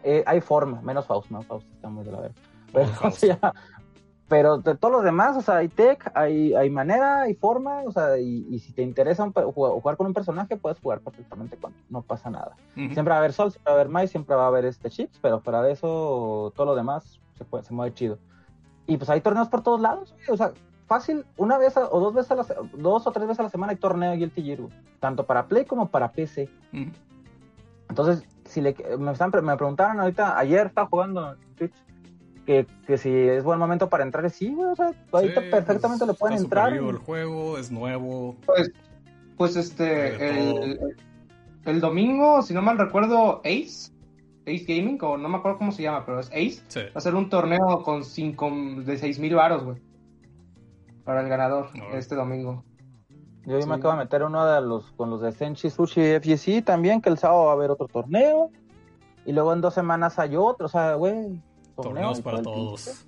eh, 0.03 0.23
hay 0.25 0.41
forma, 0.41 0.81
menos 0.81 1.05
Faust, 1.05 1.29
¿no? 1.29 1.43
Faust 1.43 1.67
está 1.71 1.89
muy 1.89 2.03
de 2.03 2.11
la 2.11 2.21
verga. 2.21 2.35
O 3.03 3.11
sea, 3.11 3.39
pero 4.27 4.57
de 4.57 4.75
todos 4.75 4.91
los 4.91 5.03
demás, 5.03 5.37
o 5.37 5.41
sea, 5.41 5.57
hay 5.57 5.69
tech, 5.69 6.11
hay, 6.13 6.53
hay 6.53 6.69
manera, 6.69 7.21
hay 7.21 7.33
forma, 7.33 7.83
o 7.85 7.91
sea, 7.91 8.17
y, 8.17 8.45
y 8.49 8.59
si 8.59 8.73
te 8.73 8.81
interesa 8.81 9.23
un 9.23 9.31
jugar, 9.31 9.95
con 9.95 10.07
un 10.07 10.13
personaje, 10.13 10.57
puedes 10.57 10.79
jugar 10.79 10.99
perfectamente 10.99 11.55
con, 11.57 11.73
no 11.89 12.01
pasa 12.01 12.29
nada. 12.29 12.55
Ujú. 12.75 12.93
Siempre 12.93 13.11
va 13.11 13.15
a 13.15 13.19
haber 13.19 13.33
sol, 13.33 13.51
siempre 13.51 13.71
va 13.71 13.77
a 13.77 13.81
haber 13.81 13.91
mais, 13.91 14.11
siempre 14.11 14.35
va 14.35 14.43
a 14.43 14.47
haber 14.47 14.65
este 14.65 14.89
chips, 14.89 15.17
pero 15.21 15.39
fuera 15.39 15.61
de 15.61 15.71
eso, 15.71 16.51
todo 16.55 16.65
lo 16.65 16.75
demás 16.75 17.19
se, 17.37 17.45
puede, 17.45 17.63
se 17.63 17.73
mueve 17.73 17.93
chido. 17.93 18.19
Y 18.85 18.97
pues 18.97 19.09
hay 19.09 19.21
torneos 19.21 19.47
por 19.49 19.63
todos 19.63 19.79
lados, 19.79 20.13
güey, 20.13 20.29
o 20.29 20.37
sea, 20.37 20.51
fácil, 20.87 21.25
una 21.37 21.57
vez 21.57 21.75
a- 21.77 21.89
o 21.89 21.99
dos 21.99 22.13
veces 22.13 22.31
a 22.31 22.35
la 22.35 22.45
dos 22.73 23.07
o 23.07 23.11
tres 23.11 23.27
veces 23.27 23.39
a 23.39 23.43
la 23.43 23.49
semana 23.49 23.71
hay 23.71 23.77
torneo 23.77 24.11
de 24.11 24.17
Guilty 24.17 24.43
Gear, 24.43 24.61
güey, 24.61 24.73
tanto 24.99 25.25
para 25.25 25.45
Play 25.47 25.65
como 25.65 25.87
para 25.89 26.11
PC. 26.11 26.49
Ujú. 26.73 26.91
Entonces, 27.89 28.27
si 28.45 28.59
le, 28.61 28.75
me, 28.97 29.11
están, 29.11 29.31
me 29.43 29.55
preguntaron 29.55 29.99
ahorita, 29.99 30.37
ayer 30.37 30.67
estaba 30.67 30.87
jugando 30.87 31.31
en 31.33 31.55
Twitch, 31.55 31.73
que, 32.47 32.65
que 32.87 32.97
si 32.97 33.09
es 33.13 33.43
buen 33.43 33.59
momento 33.59 33.89
para 33.89 34.03
entrar, 34.03 34.27
sí, 34.31 34.51
güey, 34.55 34.71
o 34.71 34.75
sea, 34.75 34.91
ahorita 35.11 35.41
Sí, 35.41 35.47
perfectamente 35.51 36.05
pues, 36.05 36.07
le 36.07 36.13
pueden 36.15 36.35
está 36.37 36.45
entrar. 36.45 36.73
y- 36.73 36.77
el 36.89 36.97
juego, 36.97 37.57
es 37.59 37.69
nuevo. 37.71 38.37
Pues, 38.45 38.71
pues 39.37 39.55
este, 39.57 40.15
el, 40.63 40.79
el 41.65 41.79
domingo, 41.81 42.41
si 42.41 42.53
no 42.55 42.61
mal 42.63 42.77
recuerdo, 42.79 43.41
Ace, 43.43 43.91
Ace 44.47 44.63
Gaming, 44.65 44.97
o 45.03 45.17
no 45.17 45.27
me 45.29 45.37
acuerdo 45.37 45.57
cómo 45.59 45.71
se 45.73 45.83
llama, 45.83 46.05
pero 46.05 46.21
es 46.21 46.27
Ace, 46.29 46.63
Sí. 46.69 46.79
va 46.79 46.91
a 46.95 46.97
hacer 46.99 47.13
un 47.15 47.29
torneo 47.29 47.83
con 47.83 48.03
cinco, 48.05 48.49
de 48.83 48.97
seis 48.97 49.19
mil 49.19 49.35
varos, 49.35 49.63
güey, 49.65 49.77
para 51.03 51.21
el 51.21 51.27
ganador 51.29 51.67
este 51.93 52.15
domingo. 52.15 52.63
Yo 53.45 53.55
hoy 53.55 53.65
me 53.65 53.75
Sí. 53.75 53.79
acabo 53.79 53.91
de 53.93 53.99
meter 53.99 54.23
uno 54.23 54.45
de 54.45 54.61
los 54.61 54.91
con 54.93 55.09
los 55.09 55.21
de 55.21 55.31
Senshi 55.33 55.69
Sushi 55.69 56.01
FGC 56.19 56.61
también, 56.63 57.01
que 57.01 57.09
el 57.09 57.17
sábado 57.17 57.45
va 57.45 57.51
a 57.51 57.53
haber 57.55 57.71
otro 57.71 57.87
torneo. 57.87 58.51
Y 59.25 59.33
luego 59.33 59.51
en 59.53 59.59
dos 59.61 59.73
semanas 59.73 60.17
hay 60.19 60.35
otro, 60.37 60.65
o 60.67 60.69
sea, 60.69 60.93
güey. 60.95 61.41
Torneo 61.83 62.03
Torneos 62.03 62.21
para 62.21 62.41
todo 62.41 62.53
todos. 62.53 63.05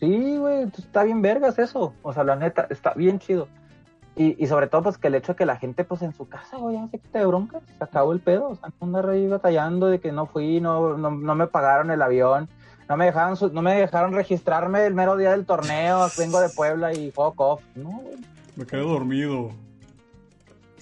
Sí, 0.00 0.36
güey, 0.36 0.64
está 0.76 1.04
bien 1.04 1.22
vergas 1.22 1.58
eso. 1.58 1.94
O 2.02 2.12
sea, 2.12 2.22
la 2.24 2.36
neta, 2.36 2.66
está 2.70 2.92
bien 2.94 3.18
chido. 3.18 3.48
Y, 4.14 4.42
y 4.42 4.46
sobre 4.46 4.66
todo, 4.66 4.82
pues 4.84 4.98
que 4.98 5.08
el 5.08 5.14
hecho 5.14 5.32
de 5.32 5.36
que 5.36 5.46
la 5.46 5.56
gente, 5.56 5.84
pues 5.84 6.02
en 6.02 6.12
su 6.14 6.26
casa, 6.28 6.56
güey, 6.56 6.76
ya 6.76 6.88
se 6.88 6.98
quita 6.98 7.18
de 7.18 7.26
broncas, 7.26 7.62
se 7.78 7.84
acabó 7.84 8.12
el 8.12 8.20
pedo. 8.20 8.48
O 8.48 8.56
sea, 8.56 8.70
no 8.80 8.86
andar 8.86 9.08
ahí 9.10 9.26
batallando 9.28 9.86
de 9.86 10.00
que 10.00 10.12
no 10.12 10.26
fui, 10.26 10.60
no, 10.60 10.96
no, 10.96 11.10
no 11.10 11.34
me 11.34 11.46
pagaron 11.46 11.90
el 11.90 12.00
avión, 12.02 12.48
no 12.88 12.96
me 12.96 13.06
dejaron, 13.06 13.36
su- 13.36 13.50
no 13.52 13.60
me 13.62 13.74
dejaron 13.74 14.12
registrarme 14.12 14.86
el 14.86 14.94
mero 14.94 15.16
día 15.16 15.32
del 15.32 15.44
torneo, 15.46 16.06
vengo 16.18 16.40
de 16.40 16.48
Puebla 16.48 16.92
y 16.94 17.10
fuck 17.10 17.38
off. 17.40 17.62
No, 17.74 17.90
güey. 17.90 18.16
Me 18.56 18.64
quedé 18.66 18.80
dormido. 18.80 19.50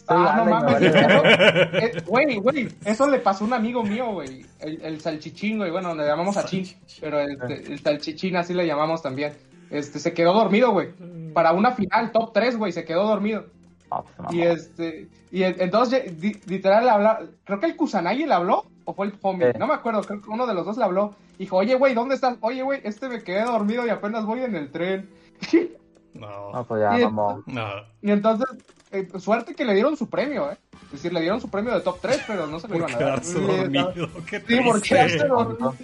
Estoy 0.04 0.16
Ah, 0.28 0.34
no 0.36 0.50
mames. 0.50 0.82
Eh, 0.82 2.02
Güey, 2.06 2.36
güey, 2.36 2.68
eso 2.84 3.06
le 3.06 3.18
pasó 3.20 3.44
a 3.44 3.46
un 3.46 3.52
amigo 3.54 3.82
mío, 3.82 4.12
güey. 4.12 4.44
El, 4.60 4.80
el 4.82 5.00
salchichín, 5.00 5.56
güey. 5.58 5.70
Bueno, 5.70 5.94
le 5.94 6.06
llamamos 6.06 6.36
a 6.36 6.44
Chin, 6.44 6.66
pero 7.00 7.20
el, 7.20 7.38
el 7.50 7.78
salchichín 7.80 8.36
así 8.36 8.52
le 8.52 8.66
llamamos 8.66 9.00
también. 9.02 9.32
Este, 9.70 9.98
se 9.98 10.12
quedó 10.12 10.34
dormido, 10.34 10.72
güey. 10.72 10.88
Para 11.32 11.52
una 11.52 11.72
final, 11.72 12.12
top 12.12 12.32
3, 12.34 12.58
güey, 12.58 12.72
se 12.72 12.84
quedó 12.84 13.06
dormido. 13.06 13.46
No, 13.90 14.04
pues. 14.16 14.34
Y 14.34 14.42
este, 14.42 15.08
y 15.30 15.42
entonces, 15.42 16.12
literal, 16.46 16.84
le 16.84 16.90
habla, 16.90 17.20
creo 17.44 17.58
que 17.60 17.66
el 17.66 17.76
Kusanagi 17.76 18.26
le 18.26 18.34
habló, 18.34 18.66
o 18.84 18.92
fue 18.94 19.06
el 19.06 19.14
homie, 19.22 19.52
Sí. 19.52 19.58
no 19.58 19.66
me 19.66 19.74
acuerdo, 19.74 20.02
creo 20.02 20.20
que 20.20 20.28
uno 20.30 20.46
de 20.46 20.54
los 20.54 20.66
dos 20.66 20.76
le 20.76 20.84
habló. 20.84 21.14
Dijo, 21.38 21.56
oye, 21.56 21.74
güey, 21.76 21.94
¿dónde 21.94 22.14
estás? 22.14 22.36
Oye, 22.42 22.62
güey, 22.62 22.80
este 22.84 23.08
me 23.08 23.22
quedé 23.22 23.42
dormido 23.44 23.84
y 23.86 23.88
apenas 23.90 24.24
voy 24.26 24.40
en 24.42 24.54
el 24.54 24.70
tren. 24.70 25.08
No. 26.14 26.52
No, 26.52 26.64
pues 26.64 26.80
ya, 26.80 27.00
Y 27.00 27.02
mamá. 27.06 27.42
No. 27.46 27.66
Y 28.00 28.12
entonces, 28.12 28.46
eh, 28.94 29.08
suerte 29.20 29.54
que 29.54 29.64
le 29.64 29.74
dieron 29.74 29.96
su 29.96 30.08
premio, 30.08 30.50
¿eh? 30.50 30.56
Es 30.86 30.92
decir, 30.92 31.12
le 31.12 31.20
dieron 31.20 31.40
su 31.40 31.48
premio 31.48 31.74
de 31.74 31.80
top 31.80 31.98
3, 32.00 32.22
pero 32.26 32.46
no 32.46 32.58
se 32.60 32.68
lo 32.68 32.76
iban 32.76 32.94
a 32.94 32.98
dar. 32.98 33.24
Sí, 33.24 33.34
dormido. 33.34 33.92
Qué 34.30 34.40
Sí, 34.46 34.56
por 34.64 34.80
triste. 34.80 34.88
quedarse 34.88 35.26
dormido. 35.26 35.74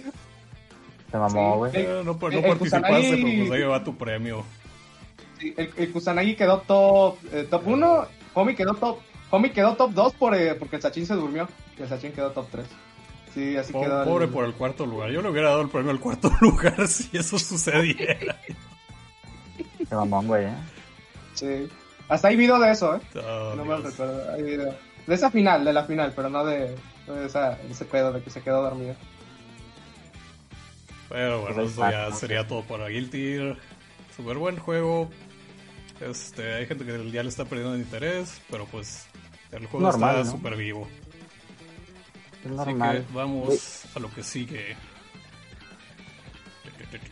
Se 1.11 1.17
mamó, 1.17 1.53
Sí. 1.53 1.57
güey. 1.57 1.71
Eh, 1.75 2.01
no, 2.05 2.17
pues, 2.17 2.33
no 2.33 2.39
El- 2.39 2.45
el 2.45 2.49
participaste, 2.51 2.87
Kusanagi- 2.87 3.23
pero 3.23 3.47
pues 3.47 3.51
ahí 3.61 3.63
va 3.67 3.83
tu 3.83 3.97
premio. 3.97 4.43
Sí, 5.39 5.53
el, 5.57 5.71
el 5.75 5.91
Kusanagi 5.91 6.35
quedó 6.35 6.59
top, 6.61 7.17
eh, 7.33 7.47
top 7.49 7.67
1, 7.67 8.05
Homie 8.33 8.55
quedó 8.55 8.73
top, 8.75 8.99
Homie 9.31 9.51
quedó 9.51 9.75
top 9.75 9.91
2 9.91 10.13
por, 10.13 10.35
eh, 10.35 10.55
porque 10.55 10.77
el 10.77 10.81
Sachin 10.81 11.05
se 11.05 11.13
durmió. 11.15 11.47
Y 11.77 11.81
el 11.81 11.89
Sachin 11.89 12.11
quedó 12.13 12.31
top 12.31 12.47
3. 12.51 12.65
Sí, 13.33 13.57
así 13.57 13.73
quedó. 13.73 14.03
el- 14.03 14.07
Pobre 14.07 14.27
por 14.27 14.45
el 14.45 14.53
cuarto 14.53 14.85
lugar. 14.85 15.09
Yo 15.11 15.21
le 15.21 15.29
hubiera 15.29 15.49
dado 15.49 15.61
el 15.61 15.69
premio 15.69 15.91
al 15.91 15.99
cuarto 15.99 16.29
lugar 16.41 16.87
si 16.87 17.17
eso 17.17 17.37
sucediera. 17.39 18.37
Se 19.87 19.95
mamó, 19.95 20.21
güey, 20.23 20.45
eh. 20.45 20.53
Sí. 21.33 21.67
Hasta 22.11 22.27
hay 22.27 22.35
video 22.35 22.59
de 22.59 22.71
eso, 22.71 22.97
¿eh? 22.97 22.99
Oh, 23.25 23.53
no 23.55 23.63
me 23.63 23.75
Dios. 23.77 23.83
recuerdo. 23.91 24.33
Hay 24.33 24.43
video. 24.43 24.75
De 25.07 25.15
esa 25.15 25.31
final, 25.31 25.63
de 25.63 25.71
la 25.71 25.85
final, 25.85 26.11
pero 26.13 26.29
no 26.29 26.43
de, 26.43 26.75
de 27.07 27.25
esa, 27.25 27.51
de 27.55 27.71
ese 27.71 27.85
pedo 27.85 28.11
de 28.11 28.21
que 28.21 28.29
se 28.29 28.41
quedó 28.41 28.61
dormido. 28.61 28.95
Pero 31.07 31.41
bueno, 31.41 31.61
eso 31.63 31.89
ya 31.89 32.11
sería 32.11 32.45
todo 32.45 32.63
para 32.63 32.89
Guilty 32.89 33.17
Gear. 33.17 33.57
Súper 34.15 34.37
buen 34.37 34.57
juego. 34.57 35.09
Este, 36.01 36.53
hay 36.55 36.65
gente 36.65 36.83
que 36.85 37.11
ya 37.11 37.23
le 37.23 37.29
está 37.29 37.45
perdiendo 37.45 37.75
el 37.75 37.81
interés, 37.81 38.41
pero 38.49 38.65
pues 38.65 39.05
el 39.53 39.65
juego 39.67 39.87
Normal, 39.87 40.17
está 40.17 40.25
¿no? 40.31 40.31
súper 40.37 40.57
vivo. 40.57 40.89
Es 42.43 42.45
Así 42.47 42.55
normal. 42.73 43.05
que 43.07 43.13
vamos 43.13 43.85
a 43.95 43.99
lo 43.99 44.11
que 44.13 44.21
sigue. 44.21 44.75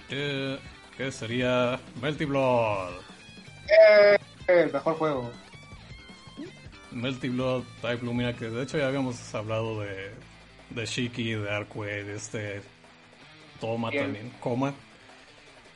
Que 0.10 1.12
sería 1.14 1.80
Melty 2.02 2.26
Blood. 2.26 2.90
Eh, 3.70 4.18
el 4.58 4.72
mejor 4.74 4.96
juego. 4.96 5.32
Melty 6.92 7.30
Blood 7.30 7.64
Type 7.82 8.04
Lumina, 8.06 8.36
que 8.36 8.50
de 8.50 8.64
hecho 8.64 8.78
ya 8.78 8.88
habíamos 8.88 9.34
hablado 9.36 9.82
de, 9.82 10.12
de 10.72 10.86
Shiki, 10.86 11.34
de 11.34 11.52
Arcue, 11.52 12.04
de 12.04 12.16
este 12.16 12.62
Toma 13.62 13.90
Bien. 13.92 14.04
también, 14.06 14.30
Coma. 14.40 14.74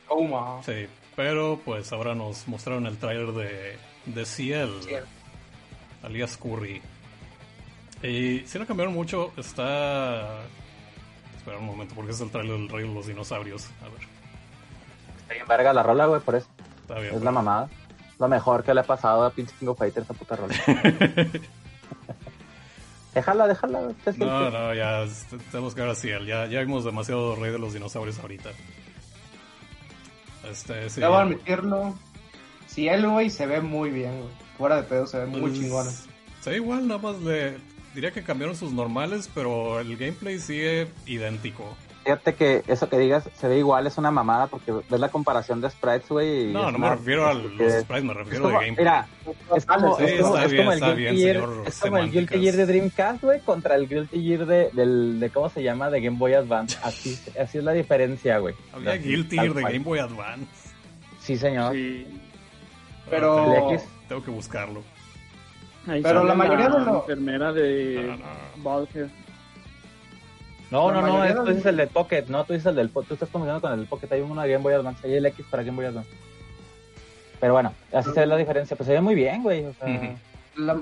Coma. 0.08 0.60
Sí, 0.64 0.86
Pero 1.14 1.60
pues 1.64 1.92
ahora 1.92 2.14
nos 2.14 2.48
mostraron 2.48 2.86
el 2.86 2.98
tráiler 2.98 3.28
de, 3.32 3.76
de 4.06 4.24
Ciel, 4.26 4.70
Ciel. 4.82 5.04
alias 6.02 6.36
Curry. 6.36 6.82
Y 8.02 8.40
si 8.46 8.58
no 8.58 8.66
cambiaron 8.66 8.92
mucho, 8.92 9.32
está... 9.36 10.40
Espera 11.36 11.58
un 11.58 11.66
momento, 11.66 11.94
porque 11.94 12.10
es 12.12 12.20
el 12.20 12.30
tráiler 12.30 12.56
del 12.58 12.68
Rey 12.68 12.88
de 12.88 12.92
los 12.94 13.06
Dinosaurios. 13.06 13.68
A 13.82 13.84
ver, 13.84 14.00
Está 15.20 15.34
bien 15.34 15.46
verga 15.46 15.72
la 15.72 15.82
rola, 15.82 16.06
güey, 16.06 16.20
por 16.20 16.34
eso. 16.34 16.48
está 16.82 16.98
bien. 16.98 17.14
Es 17.14 17.22
la 17.22 17.30
mamada. 17.30 17.68
Lo 18.24 18.28
mejor 18.28 18.64
que 18.64 18.72
le 18.72 18.80
ha 18.80 18.84
pasado 18.84 19.22
a 19.22 19.30
pinche 19.30 19.54
King 19.60 19.66
of 19.66 19.76
Fighters 19.76 20.06
esa 20.06 20.14
puta 20.14 20.34
rola. 20.34 20.54
déjala, 23.14 23.46
déjala. 23.46 23.80
No, 24.16 24.50
no, 24.50 24.74
ya 24.74 25.04
tenemos 25.50 25.74
que 25.74 25.82
ver 25.82 25.90
a 25.90 25.94
Ciel. 25.94 26.24
Ya, 26.24 26.46
ya 26.46 26.60
vimos 26.60 26.86
demasiado 26.86 27.36
Rey 27.36 27.52
de 27.52 27.58
los 27.58 27.74
Dinosaurios 27.74 28.18
ahorita. 28.18 28.48
Este, 30.50 30.88
sí. 30.88 31.02
Debo 31.02 31.18
admitirlo. 31.18 31.94
Si 32.66 32.88
él, 32.88 33.06
güey, 33.06 33.28
se 33.28 33.44
ve 33.44 33.60
muy 33.60 33.90
bien, 33.90 34.18
güey. 34.20 34.32
Fuera 34.56 34.76
de 34.76 34.84
pedo 34.84 35.06
se 35.06 35.18
ve 35.18 35.26
muy 35.26 35.42
Pues, 35.42 35.60
chingona. 35.60 35.90
Se 36.40 36.48
ve 36.48 36.56
igual, 36.56 36.88
nada 36.88 37.00
más 37.02 37.20
le... 37.20 37.58
Diría 37.94 38.10
que 38.10 38.22
cambiaron 38.22 38.56
sus 38.56 38.72
normales, 38.72 39.30
pero 39.34 39.80
el 39.80 39.98
gameplay 39.98 40.38
sigue 40.38 40.88
idéntico. 41.04 41.76
Fíjate 42.04 42.34
que 42.34 42.62
eso 42.68 42.88
que 42.90 42.98
digas 42.98 43.28
se 43.34 43.48
ve 43.48 43.58
igual, 43.58 43.86
es 43.86 43.96
una 43.96 44.10
mamada 44.10 44.46
porque 44.48 44.72
ves 44.72 45.00
la 45.00 45.08
comparación 45.08 45.60
de 45.62 45.70
sprites, 45.70 46.08
güey. 46.10 46.50
y 46.50 46.52
No, 46.52 46.70
no 46.70 46.78
me 46.78 46.90
refiero 46.90 47.26
a 47.26 47.32
los 47.34 47.50
que- 47.52 47.80
sprites, 47.80 48.04
me 48.04 48.12
refiero 48.14 48.42
como- 48.44 48.60
de 48.60 48.66
gameplay. 48.66 48.84
Mira, 48.84 49.06
es 49.56 49.64
como, 49.66 49.96
Sí, 49.96 50.04
es 50.04 50.20
como- 50.20 50.34
está 50.34 50.44
es 50.44 50.52
bien, 50.52 50.64
como 50.64 50.72
el 50.72 50.80
Guilty 50.80 50.96
bien, 51.00 51.16
Gear, 51.16 51.34
señor 51.36 51.62
es 51.66 51.80
como 51.80 51.96
el 51.98 52.04
Guilty 52.04 52.18
semánticas. 52.26 52.40
Gear 52.42 52.54
de 52.56 52.66
Dreamcast, 52.66 53.22
güey, 53.24 53.40
contra 53.40 53.74
el 53.76 53.88
Guilty 53.88 54.22
Gear 54.22 54.46
de, 54.46 54.70
del, 54.74 55.18
de, 55.20 55.30
¿cómo 55.30 55.48
se 55.48 55.62
llama? 55.62 55.88
De 55.88 56.00
Game 56.02 56.18
Boy 56.18 56.34
Advance. 56.34 56.78
Así, 56.82 57.18
así 57.40 57.58
es 57.58 57.64
la 57.64 57.72
diferencia, 57.72 58.38
güey. 58.38 58.54
Había 58.74 58.92
Así, 58.92 59.02
Guilty 59.02 59.36
Gear 59.36 59.54
de 59.54 59.60
cual. 59.62 59.72
Game 59.72 59.84
Boy 59.84 59.98
Advance. 60.00 60.46
Sí, 61.20 61.38
señor. 61.38 61.72
Sí. 61.72 62.06
Pero- 63.08 63.70
tengo, 64.08 64.22
que 64.22 64.30
buscarlo. 64.30 64.82
Ahí 65.86 66.02
Pero 66.02 66.24
la 66.24 66.34
mayoría 66.34 66.68
de 66.68 66.80
lo- 66.80 66.96
enfermera 67.00 67.52
de 67.52 68.04
No, 68.06 68.16
no. 68.16 68.24
No, 70.74 70.90
no, 70.92 71.02
no, 71.02 71.44
tú 71.44 71.50
dices 71.50 71.66
el 71.66 71.76
de 71.76 71.86
Pocket, 71.86 72.24
no, 72.28 72.44
tú 72.44 72.52
dices 72.52 72.66
el 72.66 72.74
del 72.76 72.88
Po- 72.90 73.02
tú 73.02 73.14
estás 73.14 73.28
confundiendo 73.28 73.60
con 73.60 73.72
el 73.72 73.78
del 73.78 73.88
Pocket, 73.88 74.08
hay 74.12 74.20
uno 74.20 74.42
de 74.42 74.50
Game 74.50 74.62
Boy 74.62 74.74
Advance, 74.74 75.06
hay 75.06 75.14
el 75.14 75.26
X 75.26 75.46
para 75.50 75.62
Game 75.62 75.76
Boy 75.76 75.86
Advance. 75.86 76.10
Pero 77.40 77.52
bueno, 77.52 77.72
así 77.92 78.10
se 78.12 78.20
ve 78.20 78.26
la 78.26 78.36
diferencia, 78.36 78.76
pues 78.76 78.86
se 78.86 78.92
ve 78.92 79.00
muy 79.00 79.14
bien, 79.14 79.42
güey, 79.42 79.64
o 79.66 79.72
sea. 79.74 80.16
La, 80.56 80.78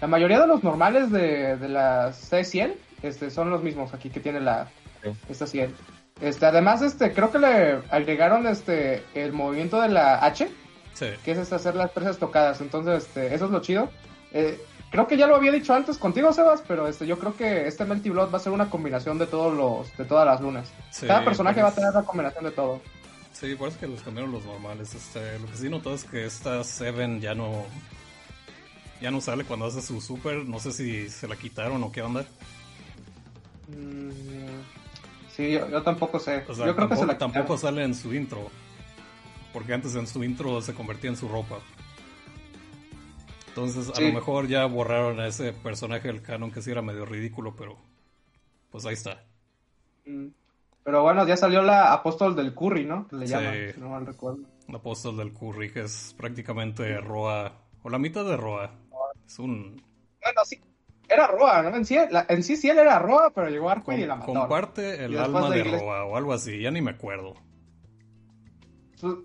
la 0.00 0.06
mayoría 0.06 0.40
de 0.40 0.46
los 0.46 0.62
normales 0.62 1.10
de, 1.10 1.56
de 1.56 1.68
la 1.68 2.10
C100 2.10 2.74
este, 3.02 3.30
son 3.30 3.50
los 3.50 3.62
mismos 3.62 3.92
aquí 3.94 4.10
que 4.10 4.20
tiene 4.20 4.40
la 4.40 4.68
Sí. 5.02 5.10
esta 5.28 5.46
100. 5.46 5.74
Este, 6.20 6.46
además, 6.46 6.82
este, 6.82 7.12
creo 7.12 7.30
que 7.30 7.38
le 7.38 7.78
agregaron 7.90 8.46
este 8.48 9.04
el 9.14 9.32
movimiento 9.32 9.80
de 9.80 9.88
la 9.88 10.24
H, 10.24 10.48
Sí. 10.94 11.06
que 11.24 11.30
es 11.32 11.38
este, 11.38 11.54
hacer 11.54 11.76
las 11.76 11.90
presas 11.92 12.18
tocadas. 12.18 12.60
Entonces, 12.60 13.04
este, 13.06 13.32
eso 13.34 13.44
es 13.44 13.50
lo 13.52 13.60
chido. 13.60 13.90
Eh, 14.32 14.60
creo 14.90 15.06
que 15.06 15.16
ya 15.16 15.26
lo 15.26 15.36
había 15.36 15.52
dicho 15.52 15.74
antes 15.74 15.98
contigo, 15.98 16.32
Sebas, 16.32 16.62
pero 16.66 16.88
este, 16.88 17.06
yo 17.06 17.18
creo 17.18 17.36
que 17.36 17.66
este 17.66 17.84
Melty 17.84 18.10
Blood 18.10 18.32
va 18.32 18.38
a 18.38 18.40
ser 18.40 18.52
una 18.52 18.70
combinación 18.70 19.18
de 19.18 19.26
todos 19.26 19.54
los, 19.54 19.96
de 19.96 20.04
todas 20.04 20.26
las 20.26 20.40
lunas. 20.40 20.68
Sí, 20.90 21.06
Cada 21.06 21.24
personaje 21.24 21.56
pues- 21.60 21.64
va 21.64 21.68
a 21.68 21.74
tener 21.74 21.94
la 21.94 22.02
combinación 22.02 22.44
de 22.44 22.50
todo. 22.50 22.80
Sí, 23.32 23.54
por 23.54 23.68
eso 23.68 23.78
que 23.78 23.86
los 23.86 24.02
cambiaron 24.02 24.32
los 24.32 24.44
normales. 24.44 24.94
Este, 24.94 25.38
lo 25.38 25.46
que 25.46 25.56
sí 25.56 25.68
noto 25.68 25.94
es 25.94 26.02
que 26.02 26.24
esta 26.26 26.64
Seven 26.64 27.20
ya 27.20 27.34
no. 27.34 27.64
Ya 29.00 29.12
no 29.12 29.20
sale 29.20 29.44
cuando 29.44 29.66
hace 29.66 29.80
su 29.80 30.00
super. 30.00 30.44
No 30.44 30.58
sé 30.58 30.72
si 30.72 31.08
se 31.08 31.28
la 31.28 31.36
quitaron 31.36 31.80
o 31.84 31.92
qué 31.92 32.02
onda. 32.02 32.24
Mm, 33.68 34.10
sí, 35.36 35.52
yo, 35.52 35.68
yo 35.70 35.82
tampoco 35.82 36.18
sé. 36.18 36.44
O 36.48 36.54
sea, 36.54 36.66
yo 36.66 36.74
creo 36.74 36.88
que 36.88 36.96
se 36.96 37.02
tampoco, 37.02 37.06
la 37.06 37.18
tampoco 37.18 37.58
sale 37.58 37.84
en 37.84 37.94
su 37.94 38.12
intro. 38.12 38.50
Porque 39.52 39.72
antes 39.72 39.94
en 39.94 40.08
su 40.08 40.24
intro 40.24 40.60
se 40.60 40.74
convertía 40.74 41.10
en 41.10 41.16
su 41.16 41.28
ropa. 41.28 41.58
Entonces, 43.48 43.88
a 43.90 43.94
Sí. 43.94 44.08
lo 44.08 44.14
mejor 44.14 44.46
ya 44.46 44.64
borraron 44.66 45.18
a 45.20 45.26
ese 45.26 45.52
personaje 45.52 46.08
del 46.08 46.22
canon 46.22 46.50
que 46.50 46.62
sí 46.62 46.70
era 46.70 46.82
medio 46.82 47.04
ridículo, 47.04 47.54
pero. 47.56 47.76
Pues 48.70 48.84
ahí 48.86 48.94
está. 48.94 49.24
Mm. 50.06 50.26
Pero 50.84 51.02
bueno, 51.02 51.26
ya 51.26 51.36
salió 51.36 51.62
la 51.62 51.92
apóstol 51.92 52.34
del 52.36 52.54
curry, 52.54 52.84
¿no? 52.86 53.06
Que 53.08 53.16
le 53.16 53.26
Sí. 53.26 53.32
llaman, 53.34 53.54
si 53.74 53.80
no 53.80 53.88
mal 53.90 54.06
recuerdo. 54.06 54.40
Un 54.68 54.74
apóstol 54.76 55.16
del 55.16 55.32
curry 55.32 55.70
que 55.72 55.82
es 55.82 56.14
prácticamente 56.16 56.98
Roa. 57.00 57.52
O 57.82 57.90
la 57.90 57.98
mitad 57.98 58.24
de 58.24 58.36
Roa. 58.36 58.70
Es 59.26 59.38
un. 59.38 59.82
Bueno, 60.22 60.40
sí. 60.44 60.60
Era 61.08 61.26
Roa, 61.26 61.62
¿no? 61.62 61.74
En 61.76 61.84
sí, 61.86 61.96
la- 62.10 62.26
en 62.28 62.42
sí, 62.42 62.56
sí 62.56 62.68
él 62.68 62.78
era 62.78 62.98
Roa, 62.98 63.30
pero 63.34 63.48
llegó 63.48 63.70
Arco 63.70 63.92
y 63.92 64.04
la 64.04 64.16
mató. 64.16 64.32
comparte 64.34 65.04
el 65.04 65.18
alma 65.18 65.48
la 65.48 65.50
de 65.50 65.64
Roa 65.64 66.04
o 66.04 66.16
algo 66.16 66.34
así, 66.34 66.60
ya 66.60 66.70
ni 66.70 66.82
me 66.82 66.90
acuerdo. 66.90 67.34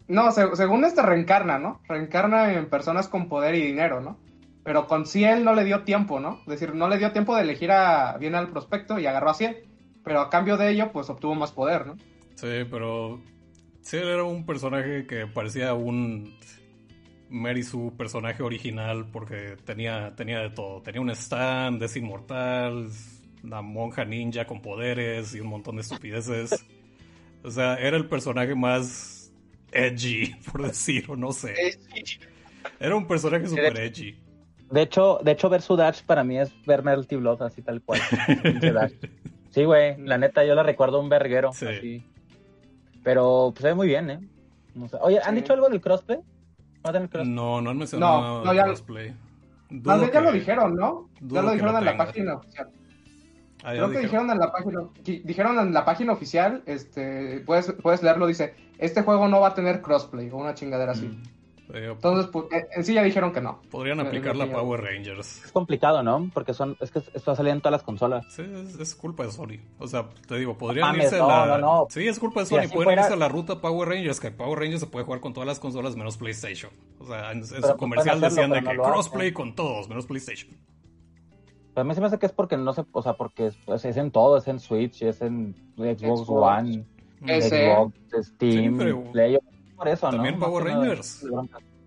No, 0.07 0.31
se- 0.31 0.55
según 0.55 0.85
este 0.85 1.01
reencarna, 1.01 1.57
¿no? 1.59 1.81
Reencarna 1.87 2.53
en 2.53 2.69
personas 2.69 3.07
con 3.07 3.27
poder 3.27 3.55
y 3.55 3.61
dinero, 3.65 4.01
¿no? 4.01 4.17
Pero 4.63 4.87
con 4.87 5.05
Ciel 5.05 5.43
no 5.43 5.53
le 5.53 5.65
dio 5.65 5.83
tiempo, 5.83 6.19
¿no? 6.19 6.39
Es 6.41 6.47
decir, 6.59 6.73
no 6.73 6.87
le 6.87 6.97
dio 6.97 7.11
tiempo 7.11 7.35
de 7.35 7.41
elegir 7.41 7.71
a, 7.71 8.17
bien 8.17 8.35
al 8.35 8.49
prospecto 8.49 8.97
y 8.99 9.05
agarró 9.05 9.31
a 9.31 9.33
Ciel. 9.33 9.57
Pero 10.03 10.21
a 10.21 10.29
cambio 10.29 10.57
de 10.57 10.69
ello, 10.69 10.91
pues 10.91 11.09
obtuvo 11.09 11.35
más 11.35 11.51
poder, 11.51 11.87
¿no? 11.87 11.95
Sí, 12.35 12.65
pero. 12.69 13.19
Él 13.91 14.07
era 14.07 14.23
un 14.23 14.45
personaje 14.45 15.05
que 15.05 15.27
parecía 15.27 15.73
un. 15.73 16.37
Mary 17.29 17.63
su 17.63 17.93
personaje 17.97 18.43
original 18.43 19.07
porque 19.11 19.57
tenía, 19.65 20.13
tenía 20.15 20.39
de 20.39 20.49
todo. 20.51 20.81
Tenía 20.81 21.01
un 21.01 21.09
stand, 21.09 21.81
es 21.81 21.95
inmortal, 21.97 22.89
una 23.43 23.61
monja 23.61 24.05
ninja 24.05 24.45
con 24.45 24.61
poderes 24.61 25.33
y 25.35 25.39
un 25.39 25.47
montón 25.47 25.75
de 25.77 25.81
estupideces. 25.81 26.65
O 27.43 27.51
sea, 27.51 27.75
era 27.75 27.97
el 27.97 28.07
personaje 28.07 28.55
más 28.55 29.22
edgy, 29.73 30.33
por 30.51 30.63
decir, 30.63 31.05
o 31.09 31.15
no 31.15 31.31
sé. 31.31 31.53
Era 32.79 32.95
un 32.95 33.07
personaje 33.07 33.47
super 33.47 33.77
edgy. 33.79 34.15
de 34.71 34.81
hecho, 34.81 35.19
de 35.23 35.31
hecho 35.31 35.49
ver 35.49 35.61
su 35.61 35.75
Dash 35.75 36.01
para 36.03 36.23
mí 36.23 36.39
es 36.39 36.51
ver 36.65 36.83
Melty 36.83 37.15
Blood, 37.17 37.41
así 37.43 37.61
tal 37.61 37.81
cual. 37.81 37.99
Sí, 39.51 39.65
güey, 39.65 39.95
la 40.01 40.17
neta 40.17 40.43
yo 40.43 40.55
la 40.55 40.63
recuerdo 40.63 40.99
un 40.99 41.09
verguero, 41.09 41.53
Sí. 41.53 41.67
así. 41.67 42.03
Pero 43.03 43.51
pues 43.53 43.61
se 43.61 43.67
ve 43.67 43.75
muy 43.75 43.87
bien, 43.87 44.09
¿eh? 44.09 44.19
No 44.73 44.87
sé. 44.87 44.97
Oye, 45.01 45.19
¿han 45.23 45.35
Sí. 45.35 45.41
dicho 45.41 45.53
algo 45.53 45.69
del 45.69 45.79
crossplay? 45.79 46.17
¿Va 46.83 46.89
a 46.89 46.93
tener 46.93 47.07
crossplay? 47.09 47.35
No, 47.35 47.61
no 47.61 47.69
han 47.69 47.77
mencionado 47.77 48.19
No, 48.21 48.27
nada 48.39 48.43
no, 48.45 48.53
ya- 48.53 48.63
crossplay. 48.63 49.13
Dudo 49.69 50.05
ya 50.05 50.11
que- 50.11 50.21
lo 50.21 50.31
dijeron, 50.31 50.75
¿no? 50.75 51.09
dudo 51.21 51.35
Ya 51.35 51.41
lo 51.43 51.51
dijeron 51.51 51.73
lo 51.73 51.79
en 51.79 51.85
la 51.85 51.97
página 51.97 52.33
oficial. 52.35 52.69
Ah, 53.63 53.71
Creo 53.73 53.89
que 53.91 53.99
dijeron. 53.99 54.01
dijeron 54.01 54.29
en 54.31 54.39
la 54.39 54.51
página, 54.51 54.81
dijeron 55.03 55.59
en 55.59 55.73
la 55.73 55.85
página 55.85 56.13
oficial, 56.13 56.63
este, 56.65 57.39
puedes, 57.45 57.71
puedes 57.73 58.01
leerlo, 58.03 58.25
dice, 58.27 58.55
este 58.85 59.01
juego 59.01 59.27
no 59.27 59.39
va 59.41 59.49
a 59.49 59.53
tener 59.53 59.81
crossplay 59.81 60.29
o 60.29 60.37
una 60.37 60.53
chingadera 60.53 60.91
así. 60.93 61.07
Mm. 61.07 61.23
Eh, 61.73 61.87
Entonces, 61.91 62.29
pues, 62.31 62.45
en- 62.51 62.67
en 62.75 62.83
sí 62.83 62.93
ya 62.93 63.01
dijeron 63.01 63.31
que 63.31 63.39
no. 63.41 63.61
podrían 63.71 63.97
eh, 63.99 64.03
aplicar 64.03 64.35
la 64.35 64.43
eh, 64.45 64.49
Power 64.51 64.81
Rangers. 64.81 65.45
Es 65.45 65.51
complicado, 65.51 66.03
¿no? 66.03 66.29
Porque 66.33 66.53
son, 66.53 66.75
es 66.81 66.91
que 66.91 66.99
esto 66.99 67.23
va 67.27 67.33
a 67.33 67.35
salir 67.37 67.53
en 67.53 67.59
todas 67.61 67.71
las 67.71 67.83
consolas. 67.83 68.25
Sí, 68.29 68.41
es, 68.43 68.77
es 68.77 68.93
culpa 68.95 69.23
de 69.25 69.31
Sony. 69.31 69.57
O 69.79 69.87
sea, 69.87 70.07
te 70.27 70.35
digo, 70.37 70.57
podrían 70.57 70.89
mames, 70.89 71.05
irse 71.05 71.15
a 71.15 71.19
no, 71.19 71.27
la... 71.29 71.45
no, 71.45 71.57
no. 71.57 71.87
Sí, 71.89 72.05
es 72.07 72.19
culpa 72.19 72.41
de 72.41 72.45
Si 72.47 72.49
Sony. 72.55 72.59
así 72.59 72.67
Pueden 72.73 72.83
fuera- 72.87 73.01
irse 73.03 73.13
a 73.13 73.17
la 73.17 73.29
ruta 73.29 73.61
Power 73.61 73.87
Rangers, 73.89 74.19
que 74.19 74.29
Power 74.29 74.59
Rangers 74.59 74.81
se 74.81 74.87
puede 74.87 75.05
jugar 75.05 75.21
con 75.21 75.33
todas 75.33 75.47
las 75.47 75.59
consolas 75.59 75.95
menos 75.95 76.17
PlayStation. 76.17 76.71
O 76.99 77.05
sea, 77.07 77.31
en, 77.31 77.39
en 77.39 77.45
su 77.45 77.55
pues 77.61 77.73
comercial 77.75 78.17
hacerlo, 78.23 78.29
decían 78.29 78.51
de 78.65 78.69
que 78.69 78.77
crossplay 78.77 79.27
hacen. 79.27 79.33
con 79.33 79.55
todos, 79.55 79.87
menos 79.89 80.05
PlayStation. 80.05 80.55
Pero 81.73 81.81
a 81.81 81.83
mí 81.85 81.95
se 81.95 82.01
me 82.01 82.07
hace 82.07 82.19
que 82.19 82.27
es 82.27 82.31
porque 82.33 82.55
no 82.57 82.73
se, 82.73 82.85
o 82.91 83.01
sea, 83.01 83.13
porque 83.13 83.47
es, 83.47 83.85
es 83.85 83.97
en 83.97 84.11
todo, 84.11 84.37
es 84.37 84.47
en 84.47 84.59
Switch, 84.59 85.01
es 85.01 85.21
en 85.21 85.55
Xbox, 85.75 86.01
Xbox, 86.25 86.29
One, 86.29 86.85
Ese. 87.27 87.71
Xbox, 87.73 87.93
Steam, 88.27 88.79
Sí, 88.79 88.93
Play, 89.11 89.37
por 89.75 89.87
eso, 89.87 90.07
¿no? 90.07 90.13
también 90.17 90.39
Power. 90.39 90.63
Rangers. 90.65 91.25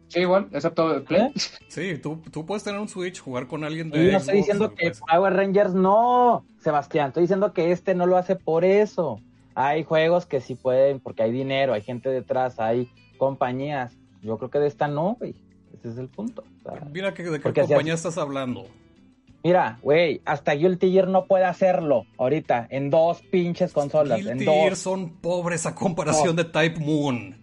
Sí, 0.08 0.20
igual, 0.20 0.48
excepto 0.52 0.94
el 0.94 1.02
Play. 1.02 1.22
¿Eh? 1.22 1.32
Sí, 1.68 1.98
tú, 1.98 2.22
tú 2.30 2.46
puedes 2.46 2.62
tener 2.62 2.80
un 2.80 2.88
Switch, 2.88 3.20
jugar 3.20 3.46
con 3.48 3.64
alguien 3.64 3.90
de 3.90 3.98
Y 3.98 4.02
no 4.04 4.10
Xbox. 4.10 4.20
estoy 4.22 4.36
diciendo 4.36 4.74
que 4.74 4.86
pues- 4.88 5.00
Power 5.00 5.32
Rangers 5.34 5.74
no, 5.74 6.44
Sebastián, 6.60 7.08
estoy 7.08 7.22
diciendo 7.22 7.52
que 7.52 7.72
este 7.72 7.94
no 7.94 8.06
lo 8.06 8.16
hace 8.16 8.36
por 8.36 8.64
eso. 8.64 9.20
Hay 9.54 9.84
juegos 9.84 10.26
que 10.26 10.40
sí 10.40 10.54
pueden, 10.54 11.00
porque 11.00 11.22
hay 11.22 11.32
dinero, 11.32 11.72
hay 11.72 11.82
gente 11.82 12.08
detrás, 12.10 12.60
hay 12.60 12.88
compañías. 13.18 13.96
Yo 14.22 14.36
creo 14.38 14.50
que 14.50 14.58
de 14.58 14.66
esta 14.68 14.86
no, 14.86 15.16
güey. 15.18 15.34
Ese 15.72 15.88
es 15.90 15.98
el 15.98 16.08
punto. 16.08 16.44
O 16.64 16.70
sea, 16.70 16.80
Mira 16.92 17.12
que, 17.14 17.22
de 17.24 17.40
qué 17.40 17.48
si 17.52 17.60
compañía 17.68 17.94
estás 17.94 18.18
hablando. 18.18 18.64
Mira, 19.46 19.78
güey, 19.82 20.20
hasta 20.24 20.52
Guilty 20.54 20.90
Gear 20.90 21.06
no 21.08 21.26
puede 21.26 21.44
hacerlo 21.44 22.04
ahorita 22.18 22.66
en 22.70 22.90
dos 22.90 23.22
pinches 23.22 23.72
consolas, 23.72 24.18
en 24.20 24.26
Guilty 24.38 24.44
dos. 24.44 24.54
Gear 24.54 24.76
son 24.76 25.10
pobres 25.20 25.66
a 25.66 25.74
comparación 25.74 26.34
de 26.34 26.44
Type 26.44 26.80
Moon. 26.80 27.36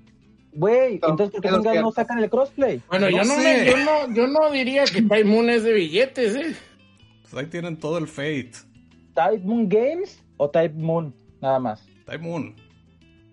Güey, 0.56 1.00
No, 1.02 1.10
entonces 1.10 1.32
¿por 1.32 1.42
qué 1.42 1.50
no 1.50 1.62
cierto. 1.62 1.92
sacan 1.94 2.20
el 2.20 2.30
crossplay? 2.30 2.82
Bueno, 2.90 3.10
No 3.10 3.18
yo, 3.18 3.24
no 3.24 3.36
sé. 3.36 3.58
me- 3.60 3.66
yo, 3.66 3.78
no, 3.78 4.14
yo 4.14 4.28
no 4.28 4.52
diría 4.52 4.84
que 4.86 5.02
Type 5.02 5.24
Moon 5.24 5.50
es 5.50 5.64
de 5.64 5.74
billetes, 5.74 6.36
¿eh? 6.36 6.56
Pues 7.22 7.34
ahí 7.36 7.50
tienen 7.50 7.78
todo 7.78 7.98
el 7.98 8.08
Fate. 8.08 8.52
¿Type 9.16 9.40
Moon 9.46 9.68
Games 9.70 10.22
o 10.38 10.50
Type 10.50 10.76
Moon? 10.76 11.16
Nada 11.42 11.60
más. 11.60 11.86
Type 12.06 12.20
Moon. 12.20 12.54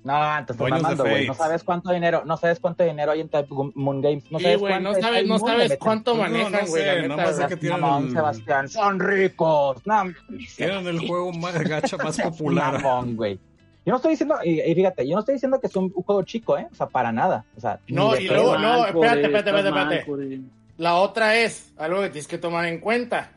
No, 0.03 0.39
entonces 0.39 0.69
mamando, 0.71 1.05
güey. 1.05 1.27
No 1.27 1.35
sabes 1.35 1.63
cuánto 1.63 1.93
dinero, 1.93 2.23
no 2.25 2.37
sabes 2.37 2.59
cuánto 2.59 2.85
dinero 2.85 3.13
hay 3.13 3.21
en 3.21 3.29
Type 3.29 3.49
Moon 3.75 4.01
Games. 4.01 4.25
No 4.31 4.39
Sí, 4.39 4.45
sabes 4.45 4.59
güey, 4.61 4.73
no 4.81 4.91
cuánto 4.93 4.99
es 4.99 5.05
sabes, 5.05 5.27
no 5.29 5.39
sabes 5.39 5.77
cuánto 5.79 6.15
no, 6.15 6.23
manejan, 6.23 6.53
no 6.53 6.67
güey, 6.69 6.85
neta. 7.03 7.17
más 7.17 7.29
sé 7.31 7.37
güey. 7.37 7.49
que 7.49 7.57
tienen 7.57 7.81
Mamón, 7.81 8.11
Sebastián, 8.13 8.69
son 8.69 8.99
ricos. 9.01 9.87
No, 9.87 10.03
Tienen 10.57 10.87
el 10.87 11.07
juego 11.07 11.33
más 11.33 11.55
gacha 11.63 11.97
más 11.99 12.19
popular. 12.23 12.83
Mamón, 12.83 13.17
güey. 13.17 13.39
Yo 13.85 13.93
no 13.93 13.97
estoy 13.97 14.11
diciendo, 14.13 14.37
y, 14.45 14.61
y 14.61 14.75
fíjate, 14.75 15.07
yo 15.09 15.15
no 15.15 15.21
estoy 15.21 15.35
diciendo 15.35 15.61
que 15.61 15.67
es 15.67 15.77
un, 15.77 15.85
un 15.95 16.03
juego 16.03 16.23
chico, 16.23 16.57
¿eh? 16.59 16.67
O 16.71 16.75
sea, 16.75 16.87
para 16.87 17.13
nada. 17.13 17.45
O 17.57 17.61
sea, 17.61 17.79
No, 17.89 18.15
y 18.17 18.27
luego, 18.29 18.57
no, 18.59 18.87
espérate, 18.87 19.23
espérate, 19.23 19.51
espérate, 19.51 19.97
espérate. 19.99 20.41
La 20.77 20.95
otra 20.97 21.37
es 21.37 21.73
algo 21.77 22.01
que 22.01 22.09
tienes 22.11 22.27
que 22.29 22.39
tomar 22.39 22.65
en 22.67 22.79
cuenta. 22.81 23.33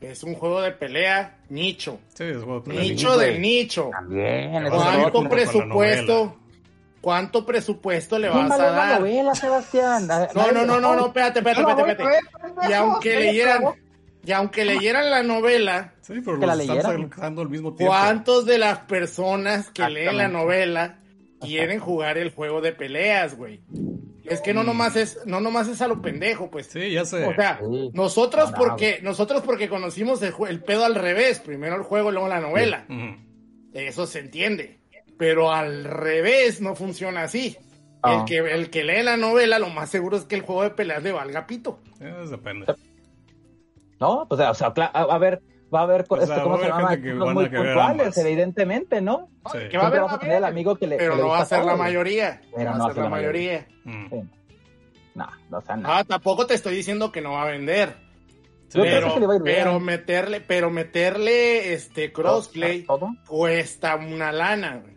Es 0.00 0.22
un 0.22 0.34
juego 0.34 0.62
de 0.62 0.72
pelea 0.72 1.38
nicho. 1.50 1.98
Sí, 2.14 2.24
es 2.24 2.36
juego 2.38 2.60
de 2.60 2.66
pelea 2.70 2.82
Nicho 2.82 3.18
del 3.18 3.40
nicho. 3.40 3.90
También, 3.92 4.68
¿Cuánto 4.70 5.28
presupuesto? 5.28 6.36
¿Cuánto 7.00 7.46
presupuesto 7.46 8.18
le 8.18 8.30
¿Quién 8.30 8.48
vas 8.48 8.60
va 8.60 8.64
a 8.68 8.70
la 8.70 8.72
dar? 8.72 9.00
novela, 9.00 9.34
Sebastián? 9.34 10.06
No, 10.06 10.52
no, 10.52 10.64
no, 10.66 10.80
no, 10.80 10.94
no, 10.96 11.06
espérate, 11.06 11.38
espérate, 11.40 11.70
espérate, 11.70 11.92
espérate. 12.02 12.68
Y 12.68 12.72
aunque 12.74 13.16
leyeran, 13.20 13.62
y 14.24 14.32
aunque 14.32 14.64
leyeran 14.66 15.10
la 15.10 15.22
novela, 15.22 15.94
Sí, 16.02 16.14
pero 16.24 16.38
Que 16.38 16.46
la 16.46 16.54
los 16.56 16.60
están 16.64 16.76
leyeran. 16.76 17.10
sacando 17.10 17.42
al 17.42 17.48
mismo 17.48 17.74
tiempo. 17.74 17.94
¿cuántos 17.94 18.44
de 18.44 18.58
las 18.58 18.78
personas 18.80 19.70
que 19.70 19.88
leen 19.88 20.16
la 20.18 20.28
novela 20.28 20.98
quieren 21.40 21.80
jugar 21.80 22.18
el 22.18 22.30
juego 22.30 22.60
de 22.60 22.72
peleas, 22.72 23.36
güey? 23.36 23.60
Es 24.24 24.40
que 24.40 24.54
no 24.54 24.62
nomás 24.62 24.94
es, 24.96 25.18
no 25.26 25.40
nomás 25.40 25.66
es 25.68 25.80
a 25.82 25.88
lo 25.88 26.00
pendejo, 26.00 26.50
pues. 26.50 26.66
Sí, 26.66 26.92
ya 26.92 27.04
sé. 27.04 27.26
O 27.26 27.34
sea, 27.34 27.58
Sí. 27.60 27.90
nosotros 27.94 28.52
No, 28.52 28.58
no, 28.58 28.64
porque, 28.64 29.00
nosotros 29.02 29.42
porque 29.44 29.68
conocimos 29.68 30.22
el, 30.22 30.62
pedo 30.62 30.84
al 30.84 30.94
revés, 30.94 31.40
primero 31.40 31.76
el 31.76 31.82
juego, 31.82 32.10
luego 32.12 32.28
la 32.28 32.40
novela. 32.40 32.86
Eso 33.72 34.06
se 34.06 34.20
entiende. 34.20 34.78
Pero 35.18 35.52
al 35.52 35.84
revés 35.84 36.60
no 36.60 36.74
funciona 36.76 37.22
así. 37.24 37.56
Ah. 38.02 38.20
El, 38.20 38.24
que, 38.24 38.38
el 38.52 38.70
que 38.70 38.84
lee 38.84 39.02
la 39.02 39.16
novela, 39.16 39.58
lo 39.58 39.68
más 39.68 39.90
seguro 39.90 40.16
es 40.16 40.24
que 40.24 40.36
el 40.36 40.42
juego 40.42 40.62
de 40.62 40.70
peleas 40.70 41.02
le 41.02 41.12
valga 41.12 41.46
pito. 41.46 41.80
Eh, 42.00 42.24
depende. 42.30 42.66
No, 44.00 44.26
pues, 44.28 44.40
o 44.40 44.54
sea, 44.54 44.68
a 44.68 45.18
ver, 45.18 45.42
va 45.74 45.80
a 45.80 45.82
haber, 45.84 46.04
O 46.08 46.16
sea, 46.16 46.24
este, 46.24 46.42
¿cómo 46.42 46.54
va 46.56 46.60
se 46.60 46.64
haber 46.64 46.76
llama? 46.76 46.88
gente 46.90 47.02
que 47.02 47.08
Ejemplos 47.08 47.26
van 47.26 47.36
a 47.36 47.40
muy 47.40 47.44
querer 47.50 47.64
puntuales, 47.66 48.00
ambas. 48.06 48.18
evidentemente, 48.18 49.00
¿no? 49.00 49.28
Sí. 49.52 49.58
Que 49.70 49.78
va 49.78 49.84
a 49.84 49.86
haber, 49.86 50.00
a 50.02 50.18
tener 50.18 50.36
el 50.36 50.44
amigo 50.44 50.76
que 50.76 50.86
le 50.86 50.96
pero 50.96 51.12
que 51.12 51.16
le 51.18 51.22
no 51.22 51.28
va 51.28 51.38
a 51.40 51.44
ser 51.44 51.64
la 51.64 51.76
mayoría. 51.76 52.40
Pero 52.56 52.74
no 52.74 52.84
va 52.84 52.90
a 52.90 52.94
ser 52.94 53.02
la 53.04 53.08
mayoría. 53.10 53.66
Mm. 53.84 54.06
Sí. 54.10 54.16
No, 55.14 55.26
no, 55.50 55.58
o 55.58 55.60
sea, 55.60 55.76
no. 55.76 55.88
Ah, 55.92 56.04
tampoco 56.04 56.46
te 56.46 56.54
estoy 56.54 56.74
diciendo 56.76 57.10
que 57.12 57.20
no 57.20 57.32
va 57.32 57.42
a 57.42 57.50
vender. 57.50 57.94
Yo 58.72 58.82
pero, 58.82 58.98
pienso 59.08 59.14
que 59.14 59.20
le 59.20 59.26
va 59.26 59.32
a 59.32 59.36
ir 59.36 59.42
bien. 59.42 59.56
pero 59.56 59.80
meterle, 59.80 60.40
pero 60.40 60.70
meterle 60.70 61.72
este 61.72 62.12
crossplay 62.12 62.82
¿Todo? 62.84 63.08
cuesta 63.26 63.96
una 63.96 64.30
lana, 64.30 64.76
güey. 64.78 64.94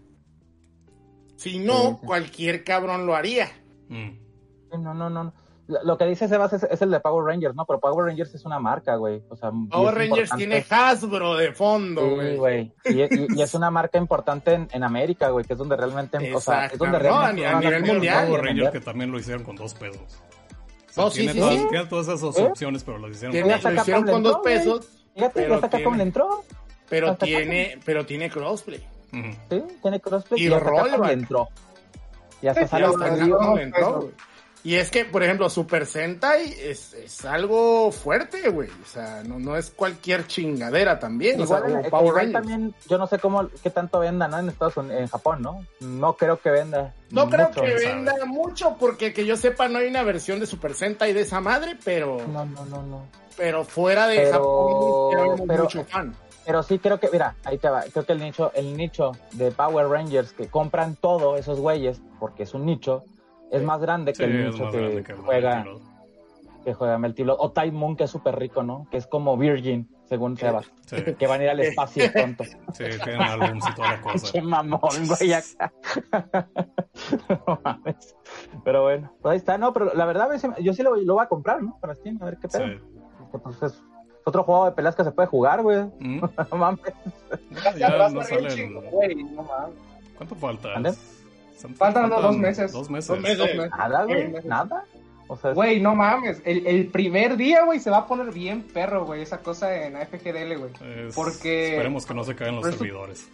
Si 1.37 1.51
Sí, 1.53 1.59
no, 1.59 1.97
sí. 1.99 2.05
cualquier 2.05 2.63
cabrón 2.63 3.05
lo 3.07 3.15
haría. 3.15 3.47
Mm. 3.89 4.09
Sí, 4.11 4.77
No, 4.79 4.93
no, 4.93 5.09
no. 5.09 5.33
Lo 5.67 5.97
que 5.97 6.05
dice 6.05 6.27
Sebas 6.27 6.51
es, 6.51 6.63
es 6.63 6.81
el 6.81 6.91
de 6.91 6.99
Power 6.99 7.25
Rangers, 7.25 7.55
¿no? 7.55 7.65
Pero 7.65 7.79
Power 7.79 8.05
Rangers 8.07 8.35
es 8.35 8.43
una 8.43 8.59
marca, 8.59 8.95
güey. 8.97 9.23
O 9.29 9.35
sea, 9.37 9.49
Power 9.69 9.95
Rangers 9.95 10.31
importante. 10.31 10.45
tiene 10.45 10.65
Hasbro 10.69 11.35
de 11.37 11.53
fondo, 11.53 12.01
Sí, 12.01 12.15
güey. 12.15 12.35
güey. 12.37 12.73
Y, 12.83 13.01
y- 13.01 13.27
y 13.37 13.41
es 13.41 13.53
una 13.53 13.71
marca 13.71 13.97
importante 13.97 14.53
en, 14.53 14.67
en 14.73 14.83
América, 14.83 15.29
güey, 15.29 15.45
que 15.45 15.53
es 15.53 15.59
donde 15.59 15.77
realmente, 15.77 16.17
o 16.35 16.41
sea, 16.41 16.65
es 16.65 16.77
donde. 16.77 16.97
No, 16.97 17.03
realmente 17.03 17.47
a 17.47 17.59
nivel 17.59 17.85
mundial. 17.85 18.27
Power. 18.27 18.41
Rangers 18.43 18.71
que 18.71 18.81
también 18.81 19.11
lo 19.11 19.19
hicieron 19.19 19.43
con 19.43 19.55
dos 19.55 19.73
pesos. 19.73 20.01
O 20.01 20.91
sea, 20.93 21.03
No, 21.05 21.09
sí, 21.09 21.19
tiene, 21.21 21.33
sí, 21.33 21.39
todas, 21.39 21.55
sí. 21.55 21.65
tiene 21.69 21.85
todas 21.85 22.07
esas 22.09 22.37
¿Eh? 22.37 22.43
opciones, 22.43 22.83
pero 22.83 22.97
las 22.99 23.11
hicieron 23.11 23.33
con 23.41 23.49
lo 23.73 23.81
hicieron 23.81 24.03
con 24.05 24.23
dos 24.23 24.37
pesos, 24.43 24.87
Fíjate, 25.15 25.41
pero 25.41 25.55
hasta 25.55 25.69
Capcom 25.69 25.81
tiene- 25.93 25.97
le 25.97 26.03
entró. 26.03 26.43
pero 26.89 27.09
Hasta 27.11 27.25
tiene, 27.25 27.79
pero 27.85 28.05
tiene 28.05 28.29
crossplay. 28.29 28.85
Sí, 29.49 29.63
tiene 29.81 29.99
crossplay 30.01 30.41
Y 30.41 30.49
y, 30.49 30.53
hasta 30.53 30.97
le 31.07 31.13
entró. 31.13 31.47
Y 32.41 32.47
hasta 32.47 32.61
Sí, 32.63 32.67
sale 32.67 32.85
hasta 32.85 33.15
pero 33.73 34.09
Y 34.65 34.75
es 34.75 34.89
que, 34.91 35.03
por 35.03 35.21
ejemplo, 35.23 35.49
Super 35.49 35.85
Sentai 35.85 36.53
es, 36.57 36.93
es 36.93 37.25
algo 37.25 37.91
fuerte, 37.91 38.49
güey. 38.49 38.69
O 38.69 38.85
sea, 38.87 39.21
no, 39.25 39.37
no 39.37 39.57
es 39.57 39.71
cualquier 39.71 40.25
chingadera 40.25 40.99
también. 40.99 41.41
o 41.41 41.45
sea, 41.45 41.57
Igual, 41.57 41.71
como 41.73 41.85
eh, 41.85 41.89
Power 41.89 42.05
igual 42.05 42.15
Rangers. 42.15 42.33
también, 42.33 42.75
yo 42.87 42.97
no 42.97 43.07
sé 43.07 43.19
cómo, 43.19 43.49
qué 43.61 43.69
tanto 43.69 43.99
venda, 43.99 44.29
¿no? 44.29 44.39
En 44.39 44.47
Estados 44.47 44.77
Unidos, 44.77 45.01
en 45.01 45.07
Japón, 45.07 45.41
¿no? 45.41 45.65
No 45.81 46.13
creo 46.13 46.39
que 46.39 46.49
venda. 46.49 46.93
No 47.09 47.29
creo 47.29 47.51
que 47.51 47.61
venda 47.75 48.13
mucho, 48.25 48.77
porque 48.79 49.11
que 49.13 49.25
yo 49.25 49.35
sepa 49.35 49.67
no 49.67 49.79
hay 49.79 49.87
una 49.89 50.03
versión 50.03 50.39
de 50.39 50.45
Super 50.45 50.73
Sentai 50.75 51.11
de 51.11 51.21
esa 51.21 51.41
madre, 51.41 51.77
pero, 51.83 52.19
No, 52.27 52.45
no, 52.45 52.63
no, 52.65 52.83
no. 52.83 53.01
pero 53.35 53.65
fuera 53.65 54.07
de 54.07 54.17
Pero- 54.19 54.31
Japón 55.11 55.47
pero- 55.47 55.63
mucho 55.63 55.83
fan. 55.85 56.15
Pero 56.45 56.61
sí 56.61 56.77
creo 56.79 56.99
que, 56.99 57.07
mira, 57.11 57.35
ahí 57.45 57.57
te 57.57 57.69
va. 57.69 57.83
Creo 57.91 58.05
que 58.05 58.11
el 58.13 58.19
nicho, 58.19 58.51
el 58.53 58.75
nicho 58.75 59.11
de 59.31 59.51
Power 59.51 59.87
Rangers 59.87 60.33
que 60.33 60.47
compran 60.47 60.95
todo 60.97 61.37
esos 61.37 61.59
güeyes, 61.59 62.01
porque 62.19 62.43
es 62.43 62.53
un 62.53 62.65
nicho, 62.65 63.05
es 63.53 63.61
más 63.61 63.79
grande 63.79 64.13
que 64.13 64.23
el 64.23 64.47
más 64.47 64.55
que, 64.71 64.77
grande 64.77 65.03
que 65.03 65.11
el 65.11 65.17
juega, 65.19 65.65
que 66.65 66.73
juega 66.73 66.97
Melty 66.97 67.21
Blood. 67.23 67.37
O 67.39 67.51
Time 67.51 67.71
Moon, 67.71 67.95
que 67.95 68.05
es 68.05 68.09
súper 68.09 68.37
rico, 68.37 68.63
¿no? 68.63 68.87
Que 68.89 68.97
es 68.97 69.05
como 69.05 69.37
Virgin, 69.37 69.87
según 70.05 70.35
Sebas. 70.35 70.71
Sí, 70.87 70.97
Que 71.19 71.27
van 71.27 71.41
a 71.41 71.43
ir 71.43 71.49
al 71.51 71.59
espacio 71.59 72.11
tonto. 72.11 72.43
sí, 72.73 72.85
tienen 73.03 73.21
álbums 73.21 73.63
y 73.69 73.75
toda 73.75 73.91
la 73.91 74.01
cosa. 74.01 74.31
Qué 74.31 74.41
mamón, 74.41 75.07
güey, 75.07 75.33
acá. 75.33 75.71
no 77.29 77.59
mames. 77.63 78.15
Pero 78.63 78.81
bueno, 78.81 79.13
pues 79.21 79.31
ahí 79.33 79.37
está. 79.37 79.59
No, 79.59 79.71
pero 79.71 79.93
la 79.93 80.05
verdad, 80.05 80.29
yo 80.59 80.73
sí 80.73 80.81
lo, 80.81 80.95
lo 80.95 81.13
voy 81.13 81.23
a 81.23 81.27
comprar, 81.27 81.61
¿no? 81.61 81.77
Para 81.79 81.93
Steam, 81.93 82.17
a 82.21 82.25
ver 82.25 82.39
qué 82.39 82.47
pedo. 82.47 82.67
Sí. 82.67 82.79
Pues, 83.43 83.61
es 83.61 83.83
otro 84.25 84.43
juego 84.43 84.65
de 84.65 84.71
peleas 84.71 84.95
que 84.95 85.03
se 85.03 85.11
puede 85.11 85.27
jugar, 85.27 85.61
güey. 85.61 85.83
Mm. 85.99 86.21
No 86.51 86.57
mames. 86.57 86.81
Ya 87.63 87.77
ya 87.77 87.95
vas 87.97 88.13
no 88.13 88.23
chingo, 88.47 88.81
güey, 88.89 89.15
no 89.15 89.43
mames. 89.43 89.75
¿Cuánto 90.17 90.35
falta? 90.35 90.69
¿Mande? 90.69 90.93
Son- 91.57 91.75
Faltan 91.75 92.05
unos 92.05 92.21
dos 92.21 92.37
meses. 92.37 92.71
Dos 92.71 92.89
meses. 92.89 93.07
Dos 93.07 93.19
meses. 93.19 93.37
Dos 93.37 93.47
meses. 93.55 93.71
Nada, 93.77 94.03
güey. 94.05 94.33
Nada. 94.43 94.83
O 95.27 95.37
sea, 95.37 95.53
Güey, 95.53 95.79
no 95.79 95.95
mames. 95.95 96.41
El, 96.45 96.67
el 96.67 96.87
primer 96.87 97.37
día, 97.37 97.63
güey, 97.63 97.79
se 97.79 97.89
va 97.89 97.99
a 97.99 98.07
poner 98.07 98.31
bien 98.33 98.61
perro, 98.61 99.05
güey, 99.05 99.21
esa 99.21 99.37
cosa 99.39 99.73
en 99.85 99.95
AFGDL, 99.95 100.57
güey. 100.57 100.71
Es- 101.07 101.15
Porque- 101.15 101.71
Esperemos 101.71 102.05
que 102.05 102.13
no 102.13 102.23
se 102.23 102.35
caigan 102.35 102.57
los 102.57 102.65
servidores. 102.65 103.29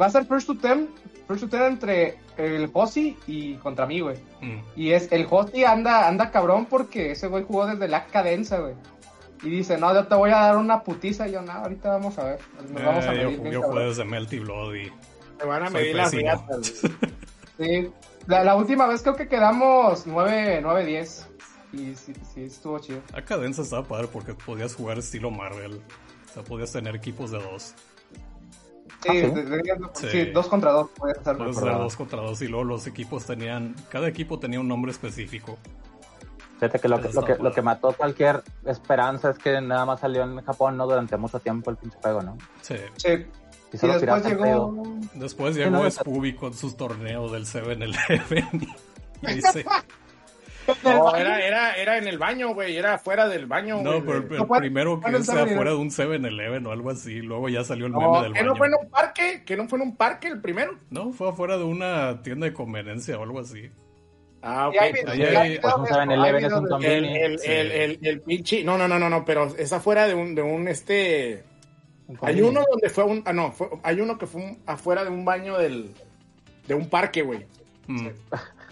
Va 0.00 0.06
a 0.06 0.10
ser 0.10 0.24
first 0.24 0.46
to 0.46 0.56
ten, 0.56 0.88
first 1.28 1.42
to 1.42 1.48
ten 1.48 1.62
entre 1.64 2.16
el 2.38 2.68
Josi 2.68 3.18
y 3.26 3.54
contra 3.56 3.84
mí, 3.86 4.00
güey. 4.00 4.16
Mm. 4.40 4.58
Y 4.76 4.92
es, 4.92 5.10
el 5.12 5.26
Josi 5.26 5.64
anda, 5.64 6.08
anda 6.08 6.30
cabrón 6.30 6.64
porque 6.66 7.10
ese 7.10 7.26
güey 7.26 7.44
jugó 7.44 7.66
desde 7.66 7.86
la 7.88 8.06
cadenza, 8.06 8.60
güey. 8.60 8.74
Y 9.42 9.50
dice, 9.50 9.76
no, 9.76 9.92
yo 9.92 10.06
te 10.06 10.14
voy 10.14 10.30
a 10.30 10.36
dar 10.36 10.56
una 10.56 10.82
putiza. 10.84 11.28
Y 11.28 11.32
yo, 11.32 11.42
no, 11.42 11.52
ahorita 11.52 11.90
vamos 11.90 12.16
a 12.18 12.24
ver. 12.24 12.38
Nos 12.72 12.82
vamos 12.82 13.04
a 13.04 13.14
Eh, 13.14 13.22
yo 13.24 13.30
yo 13.30 13.42
cabrón". 13.42 13.62
jugué 13.72 13.84
desde 13.84 14.04
Melty 14.06 14.38
Blood 14.38 14.74
y 14.76 14.92
Te 15.38 15.44
van 15.46 15.62
a 15.64 15.70
soy 15.70 15.80
medir 15.80 15.96
las 15.96 16.10
pésimo. 16.10 16.46
güey. 16.48 17.14
Sí. 17.58 17.90
La, 18.26 18.42
la 18.42 18.56
última 18.56 18.86
vez 18.88 19.02
creo 19.02 19.14
que 19.14 19.28
quedamos 19.28 20.06
9, 20.06 20.58
9 20.62 20.84
10. 20.86 21.28
Y 21.72 21.94
sí, 21.94 22.12
sí, 22.34 22.44
estuvo 22.44 22.78
chido. 22.80 23.00
La 23.12 23.24
cadencia 23.24 23.62
estaba 23.62 23.84
padre 23.84 24.08
porque 24.12 24.34
podías 24.34 24.74
jugar 24.74 24.98
estilo 24.98 25.30
Marvel. 25.30 25.80
O 26.30 26.32
sea, 26.34 26.42
podías 26.42 26.72
tener 26.72 26.96
equipos 26.96 27.30
de 27.30 27.38
dos. 27.38 27.74
Sí, 29.02 29.08
Ah, 29.08 29.12
¿sí? 29.12 29.20
de- 29.20 29.28
de- 29.44 29.56
de- 29.58 29.78
Sí. 29.94 30.08
sí, 30.10 30.24
dos 30.32 30.48
contra 30.48 30.72
dos. 30.72 30.90
Puede 30.96 31.14
ser. 31.22 31.36
Puedes 31.36 31.56
hacer 31.58 31.72
dos 31.74 31.96
contra 31.96 32.20
dos 32.22 32.42
y 32.42 32.48
luego 32.48 32.64
los 32.64 32.86
equipos 32.88 33.24
tenían... 33.26 33.76
Cada 33.88 34.08
equipo 34.08 34.38
tenía 34.40 34.58
un 34.60 34.66
nombre 34.68 34.90
específico. 34.90 35.56
Fíjate 36.58 36.78
que 36.78 36.88
lo 36.88 37.00
que, 37.00 37.12
lo 37.12 37.24
que, 37.24 37.34
lo 37.36 37.52
que 37.52 37.62
mató 37.62 37.92
cualquier 37.92 38.42
esperanza 38.64 39.30
es 39.30 39.38
que 39.38 39.60
nada 39.60 39.84
más 39.84 40.00
salió 40.00 40.22
en 40.22 40.40
Japón, 40.44 40.76
¿no? 40.76 40.86
Durante 40.86 41.16
mucho 41.16 41.38
tiempo 41.40 41.70
el 41.70 41.76
pinche 41.76 41.98
juego, 42.00 42.22
¿no? 42.22 42.36
Sí. 42.62 42.76
Sí. 42.96 43.26
Y 43.74 43.76
Y 43.76 43.78
solo 43.78 43.98
después 43.98 44.24
llegó. 44.24 44.98
Después 45.14 45.56
llegó 45.56 45.70
no, 45.70 45.90
Scooby 45.90 46.34
con 46.34 46.54
sus 46.54 46.76
torneos 46.76 47.32
del 47.32 47.44
7-Eleven. 47.44 48.68
y 49.22 49.26
dice... 49.34 49.64
No, 50.82 51.14
era, 51.14 51.40
era, 51.46 51.74
era 51.74 51.98
en 51.98 52.08
el 52.08 52.16
baño, 52.18 52.54
güey. 52.54 52.76
Era 52.76 52.94
afuera 52.94 53.28
del 53.28 53.44
baño, 53.46 53.82
No, 53.82 54.02
pero 54.02 54.18
el, 54.18 54.28
No 54.30 54.48
primero 54.48 54.98
que 55.00 55.22
sea 55.22 55.46
fuera 55.46 55.72
de 55.72 55.76
un 55.76 55.90
7-Eleven 55.90 56.66
o 56.66 56.72
algo 56.72 56.90
así. 56.90 57.16
Luego 57.20 57.48
ya 57.50 57.64
salió 57.64 57.86
el 57.86 57.92
No, 57.92 57.98
meme 58.00 58.22
del 58.24 58.32
¿que 58.32 58.38
baño. 58.40 58.50
no 58.52 58.56
fue 58.56 58.66
en 58.68 58.74
un 58.80 58.88
parque? 58.90 59.42
¿Que 59.44 59.56
no 59.56 59.68
fue 59.68 59.78
en 59.78 59.82
un 59.88 59.96
parque 59.96 60.28
el 60.28 60.40
primero? 60.40 60.78
No, 60.90 61.12
fue 61.12 61.28
afuera 61.28 61.58
de 61.58 61.64
una 61.64 62.22
tienda 62.22 62.46
de 62.46 62.54
conveniencia 62.54 63.18
o 63.18 63.24
algo 63.24 63.40
así. 63.40 63.70
Ah, 64.40 64.68
ok. 64.68 64.74
Y 64.74 64.78
hay 64.78 64.84
Ahí 64.86 64.92
videos- 64.92 65.10
hay- 65.10 65.36
hay 65.36 65.56
un 65.56 65.84
videos 65.84 65.84
de 65.84 65.94
7-Eleven 65.94 66.44
eso, 66.44 66.46
es 66.46 66.52
un 66.54 66.64
hay 66.64 66.68
zombie. 66.70 66.88
el, 66.96 67.04
el, 67.16 67.38
Sí. 67.40 67.50
el, 67.50 67.70
el, 67.72 67.98
el 68.02 68.20
pinche... 68.22 68.64
No, 68.64 68.78
no, 68.78 68.88
no, 68.88 68.98
no, 68.98 69.10
no, 69.10 69.24
pero 69.24 69.54
es 69.58 69.72
afuera 69.72 70.06
de 70.06 70.14
un, 70.14 70.34
de 70.34 70.42
un, 70.42 70.68
este... 70.68 71.44
Hay 72.22 72.42
uno 72.42 72.62
donde 72.70 72.90
fue 72.90 73.04
un... 73.04 73.22
Ah, 73.24 73.32
no, 73.32 73.52
fue- 73.52 73.68
hay 73.82 74.00
uno 74.00 74.18
que 74.18 74.26
fue 74.26 74.42
un- 74.42 74.58
afuera 74.66 75.04
de 75.04 75.10
un 75.10 75.24
baño 75.24 75.58
del... 75.58 75.90
De 76.68 76.74
un 76.74 76.88
parque, 76.88 77.22
güey. 77.22 77.46
Mm. 77.86 78.08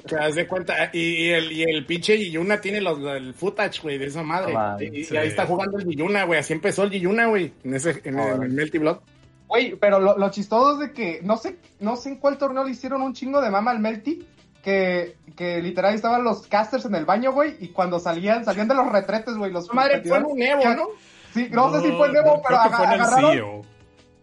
Que 0.06 0.16
haz 0.16 0.34
de 0.34 0.48
cuenta, 0.48 0.90
y, 0.92 0.98
y 0.98 1.28
el, 1.30 1.52
y 1.52 1.62
el 1.62 1.86
pinche 1.86 2.18
Yuyuna 2.18 2.60
tiene 2.60 2.80
los, 2.80 2.98
el 3.00 3.34
footage, 3.34 3.80
güey, 3.82 3.98
de 3.98 4.06
esa 4.06 4.22
madre. 4.22 4.52
Mames, 4.52 5.10
y, 5.12 5.16
ahí 5.16 5.28
está 5.28 5.46
jugando 5.46 5.78
el 5.78 5.84
Yuyuna, 5.84 6.24
güey. 6.24 6.40
Así 6.40 6.52
empezó 6.52 6.82
el 6.84 6.90
Yuyuna, 6.90 7.26
güey, 7.26 7.52
en 7.62 7.74
ese, 7.74 8.00
en 8.04 8.18
el, 8.18 8.32
Órale. 8.34 8.48
Melty 8.48 8.78
Blood. 8.78 8.98
Güey, 9.46 9.76
pero 9.76 10.00
lo, 10.00 10.18
lo 10.18 10.30
chistoso 10.30 10.72
es 10.72 10.88
de 10.88 10.92
que 10.92 11.20
no 11.22 11.36
sé, 11.36 11.56
no 11.78 11.96
sé 11.96 12.08
en 12.08 12.16
cuál 12.16 12.36
torneo 12.38 12.64
le 12.64 12.70
hicieron 12.72 13.02
un 13.02 13.12
chingo 13.14 13.40
de 13.40 13.50
mama 13.50 13.70
al 13.70 13.78
Melty. 13.80 14.26
Que, 14.62 15.16
que 15.36 15.60
literal 15.60 15.92
estaban 15.94 16.22
los 16.22 16.46
casters 16.46 16.84
en 16.84 16.94
el 16.94 17.04
baño, 17.04 17.32
güey, 17.32 17.56
y 17.58 17.68
cuando 17.68 17.98
salían, 17.98 18.44
salían 18.44 18.68
de 18.68 18.76
los 18.76 18.90
retretes, 18.92 19.34
güey, 19.36 19.50
los 19.50 19.72
Madre, 19.74 20.02
fue 20.04 20.22
un 20.22 20.40
Evo, 20.40 20.62
¿no? 20.74 20.86
Sí, 21.32 21.48
no, 21.50 21.70
sé 21.72 21.80
si 21.80 21.92
fue 21.92 22.08
no, 22.08 22.14
pero 22.22 22.40
creo 22.42 22.42
fue 22.42 22.56
aga- 22.56 22.94
el 22.94 23.00
E 23.00 23.02
agarraron. 23.02 23.30
CEO. 23.32 23.62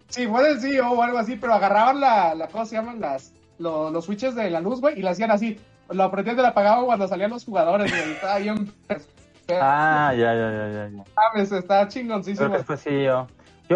Sí, 0.10 0.28
fue 0.28 0.44
del 0.44 0.60
CEO 0.60 0.92
o 0.92 1.02
algo 1.04 1.18
así, 1.18 1.36
pero 1.36 1.54
agarraban 1.54 2.00
la, 2.00 2.34
la 2.36 2.48
¿cómo 2.48 2.66
se 2.66 2.76
llaman? 2.76 3.00
Las, 3.00 3.34
lo- 3.58 3.92
los 3.92 4.06
switches 4.06 4.36
de 4.36 4.50
la 4.50 4.60
luz, 4.62 4.82
güey, 4.82 4.98
y 5.00 5.02
lo 5.02 5.10
hacían 5.10 5.32
así. 5.32 5.60
Lo 5.90 6.04
apretían 6.04 6.38
y 6.38 6.42
lo 6.42 6.48
apagaban 6.48 6.86
cuando 6.86 7.08
salían 7.08 7.32
los 7.32 7.46
jugadores, 7.46 7.90
güey. 7.92 8.12
Estaba 8.14 8.38
bien. 8.40 8.72
Ah, 9.52 10.14
ya, 10.16 10.32
ya, 10.36 10.52
ya, 10.52 10.68
ya. 10.70 10.90
ya. 10.90 11.04
Mames, 11.16 11.52
está 11.52 11.80
Creo 11.80 11.88
chingoncísimo. 11.90 12.52
que 12.56 12.64
fue 12.64 12.78
sí 12.78 13.04
yo. 13.04 13.26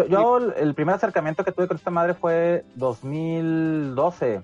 Yo, 0.08 0.36
el- 0.38 0.54
el 0.56 0.74
primer 0.74 0.94
acercamiento 0.94 1.44
que 1.44 1.50
tuve 1.50 1.66
con 1.66 1.76
esta 1.76 1.90
madre 1.90 2.14
fue 2.14 2.64
2012. 2.76 4.42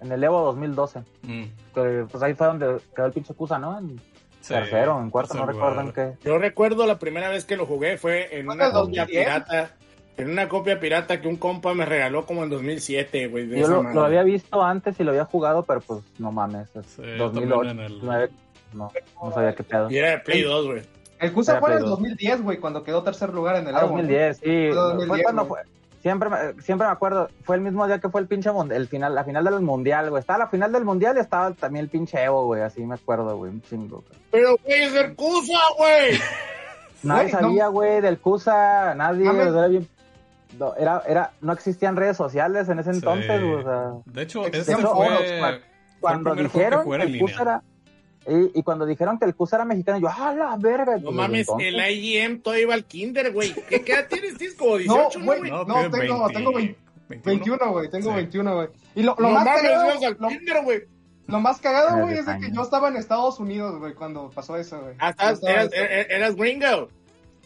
En 0.00 0.12
el 0.12 0.24
Evo 0.24 0.40
2012. 0.42 1.00
Mm, 1.22 1.42
Que, 1.74 2.06
pues 2.10 2.22
ahí 2.24 2.34
fue 2.34 2.48
donde 2.48 2.80
quedó 2.94 3.06
el 3.06 3.12
pinche 3.12 3.34
Cusa, 3.34 3.58
¿no? 3.60 3.78
En 3.78 4.00
sí, 4.48 4.54
tercero, 4.54 5.00
en 5.00 5.10
cuarto, 5.10 5.34
no 5.34 5.46
recuerdo 5.46 5.80
en 5.80 5.92
qué. 5.92 6.12
Yo 6.24 6.38
recuerdo 6.38 6.86
la 6.86 6.98
primera 6.98 7.28
vez 7.28 7.44
que 7.44 7.56
lo 7.56 7.66
jugué 7.66 7.96
fue 7.98 8.38
en 8.38 8.48
una 8.48 8.70
copia 8.72 9.02
2010. 9.04 9.06
pirata. 9.24 9.70
En 10.16 10.30
una 10.30 10.48
copia 10.48 10.80
pirata 10.80 11.20
que 11.20 11.28
un 11.28 11.36
compa 11.36 11.74
me 11.74 11.84
regaló 11.84 12.26
como 12.26 12.42
en 12.42 12.50
2007, 12.50 13.28
güey. 13.28 13.46
de 13.46 13.60
Yo 13.60 13.68
lo, 13.68 13.82
lo 13.84 14.02
había 14.04 14.24
visto 14.24 14.64
antes 14.64 14.98
y 14.98 15.04
lo 15.04 15.10
había 15.12 15.24
jugado, 15.24 15.62
pero 15.62 15.80
pues 15.80 16.00
no 16.18 16.32
mames. 16.32 16.74
Es 16.74 16.86
Sí, 16.86 17.02
yo 17.02 17.30
2008, 17.30 17.54
también 17.54 17.78
en 17.78 17.84
el- 17.84 17.92
2009, 18.00 18.30
no, 18.72 18.90
no 19.22 19.32
sabía 19.32 19.54
qué 19.54 19.62
pedo. 19.62 19.88
Y 19.90 19.96
era 19.98 20.10
de 20.10 20.18
Play 20.18 20.42
2, 20.42 20.66
güey. 20.66 20.82
El 21.20 21.32
Cusa 21.32 21.60
fue 21.60 21.70
en 21.70 21.74
el 21.74 21.78
Play 21.78 21.90
dos. 21.90 21.98
2010, 22.00 22.42
güey, 22.42 22.58
cuando 22.58 22.82
quedó 22.82 23.02
tercer 23.04 23.32
lugar 23.32 23.56
en 23.56 23.68
el 23.68 23.76
Ah, 23.76 23.80
Evo, 23.80 23.88
¿no? 23.90 23.96
2010, 23.98 24.36
sí. 24.38 24.42
Fue 24.44 24.74
2010, 24.74 25.08
fue 25.08 25.22
cuando 25.22 25.46
fue. 25.46 25.60
Siempre, 26.08 26.30
me- 26.30 26.62
siempre 26.62 26.86
me 26.86 26.92
acuerdo, 26.92 27.28
fue 27.44 27.56
el 27.56 27.62
mismo 27.62 27.86
día 27.86 27.98
que 27.98 28.08
fue 28.08 28.20
el 28.22 28.26
pinche 28.26 28.50
mun- 28.50 28.72
el 28.72 28.88
final, 28.88 29.14
la 29.14 29.24
final 29.24 29.44
del 29.44 29.60
mundial, 29.60 30.08
güey. 30.08 30.20
Estaba 30.20 30.38
la 30.38 30.46
final 30.48 30.72
del 30.72 30.84
mundial 30.86 31.16
y 31.16 31.20
estaba 31.20 31.50
también 31.52 31.84
el 31.84 31.90
pinche 31.90 32.22
Evo, 32.24 32.46
güey. 32.46 32.62
Así 32.62 32.80
me 32.86 32.94
acuerdo, 32.94 33.36
güey. 33.36 33.50
Un 33.52 33.60
chingo. 33.62 34.02
güey. 34.08 34.20
Pero, 34.30 34.56
güey, 34.64 34.82
es 34.84 34.94
el 34.94 35.14
Cusa, 35.14 35.58
güey. 35.76 36.18
Nadie 37.02 37.22
Güey, 37.30 37.32
no- 37.34 37.40
sabía, 37.40 37.66
güey, 37.68 38.00
del 38.00 38.18
CUSA. 38.18 38.94
Nadie, 38.94 39.30
era 39.30 39.66
bien. 39.68 39.86
No, 40.58 40.74
era, 40.76 41.02
era, 41.06 41.32
no 41.42 41.52
existían 41.52 41.94
redes 41.94 42.16
sociales 42.16 42.68
en 42.70 42.78
ese 42.78 42.90
entonces, 42.90 43.38
Sí. 43.40 43.46
güey. 43.46 43.54
O 43.56 43.62
sea, 43.62 43.92
De 44.06 44.22
hecho, 44.22 44.46
este 44.46 44.76
fue, 44.78 45.06
el 45.50 45.62
cuando 46.00 46.34
que 46.34 46.42
dijeron 46.44 46.88
que 46.88 46.94
en 46.94 47.00
el 47.02 47.12
línea. 47.12 47.20
CUSA 47.20 47.42
era. 47.42 47.62
Y, 48.28 48.58
y 48.58 48.62
cuando 48.62 48.84
dijeron 48.84 49.18
que 49.18 49.24
el 49.24 49.34
CUSA 49.34 49.56
era 49.56 49.64
mexicano, 49.64 49.98
yo, 49.98 50.08
¡ah, 50.08 50.34
la 50.36 50.56
verga! 50.58 50.96
No 50.96 51.04
pues, 51.04 51.16
mames, 51.16 51.48
el 51.58 51.76
IGM 51.90 52.40
todavía 52.42 52.62
iba 52.64 52.74
al 52.74 52.84
kinder, 52.84 53.32
güey. 53.32 53.54
¿Qué, 53.68 53.82
qué 53.82 53.92
edad 53.92 54.06
tienes? 54.08 54.36
¿Tienes 54.36 54.56
como 54.56 54.76
18, 54.76 55.18
no, 55.18 55.24
güey. 55.24 55.38
güey? 55.38 55.50
No, 55.50 55.64
que 55.64 55.72
tengo- 55.98 56.18
20, 56.26 56.34
tengo 56.34 56.52
20, 56.52 56.78
21, 57.24 57.70
güey, 57.72 57.90
tengo 57.90 58.10
Sí. 58.10 58.16
21, 58.16 58.54
güey. 58.54 58.68
Y 58.94 59.02
lo, 59.02 59.14
lo 59.18 59.28
No 59.28 59.34
más 59.34 59.44
mames, 59.46 59.62
cagado, 59.62 59.84
ibas 59.90 60.04
al 60.04 60.16
lo, 60.20 60.28
kinder, 60.28 60.62
güey. 60.62 60.80
lo 61.26 61.40
más 61.40 61.60
cagado, 61.60 61.98
güey, 62.02 62.18
es 62.18 62.26
de 62.26 62.38
que 62.38 62.50
yo 62.52 62.62
estaba 62.62 62.88
en 62.88 62.96
Estados 62.96 63.40
Unidos, 63.40 63.78
güey, 63.78 63.94
cuando 63.94 64.30
pasó 64.30 64.56
eso, 64.56 64.78
güey. 64.80 64.94
Ah, 64.98 65.14
eras, 65.18 65.40
er- 65.42 66.06
eras 66.10 66.36
gringo. 66.36 66.88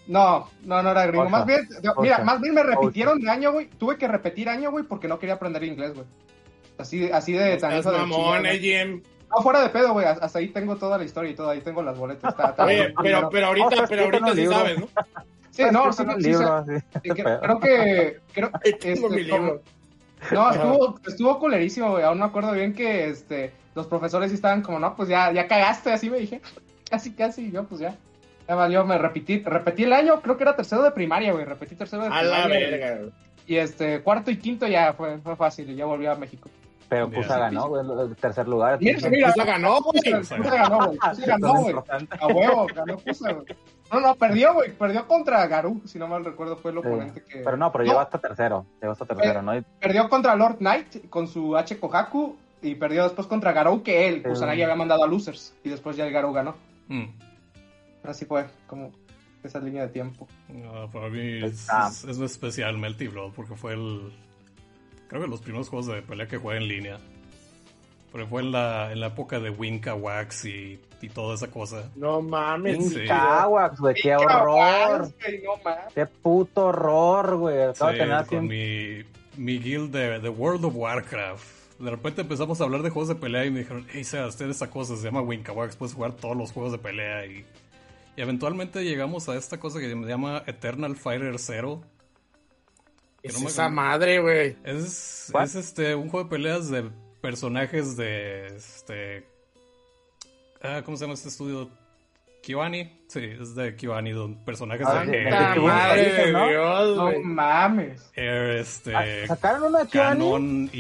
No, 0.09 0.49
no, 0.65 0.83
no 0.83 0.91
era 0.91 1.07
gringo. 1.07 1.23
Ocha. 1.23 1.31
Más 1.31 1.47
bien, 1.47 1.69
mira, 2.01 2.19
más 2.25 2.41
bien 2.41 2.55
me 2.55 2.65
repitieron 2.65 3.21
de 3.21 3.31
año, 3.31 3.53
güey. 3.53 3.69
Tuve 3.79 3.97
que 3.99 4.09
repetir 4.09 4.49
año, 4.49 4.73
güey, 4.73 4.85
porque 4.85 5.07
no 5.07 5.19
quería 5.21 5.35
aprender 5.37 5.63
inglés, 5.63 5.95
güey. 5.95 6.07
Así, 6.79 7.09
así 7.13 7.33
de 7.35 7.57
tan 7.59 7.71
Estás 7.73 7.81
hijo 7.81 7.93
de 7.93 7.99
mamón, 7.99 8.43
chingada. 8.43 9.01
No, 9.35 9.43
fuera 9.43 9.63
de 9.63 9.69
pedo, 9.71 9.93
güey. 9.93 10.07
Hasta 10.07 10.39
ahí 10.39 10.49
tengo 10.49 10.77
toda 10.77 10.99
la 10.99 11.05
historia 11.05 11.31
y 11.31 11.35
todo. 11.35 11.51
Ahí 11.51 11.61
tengo 11.61 11.83
las 11.83 11.97
boletas. 11.97 12.31
Está, 12.31 12.51
está 12.51 12.65
Oye, 12.65 12.95
pero, 13.03 13.31
pero 13.31 13.47
ahorita, 13.47 13.87
pero 13.89 14.05
ahorita 14.05 14.35
sí 14.35 14.47
sabes, 14.47 14.79
¿no? 14.79 14.89
Sí, 15.51 15.63
no, 15.71 15.93
sí, 15.93 16.03
sí, 16.03 16.23
libro, 16.23 16.65
sí. 16.67 16.73
sí, 16.81 17.11
Qué 17.15 17.25
creo, 17.25 17.61
que... 17.61 18.21
Creo, 18.33 18.51
Ahí 18.65 18.73
tengo 18.73 19.11
mi 19.11 19.21
este, 19.21 19.33
libro. 19.33 19.63
No, 20.31 20.51
estuvo, 20.51 21.01
estuvo 21.07 21.39
culerísimo, 21.39 21.91
güey. 21.91 22.05
Aún 22.05 22.19
me 22.19 22.25
acuerdo 22.25 22.53
bien 22.53 22.73
que 22.73 23.11
este, 23.11 23.53
los 23.75 23.87
profesores 23.87 24.33
estaban 24.33 24.63
como, 24.63 24.79
no, 24.79 24.97
pues 24.97 25.11
ya, 25.11 25.31
ya 25.33 25.47
cagaste, 25.47 25.93
así 25.93 26.09
me 26.09 26.19
dije. 26.19 26.41
Casi, 26.91 27.13
casi, 27.13 27.51
yo 27.51 27.65
pues 27.65 27.81
ya. 27.81 27.97
Ya 28.47 28.55
valió, 28.55 28.85
me 28.85 28.99
repetí, 28.99 29.39
repetí 29.39 29.85
el 29.85 29.95
año, 29.95 30.21
creo 30.21 30.37
que 30.37 30.43
era 30.43 30.55
tercero 30.55 30.83
de 30.83 30.91
primaria, 30.91 31.33
güey. 31.33 31.47
Repetí 31.47 31.75
tercero 31.75 32.03
de 32.03 32.09
A 32.09 32.23
la 32.23 32.43
primaria. 32.43 32.71
verga, 32.71 32.99
güey. 32.99 33.13
Y 33.47 33.57
este, 33.57 34.03
cuarto 34.03 34.31
y 34.31 34.37
quinto 34.37 34.67
ya 34.67 34.93
fue, 34.93 35.17
fue 35.19 35.35
fácil, 35.37 35.71
y 35.71 35.75
ya 35.75 35.87
volví 35.87 36.05
a 36.05 36.17
México. 36.17 36.51
Pero. 36.93 37.11
CUSA 37.11 37.39
ganó, 37.39 37.69
güey, 37.69 37.85
el 38.11 38.17
tercer 38.17 38.47
lugar. 38.49 38.79
Mira, 38.81 39.09
mira, 39.09 39.33
Pusa 39.33 39.45
ganó, 39.47 39.81
güey. 39.81 40.13
Pusa 40.13 40.37
ganó, 40.39 40.77
güey. 40.85 40.99
Pusa 40.99 41.27
ganó, 41.27 41.55
güey. 41.55 41.75
A 42.21 42.27
huevo, 42.27 42.67
ganó 42.75 42.97
Pusa, 42.99 43.33
güey. 43.33 43.47
No, 43.93 44.01
no, 44.01 44.15
perdió, 44.15 44.55
güey. 44.55 44.73
Perdió 44.73 45.07
contra 45.07 45.47
Garú, 45.47 45.81
si 45.87 45.99
no 45.99 46.07
mal 46.09 46.25
recuerdo, 46.25 46.57
fue 46.57 46.71
el 46.73 46.81
Sí. 46.83 46.87
oponente 46.87 47.23
que. 47.25 47.39
Pero 47.41 47.57
no, 47.57 47.73
pero 47.73 47.85
llegó 47.85 48.01
hasta 48.01 48.19
tercero. 48.19 48.67
Llegó 48.81 48.93
hasta 48.93 49.07
tercero, 49.07 49.41
¿no? 49.43 49.57
Y- 49.57 49.63
Perdió 49.81 50.09
contra 50.09 50.35
Lord 50.37 50.59
Knight 50.59 51.09
con 51.09 51.27
su 51.29 51.57
H 51.57 51.79
Kohaku 51.79 52.37
y 52.63 52.75
perdió 52.75 53.05
después 53.05 53.27
contra 53.27 53.53
Garou, 53.53 53.83
que 53.83 54.09
él, 54.09 54.23
Sí. 54.23 54.29
Kusanagi 54.29 54.63
había 54.63 54.77
mandado 54.77 55.03
a 55.05 55.07
losers. 55.07 55.55
Y 55.65 55.69
después 55.71 55.97
ya 55.97 56.07
el 56.07 56.13
Garou 56.13 56.33
ganó. 56.33 56.55
Mm. 56.89 57.05
Así 58.05 58.25
fue, 58.25 58.47
como 58.67 58.93
esa 59.43 59.59
línea 59.61 59.83
de 59.83 59.89
tiempo. 59.89 60.27
No, 60.49 60.91
para 60.91 61.09
mí 61.09 61.45
es, 61.45 61.69
es, 61.89 62.05
es 62.05 62.19
especial 62.21 62.79
Melty 62.79 63.09
Blood 63.09 63.33
porque 63.35 63.55
fue 63.57 63.75
el. 63.75 64.13
Creo 65.13 65.25
que 65.25 65.29
los 65.29 65.43
primeros 65.43 65.69
juegos 65.69 65.89
de 65.89 66.01
pelea 66.01 66.27
que 66.27 66.39
jugué 66.39 66.57
en 66.57 66.69
línea. 66.69 66.97
Porque 68.11 68.27
fue 68.27 68.41
en 68.41 68.51
la, 68.51 68.91
en 68.93 69.01
la 69.01 69.09
época 69.09 69.41
de 69.41 69.51
Winka 69.51 69.95
Wax 69.95 70.47
y, 70.47 70.81
y 71.03 71.09
toda 71.11 71.35
esa 71.35 71.49
cosa. 71.49 71.91
No 71.97 72.23
mames. 72.23 72.95
Sí. 72.95 73.05
Caguax, 73.07 73.79
güey, 73.79 73.95
qué 73.95 74.17
horror. 74.17 75.13
Güey, 75.21 75.43
no 75.43 75.51
mames. 75.63 75.93
Qué 75.95 76.07
puto 76.07 76.69
horror, 76.69 77.37
güey. 77.37 77.61
Acabo 77.61 77.91
Sí, 77.91 77.97
de 77.99 78.03
tener 78.05 78.15
así 78.15 78.37
con 78.37 78.47
mi, 78.47 79.03
mi 79.37 79.59
guild 79.59 79.91
de, 79.95 80.19
de 80.19 80.29
World 80.31 80.65
of 80.65 80.75
Warcraft. 80.77 81.45
De 81.79 81.91
repente 81.91 82.23
empezamos 82.23 82.59
a 82.63 82.65
hablar 82.65 82.81
de 82.81 82.89
juegos 82.89 83.09
de 83.09 83.17
pelea 83.17 83.45
y 83.45 83.51
me 83.51 83.59
dijeron, 83.59 83.87
hey, 83.93 84.05
Sebas, 84.05 84.39
tienes 84.39 84.57
esa 84.57 84.71
cosa, 84.71 84.97
se 84.97 85.03
llama 85.03 85.21
Winka 85.21 85.53
Wax, 85.53 85.77
puedes 85.77 85.95
jugar 85.95 86.13
todos 86.13 86.39
los 86.39 86.53
juegos 86.53 86.73
de 86.73 86.79
pelea. 86.79 87.27
Y, 87.27 87.45
y 88.17 88.23
eventualmente 88.23 88.83
llegamos 88.83 89.29
a 89.29 89.37
esta 89.37 89.61
cosa 89.61 89.79
que 89.79 89.91
se 89.91 89.95
llama 89.95 90.43
Eternal 90.47 90.97
Fighter 90.97 91.39
Zero. 91.39 91.83
Es 93.23 93.33
que 93.35 93.39
no 93.39 93.45
me- 93.45 93.51
esa 93.51 93.69
madre, 93.69 94.21
güey. 94.21 94.57
Es, 94.65 95.31
es 95.43 95.55
este 95.55 95.95
un 95.95 96.09
juego 96.09 96.25
de 96.25 96.31
peleas 96.31 96.69
de 96.71 96.91
personajes 97.21 97.97
de 97.97 98.47
este 98.49 99.25
ah, 100.63 100.83
¿cómo 100.85 100.97
se 100.97 101.05
llama 101.05 101.15
este 101.15 101.29
estudio? 101.29 101.71
Kiwani, 102.43 103.05
sí, 103.07 103.21
es 103.41 103.55
de 103.55 103.77
Kiwani, 103.77 104.11
don- 104.11 104.45
personajes 104.45 104.85
Ah, 104.91 105.05
de 105.05 105.13
que 105.13 105.31
tuvo 105.55 105.69
madre 105.69 106.33
¿no? 106.33 106.49
Dios, 106.49 106.97
No 106.97 107.21
mames. 107.23 108.11
Air, 108.17 108.57
este 108.57 108.97
Ah, 108.97 109.05
Sacaron 109.29 109.63
una 109.65 109.85
de 109.85 109.87
Kiwani 109.87 110.29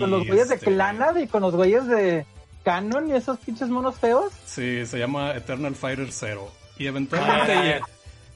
con 0.01 0.10
los 0.10 0.27
güeyes 0.27 0.48
de 0.48 0.55
este- 0.56 0.66
Clanad 0.66 1.16
y 1.19 1.28
con 1.28 1.43
los 1.43 1.55
güeyes 1.55 1.86
de 1.86 2.27
Canon 2.64 3.09
y 3.09 3.12
esos 3.12 3.39
pinches 3.39 3.69
monos 3.69 3.97
feos. 3.97 4.32
Sí, 4.44 4.85
se 4.86 4.98
llama 4.98 5.36
Eternal 5.36 5.74
Fighter 5.77 6.10
Zero. 6.10 6.51
Y 6.78 6.86
eventualmente, 6.89 7.74
Ah, 7.74 7.81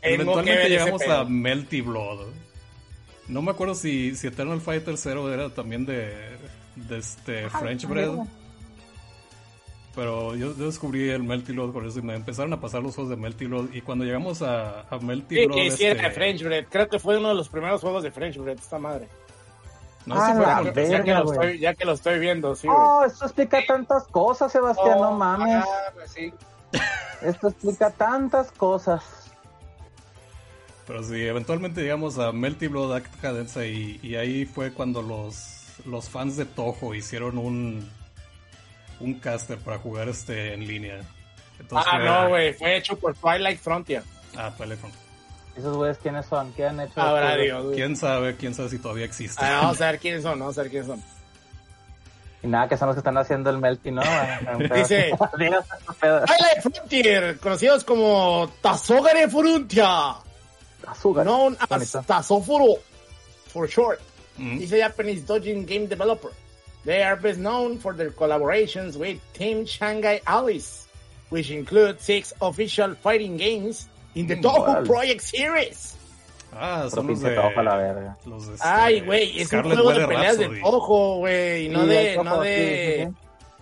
eventualmente 0.02 0.68
llegamos 0.68 1.02
a 1.08 1.24
Melty 1.24 1.80
Blood. 1.80 2.28
No 3.28 3.42
me 3.42 3.50
acuerdo 3.50 3.74
si, 3.74 4.14
si 4.14 4.26
Eternal 4.28 4.60
Fighter 4.60 4.96
Zero 4.96 5.32
era 5.32 5.50
también 5.50 5.84
de, 5.84 6.12
de 6.76 6.98
este 6.98 7.48
French 7.50 7.86
Bread. 7.86 8.10
Pero 9.94 10.36
yo, 10.36 10.54
yo 10.54 10.66
descubrí 10.66 11.08
el 11.08 11.22
Melty 11.22 11.52
Blood 11.52 11.72
con 11.72 11.86
eso 11.86 11.98
y 11.98 12.02
me 12.02 12.14
empezaron 12.14 12.52
a 12.52 12.60
pasar 12.60 12.82
los 12.82 12.94
juegos 12.94 13.10
de 13.10 13.16
Melty 13.16 13.46
Blood. 13.46 13.70
Y 13.72 13.80
cuando 13.80 14.04
llegamos 14.04 14.42
a, 14.42 14.82
a 14.82 14.98
Melty 14.98 15.36
Sí, 15.36 15.48
que 15.48 15.64
hiciera 15.66 16.02
este, 16.02 16.14
French 16.14 16.42
Bread. 16.44 16.66
Creo 16.70 16.88
que 16.88 16.98
fue 16.98 17.16
uno 17.16 17.28
de 17.30 17.34
los 17.34 17.48
primeros 17.48 17.80
juegos 17.80 18.02
de 18.02 18.10
French 18.10 18.36
Bread, 18.36 18.58
esta 18.58 18.78
madre. 18.78 19.08
No, 20.04 20.14
Ah, 20.16 20.26
sí 20.26 20.32
fue 20.36 20.46
la 20.46 20.60
verga. 20.60 20.88
Ya 20.98 21.02
que, 21.02 21.14
lo 21.14 21.32
estoy, 21.32 21.58
ya 21.58 21.74
que 21.74 21.84
lo 21.86 21.92
estoy 21.92 22.18
viendo, 22.18 22.54
sí. 22.54 22.68
Oh, 22.70 23.04
esto 23.04 23.24
explica 23.24 23.58
tantas 23.66 24.04
cosas, 24.04 24.52
Sebastián, 24.52 24.98
no 24.98 25.08
Oh, 25.10 25.16
mames. 25.16 25.64
mames, 25.64 26.10
sí. 26.12 26.32
Esto 27.22 27.48
explica 27.48 27.90
tantas 27.90 28.52
cosas. 28.52 29.25
Pero 30.86 31.02
sí, 31.02 31.20
eventualmente 31.26 31.80
llegamos 31.82 32.18
a 32.18 32.30
Melty 32.32 32.68
Blood 32.68 32.94
Act 32.96 33.20
Cadenza 33.20 33.64
y, 33.64 33.98
y 34.02 34.14
ahí 34.14 34.44
fue 34.44 34.72
cuando 34.72 35.02
los, 35.02 35.64
los 35.84 36.08
fans 36.08 36.36
de 36.36 36.44
Toho 36.44 36.94
hicieron 36.94 37.38
un, 37.38 37.90
un 39.00 39.14
caster 39.14 39.58
para 39.58 39.78
jugar 39.78 40.08
este 40.08 40.54
en 40.54 40.66
línea. 40.66 41.00
Entonces 41.58 41.88
Ah, 41.92 41.96
fue- 41.96 42.04
no, 42.04 42.28
güey. 42.28 42.52
Fue 42.54 42.76
hecho 42.76 42.96
por 42.98 43.14
Twilight 43.16 43.58
Frontier. 43.58 44.02
Ah, 44.36 44.52
Telecom. 44.56 44.90
¿Esos 45.56 45.74
güeyes 45.76 45.96
quiénes 45.98 46.26
son? 46.26 46.52
¿Qué 46.52 46.66
han 46.66 46.78
hecho? 46.80 47.00
Ahora, 47.00 47.34
güeyes? 47.34 47.46
Dios. 47.54 47.66
¿Quién 47.74 47.96
sabe? 47.96 48.36
¿Quién 48.36 48.54
sabe 48.54 48.68
si 48.68 48.78
todavía 48.78 49.06
existe? 49.06 49.42
Ah, 49.44 49.60
vamos 49.62 49.80
a 49.80 49.90
ver 49.90 49.98
quiénes 50.00 50.22
son, 50.22 50.38
vamos 50.38 50.56
a 50.58 50.62
ver 50.62 50.70
quiénes 50.70 50.86
son. 50.86 51.02
Y 52.42 52.46
nada, 52.48 52.68
que 52.68 52.76
son 52.76 52.86
los 52.88 52.94
que 52.94 53.00
están 53.00 53.16
haciendo 53.18 53.50
el 53.50 53.58
Melty, 53.58 53.90
¿no? 53.90 54.02
Dice-. 54.74 55.10
Twilight 56.00 56.60
Frontier, 56.62 57.38
conocidos 57.40 57.82
como 57.82 58.48
Tazogare 58.60 59.28
Frontier, 59.28 59.84
Azúcar. 60.86 61.24
known 61.24 61.56
as 61.60 61.68
Bonito. 61.68 62.02
Tazofuro, 62.02 62.78
for 63.48 63.66
short. 63.68 64.00
Mm. 64.38 64.60
is 64.60 64.72
a 64.72 64.78
Japanese 64.78 65.22
dojin 65.22 65.66
game 65.66 65.86
developer. 65.86 66.30
They 66.84 67.02
are 67.02 67.16
best 67.16 67.38
known 67.40 67.78
for 67.78 67.94
their 67.94 68.10
collaborations 68.10 68.96
with 68.96 69.18
Team 69.32 69.64
Shanghai 69.66 70.20
Alice, 70.26 70.86
which 71.30 71.50
include 71.50 72.00
six 72.00 72.32
official 72.40 72.94
fighting 72.96 73.36
games 73.38 73.88
in 74.14 74.26
the 74.26 74.36
Mm. 74.36 74.86
Project 74.86 75.22
Series. 75.22 75.94
Ah, 76.52 76.88
son 76.88 77.06
los 77.08 77.20
de... 77.20 77.34
Toho, 77.34 77.62
la 77.62 77.76
verga. 77.76 78.16
los 78.24 78.46
de 78.46 78.54
este, 78.54 78.66
Ay, 78.66 79.00
güey, 79.00 79.40
es 79.40 79.48
Scarlet 79.48 79.76
un 79.78 79.82
juego 79.84 79.98
de 80.00 80.06
peleas 80.06 80.38
de. 80.38 80.48
Toho, 80.60 81.16
güey, 81.18 81.68
no 81.68 81.82
Sí, 81.82 81.88
de, 81.88 82.16
no 82.22 82.40
de... 82.40 83.04
sí, 83.06 83.10
sí. 83.10 83.16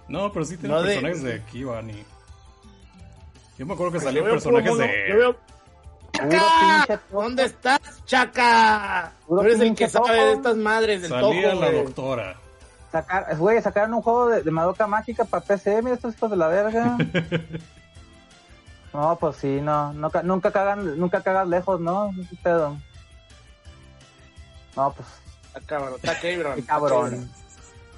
No, 0.09 0.32
pero 0.32 0.44
sí 0.44 0.56
tienen 0.59 0.76
No 0.76 0.82
de- 0.82 0.88
personajes 1.01 1.22
de 1.22 1.42
Kiwani. 1.51 2.05
Yo 3.59 3.66
me 3.66 3.74
acuerdo 3.74 3.92
que 3.92 3.98
Yo 4.01 4.05
salían 4.05 4.24
personajes 4.26 4.76
de... 4.78 5.06
yo 5.09 5.16
veo- 5.16 5.32
Puro 5.34 5.53
¡Chaca! 6.28 7.01
¿Dónde 7.10 7.44
estás, 7.44 7.80
Chaca? 8.05 9.12
Puro 9.26 9.42
Tú 9.42 9.46
eres 9.48 9.60
el 9.60 9.74
que 9.74 9.88
sabe 9.88 10.12
de 10.24 10.32
estas 10.32 10.56
madres 10.56 11.02
del 11.02 11.10
Salía 11.10 11.51
Toho, 11.51 11.60
la 11.60 11.70
güey. 11.70 11.84
doctora. 11.84 12.36
Sacar, 12.92 13.36
güey, 13.36 13.60
sacaron 13.62 13.94
un 13.94 14.02
juego 14.02 14.28
de, 14.28 14.42
de 14.42 14.51
Madoka 14.51 14.86
Mágica 14.86 15.24
para 15.24 15.44
PC, 15.44 15.82
mira 15.82 15.96
estos 15.96 16.14
hijos 16.14 16.30
de 16.30 16.36
la 16.36 16.46
verga. 16.48 16.96
no, 18.92 19.16
pues 19.16 19.36
sí, 19.36 19.60
no, 19.60 19.92
nunca, 19.92 20.22
nunca 20.22 20.52
cagan, 20.52 20.98
nunca 20.98 21.20
cagas 21.22 21.48
lejos, 21.48 21.80
¿no? 21.80 22.12
Pedo. 22.42 22.76
No, 24.76 24.92
pues, 24.92 25.09
Está 25.48 25.60
cabrón, 25.60 25.94
está 26.02 26.14
cabrón. 26.20 26.55
qué 26.56 26.64
cabrón. 26.64 27.30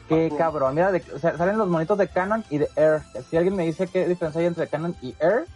Qué 0.08 0.32
cabrón. 0.38 0.74
Mira, 0.74 0.92
de- 0.92 1.04
o 1.14 1.18
sea, 1.18 1.36
salen 1.36 1.58
los 1.58 1.68
monitos 1.68 1.98
de 1.98 2.06
Canon 2.08 2.44
y 2.50 2.58
de 2.58 2.68
Air. 2.76 3.02
Si 3.28 3.36
alguien 3.36 3.56
me 3.56 3.64
dice 3.64 3.86
qué 3.88 4.06
diferencia 4.06 4.40
hay 4.40 4.46
entre 4.46 4.68
Canon 4.68 4.94
y 5.02 5.14
Air, 5.18 5.46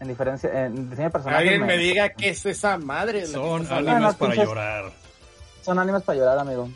en 0.00 0.08
diferencia, 0.08 0.64
en 0.66 0.88
diseño 0.90 1.08
de 1.08 1.12
personajes. 1.12 1.40
Alguien 1.48 1.66
me 1.66 1.76
diga 1.76 2.08
qué 2.10 2.30
es 2.30 2.44
esa 2.46 2.76
madre. 2.78 3.26
Son 3.26 3.66
animes 3.70 4.14
para 4.16 4.32
pinches- 4.34 4.44
llorar. 4.46 4.84
Son 5.62 5.78
animes 5.78 6.02
para 6.02 6.18
llorar, 6.18 6.38
amigo. 6.38 6.68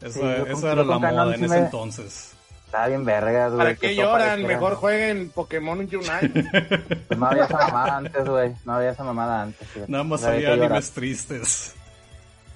Esa, 0.00 0.12
Sí, 0.20 0.20
esa 0.48 0.72
era 0.72 0.84
la 0.84 1.00
Canon 1.00 1.14
moda 1.16 1.34
en 1.34 1.38
sí 1.40 1.44
ese 1.46 1.54
me- 1.54 1.60
entonces. 1.64 2.28
Está 2.66 2.86
bien 2.88 3.04
vergas, 3.04 3.48
güey. 3.52 3.58
¿Para 3.58 3.74
que 3.74 3.88
qué 3.88 3.94
lloran? 3.96 4.42
Mejor 4.44 4.74
jueguen 4.76 5.30
Pokémon 5.30 5.78
Unite. 5.78 6.44
Pues 7.08 7.18
no 7.18 7.26
había 7.26 7.44
esa 7.44 7.58
mamada 7.58 7.96
antes, 7.98 8.24
güey. 8.28 8.52
No 8.64 8.72
había 8.74 8.90
esa 8.90 9.04
mamada 9.04 9.42
antes. 9.42 9.68
fíjate. 9.68 9.92
Nada 9.92 10.04
más 10.04 10.22
había 10.24 10.36
había 10.36 10.48
que 10.50 10.56
llorar. 10.56 10.70
animes 10.72 10.90
tristes. 10.92 11.74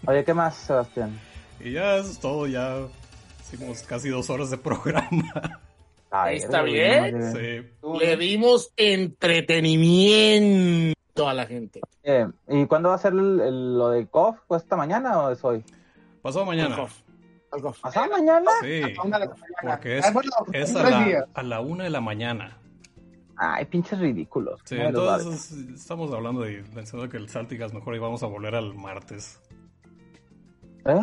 Oye, 0.06 0.24
¿qué 0.24 0.32
más, 0.34 0.54
Sebastián? 0.56 1.18
Y 1.60 1.72
ya 1.72 1.96
eso 1.96 2.10
es 2.10 2.18
todo, 2.18 2.46
ya 2.46 2.76
hicimos 3.42 3.82
casi 3.82 4.08
dos 4.08 4.28
horas 4.30 4.50
de 4.50 4.56
programa. 4.58 5.60
Ay, 6.22 6.36
Está 6.36 6.62
bien. 6.62 7.32
Sí. 7.32 7.66
Le 8.01 8.16
dimos 8.16 8.72
entretenimiento 8.76 11.28
a 11.28 11.34
la 11.34 11.47
gente. 11.47 11.80
Eh, 12.02 12.26
¿Y 12.48 12.66
cuándo 12.66 12.90
va 12.90 12.94
a 12.97 12.98
ser 12.98 13.12
el- 13.12 13.40
el- 13.40 13.78
lo 13.78 13.90
de 13.90 14.06
KOF? 14.06 14.38
¿Pues 14.47 14.62
esta 14.62 14.76
mañana 14.76 15.20
o 15.20 15.30
es 15.30 15.43
hoy? 15.44 15.64
Pasado 16.22 16.44
mañana. 16.44 16.76
¿Pasado 17.80 18.10
mañana? 18.10 18.51
Sí, 18.60 18.82
mañana. 18.98 19.30
porque 19.62 19.98
es, 19.98 20.05
Ah, 20.06 20.12
es 20.52 20.76
a, 20.76 20.90
la, 20.90 21.26
a 21.34 21.43
la 21.43 21.60
una 21.60 21.84
de 21.84 21.90
la 21.90 22.01
mañana. 22.01 22.59
Ay, 23.38 23.66
pinches 23.66 23.98
ridículos. 23.98 24.60
Sí, 24.64 24.76
entonces 24.78 25.52
estamos 25.74 26.10
hablando 26.12 26.40
de 26.43 26.64
mencionando 26.74 27.10
que 27.10 27.18
el 27.18 27.28
Saltigas 27.28 27.72
mejor 27.74 27.94
y 27.94 27.98
vamos 27.98 28.22
a 28.22 28.26
volver 28.26 28.55
al 28.55 28.74
martes. 28.74 29.40
¿Eh? 30.86 31.01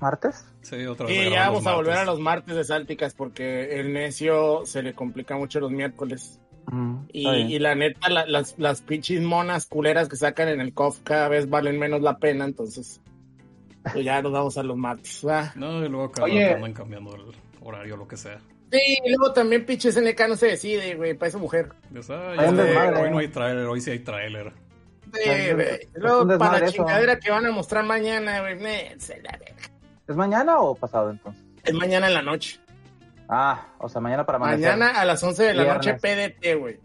¿Martes? 0.00 0.46
Sí, 0.62 0.84
otra 0.86 1.06
vez. 1.06 1.16
Sí, 1.24 1.30
ya 1.30 1.48
vamos 1.48 1.66
a 1.66 1.74
volver 1.74 1.96
a 1.96 2.04
los 2.04 2.20
martes 2.20 2.54
de 2.54 2.64
Sálticas 2.64 3.14
porque 3.14 3.80
el 3.80 3.92
necio 3.92 4.64
se 4.66 4.82
le 4.82 4.92
complica 4.94 5.36
mucho 5.36 5.58
los 5.60 5.70
miércoles. 5.70 6.38
Mm, 6.66 6.96
Y, 7.12 7.28
y 7.28 7.58
la 7.58 7.74
neta, 7.74 8.08
la- 8.10 8.26
las, 8.26 8.54
las 8.58 8.82
pinches 8.82 9.22
monas 9.22 9.66
culeras 9.66 10.08
que 10.08 10.16
sacan 10.16 10.48
en 10.48 10.60
el 10.60 10.72
COF 10.74 11.00
cada 11.02 11.28
vez 11.28 11.48
valen 11.48 11.78
menos 11.78 12.02
la 12.02 12.18
pena, 12.18 12.44
entonces 12.44 13.00
pues 13.92 14.04
ya 14.04 14.20
nos 14.20 14.32
vamos 14.32 14.58
a 14.58 14.62
los 14.62 14.76
martes. 14.76 15.22
¿va? 15.26 15.52
No, 15.56 15.84
y 15.84 15.88
luego 15.88 16.12
cada 16.12 16.26
Oye. 16.26 16.52
andan 16.54 16.74
cambiando 16.74 17.14
el 17.16 17.22
horario, 17.62 17.96
lo 17.96 18.06
que 18.06 18.16
sea. 18.18 18.38
Sí, 18.70 18.78
y 19.04 19.08
luego 19.16 19.32
también 19.32 19.64
pinches 19.66 19.96
NK 19.96 20.28
no 20.28 20.36
se 20.36 20.46
decide, 20.48 20.94
güey, 20.94 21.14
para 21.14 21.28
esa 21.30 21.38
mujer. 21.38 21.70
Ah, 22.10 22.32
Hay 22.32 22.44
ya 22.44 22.50
un 22.50 22.56
sé, 22.56 22.62
desmadre. 22.64 23.02
hoy 23.02 23.10
no 23.10 23.18
hay 23.18 23.28
trailer, 23.28 23.64
hoy 23.66 23.80
sí 23.80 23.90
hay 23.90 23.98
trailer. 24.00 24.52
Sí, 25.12 25.52
güey. 25.54 25.88
Luego 25.94 26.38
para 26.38 26.60
la 26.60 26.66
eso. 26.66 26.74
chingadera 26.76 27.18
que 27.18 27.30
van 27.32 27.46
a 27.46 27.50
mostrar 27.50 27.84
mañana, 27.84 28.40
güey, 28.42 28.58
se 29.00 29.20
la 29.22 29.32
verga. 29.32 29.69
¿Es 30.10 30.16
mañana 30.16 30.58
o 30.60 30.74
pasado 30.74 31.10
entonces? 31.10 31.42
es 31.64 31.74
mañana 31.74 32.08
en 32.08 32.14
la 32.14 32.22
noche. 32.22 32.58
Ah, 33.28 33.66
o 33.78 33.88
sea, 33.88 34.00
mañana 34.00 34.26
para 34.26 34.36
amanecer. 34.36 34.76
Mañana 34.76 35.00
a 35.00 35.04
las 35.04 35.22
11 35.22 35.42
de 35.44 35.54
la 35.54 35.62
Viernes. 35.62 35.86
noche 35.86 35.98
PDT, 36.00 36.54
güey. 36.58 36.80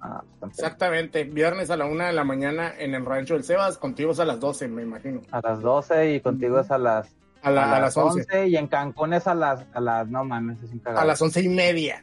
Ah, 0.00 0.20
pues, 0.22 0.40
tampoco. 0.40 0.62
Exactamente, 0.62 1.24
viernes 1.24 1.68
a 1.70 1.76
la 1.76 1.84
una 1.84 2.06
de 2.06 2.14
la 2.14 2.24
mañana 2.24 2.72
en 2.78 2.94
el 2.94 3.04
rancho 3.04 3.34
del 3.34 3.44
Sebas, 3.44 3.76
contigo 3.76 4.12
es 4.12 4.20
a 4.20 4.24
las 4.24 4.40
12, 4.40 4.66
me 4.68 4.82
imagino. 4.82 5.20
A 5.30 5.40
las 5.42 5.60
12 5.60 6.14
y 6.14 6.20
contigo 6.20 6.58
es 6.60 6.70
a 6.70 6.78
las, 6.78 7.14
A, 7.42 7.50
la- 7.50 7.76
a 7.76 7.80
las 7.80 7.96
11. 7.98 8.46
y 8.48 8.56
en 8.56 8.66
Cancún 8.68 9.12
es 9.12 9.26
a 9.26 9.34
las, 9.34 9.66
a 9.74 9.80
las, 9.80 10.08
no 10.08 10.24
mames, 10.24 10.62
es 10.62 10.70
un 10.70 10.78
cagado. 10.78 11.02
A 11.02 11.04
las 11.04 11.20
once 11.20 11.42
y 11.42 11.48
media. 11.50 12.02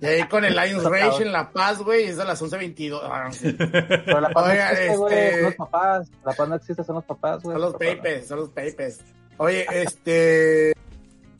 Y 0.00 0.06
ahí 0.06 0.22
con 0.28 0.44
el 0.44 0.54
Lions 0.56 0.84
Rage 0.90 1.22
en 1.22 1.32
La 1.32 1.50
Paz, 1.50 1.82
güey, 1.82 2.04
es 2.04 2.18
a 2.18 2.24
las 2.24 2.40
11.22. 2.42 3.00
Ah, 3.02 3.24
no, 3.26 3.32
sí. 3.32 3.52
Pero 3.58 4.20
la 4.22 4.30
paz 4.30 4.46
no 4.46 4.50
Oiga, 4.52 4.70
existe, 4.70 4.96
güey, 4.96 5.14
este- 5.14 5.34
son 5.34 5.42
los 5.44 5.54
papás. 5.56 6.10
La 6.24 6.32
paz 6.32 6.48
no 6.48 6.54
existe, 6.54 6.84
son 6.84 6.94
los 6.96 7.04
papás, 7.04 7.42
güey. 7.42 7.54
Son 7.54 7.60
los 7.62 7.72
Papá. 7.74 7.84
papers, 7.96 8.26
son 8.28 8.38
los 8.38 8.48
papers. 8.50 9.00
Oye, 9.38 9.66
este... 9.72 10.74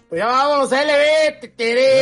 Pues 0.09 0.20
ya 0.20 0.27
vámonos, 0.27 0.70
LB. 0.70 1.53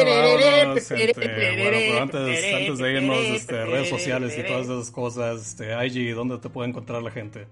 Vámonos. 0.05 0.89
Bueno, 0.89 1.09
pero 1.57 2.03
antes, 2.03 2.55
antes 2.55 2.79
de 2.79 2.93
irnos, 2.93 3.19
este, 3.19 3.65
redes 3.65 3.89
sociales 3.89 4.39
y 4.39 4.45
todas 4.45 4.67
esas 4.67 4.91
cosas, 4.93 5.41
este, 5.41 5.87
IG, 5.87 6.15
¿dónde 6.15 6.39
te 6.39 6.49
puede 6.49 6.69
encontrar 6.69 7.03
la 7.03 7.11
gente? 7.11 7.49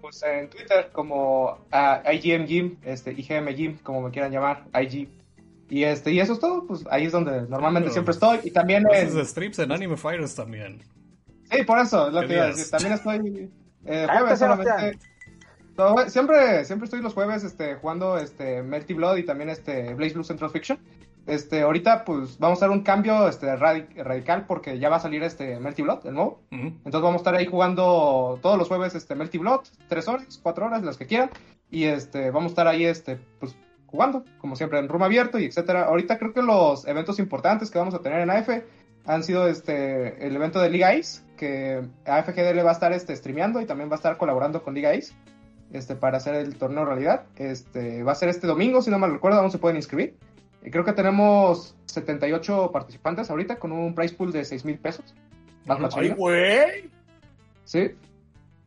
Pues 0.00 0.22
en 0.22 0.48
Twitter 0.48 0.90
como 0.92 1.66
ah, 1.72 2.00
IGM 2.12 2.46
Gym, 2.46 2.76
este, 2.84 3.10
IGM 3.10 3.48
Gym, 3.56 3.78
como 3.78 4.02
me 4.02 4.10
quieran 4.12 4.30
llamar, 4.30 4.66
IG. 4.80 5.08
Y 5.68 5.82
este, 5.82 6.12
y 6.12 6.20
eso 6.20 6.34
es 6.34 6.38
todo, 6.38 6.64
pues 6.64 6.84
ahí 6.90 7.06
es 7.06 7.12
donde 7.12 7.42
normalmente 7.48 7.90
siempre 7.90 8.12
estoy. 8.12 8.38
Y 8.44 8.52
también 8.52 8.86
Haces 8.86 9.14
en, 9.14 9.26
strips 9.26 9.58
en 9.58 9.72
Anime 9.72 9.96
Fighters 9.96 10.36
también. 10.36 10.80
Sí, 11.50 11.64
por 11.64 11.80
eso, 11.80 12.06
es 12.06 12.14
lo 12.14 12.20
¿Qué 12.20 12.26
que 12.28 12.34
iba 12.34 12.44
a 12.44 12.46
decir. 12.48 12.70
También 12.70 12.92
estoy 12.92 13.50
eh, 13.84 14.06
jueves 14.08 14.38
solamente. 14.38 14.98
No, 15.76 16.08
siempre, 16.08 16.64
siempre 16.64 16.84
estoy 16.84 17.02
los 17.02 17.12
jueves 17.14 17.44
este, 17.44 17.74
jugando 17.74 18.16
este, 18.18 18.62
Melty 18.62 18.94
Blood 18.94 19.16
y 19.16 19.24
también 19.24 19.50
este, 19.50 19.94
Blaze 19.94 20.14
Blue 20.14 20.24
Central 20.24 20.50
Fiction. 20.50 20.78
Este, 21.26 21.62
ahorita 21.62 22.04
pues 22.04 22.38
vamos 22.38 22.62
a 22.62 22.66
hacer 22.66 22.70
un 22.76 22.82
cambio 22.84 23.26
este, 23.28 23.46
radi- 23.56 23.92
radical 23.96 24.46
porque 24.46 24.78
ya 24.78 24.88
va 24.88 24.96
a 24.96 25.00
salir 25.00 25.22
este 25.24 25.58
Melty 25.58 25.82
Blood, 25.82 26.06
el 26.06 26.14
nuevo. 26.14 26.40
Ujú. 26.52 26.66
Entonces 26.66 27.00
vamos 27.02 27.14
a 27.14 27.16
estar 27.16 27.34
ahí 27.34 27.46
jugando 27.46 28.38
todos 28.40 28.56
los 28.56 28.68
jueves 28.68 28.94
este 28.94 29.14
Melty 29.16 29.38
Blood, 29.38 29.60
tres 29.88 30.06
horas, 30.08 30.38
cuatro 30.42 30.66
horas, 30.66 30.82
las 30.84 30.96
que 30.96 31.06
quieran. 31.06 31.30
Y 31.70 31.84
este, 31.84 32.30
vamos 32.30 32.50
a 32.50 32.52
estar 32.52 32.68
ahí 32.68 32.84
este, 32.84 33.18
pues, 33.40 33.56
jugando, 33.86 34.24
como 34.38 34.54
siempre, 34.56 34.78
en 34.78 34.88
room 34.88 35.02
abierto 35.02 35.38
y 35.38 35.46
etcétera. 35.46 35.86
Ahorita 35.86 36.16
creo 36.18 36.32
que 36.32 36.42
los 36.42 36.86
eventos 36.86 37.18
importantes 37.18 37.70
que 37.70 37.78
vamos 37.78 37.94
a 37.94 37.98
tener 38.00 38.20
en 38.20 38.30
AF 38.30 38.48
han 39.04 39.22
sido 39.24 39.46
este 39.48 40.26
el 40.26 40.34
evento 40.36 40.60
de 40.60 40.70
Liga 40.70 40.90
Ace, 40.90 41.22
que 41.36 41.82
AFGDL 42.06 42.64
va 42.64 42.70
a 42.70 42.74
estar 42.74 42.92
este, 42.92 43.14
streameando 43.16 43.60
y 43.60 43.66
también 43.66 43.88
va 43.90 43.94
a 43.94 43.96
estar 43.96 44.16
colaborando 44.16 44.62
con 44.62 44.74
Liga 44.74 44.90
Ace 44.90 45.12
este, 45.72 45.96
para 45.96 46.18
hacer 46.18 46.34
el 46.34 46.56
torneo 46.56 46.84
realidad. 46.84 47.24
Este, 47.36 48.02
va 48.02 48.12
a 48.12 48.16
ser 48.16 48.28
este 48.28 48.46
domingo, 48.46 48.82
si 48.82 48.90
no 48.90 48.98
mal 48.98 49.12
recuerdo, 49.12 49.40
aún 49.40 49.50
se 49.50 49.58
pueden 49.58 49.76
inscribir. 49.76 50.16
Y 50.64 50.70
creo 50.70 50.84
que 50.84 50.92
tenemos 50.92 51.76
78 51.86 52.70
participantes 52.72 53.30
ahorita 53.30 53.56
con 53.56 53.72
un 53.72 53.94
price 53.94 54.14
pool 54.14 54.32
de 54.32 54.44
6 54.44 54.64
mil 54.64 54.78
pesos. 54.78 55.14
Más 55.64 55.96
Ay, 55.96 56.10
güey. 56.10 56.90
Sí. 57.64 57.92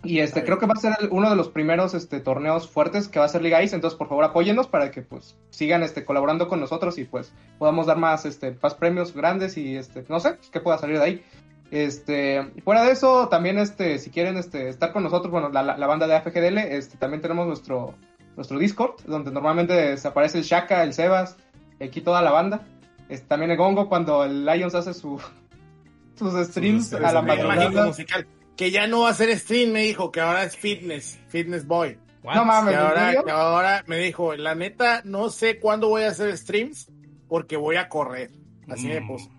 Y 0.03 0.19
este, 0.19 0.39
Ay. 0.39 0.45
creo 0.45 0.59
que 0.59 0.65
va 0.65 0.73
a 0.73 0.80
ser 0.80 0.95
el- 1.01 1.09
uno 1.11 1.30
de 1.30 1.35
los 1.35 1.49
primeros 1.49 1.93
este, 1.93 2.21
torneos 2.21 2.69
fuertes 2.69 3.09
que 3.09 3.19
va 3.19 3.26
a 3.26 3.30
ser 3.30 3.41
Liga 3.41 3.61
Ice, 3.61 3.76
entonces 3.76 3.97
por 3.97 4.07
favor 4.07 4.23
apóyennos 4.23 4.67
para 4.67 4.91
que 4.91 5.01
pues 5.01 5.35
sigan 5.49 5.84
este, 5.84 6.05
colaborando 6.05 6.47
con 6.47 6.61
nosotros 6.61 6.97
y 6.97 7.03
pues 7.03 7.34
podamos 7.57 7.85
dar 7.85 7.97
más, 7.97 8.26
este, 8.26 8.55
más 8.61 8.76
premios 8.76 9.13
grandes 9.13 9.57
y 9.57 9.76
este, 9.76 10.05
no 10.07 10.21
sé, 10.21 10.38
qué 10.51 10.61
pueda 10.61 10.77
salir 10.77 10.97
de 10.99 11.03
ahí. 11.03 11.26
Este, 11.72 12.44
fuera 12.64 12.84
de 12.84 12.91
eso, 12.91 13.28
también 13.30 13.60
este, 13.60 14.00
si 14.00 14.10
quieren 14.10 14.38
este, 14.38 14.70
estar 14.70 14.91
con 14.91 15.04
nosotros, 15.04 15.32
bueno, 15.32 15.50
la, 15.50 15.62
banda 15.88 16.08
de 16.08 16.16
AFGDL, 16.16 16.58
este, 16.58 16.98
también 16.98 17.22
tenemos 17.22 17.46
nuestro, 17.48 17.94
nuestro 18.36 18.58
Discord, 18.58 18.96
donde 19.06 19.32
normalmente 19.32 19.96
se 19.98 20.08
aparece 20.08 20.40
el 20.40 20.44
Shaka, 20.44 20.84
el 20.84 20.94
Sebas, 20.94 21.38
y 21.80 21.84
aquí 21.84 22.02
toda 22.02 22.22
la 22.22 22.32
banda. 22.32 22.62
Este, 23.08 23.28
también 23.28 23.52
el 23.52 23.58
Gongo 23.58 23.88
cuando 23.88 24.24
el 24.24 24.46
Lions 24.46 24.74
hace 24.76 24.94
su, 24.94 25.20
sus 26.16 26.48
streams 26.48 26.94
a 26.94 27.12
la 27.12 27.22
Me 27.22 27.36
madrugada. 27.44 27.88
musical. 27.88 28.28
Que 28.56 28.72
ya 28.72 28.88
no 28.88 29.02
va 29.02 29.10
a 29.10 29.14
ser 29.14 29.38
stream, 29.40 29.72
me 29.72 29.84
dijo, 29.84 30.12
que 30.12 30.20
ahora 30.22 30.44
es 30.44 30.56
fitness, 30.58 31.20
fitness 31.28 31.66
boy. 31.66 31.98
What? 32.24 32.36
No 32.36 32.44
mames, 32.46 32.74
Que 32.74 32.80
¿en 32.80 32.86
ahora, 32.86 33.24
que 33.24 33.32
ahora 33.32 33.84
me 33.88 33.98
dijo, 34.00 34.36
la 34.36 34.54
neta, 34.54 35.02
no 35.06 35.30
sé 35.30 35.60
cuándo 35.60 35.88
voy 35.88 36.04
a 36.04 36.10
hacer 36.10 36.36
streams 36.38 36.91
porque 37.30 37.56
voy 37.56 37.78
a 37.78 37.88
correr. 37.88 38.32
Así 38.68 38.88
me 38.88 39.00
Mm. 39.00 39.08
puso. 39.08 39.30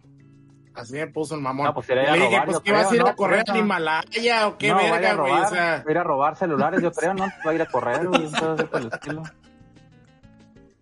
Así 0.81 0.95
me 0.95 1.07
puso 1.09 1.35
el 1.35 1.41
mamón. 1.41 1.67
No, 1.67 1.75
pues 1.75 1.89
iré 1.91 2.01
a 2.09 2.13
Le 2.13 2.19
dije, 2.25 2.27
robar, 2.31 2.45
pues 2.47 2.61
¿qué 2.61 2.73
vas 2.73 2.91
a 2.91 2.95
ir 2.95 3.01
a 3.01 3.05
¿no? 3.05 3.17
correr 3.17 3.45
Por 3.45 3.55
al. 3.55 3.61
Himalaya 3.61 4.49
o 4.49 4.59
qué 4.59 4.69
no, 4.69 4.75
vaya 4.77 4.89
a 4.89 4.91
verga, 4.93 5.15
güey? 5.17 5.31
robar, 5.33 5.47
O 5.47 5.49
sea, 5.51 5.65
va 5.79 5.85
a 5.87 5.91
ir 5.91 5.99
a 5.99 6.03
robar 6.05 6.37
celulares, 6.37 6.83
yo 6.83 6.93
creo, 6.93 7.15
¿no? 7.15 7.25
Va 7.47 7.51
a 7.51 7.55
ir 7.55 7.63
a 7.63 7.67
correr, 7.67 8.07
güey. 8.07 8.29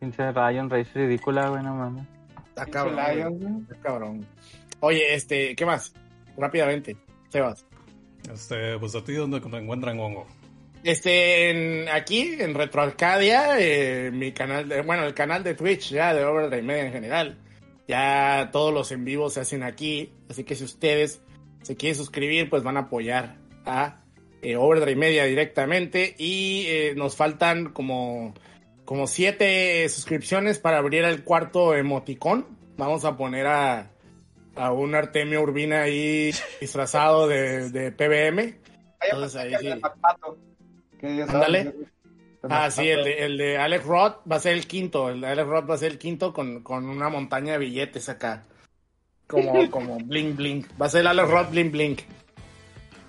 Pinche 0.01 0.31
Ryan 0.33 0.71
Race 0.71 0.91
ridícula, 0.95 1.49
güey, 1.49 1.63
no 1.63 1.75
mames. 1.75 2.05
está 2.49 2.67
cabrón. 2.67 2.97
Lions, 2.97 3.41
güey. 3.41 3.55
Está 3.63 3.77
cabrón. 3.83 4.27
Oye, 4.81 5.15
este, 5.15 5.57
¿qué 5.57 5.67
más? 5.67 5.93
Rápidamente, 6.37 6.97
Sebas. 7.31 7.65
Este, 8.33 8.79
pues 8.79 8.95
a 8.95 9.03
ti, 9.03 9.15
¿dónde 9.15 9.41
te 9.41 9.57
encuentran 9.57 9.99
Hongo? 9.99 10.27
Este, 10.85 11.51
en- 11.51 11.89
aquí 11.89 12.37
en 12.39 12.55
Retroarcadia, 12.55 13.59
eh, 13.59 14.11
mi 14.13 14.31
canal, 14.33 14.69
de, 14.69 14.83
bueno, 14.83 15.05
el 15.05 15.15
canal 15.15 15.43
de 15.43 15.55
Twitch 15.55 15.91
ya 15.91 16.15
de 16.15 16.25
Overdrive 16.25 16.63
Media 16.63 16.85
en 16.85 16.93
general. 16.93 17.39
Ya 17.89 18.51
todos 18.53 18.73
los 18.73 18.93
en 18.93 19.05
vivos 19.05 19.33
se 19.35 19.41
hacen 19.41 19.63
aquí, 19.63 20.13
así 20.29 20.45
que 20.45 20.55
si 20.55 20.65
ustedes 20.65 21.23
se 21.63 21.75
quieren 21.75 21.97
suscribir, 21.97 22.51
pues 22.51 22.63
van 22.63 22.77
a 22.77 22.81
apoyar 22.81 23.39
a 23.65 24.03
eh, 24.43 24.57
Overdrive 24.57 24.95
Media 24.95 25.25
directamente 25.25 26.15
y 26.19 26.67
eh, 26.69 26.95
nos 26.95 27.17
faltan 27.17 27.71
como 27.73 28.35
como 28.85 29.07
siete 29.07 29.87
suscripciones 29.91 30.59
para 30.59 30.79
abrir 30.79 31.05
el 31.05 31.23
cuarto 31.23 31.75
emoticón. 31.75 32.47
Vamos 32.79 33.05
a 33.05 33.19
poner 33.19 33.47
a, 33.47 33.91
a 34.55 34.73
un 34.73 34.95
Artemio 34.95 35.43
Urbina 35.43 35.83
ahí 35.83 36.31
disfrazado 36.61 37.29
de, 37.29 37.69
de 37.69 37.93
PBM. 37.93 38.39
Ahí 38.39 39.11
Entonces, 39.13 39.37
ahí 39.37 39.55
sí. 39.61 39.69
Ándale. 41.29 41.75
Ah, 42.43 42.71
sí, 42.71 42.89
el 42.89 43.05
de, 43.05 43.25
el 43.25 43.39
de 43.39 43.59
Alex 43.59 43.85
Roth 43.85 44.17
va 44.31 44.37
a 44.37 44.41
ser 44.41 44.55
el 44.55 44.67
quinto. 44.67 45.09
El 45.09 45.21
de 45.21 45.27
Alex 45.29 45.49
Roth 45.49 45.71
va 45.71 45.75
a 45.75 45.79
ser 45.79 45.93
el 45.93 45.99
quinto 45.99 46.33
con, 46.33 46.63
con 46.63 46.89
una 46.89 47.09
montaña 47.09 47.53
de 47.53 47.59
billetes 47.59 48.09
acá. 48.09 48.45
Como, 49.27 49.71
como 49.71 49.99
bling 49.99 50.37
bling. 50.37 50.67
Va 50.81 50.87
a 50.87 50.91
ser 50.91 51.01
el 51.01 51.09
Alex 51.09 51.29
Roth 51.29 51.51
bling 51.51 51.73
bling. 51.73 51.97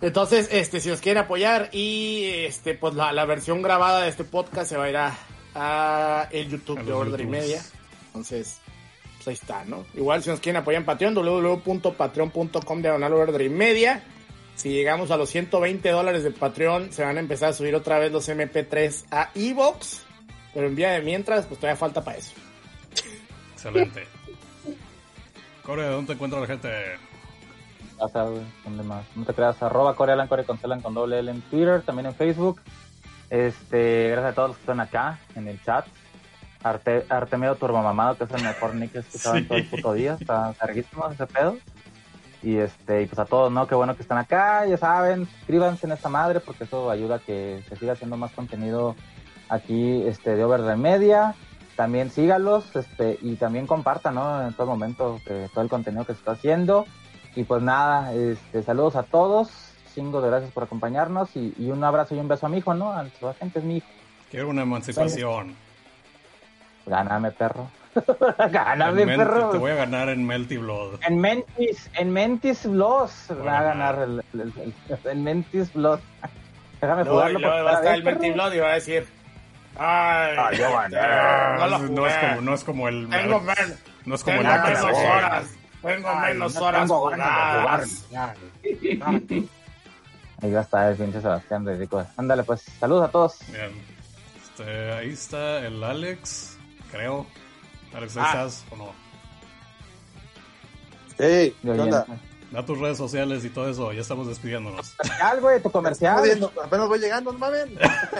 Entonces, 0.01 0.47
este, 0.51 0.79
si 0.79 0.89
os 0.89 1.01
quieren 1.01 1.23
apoyar 1.23 1.69
y 1.73 2.23
este, 2.45 2.73
pues 2.73 2.93
la, 2.95 3.11
la 3.11 3.25
versión 3.25 3.61
grabada 3.61 4.01
de 4.01 4.09
este 4.09 4.23
podcast 4.23 4.69
se 4.69 4.77
va 4.77 4.85
a 4.85 4.89
ir 4.89 4.97
a, 4.97 5.17
a 5.55 6.27
el 6.31 6.49
YouTube 6.49 6.79
A 6.79 6.83
de 6.83 6.93
Order 6.93 7.21
y. 7.21 7.25
Media. 7.25 7.61
Entonces, 8.07 8.59
pues 9.17 9.27
ahí 9.27 9.33
está, 9.33 9.65
¿no? 9.65 9.85
Igual 9.93 10.23
si 10.23 10.29
nos 10.29 10.39
quieren 10.39 10.61
apoyar 10.61 10.81
en 10.81 10.85
Patreon, 10.85 11.13
www.patreon.com 11.13 12.81
diagonal 12.81 13.13
Order 13.13 13.41
y 13.41 13.49
Media. 13.49 14.01
Si 14.59 14.67
llegamos 14.67 15.09
a 15.09 15.15
los 15.15 15.29
120 15.29 15.89
dólares 15.89 16.25
de 16.25 16.31
Patreon, 16.31 16.91
se 16.91 17.01
van 17.05 17.15
a 17.15 17.21
empezar 17.21 17.47
a 17.47 17.53
subir 17.53 17.73
otra 17.75 17.97
vez 17.97 18.11
los 18.11 18.27
MP3 18.27 19.05
a 19.09 19.29
Evox. 19.33 20.01
Pero 20.53 20.67
en 20.67 20.75
vía 20.75 20.91
de 20.91 21.01
mientras, 21.01 21.45
pues 21.45 21.61
todavía 21.61 21.77
falta 21.77 22.03
para 22.03 22.17
eso. 22.17 22.33
Excelente. 23.53 24.05
Core, 25.63 25.85
¿dónde 25.85 26.07
te 26.07 26.13
encuentra 26.13 26.41
la 26.41 26.47
gente? 26.47 26.67
Güey, 27.97 28.43
¿dónde 28.65 28.83
más? 28.83 29.05
No 29.15 29.23
te 29.23 29.33
creas, 29.33 29.63
arroba 29.63 29.95
Corealan, 29.95 30.27
Core 30.27 30.43
con 30.43 30.57
Celan 30.57 30.81
con 30.81 30.93
doble 30.93 31.19
L 31.19 31.31
en 31.31 31.41
Twitter, 31.43 31.81
también 31.83 32.07
en 32.07 32.15
Facebook. 32.15 32.59
Este, 33.29 34.09
gracias 34.09 34.33
a 34.33 34.35
todos 34.35 34.49
los 34.49 34.57
que 34.57 34.63
están 34.63 34.81
acá 34.81 35.21
en 35.35 35.47
el 35.47 35.63
chat. 35.63 35.85
Arte, 36.63 37.05
Artemio 37.07 37.55
Turbomamado, 37.55 38.17
que 38.17 38.25
es 38.25 38.31
el 38.31 38.43
mejor 38.43 38.75
nick 38.75 38.91
que 38.91 38.97
he 38.97 39.01
escuchado 39.01 39.37
en 39.37 39.47
todo 39.47 39.57
el 39.57 39.69
puto 39.69 39.93
día. 39.93 40.17
Está 40.19 40.53
carguísimo 40.59 41.09
ese 41.09 41.27
pedo. 41.27 41.57
Y 42.41 42.57
este, 42.57 43.01
y 43.01 43.05
pues 43.05 43.19
a 43.19 43.25
todos, 43.25 43.51
¿no? 43.51 43.67
Qué 43.67 43.75
bueno 43.75 43.95
que 43.95 44.01
están 44.01 44.17
acá, 44.17 44.65
ya 44.65 44.77
saben, 44.77 45.25
suscríbanse 45.25 45.87
en 45.87 45.91
esta 45.91 46.07
madre 46.07 46.39
porque 46.39 46.63
eso 46.63 46.89
ayuda 46.89 47.15
a 47.15 47.19
que 47.19 47.61
se 47.67 47.75
siga 47.75 47.93
haciendo 47.93 48.15
más 48.15 48.31
contenido 48.31 48.95
aquí 49.49 50.03
este 50.03 50.35
de 50.35 50.43
Over 50.43 50.65
the 50.65 50.75
Media. 50.75 51.35
También 51.75 52.11
sígalos, 52.11 52.75
este, 52.75 53.17
y 53.21 53.35
también 53.35 53.65
compartan, 53.65 54.15
¿no? 54.15 54.47
En 54.47 54.53
todo 54.53 54.67
momento 54.67 55.19
que 55.25 55.49
todo 55.53 55.63
el 55.63 55.69
contenido 55.69 56.05
que 56.05 56.13
se 56.13 56.19
está 56.19 56.31
haciendo. 56.31 56.85
Y 57.35 57.43
pues 57.43 57.61
nada, 57.61 58.13
este, 58.13 58.63
saludos 58.63 58.95
a 58.95 59.03
todos, 59.03 59.49
cinco 59.93 60.21
de 60.21 60.29
gracias 60.29 60.51
por 60.51 60.63
acompañarnos 60.63 61.35
y, 61.35 61.53
y 61.57 61.71
un 61.71 61.83
abrazo 61.83 62.15
y 62.15 62.19
un 62.19 62.27
beso 62.27 62.45
a 62.45 62.49
mi 62.49 62.57
hijo, 62.57 62.73
¿no? 62.73 62.91
Al 62.91 63.11
Sebastián, 63.11 63.51
que 63.51 63.59
es 63.59 63.65
mi 63.65 63.77
hijo. 63.77 63.87
Quiero 64.29 64.49
una 64.49 64.63
emancipación. 64.63 65.55
Gáname, 66.85 67.31
perro. 67.31 67.69
En 69.01 69.07
Mel- 69.07 69.17
perro. 69.17 69.49
Te 69.51 69.57
voy 69.57 69.71
a 69.71 69.75
ganar 69.75 70.09
en 70.09 70.25
Melty 70.25 70.57
Blood. 70.57 70.99
En 71.07 71.19
Mentis, 71.19 71.89
en 71.95 72.11
Mentis 72.11 72.65
Blood 72.65 73.09
va 73.45 73.59
a 73.59 73.63
ganar 73.63 73.99
el, 73.99 74.23
el, 74.33 74.41
el- 74.41 74.73
el- 74.89 75.11
en 75.11 75.23
Mentis 75.23 75.73
Blood. 75.73 75.99
Déjame 76.81 77.03
Luego, 77.03 77.17
jugarlo 77.19 77.39
luego 77.39 77.63
va 77.65 77.71
a 77.71 77.73
estar 77.75 77.95
el. 77.95 78.03
Melty 78.03 78.31
Blood 78.31 78.53
y 78.53 78.59
va 78.59 78.69
a 78.69 78.73
decir: 78.75 79.07
Ay, 79.77 80.35
Ah, 80.37 80.51
yo 80.53 80.71
gané. 80.73 80.97
no 81.59 81.89
no, 81.89 82.07
es 82.07 82.15
como, 82.17 82.41
no 82.41 82.53
es 82.53 82.63
como 82.63 82.87
el. 82.87 83.09
Tengo, 83.09 83.39
men- 83.41 83.77
no 84.05 84.15
es 84.15 84.23
como 84.23 84.37
tengo 84.37 84.53
el 84.53 84.61
menos 84.63 84.83
horas. 84.97 85.45
Tengo 85.81 86.09
Ay, 86.09 86.33
menos 86.33 86.55
no 86.55 86.61
horas 86.61 86.81
tengo 86.81 87.09
ganas 87.09 87.53
de 87.53 87.59
jugadas. 87.61 88.05
Ahí 90.41 90.51
va 90.53 90.59
a 90.59 90.63
estar 90.63 90.89
el 90.91 90.97
pinche 90.97 91.19
Sebastián 91.21 91.65
ridículo. 91.65 92.07
Ándale, 92.15 92.43
pues, 92.43 92.61
saludos 92.79 93.09
a 93.09 93.11
todos. 93.11 93.39
Bien. 93.51 93.71
Este, 94.41 94.91
ahí 94.93 95.09
está 95.09 95.59
el 95.65 95.83
Alex, 95.83 96.57
creo. 96.91 97.25
Alex, 97.93 98.17
¿ahí 98.17 98.23
Ah. 98.25 98.29
estás 98.45 98.65
o 98.71 98.75
no? 98.77 98.93
Hey, 101.17 101.55
¿qué 101.61 101.69
onda? 101.71 102.05
Da 102.51 102.65
tus 102.65 102.79
redes 102.79 102.97
sociales 102.97 103.45
y 103.45 103.49
todo 103.49 103.69
eso, 103.69 103.91
ya 103.93 104.01
estamos 104.01 104.27
despidiéndonos. 104.27 104.91
Comercial, 104.97 105.41
güey, 105.41 105.61
tu 105.61 105.71
comercial. 105.71 106.23
viendo, 106.23 106.51
apenas 106.63 106.87
voy 106.87 106.99
llegando, 106.99 107.31
no 107.31 107.37
mames. 107.39 107.65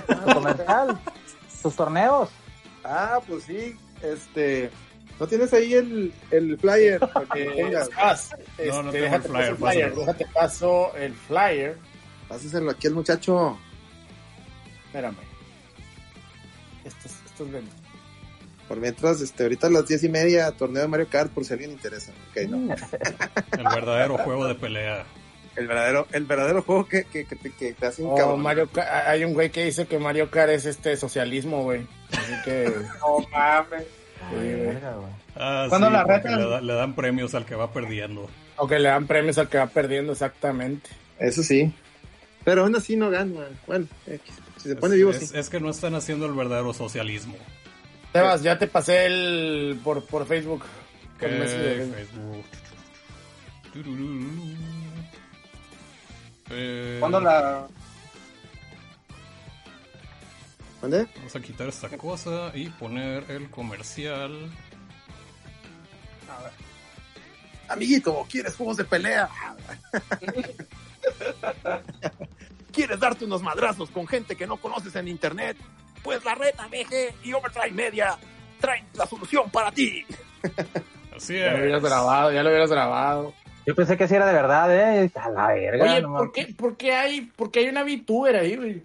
Tu 0.08 0.34
comercial. 0.34 1.00
Tus 1.64 1.76
torneos. 1.76 2.30
Ah, 2.84 3.20
pues 3.28 3.44
sí, 3.44 3.76
este. 4.02 4.70
¿No 5.20 5.28
tienes 5.28 5.52
ahí 5.54 5.74
el, 5.74 6.14
el 6.32 6.58
flyer 6.58 7.00
para 7.00 7.26
que 7.26 7.46
pongas? 7.64 7.90
Paz, 7.90 8.30
No, 8.32 8.38
este, 8.58 8.68
no 8.68 8.74
tengo 8.74 8.88
el 8.92 9.02
déjate 9.02 9.28
flyer, 9.30 9.50
paso 9.50 9.50
el 9.50 9.58
flyer, 9.58 9.96
déjate 9.96 10.26
paso 10.34 10.96
el 10.96 11.14
flyer. 11.14 11.78
Pásaselo 12.28 12.72
aquí 12.72 12.88
al 12.88 12.94
muchacho. 12.94 13.58
Espérame. 14.86 15.18
Esto 16.86 17.00
es, 17.08 17.16
esto 17.26 17.44
es 17.46 17.50
lento. 17.52 17.76
Por 18.70 18.78
mientras, 18.80 19.20
este, 19.20 19.44
ahorita 19.44 19.68
a 19.68 19.70
las 19.72 19.88
diez 19.88 20.02
y 20.04 20.10
media, 20.10 20.50
torneo 20.52 20.84
de 20.84 20.88
Mario 20.88 21.08
Kart, 21.10 21.32
por 21.34 21.44
si 21.44 21.52
alguien 21.54 21.72
interesa. 21.72 22.14
Ok, 22.30 22.48
no. 22.50 22.74
El 23.58 23.64
verdadero 23.64 24.18
juego 24.20 24.48
de 24.48 24.56
pelea. 24.56 25.06
El 25.58 25.68
verdadero, 25.68 26.08
el 26.14 26.24
verdadero 26.26 26.62
juego 26.62 26.88
que, 26.88 27.04
que, 27.04 27.26
que, 27.26 27.36
te- 27.36 27.52
que 27.52 27.74
te 27.74 27.86
hace 27.88 28.02
un 28.04 28.12
Oh, 28.12 28.16
cabrón. 28.16 28.42
Mario 28.42 28.70
Kart- 28.72 29.08
hay 29.08 29.26
un 29.26 29.34
güey 29.34 29.50
que 29.50 29.66
dice 29.66 29.88
que 29.88 30.00
Mario 30.00 30.30
Kart 30.32 30.52
es 30.52 30.66
este 30.66 30.96
socialismo, 30.96 31.64
güey. 31.64 31.86
Así 32.12 32.34
que. 32.46 32.72
No 33.02 33.18
mames. 33.32 33.82
sí, 34.30 34.36
güey. 34.36 34.56
Verga, 34.68 34.94
güey. 34.94 35.12
Ah, 35.36 35.66
¿Cuándo 35.68 35.88
sí, 35.88 35.94
la 35.94 36.04
retan? 36.06 36.38
le, 36.40 36.50
da- 36.50 36.62
le 36.62 36.74
dan 36.74 36.96
premios 36.96 37.34
al 37.36 37.46
que 37.46 37.56
va 37.56 37.74
perdiendo. 37.74 38.30
O 38.56 38.68
que 38.68 38.78
le 38.80 38.88
dan 38.90 39.08
premios 39.08 39.38
al 39.40 39.50
que 39.50 39.58
va 39.58 39.68
perdiendo, 39.68 40.14
exactamente. 40.14 40.90
Eso 41.18 41.42
sí. 41.44 41.74
Pero 42.46 42.64
aún 42.64 42.76
así 42.76 42.96
no 42.96 43.10
gana. 43.10 43.48
Bueno, 43.68 43.88
si 44.58 44.70
se 44.70 44.76
pone 44.76 44.96
vivo, 44.96 45.10
es, 45.12 45.30
sí. 45.30 45.38
es 45.38 45.50
que 45.50 45.60
no 45.60 45.72
están 45.72 45.96
haciendo 45.96 46.26
el 46.28 46.34
verdadero 46.34 46.74
socialismo. 46.74 47.36
Sebas, 48.14 48.42
ya 48.42 48.58
te 48.58 48.68
pasé 48.68 49.06
el 49.06 49.80
por, 49.84 50.04
por 50.06 50.26
Facebook. 50.26 50.64
Con 51.20 51.40
Messenger. 51.40 51.94
Facebook. 51.94 52.46
Tururú. 53.74 54.56
Eh, 56.50 56.98
¿Cuándo 57.00 57.20
la.? 57.20 57.68
¿Mande? 60.82 61.08
Vamos 61.18 61.36
a 61.36 61.42
quitar 61.42 61.68
esta 61.68 61.90
cosa 61.98 62.52
y 62.54 62.70
poner 62.70 63.30
el 63.30 63.50
comercial. 63.50 64.50
Amiguito, 67.68 68.26
¿quieres 68.30 68.56
juegos 68.56 68.78
de 68.78 68.86
pelea? 68.86 69.30
¿Quieres 72.72 73.00
darte 73.00 73.26
unos 73.26 73.44
madrazos 73.44 73.92
con 73.92 74.08
gente 74.08 74.36
que 74.36 74.48
no 74.48 74.58
conoces 74.58 74.96
en 74.96 75.08
internet? 75.08 75.58
Pues 76.04 76.24
la 76.24 76.36
reta 76.36 76.68
BG 76.68 77.14
y 77.24 77.34
Overdrive 77.34 77.72
Media 77.72 78.18
traen 78.60 78.86
la 78.94 79.06
solución 79.06 79.50
para 79.50 79.72
ti. 79.72 80.06
Así 81.16 81.38
Ya 81.38 81.52
lo 81.52 81.60
hubieras 81.60 81.84
es. 81.84 81.90
grabado, 81.90 82.32
ya 82.32 82.44
lo 82.44 82.50
hubieras 82.50 82.70
grabado. 82.70 83.34
Yo 83.66 83.76
pensé 83.76 83.98
que 83.98 84.08
sí 84.08 84.16
era 84.16 84.26
de 84.26 84.34
verdad, 84.34 84.76
¿eh? 84.76 85.12
A 85.16 85.30
la 85.30 85.48
verga. 85.48 85.84
Oye, 85.84 86.02
no 86.02 86.18
¿por 86.18 86.32
qué, 86.32 86.54
por 86.58 86.78
qué 86.78 86.94
hay, 86.94 87.22
por 87.22 87.52
qué 87.52 87.60
hay 87.60 87.70
una 87.70 87.84
VTuber 87.84 88.36
ahí, 88.38 88.56
güey? 88.56 88.84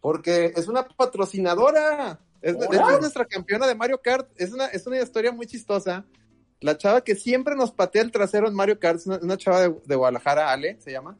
Porque 0.00 0.52
es 0.54 0.68
una 0.68 0.86
patrocinadora. 0.86 2.20
Es, 2.40 2.58
de 2.58 2.66
hecho, 2.66 2.90
es 2.90 3.00
nuestra 3.00 3.24
campeona 3.24 3.66
de 3.66 3.74
Mario 3.74 4.00
Kart. 4.00 4.28
Es 4.36 4.52
una, 4.52 4.66
es 4.66 4.86
una 4.86 5.00
historia 5.00 5.32
muy 5.32 5.46
chistosa. 5.46 6.04
La 6.60 6.76
chava 6.76 7.02
que 7.02 7.14
siempre 7.16 7.56
nos 7.56 7.72
patea 7.72 8.02
el 8.02 8.12
trasero 8.12 8.46
en 8.46 8.54
Mario 8.54 8.78
Kart, 8.78 8.98
es 8.98 9.06
una, 9.06 9.18
una 9.22 9.36
chava 9.36 9.60
de, 9.60 9.74
de 9.84 9.96
Guadalajara, 9.96 10.50
Ale, 10.52 10.78
se 10.80 10.92
llama. 10.92 11.16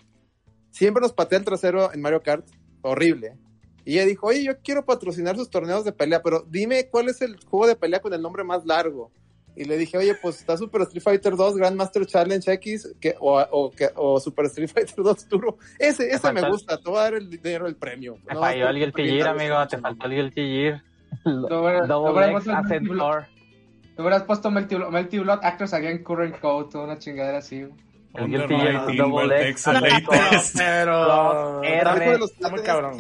Siempre 0.71 1.01
nos 1.01 1.13
patea 1.13 1.39
el 1.39 1.45
trasero 1.45 1.93
en 1.93 2.01
Mario 2.01 2.23
Kart. 2.23 2.47
Horrible. 2.83 3.37
Y 3.85 3.95
ella 3.95 4.07
dijo, 4.07 4.27
oye, 4.27 4.45
yo 4.45 4.59
quiero 4.63 4.85
patrocinar 4.85 5.37
sus 5.37 5.51
torneos 5.51 5.85
de 5.85 5.93
pelea, 5.93 6.23
pero 6.23 6.45
dime 6.49 6.89
cuál 6.91 7.09
es 7.09 7.21
el 7.23 7.37
juego 7.45 7.67
de 7.67 7.77
pelea 7.77 8.01
con 8.01 8.13
el 8.13 8.21
nombre 8.23 8.45
más 8.45 8.65
largo. 8.67 9.11
Y 9.57 9.65
le 9.65 9.77
dije, 9.77 9.99
oye, 9.99 10.15
pues 10.23 10.39
está 10.39 10.57
Super 10.57 10.83
Street 10.83 11.03
Fighter 11.03 11.35
2 11.37 11.57
Grandmaster 11.57 12.07
Challenge 12.07 12.53
X 12.53 12.95
que, 13.01 13.17
o, 13.19 13.41
o, 13.51 13.71
que- 13.71 13.91
o 13.97 14.21
Super 14.21 14.45
Street 14.47 14.69
Fighter 14.73 14.95
2 15.03 15.29
Turbo. 15.29 15.59
Ese, 15.79 16.09
ese 16.09 16.33
me 16.33 16.41
gusta, 16.49 16.77
te 16.79 16.89
voy 16.89 16.99
a 16.99 17.03
dar 17.03 17.15
el 17.15 17.29
dinero 17.29 17.65
del 17.65 17.75
premio. 17.77 18.17
Te 18.27 18.35
No, 18.35 18.41
falló 18.41 18.69
el 18.69 18.93
poniendo- 18.93 19.31
amigo. 19.31 19.67
Te 19.69 19.79
faltó 19.79 20.07
el 20.07 20.13
Double 21.89 22.31
puesto 22.33 22.51
el 22.51 22.57
Core. 22.99 23.27
Te 23.97 24.03
hubieras 24.03 24.23
puesto 24.23 24.51
Melty, 24.51 24.77
Melty 24.77 25.19
Blood 25.19 25.41
Actors 25.43 25.75
Again 25.75 26.05
Current 26.05 26.39
Code, 26.41 26.69
toda 26.71 26.85
una 26.85 26.99
chingadera 26.99 27.39
así. 27.39 27.67
El 28.15 28.27
Guilty 28.29 28.55
Gear 28.57 28.87
Double 28.97 29.49
X. 29.51 29.67
Pero. 30.57 31.61
Ya 32.41 32.49
muy 32.49 32.61
cabrón. 32.63 32.97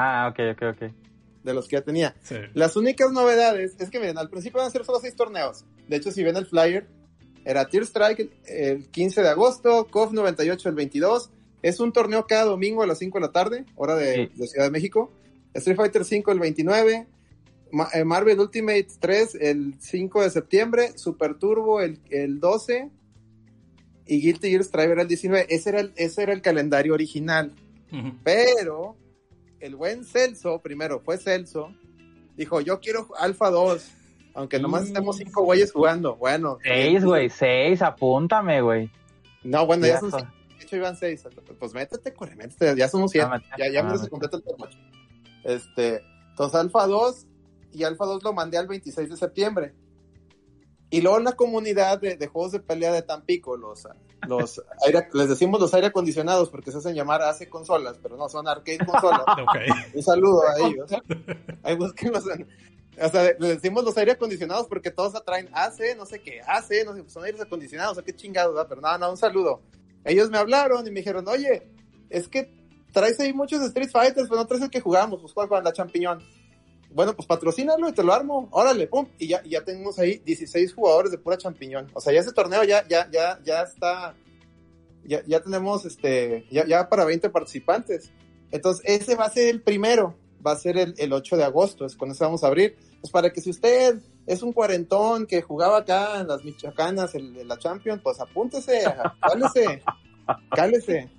Ah, 0.00 0.28
ok, 0.30 0.38
ok, 0.52 0.62
ok. 0.74 0.92
De 1.44 1.54
los 1.54 1.66
que 1.68 1.76
ya 1.76 1.82
tenía. 1.82 2.14
Sí. 2.22 2.36
Las 2.54 2.76
únicas 2.76 3.10
novedades 3.12 3.74
es 3.78 3.90
que, 3.90 3.98
miren, 3.98 4.18
al 4.18 4.28
principio 4.30 4.58
van 4.58 4.68
a 4.68 4.70
ser 4.70 4.84
solo 4.84 4.98
seis 5.00 5.16
torneos. 5.16 5.64
De 5.88 5.96
hecho, 5.96 6.10
si 6.10 6.22
ven 6.22 6.36
el 6.36 6.46
flyer, 6.46 6.86
era 7.44 7.66
Tier 7.68 7.84
Strike 7.84 8.20
el, 8.20 8.30
el 8.46 8.88
15 8.90 9.22
de 9.22 9.28
agosto, 9.28 9.86
KOF 9.90 10.12
98 10.12 10.68
el 10.68 10.74
22. 10.74 11.30
Es 11.62 11.80
un 11.80 11.92
torneo 11.92 12.26
cada 12.26 12.44
domingo 12.44 12.82
a 12.82 12.86
las 12.86 12.98
5 12.98 13.18
de 13.18 13.22
la 13.26 13.32
tarde, 13.32 13.64
hora 13.74 13.96
de, 13.96 14.14
Sí. 14.14 14.32
de 14.36 14.46
Ciudad 14.46 14.66
de 14.66 14.70
México. 14.70 15.10
Street 15.54 15.76
Fighter 15.76 16.04
5 16.04 16.30
el 16.32 16.38
29. 16.40 17.06
Ma- 17.72 17.88
eh, 17.94 18.04
Marvel 18.04 18.38
Ultimate 18.38 18.86
3 19.00 19.34
el 19.40 19.74
5 19.80 20.22
de 20.22 20.30
septiembre. 20.30 20.92
Super 20.98 21.34
Turbo 21.38 21.80
el, 21.80 21.98
el 22.10 22.38
12. 22.40 22.90
Y 24.06 24.20
Guilty 24.20 24.50
Gear 24.50 24.64
Strive 24.64 24.92
era 24.92 25.02
el 25.02 25.08
19. 25.08 25.46
Ese 25.48 25.70
era 25.70 25.80
el, 25.80 25.92
ese 25.96 26.22
era 26.22 26.32
el 26.32 26.42
calendario 26.42 26.94
original. 26.94 27.52
Pero 28.22 28.96
el 29.60 29.76
buen 29.76 30.04
Celso, 30.04 30.60
primero 30.60 31.00
fue 31.00 31.18
Celso, 31.18 31.72
dijo, 32.36 32.60
yo 32.60 32.80
quiero 32.80 33.08
Alpha 33.18 33.50
2, 33.50 33.90
aunque 34.34 34.58
nomás 34.60 34.84
estemos 34.84 35.16
cinco 35.16 35.42
güeyes 35.44 35.72
jugando. 35.72 36.16
Bueno. 36.16 36.58
Seis, 36.62 37.04
güey, 37.04 37.28
seis. 37.28 37.82
Apúntame, 37.82 38.60
güey. 38.62 38.90
No, 39.42 39.66
bueno, 39.66 39.86
ya 39.86 39.94
Ya 39.94 40.00
son 40.00 40.12
cinco. 40.12 40.26
De 40.58 40.64
hecho, 40.64 40.76
iban 40.76 40.96
seis. 40.96 41.24
Pues 41.58 41.72
métete, 41.74 42.12
corre, 42.14 42.36
métete. 42.36 42.76
Ya 42.76 42.88
somos 42.88 43.10
siete. 43.10 43.28
Ah, 43.30 43.40
ya 43.58 43.68
ya 43.70 43.80
Ah, 43.80 43.82
me 43.84 43.90
se 43.90 43.94
métete. 43.96 44.10
completa 44.10 44.36
el 44.36 44.42
torneo. 44.44 44.68
Este, 45.44 46.02
entonces 46.30 46.60
Alpha 46.60 46.86
2 46.86 47.26
y 47.72 47.84
Alpha 47.84 48.04
2 48.04 48.22
lo 48.22 48.32
mandé 48.32 48.58
al 48.58 48.66
26 48.68 49.08
de 49.10 49.16
septiembre. 49.16 49.74
Y 50.90 51.00
luego 51.00 51.18
en 51.18 51.24
la 51.24 51.32
comunidad 51.32 52.00
de, 52.00 52.16
de 52.16 52.26
juegos 52.28 52.52
de 52.52 52.60
pelea 52.60 52.92
de 52.92 53.02
Tampico, 53.02 53.56
los, 53.56 53.86
los 54.26 54.60
aire, 54.86 55.08
les 55.12 55.28
decimos 55.28 55.60
los 55.60 55.72
aire 55.74 55.86
acondicionados 55.88 56.50
porque 56.50 56.70
se 56.72 56.78
hacen 56.78 56.94
llamar 56.94 57.22
AC 57.22 57.48
consolas, 57.48 57.98
pero 58.02 58.16
no 58.16 58.28
son 58.28 58.48
arcade 58.48 58.78
consolas. 58.78 59.22
Un 59.94 60.02
saludo 60.02 60.42
a 60.42 60.66
ellos. 60.68 60.90
Ahí 61.62 61.76
búsquenlos 61.76 62.24
en- 62.28 62.48
o 63.00 63.08
sea, 63.10 63.22
les 63.38 63.62
decimos 63.62 63.84
los 63.84 63.96
aire 63.96 64.10
acondicionados 64.12 64.66
porque 64.66 64.90
todos 64.90 65.14
atraen 65.14 65.48
AC, 65.52 65.94
no 65.96 66.04
sé 66.04 66.20
qué, 66.20 66.40
AC, 66.40 66.84
no 66.84 66.94
sé, 66.96 67.08
son 67.08 67.22
aires 67.24 67.40
acondicionados, 67.40 67.96
o 67.96 68.02
qué 68.02 68.12
chingados, 68.16 68.52
¿verdad? 68.54 68.66
pero 68.68 68.80
no, 68.80 68.98
no, 68.98 69.10
un 69.10 69.16
saludo. 69.16 69.62
Ellos 70.04 70.30
me 70.30 70.38
hablaron 70.38 70.84
y 70.84 70.90
me 70.90 71.00
dijeron, 71.00 71.28
oye, 71.28 71.68
es 72.10 72.26
que 72.26 72.52
traes 72.92 73.20
ahí 73.20 73.32
muchos 73.32 73.62
Street 73.62 73.90
Fighters, 73.90 74.28
pero 74.28 74.40
no 74.40 74.46
traes 74.48 74.64
el 74.64 74.70
que 74.70 74.80
jugamos, 74.80 75.20
pues 75.20 75.32
cuál, 75.32 75.62
la 75.62 75.72
champiñón. 75.72 76.20
Bueno, 76.90 77.14
pues 77.14 77.26
patrocínalo 77.26 77.88
y 77.88 77.92
te 77.92 78.02
lo 78.02 78.12
armo, 78.12 78.48
órale, 78.50 78.86
pum, 78.86 79.06
y 79.18 79.28
ya, 79.28 79.42
ya 79.44 79.62
tenemos 79.62 79.98
ahí 79.98 80.22
16 80.24 80.74
jugadores 80.74 81.10
de 81.10 81.18
pura 81.18 81.36
champiñón. 81.36 81.90
O 81.92 82.00
sea, 82.00 82.12
ya 82.12 82.20
ese 82.20 82.32
torneo 82.32 82.64
ya, 82.64 82.86
ya, 82.88 83.08
ya, 83.10 83.38
ya 83.44 83.62
está, 83.62 84.14
ya, 85.04 85.22
ya 85.26 85.40
tenemos 85.40 85.84
este, 85.84 86.46
ya, 86.50 86.66
ya 86.66 86.88
para 86.88 87.04
20 87.04 87.28
participantes. 87.30 88.10
Entonces, 88.50 88.82
ese 88.86 89.14
va 89.16 89.26
a 89.26 89.30
ser 89.30 89.48
el 89.48 89.62
primero, 89.62 90.16
va 90.44 90.52
a 90.52 90.56
ser 90.56 90.78
el, 90.78 90.94
el 90.96 91.12
8 91.12 91.36
de 91.36 91.44
agosto, 91.44 91.84
es 91.84 91.94
cuando 91.94 92.14
se 92.14 92.24
vamos 92.24 92.42
a 92.42 92.46
abrir. 92.46 92.76
Pues 93.00 93.12
para 93.12 93.30
que 93.32 93.40
si 93.40 93.50
usted 93.50 94.00
es 94.26 94.42
un 94.42 94.52
cuarentón 94.52 95.26
que 95.26 95.42
jugaba 95.42 95.78
acá 95.78 96.20
en 96.20 96.28
las 96.28 96.44
Michoacanas, 96.44 97.12
de 97.12 97.44
la 97.44 97.58
Champions, 97.58 98.00
pues 98.02 98.18
apúntese, 98.20 98.84
cálese, 99.20 99.82
cálese. 100.50 101.17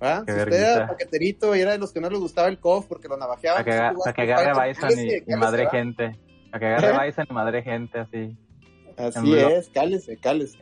¿Verdad? 0.00 0.24
Qué 0.26 0.32
Si 0.32 0.38
usted 0.40 0.52
era 0.76 0.86
paqueterito 0.88 1.54
y 1.54 1.60
era 1.60 1.72
de 1.72 1.78
los 1.78 1.92
que 1.92 2.00
no 2.00 2.08
le 2.10 2.18
gustaba 2.18 2.48
el 2.48 2.58
KOF 2.58 2.86
porque 2.86 3.08
lo 3.08 3.16
navajeaban, 3.16 3.64
Para 3.64 3.88
que, 3.90 3.94
pues, 3.94 4.04
para 4.04 4.14
que 4.14 4.22
Street 4.22 4.38
agarre 4.48 4.68
Bison 4.68 4.90
y, 4.98 5.32
y 5.32 5.36
madre 5.36 5.56
¿verdad? 5.58 5.70
gente. 5.72 6.18
Para 6.50 6.58
que 6.60 6.66
agarre 6.66 6.88
¿Eh? 6.88 7.06
Bison 7.06 7.26
y 7.28 7.32
madre 7.34 7.62
gente, 7.62 7.98
así. 8.00 8.36
Así 8.96 9.34
es, 9.36 9.68
cálese, 9.70 10.16
cálese. 10.18 10.58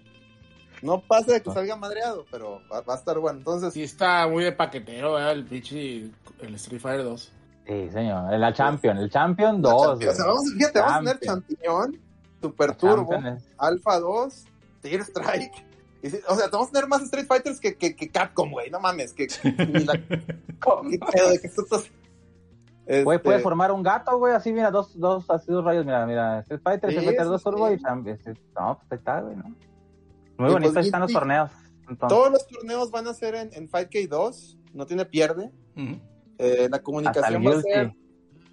No 0.83 1.01
pasa 1.01 1.33
de 1.33 1.43
que 1.43 1.51
salga 1.51 1.75
madreado, 1.75 2.25
pero 2.31 2.61
va, 2.73 2.83
va 2.83 2.95
a 2.95 2.97
estar 2.97 3.19
bueno. 3.19 3.39
Entonces, 3.39 3.73
Sí 3.75 3.83
está 3.83 4.29
muy 4.29 4.45
de 4.45 4.53
paquetero, 4.53 5.15
¿verdad? 5.15 5.33
El 5.33 5.45
pinche, 5.45 6.09
el 6.41 6.55
Street 6.55 6.81
Fighter 6.81 7.05
2. 7.05 7.33
Sí, 7.67 7.89
señor. 7.91 8.33
El 8.33 8.55
Champion, 8.55 8.97
el 8.99 9.11
Champion 9.11 9.61
la 9.61 9.71
2. 9.71 9.83
champi- 10.01 10.09
o 10.09 10.13
sea, 10.15 10.25
vamos, 10.27 10.53
fíjate, 10.57 10.79
vamos 10.81 10.95
a 10.95 10.99
tener 11.01 11.19
Champion. 11.21 11.59
champiñón, 11.59 12.01
Super 12.41 12.75
Turbo, 12.77 13.11
Champion 13.13 13.37
es- 13.37 13.49
Alpha 13.59 13.99
2, 13.99 14.45
Tear 14.81 15.01
Strike. 15.01 15.65
O 16.29 16.35
sea, 16.37 16.49
vamos 16.53 16.69
a 16.69 16.73
tener 16.73 16.89
más 16.89 17.03
Street 17.03 17.27
Fighters 17.27 17.59
que, 17.61 17.77
que, 17.77 17.97
que 17.97 18.09
Capcom, 18.09 18.51
güey. 18.51 18.71
No 18.71 18.79
mames, 18.81 19.13
que, 19.13 19.27
ni 19.73 19.85
la- 19.85 19.95
¿Qué 20.09 20.99
pedo 21.13 21.31
de 21.31 21.41
que 21.41 21.49
tú 21.49 21.63
estás- 21.63 21.91
Güey, 23.05 23.17
Este, 23.17 23.19
puede 23.19 23.39
formar 23.41 23.71
un 23.71 23.83
gato, 23.83 24.17
güey, 24.17 24.33
así, 24.33 24.51
mira, 24.51 24.71
dos, 24.71 24.99
dos, 24.99 25.29
así 25.29 25.53
dos 25.53 25.63
rayos, 25.63 25.85
mira, 25.85 26.07
mira, 26.07 26.39
Street 26.41 26.61
Fighter, 26.65 26.91
Fighter 26.95 27.21
sí, 27.21 27.29
2 27.29 27.43
Turbo 27.43 27.71
y 27.71 27.77
sí, 27.79 27.85
No, 28.59 28.79
pues 28.79 28.93
ahí 28.93 28.97
está, 28.99 29.21
güey, 29.21 29.37
¿no? 29.37 29.43
Muy 30.39 30.49
Y 30.49 30.53
bonito, 30.53 30.73
pues, 30.73 30.77
ahí 30.77 30.85
están 30.87 31.01
los 31.03 31.13
torneos. 31.13 31.51
Entonces, 31.87 32.09
Todos 32.17 32.33
los 32.33 32.47
torneos 32.47 32.91
van 32.91 33.07
a 33.09 33.13
ser 33.15 33.35
en, 33.35 33.51
en 33.53 33.69
5K2, 33.69 34.57
no 34.73 34.87
tiene 34.87 35.05
pierde. 35.05 35.51
Eh, 36.39 36.69
la 36.71 36.77
hasta 36.77 36.77
el 36.77 36.83
comunicación 36.83 37.47
va 37.47 37.51
a 37.59 37.61
ser, 37.63 37.87
Guilty. 37.89 37.99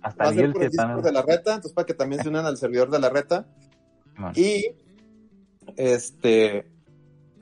Hasta 0.02 0.24
va 0.26 0.30
el 0.32 0.36
ser 0.36 0.52
por 0.54 0.64
el 0.64 0.72
también. 0.76 1.02
de 1.02 1.12
la 1.14 1.22
reta, 1.22 1.50
entonces 1.52 1.72
para 1.74 1.86
que 1.86 1.94
también 1.94 2.22
se 2.22 2.28
unan 2.28 2.46
al 2.46 2.58
servidor 2.58 2.90
de 2.90 3.00
la 3.00 3.10
reta. 3.10 3.46
Simón. 4.16 4.34
Y 4.36 4.66
este 5.78 6.72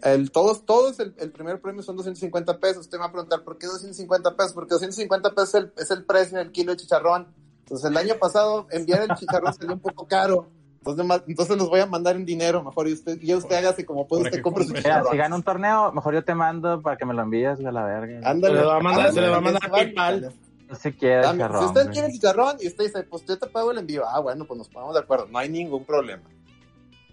el 0.03 0.31
todos, 0.31 0.65
todos 0.65 0.99
el, 0.99 1.13
el 1.17 1.31
primer 1.31 1.59
premio 1.61 1.81
son 1.83 1.95
250 1.95 2.59
pesos. 2.59 2.77
Usted 2.81 2.97
me 2.97 3.03
va 3.03 3.07
a 3.07 3.11
preguntar 3.11 3.43
¿por 3.43 3.57
qué 3.57 3.67
250 3.67 4.35
pesos? 4.35 4.53
Porque 4.53 4.73
250 4.73 5.29
pesos 5.31 5.49
es 5.49 5.55
el, 5.55 5.73
es 5.77 5.91
el 5.91 6.03
precio 6.05 6.37
del 6.37 6.51
kilo 6.51 6.71
de 6.73 6.77
chicharrón. 6.77 7.27
Entonces 7.59 7.89
el 7.89 7.95
año 7.97 8.15
pasado 8.19 8.67
enviar 8.71 9.01
el 9.03 9.15
chicharrón 9.15 9.53
salió 9.57 9.73
un 9.73 9.79
poco 9.79 10.07
caro. 10.07 10.47
Entonces, 10.85 11.23
entonces 11.27 11.57
los 11.57 11.69
voy 11.69 11.79
a 11.79 11.85
mandar 11.85 12.17
en 12.17 12.25
dinero, 12.25 12.61
mejor 12.61 12.89
y 12.89 12.93
usted, 12.93 13.17
ya 13.21 13.37
usted 13.37 13.55
hágase 13.55 13.85
como 13.85 14.05
puede, 14.05 14.23
usted 14.23 14.41
compre 14.41 14.65
su 14.65 14.73
chicharrón. 14.73 15.11
si 15.11 15.17
gana 15.17 15.33
un 15.37 15.43
torneo, 15.43 15.93
mejor 15.93 16.13
yo 16.13 16.25
te 16.25 16.35
mando 16.35 16.81
para 16.81 16.97
que 16.97 17.05
me 17.05 17.13
lo 17.13 17.21
envíes 17.21 17.57
de 17.59 17.71
la 17.71 17.85
verga. 17.85 18.19
Ándale, 18.29 18.55
Se 18.55 18.59
le 18.61 18.67
va 18.67 18.75
a 18.75 18.79
mandar- 18.81 19.05
ándale, 19.07 19.13
se 19.13 19.21
le 19.21 19.29
va 19.29 19.37
a 19.37 19.41
mandar 19.41 19.71
PayPal. 19.71 20.13
ándale. 20.15 20.35
Si 20.81 20.91
quieres, 20.91 21.25
Dame, 21.25 21.39
charrón, 21.39 21.61
si 21.61 21.65
usted 21.67 21.91
quiere 21.91 22.07
el 22.07 22.13
chicharrón 22.13 22.57
y 22.59 22.67
usted 22.67 22.83
dice, 22.83 23.03
pues 23.03 23.23
yo 23.25 23.37
te 23.39 23.47
pago 23.47 23.71
el 23.71 23.77
envío. 23.77 24.03
Ah, 24.05 24.19
bueno, 24.19 24.43
pues 24.45 24.57
nos 24.57 24.67
ponemos 24.67 24.93
de 24.95 24.99
acuerdo. 25.01 25.27
No 25.31 25.37
hay 25.37 25.47
ningún 25.47 25.85
problema. 25.85 26.23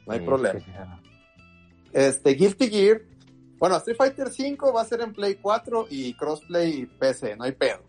No 0.06 0.12
hay 0.14 0.18
Sí, 0.18 0.24
problema. 0.26 0.99
Este, 1.92 2.30
Guilty 2.30 2.68
Gear. 2.70 3.02
Bueno, 3.58 3.76
Street 3.76 3.96
Fighter 3.96 4.30
5 4.30 4.72
va 4.72 4.80
a 4.82 4.84
ser 4.86 5.02
en 5.02 5.12
Play 5.12 5.34
4 5.36 5.86
y 5.90 6.14
crossplay 6.14 6.86
PC, 6.98 7.36
no 7.36 7.44
hay 7.44 7.52
pedo. 7.52 7.80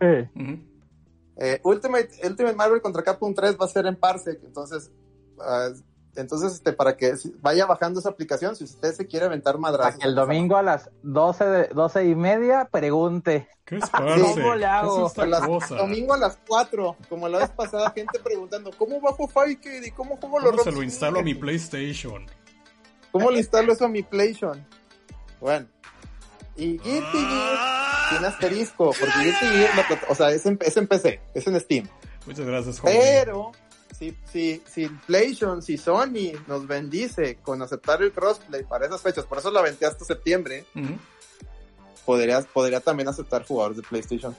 Eh, 1.37 1.59
Ultimate, 1.63 2.09
Ultimate 2.27 2.55
Marvel 2.55 2.81
contra 2.81 3.03
Capcom 3.03 3.33
3 3.33 3.57
va 3.59 3.65
a 3.65 3.69
ser 3.69 3.85
en 3.85 3.95
Parsec, 3.95 4.43
entonces, 4.43 4.91
ah, 5.39 5.69
entonces 6.17 6.53
este, 6.53 6.73
para 6.73 6.97
que 6.97 7.13
vaya 7.39 7.65
bajando 7.65 8.01
esa 8.01 8.09
aplicación, 8.09 8.55
si 8.57 8.65
usted 8.65 8.93
se 8.93 9.07
quiere 9.07 9.27
aventar 9.27 9.53
Para 9.53 9.61
madrazos. 9.61 9.99
que 10.01 10.07
el 10.07 10.13
domingo 10.13 10.57
a 10.57 10.61
las 10.61 10.89
12, 11.03 11.45
de, 11.45 11.67
12 11.69 12.05
y 12.05 12.15
media 12.15 12.67
pregunte. 12.69 13.47
¿Qué 13.63 13.77
es? 13.77 13.89
¿Cómo 13.89 14.55
le 14.55 14.65
hago? 14.65 15.11
¿Qué 15.13 15.21
es 15.21 15.27
las- 15.29 15.69
domingo 15.69 16.13
a 16.13 16.17
las 16.17 16.37
4, 16.47 16.97
como 17.07 17.29
la 17.29 17.37
vez 17.39 17.49
pasada, 17.51 17.91
gente 17.91 18.19
preguntando, 18.19 18.71
¿cómo 18.77 18.99
bajo 18.99 19.25
Fightcade 19.27 19.87
y 19.87 19.91
cómo 19.91 20.17
juego 20.17 20.39
los 20.39 20.51
¿Cómo 20.51 20.63
se 20.63 20.71
lo 20.73 20.83
instalo 20.83 21.19
a 21.19 21.23
mi 21.23 21.33
PlayStation? 21.33 22.25
¿Cómo 23.11 23.31
le 23.31 23.39
instalo 23.39 23.73
eso 23.73 23.85
a 23.85 23.89
mi 23.89 24.03
PlayStation? 24.03 24.65
Bueno. 25.39 25.67
Y 26.55 26.77
Guilty 26.77 27.17
Gear 27.17 28.09
tiene 28.09 28.27
asterisco, 28.27 28.93
porque 28.99 29.19
Guilty 29.19 29.45
Gear, 29.45 29.99
o 30.09 30.15
sea, 30.15 30.31
es 30.31 30.45
en, 30.45 30.59
es 30.61 30.77
en 30.77 30.87
PC, 30.87 31.19
es 31.33 31.47
en 31.47 31.59
Steam. 31.59 31.87
Muchas 32.25 32.45
gracias, 32.45 32.79
joven. 32.79 32.97
Pero, 32.99 33.51
si, 33.97 34.15
si, 34.31 34.61
si 34.67 34.87
PlayStation, 34.87 35.61
si 35.61 35.77
Sony 35.77 36.33
nos 36.47 36.67
bendice 36.67 37.35
con 37.35 37.61
aceptar 37.61 38.01
el 38.01 38.11
crossplay 38.11 38.63
para 38.63 38.85
esas 38.85 39.01
fechas, 39.01 39.25
por 39.25 39.37
eso 39.37 39.51
la 39.51 39.59
aventé 39.61 39.85
hasta 39.85 40.05
septiembre, 40.05 40.65
podría, 42.05 42.41
podría 42.41 42.79
también 42.79 43.09
aceptar 43.09 43.45
jugadores 43.45 43.77
de 43.77 43.83
PlayStation. 43.83 44.35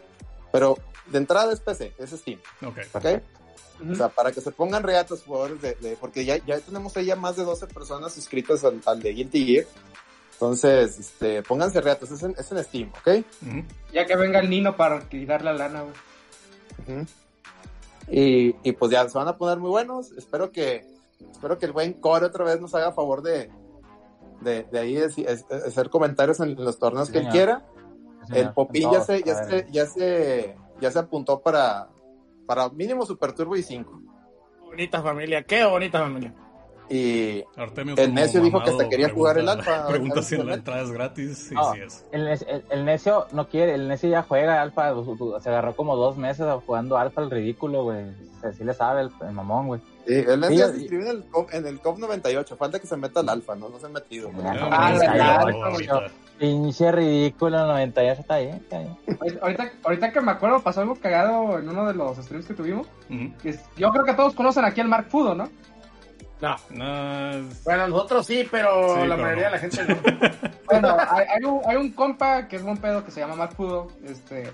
Pero 0.51 0.78
de 1.07 1.19
entrada 1.19 1.53
es 1.53 1.61
PC, 1.61 1.94
es 1.99 2.11
Steam, 2.11 2.40
Ok. 2.65 2.78
O 3.91 3.95
sea, 3.95 4.09
para 4.09 4.31
que 4.33 4.41
se 4.41 4.51
pongan 4.53 4.83
reatos 4.83 5.23
jugadores 5.24 5.61
de, 5.61 5.74
de- 5.77 5.97
porque 5.97 6.24
ya, 6.24 6.37
ya 6.47 6.59
tenemos 6.61 6.97
ahí 6.97 7.07
ya 7.07 7.16
más 7.16 7.37
de 7.37 7.45
12 7.45 7.66
personas 7.66 8.12
suscritas 8.12 8.62
al, 8.65 8.81
al 8.87 9.03
de 9.03 9.12
Guilty 9.12 9.45
Gear. 9.47 9.66
Entonces, 10.35 10.99
este, 10.99 11.43
pónganse 11.43 11.81
reatos, 11.81 12.11
es 12.11 12.23
en, 12.23 12.35
es 12.39 12.51
en 12.53 12.62
Steam, 12.65 12.91
¿ok? 13.01 13.24
Ujú. 13.47 13.62
Ya 13.93 14.07
que 14.07 14.16
venga 14.16 14.41
el 14.41 14.51
Nino 14.51 14.77
para 14.77 15.01
que 15.09 15.24
dar 15.27 15.43
la 15.43 15.53
lana, 15.53 15.83
güey. 15.83 15.95
Ujú. 16.99 17.07
Y, 18.09 18.57
y 18.62 18.73
pues 18.73 18.91
ya 18.91 19.09
se 19.09 19.16
van 19.19 19.29
a 19.29 19.37
poner 19.37 19.59
muy 19.59 19.70
buenos. 19.70 20.11
Espero 20.12 20.51
que, 20.51 20.85
espero 21.31 21.59
que 21.59 21.66
el 21.66 21.73
buen 21.73 21.93
Core 21.95 22.27
otra 22.27 22.45
vez 22.45 22.61
nos 22.61 22.74
haga 22.74 22.93
favor 22.93 23.23
de, 23.23 23.51
de, 24.41 24.65
de 24.65 24.79
ahí 24.79 24.97
es- 24.97 25.16
es- 25.19 25.45
es 25.49 25.65
hacer 25.66 25.91
comentarios 25.91 26.41
en 26.41 26.55
los 26.57 26.79
torneos 26.79 27.07
Sí, 27.09 27.12
que 27.15 27.19
él 27.20 27.29
quiera. 27.29 27.65
Sí. 28.29 28.39
El 28.39 28.53
Popín 28.53 28.91
ya 28.91 29.01
se, 29.01 29.23
ya 29.23 29.45
se, 29.45 29.66
ya 29.70 29.87
se, 29.87 30.57
ya 30.81 30.91
se 30.91 30.99
apuntó 30.99 31.41
para, 31.41 31.89
para 32.55 32.69
mínimo 32.69 33.07
Super 33.07 33.33
Turbo 33.33 33.57
y 33.57 33.62
5. 33.62 33.99
Bonita 34.66 35.01
familia, 35.03 35.43
qué 35.43 35.65
bonita 35.65 36.01
familia. 36.01 36.35
Y 36.91 37.43
Artemio 37.57 37.95
El 37.97 38.12
necio 38.12 38.43
dijo 38.43 38.62
que 38.62 38.69
hasta 38.70 38.87
quería 38.91 39.09
jugar 39.09 39.39
el 39.39 39.49
alfa, 39.49 39.87
Pregunta 39.87 40.20
si 40.20 40.37
la 40.37 40.53
entrada 40.55 40.83
es 40.83 40.91
gratis. 40.91 41.39
Sí, 41.49 41.55
No. 41.55 41.73
sí 41.73 41.81
es. 41.81 42.05
El, 42.12 42.29
el- 42.29 42.65
el 42.69 42.85
necio 42.85 43.27
no 43.33 43.49
quiere, 43.49 43.73
el 43.74 43.89
necio 43.89 44.11
ya 44.11 44.23
juega 44.23 44.61
alfa, 44.61 44.93
se 45.41 45.49
agarró 45.49 45.74
como 45.74 45.97
dos 45.97 46.19
meses 46.19 46.47
jugando 46.66 46.99
alfa 46.99 47.23
el 47.23 47.31
ridículo, 47.31 47.85
güey. 47.85 48.11
Sí, 48.43 48.59
sí 48.59 48.65
le 48.65 48.74
sabe 48.74 49.03
el, 49.03 49.11
el 49.27 49.33
mamón, 49.33 49.69
güey. 49.69 49.81
Sí, 50.07 50.15
él 50.15 50.45
Sí, 50.49 50.59
se 50.59 50.66
inscribió 50.81 51.11
en 51.11 51.16
el, 51.16 51.24
COP, 51.31 51.55
en 51.55 51.66
el 51.66 51.81
COP 51.81 51.99
98. 51.99 52.57
Falta 52.57 52.79
que 52.79 52.87
se 52.87 52.97
meta 52.99 53.20
al 53.20 53.29
alfa, 53.31 53.55
¿no? 53.55 53.70
No 53.70 53.79
se 53.79 53.87
ha 53.87 53.89
metido. 53.89 54.31
güey. 54.31 54.45
Ah, 54.47 56.09
Pinche 56.43 56.90
ridículo, 56.90 57.66
98 57.69 58.20
está 58.20 58.39
bien, 58.39 58.56
está 58.56 58.78
bien. 58.81 58.97
Ahorita- 59.20 59.40
Ahorita, 59.43 59.73
ahorita 59.85 60.12
que 60.12 60.20
me 60.20 60.32
acuerdo, 60.32 60.60
pasó 60.60 60.81
algo 60.81 60.97
cagado 60.97 61.56
en 61.60 61.69
uno 61.69 61.86
de 61.86 61.94
los 61.94 62.16
streams 62.16 62.47
que 62.47 62.55
tuvimos. 62.55 62.89
Ujú. 63.09 63.32
que 63.40 63.51
es- 63.51 63.64
yo 63.77 63.90
creo 63.93 64.05
que 64.05 64.14
todos 64.14 64.35
conocen 64.35 64.64
aquí 64.64 64.81
al 64.81 64.89
Mark 64.89 65.06
Fudo, 65.09 65.36
¿no? 65.36 65.48
No. 66.40 66.56
No, 66.70 67.48
Bueno, 67.64 67.86
nosotros 67.86 68.27
sí, 68.27 68.44
pero 68.51 68.97
Sí, 69.01 69.06
la 69.06 69.14
pero 69.14 69.23
mayoría 69.28 69.44
no. 69.44 69.51
de 69.51 69.51
la 69.52 69.59
gente 69.60 69.85
no. 69.85 69.97
Bueno, 70.66 70.97
hay, 71.10 71.27
hay 71.32 71.44
un, 71.44 71.60
hay 71.64 71.77
un 71.77 71.93
compa 71.93 72.48
que 72.48 72.56
es 72.56 72.64
buen 72.64 72.77
pedo 72.78 73.05
que 73.05 73.12
se 73.12 73.20
llama 73.20 73.36
Mark 73.36 73.52
Fudo, 73.55 73.86
este, 74.05 74.51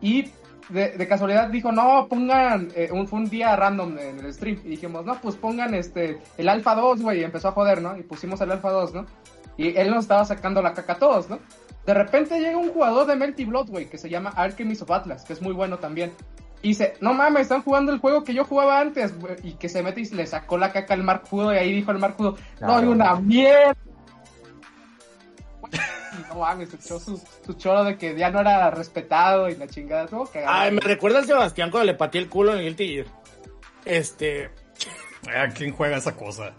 y 0.00 0.30
de, 0.68 0.90
de 0.90 1.08
casualidad 1.08 1.48
dijo, 1.48 1.72
no, 1.72 2.06
pongan, 2.08 2.68
eh, 2.76 2.88
un, 2.92 3.08
fue 3.08 3.18
un 3.18 3.28
día 3.28 3.56
random 3.56 3.98
en 3.98 4.20
el 4.20 4.32
stream, 4.32 4.60
y 4.64 4.68
dijimos, 4.68 5.04
no, 5.04 5.20
pues 5.20 5.34
pongan 5.34 5.74
este, 5.74 6.20
el 6.38 6.48
Alpha 6.48 6.76
2, 6.76 7.02
güey, 7.02 7.18
y 7.20 7.24
empezó 7.24 7.48
a 7.48 7.52
joder, 7.52 7.82
¿no? 7.82 7.96
Y 7.96 8.04
pusimos 8.04 8.40
el 8.42 8.52
Alpha 8.52 8.70
2, 8.70 8.94
¿no? 8.94 9.06
Y 9.56 9.76
él 9.76 9.90
nos 9.90 10.04
estaba 10.04 10.24
sacando 10.24 10.62
la 10.62 10.72
caca 10.72 10.94
a 10.94 10.98
todos, 10.98 11.28
¿no? 11.28 11.38
De 11.86 11.94
repente 11.94 12.38
llega 12.38 12.56
un 12.56 12.72
jugador 12.72 13.06
de 13.06 13.16
Melty 13.16 13.44
Blood, 13.44 13.70
güey, 13.70 13.86
que 13.88 13.98
se 13.98 14.08
llama 14.08 14.30
Alchemist 14.30 14.82
of 14.82 14.90
Atlas, 14.90 15.24
que 15.24 15.32
es 15.32 15.42
muy 15.42 15.52
bueno 15.52 15.78
también. 15.78 16.12
Y 16.62 16.68
dice, 16.68 16.94
no 17.00 17.14
mames, 17.14 17.42
están 17.42 17.62
jugando 17.62 17.90
el 17.90 17.98
juego 17.98 18.22
que 18.22 18.34
yo 18.34 18.44
jugaba 18.44 18.80
antes, 18.80 19.18
güey", 19.18 19.36
y 19.42 19.52
que 19.54 19.68
se 19.68 19.82
mete 19.82 20.02
y 20.02 20.08
le 20.10 20.26
sacó 20.26 20.58
la 20.58 20.72
caca 20.72 20.92
al 20.92 21.02
Mark 21.02 21.26
Fudo, 21.26 21.54
y 21.54 21.56
ahí 21.56 21.72
dijo 21.72 21.90
el 21.90 21.98
Mark 21.98 22.16
Fudo, 22.16 22.36
no, 22.60 22.76
hay 22.76 22.86
una 22.86 23.14
mierda. 23.16 23.74
Y 25.72 26.28
no 26.28 26.34
mames, 26.40 26.74
echó 26.74 27.00
su, 27.00 27.20
su 27.46 27.54
choro 27.54 27.84
de 27.84 27.96
que 27.96 28.14
ya 28.16 28.30
no 28.30 28.40
era 28.40 28.70
respetado 28.70 29.48
y 29.48 29.56
la 29.56 29.66
chingada, 29.66 30.06
cagado. 30.06 30.46
Ay, 30.46 30.72
me 30.72 30.80
recuerda 30.80 31.20
al 31.20 31.26
Sebastián 31.26 31.70
cuando 31.70 31.86
le 31.86 31.94
pateé 31.94 32.20
el 32.20 32.28
culo 32.28 32.52
en 32.52 32.58
el 32.58 32.76
Guilty. 32.76 33.04
Este, 33.86 34.50
¿A 35.34 35.48
quién 35.48 35.72
juega 35.72 35.96
esa 35.96 36.14
cosa? 36.14 36.52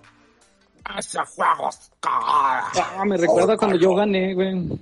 Hace 0.86 1.20
juegos. 1.20 1.92
Ah, 2.04 3.04
me 3.06 3.18
recuerda 3.18 3.56
cuando 3.58 3.78
yo 3.78 3.96
gané, 3.96 4.34
güey. 4.34 4.80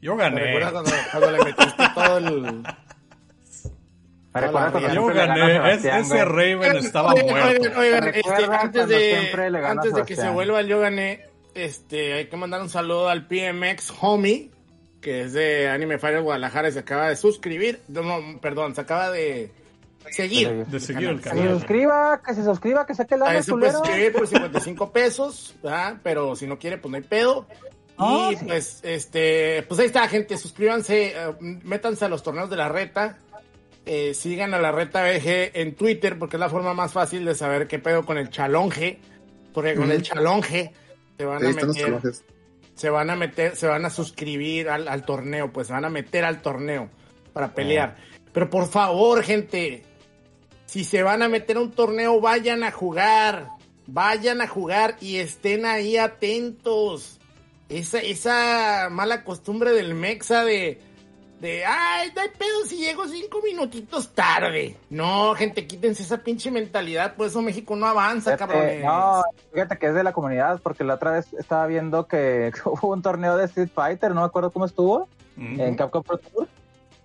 Yo 0.00 0.14
¿Me 0.14 0.22
gané. 0.22 0.60
cuando, 0.70 0.90
cuando 1.10 1.30
le 1.32 1.44
metiste 1.44 1.82
todo 1.94 2.18
el... 2.18 2.42
Me 2.42 4.40
recuerda 4.40 4.70
cuando 4.72 4.94
Yo 4.94 5.06
gané. 5.06 5.72
Es- 5.74 5.84
ese. 5.84 6.24
Raven 6.24 6.76
estaba 6.76 7.12
Oigan, 7.14 7.26
muerto. 7.26 7.80
oigan, 7.80 8.08
este, 8.08 8.44
antes 8.44 8.88
de, 8.88 9.32
antes 9.64 9.94
de 9.94 10.02
que 10.04 10.16
se 10.16 10.28
vuelva 10.30 10.60
el 10.60 10.68
Yo 10.68 10.80
gané, 10.80 11.24
este, 11.54 12.12
hay 12.14 12.26
que 12.26 12.36
mandar 12.36 12.60
un 12.60 12.68
saludo 12.68 13.08
al 13.08 13.26
PMX 13.26 13.92
Homie, 14.00 14.50
que 15.00 15.22
es 15.22 15.32
de 15.32 15.68
Anime 15.70 15.98
Fire 15.98 16.20
Guadalajara 16.20 16.68
y 16.68 16.72
se 16.72 16.80
acaba 16.80 17.08
de 17.08 17.16
suscribir, 17.16 17.80
no, 17.88 18.02
no, 18.02 18.38
perdón, 18.40 18.74
se 18.74 18.82
acaba 18.82 19.10
de 19.10 19.50
seguir. 20.12 20.66
De 20.66 20.80
seguir 20.80 21.08
el 21.08 21.16
Que 21.20 21.30
se 21.30 21.36
canal. 21.36 21.54
suscriba, 21.58 22.22
que 22.24 22.34
se 22.34 22.44
suscriba, 22.44 22.86
que 22.86 22.94
saque 22.94 23.14
el 23.14 23.22
A 23.22 23.26
lana, 23.26 23.38
eso 23.38 23.52
puede 23.58 23.72
culero. 23.72 23.84
suscribir 23.84 24.12
por 24.12 24.26
55 24.26 24.92
pesos, 24.92 25.54
¿verdad? 25.62 25.96
pero 26.02 26.36
si 26.36 26.46
no 26.46 26.58
quiere, 26.58 26.78
pues 26.78 26.90
no 26.90 26.96
hay 26.96 27.02
pedo. 27.04 27.46
Ah, 27.98 28.30
y 28.32 28.36
sí. 28.36 28.44
pues, 28.46 28.80
este, 28.82 29.64
pues 29.68 29.80
ahí 29.80 29.86
está, 29.86 30.06
gente, 30.08 30.36
suscríbanse, 30.36 31.12
eh, 31.16 31.34
métanse 31.40 32.04
a 32.04 32.08
los 32.08 32.22
torneos 32.22 32.50
de 32.50 32.56
la 32.56 32.68
reta, 32.68 33.18
eh, 33.86 34.12
sigan 34.14 34.52
a 34.52 34.58
la 34.58 34.70
reta 34.72 35.02
BG 35.02 35.52
en 35.54 35.74
Twitter, 35.74 36.18
porque 36.18 36.36
es 36.36 36.40
la 36.40 36.50
forma 36.50 36.74
más 36.74 36.92
fácil 36.92 37.24
de 37.24 37.34
saber 37.34 37.66
qué 37.68 37.78
pedo 37.78 38.04
con 38.04 38.18
el 38.18 38.28
chalonge, 38.30 38.98
porque 39.54 39.74
con 39.74 39.90
el 39.90 40.02
chalonge 40.02 40.72
se 41.16 41.24
van 41.24 41.46
a 41.46 41.50
meter, 41.52 42.00
se 42.74 42.90
van 42.90 43.08
a 43.08 43.16
meter, 43.16 43.56
se 43.56 43.66
van 43.66 43.86
a 43.86 43.90
suscribir 43.90 44.68
al, 44.68 44.88
al 44.88 45.04
torneo, 45.06 45.50
pues 45.50 45.68
se 45.68 45.72
van 45.72 45.86
a 45.86 45.88
meter 45.88 46.24
al 46.26 46.42
torneo 46.42 46.90
para 47.32 47.54
pelear. 47.54 47.96
Pero 48.32 48.50
por 48.50 48.68
favor, 48.68 49.22
gente, 49.22 49.82
si 50.66 50.84
se 50.84 51.02
van 51.02 51.22
a 51.22 51.28
meter 51.28 51.56
a 51.56 51.60
un 51.60 51.70
torneo, 51.72 52.20
vayan 52.20 52.62
a 52.62 52.70
jugar, 52.70 53.48
vayan 53.86 54.40
a 54.40 54.48
jugar 54.48 54.96
y 55.00 55.16
estén 55.16 55.64
ahí 55.66 55.96
atentos. 55.96 57.18
Esa, 57.68 57.98
esa 57.98 58.88
mala 58.90 59.24
costumbre 59.24 59.72
del 59.72 59.94
Mexa 59.94 60.44
de, 60.44 60.80
de, 61.40 61.64
ay, 61.64 62.12
no 62.14 62.20
hay 62.22 62.28
pedo 62.28 62.64
si 62.64 62.76
llego 62.76 63.08
cinco 63.08 63.40
minutitos 63.42 64.14
tarde. 64.14 64.76
No, 64.88 65.34
gente, 65.34 65.66
quítense 65.66 66.02
esa 66.04 66.18
pinche 66.18 66.50
mentalidad, 66.52 67.14
por 67.16 67.26
eso 67.26 67.42
México 67.42 67.74
no 67.74 67.86
avanza, 67.86 68.36
cabrones. 68.36 68.84
no, 68.84 69.22
fíjate 69.52 69.78
que 69.78 69.86
es 69.86 69.94
de 69.94 70.04
la 70.04 70.12
comunidad, 70.12 70.60
porque 70.62 70.84
la 70.84 70.94
otra 70.94 71.10
vez 71.12 71.26
estaba 71.34 71.66
viendo 71.66 72.06
que 72.06 72.52
hubo 72.64 72.92
un 72.92 73.02
torneo 73.02 73.36
de 73.36 73.46
Street 73.46 73.70
Fighter, 73.74 74.14
no 74.14 74.20
me 74.20 74.26
acuerdo 74.26 74.50
cómo 74.52 74.64
estuvo, 74.64 75.08
Ujú. 75.36 75.62
en 75.62 75.74
Capcom 75.74 76.02
Pro 76.04 76.18
Tour. 76.18 76.48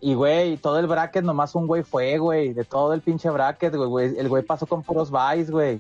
Y, 0.02 0.15
güey, 0.15 0.57
todo 0.57 0.80
el 0.80 0.88
bracket, 0.88 1.23
nomás 1.23 1.53
un 1.56 1.68
güey 1.68 1.84
fue, 1.84 2.18
güey, 2.18 2.53
de 2.53 2.64
todo 2.64 2.94
el 2.94 3.02
pinche 3.02 3.30
bracket, 3.30 3.76
güey, 3.76 3.88
güey. 3.90 4.18
El 4.18 4.28
güey 4.30 4.44
pasó 4.44 4.65
con 4.65 4.82
puros 4.84 5.11
buys, 5.11 5.52
güey. 5.52 5.80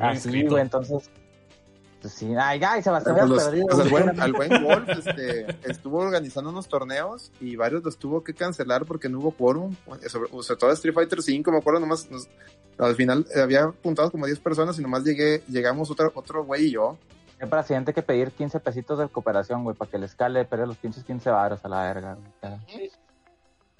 Así, 0.00 0.14
inscrito. 0.28 0.50
güey, 0.52 0.62
entonces... 0.62 1.10
Pues 2.00 2.14
sí, 2.14 2.34
ay, 2.36 2.60
ay, 2.66 2.82
Sebastián, 2.82 3.14
Pues 3.16 3.28
los- 3.28 3.44
perdido, 3.44 3.66
pues 3.68 3.80
al, 3.80 3.90
güey. 3.90 4.02
buen, 4.04 4.20
al 4.20 4.32
buen 4.32 4.50
Wolf 4.64 4.88
este, 4.88 5.46
estuvo 5.70 5.98
organizando 5.98 6.50
unos 6.50 6.66
torneos 6.68 7.30
y 7.40 7.54
varios 7.54 7.84
los 7.84 7.96
tuvo 7.96 8.24
que 8.24 8.34
cancelar 8.34 8.84
porque 8.86 9.08
no 9.08 9.18
hubo 9.20 9.30
quórum. 9.32 9.74
Sobre, 10.08 10.28
sobre 10.42 10.58
todo 10.58 10.70
Street 10.72 10.94
Fighter 10.94 11.22
5, 11.22 11.50
me 11.52 11.58
acuerdo 11.58 11.78
nomás. 11.80 12.10
nos- 12.10 12.28
al 12.78 12.96
final 12.96 13.24
eh, 13.34 13.40
había 13.40 13.64
apuntado 13.64 14.10
como 14.10 14.26
10 14.26 14.40
personas 14.40 14.76
y 14.78 14.82
nomás 14.82 15.04
llegué, 15.04 15.42
llegamos 15.48 15.90
otro, 15.92 16.10
otro 16.14 16.44
güey 16.44 16.66
y 16.66 16.70
yo. 16.72 16.96
Hay 17.40 17.48
para 17.48 17.62
siguiente 17.62 17.92
que 17.92 18.02
pedir 18.02 18.32
15 18.32 18.58
pesitos 18.60 18.98
de 18.98 19.08
cooperación, 19.08 19.62
güey, 19.62 19.76
para 19.76 19.90
que 19.90 19.98
le 19.98 20.06
escale, 20.06 20.44
pero 20.44 20.64
los 20.66 20.76
pinches 20.78 21.04
15 21.04 21.30
varos 21.30 21.64
a 21.64 21.68
la 21.68 21.82
verga, 21.82 22.14
güey. 22.40 22.90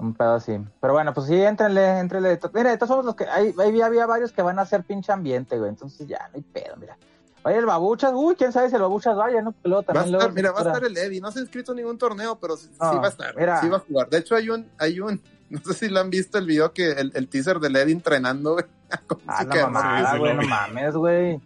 Un 0.02 0.14
pedo 0.14 0.34
así. 0.34 0.58
Pero 0.80 0.92
bueno, 0.92 1.14
pues 1.14 1.28
sí, 1.28 1.40
entrenle, 1.40 1.98
entrenle. 2.00 2.38
Mira, 2.52 2.72
estos 2.72 2.88
somos 2.88 3.04
los 3.04 3.14
que. 3.14 3.24
Ahí, 3.26 3.54
ahí 3.58 3.80
había 3.80 4.04
varios 4.04 4.32
que 4.32 4.42
van 4.42 4.58
a 4.58 4.62
hacer 4.62 4.82
pinche 4.82 5.12
ambiente, 5.12 5.56
güey. 5.58 5.70
Entonces 5.70 6.06
ya, 6.08 6.18
no 6.32 6.34
hay 6.34 6.42
pedo, 6.42 6.76
mira. 6.76 6.96
Oye, 7.44 7.56
el 7.56 7.66
babuchas, 7.66 8.12
uy, 8.14 8.34
quién 8.34 8.52
sabe 8.52 8.68
si 8.68 8.74
el 8.76 8.82
babuchas 8.82 9.16
vaya, 9.16 9.40
¿no? 9.42 9.54
Luego 9.64 9.82
Va 9.82 9.82
a 9.82 9.94
también 9.94 10.04
estar, 10.14 10.20
luego- 10.20 10.34
mira, 10.34 10.50
va 10.52 10.58
a 10.58 10.62
estar 10.62 10.84
el 10.84 10.96
Eddie. 10.96 11.20
No 11.20 11.30
se 11.30 11.38
ha 11.38 11.42
inscrito 11.42 11.72
en 11.72 11.76
ningún 11.78 11.98
torneo, 11.98 12.36
pero 12.36 12.56
sí, 12.56 12.66
sí 12.66 12.76
No, 12.80 13.00
va 13.00 13.06
a 13.06 13.10
estar. 13.10 13.36
mira. 13.36 13.60
Sí 13.60 13.68
va 13.68 13.76
a 13.76 13.80
jugar. 13.80 14.08
De 14.08 14.18
hecho, 14.18 14.34
hay 14.34 14.48
un, 14.50 14.68
hay 14.78 14.98
un, 15.00 15.20
no 15.50 15.60
sé 15.64 15.74
si 15.74 15.88
lo 15.88 16.00
han 16.00 16.10
visto 16.10 16.38
el 16.38 16.46
video 16.46 16.72
que 16.72 16.90
el, 16.92 17.12
el 17.14 17.28
teaser 17.28 17.58
del 17.60 17.76
Eddie 17.76 17.94
entrenando, 17.94 18.54
güey. 18.54 18.64
Ah, 19.26 19.44
de 19.44 19.62
mamada, 19.62 20.18
güey, 20.18 20.36
no 20.36 20.42
mames, 20.42 20.94
güey. 20.94 21.40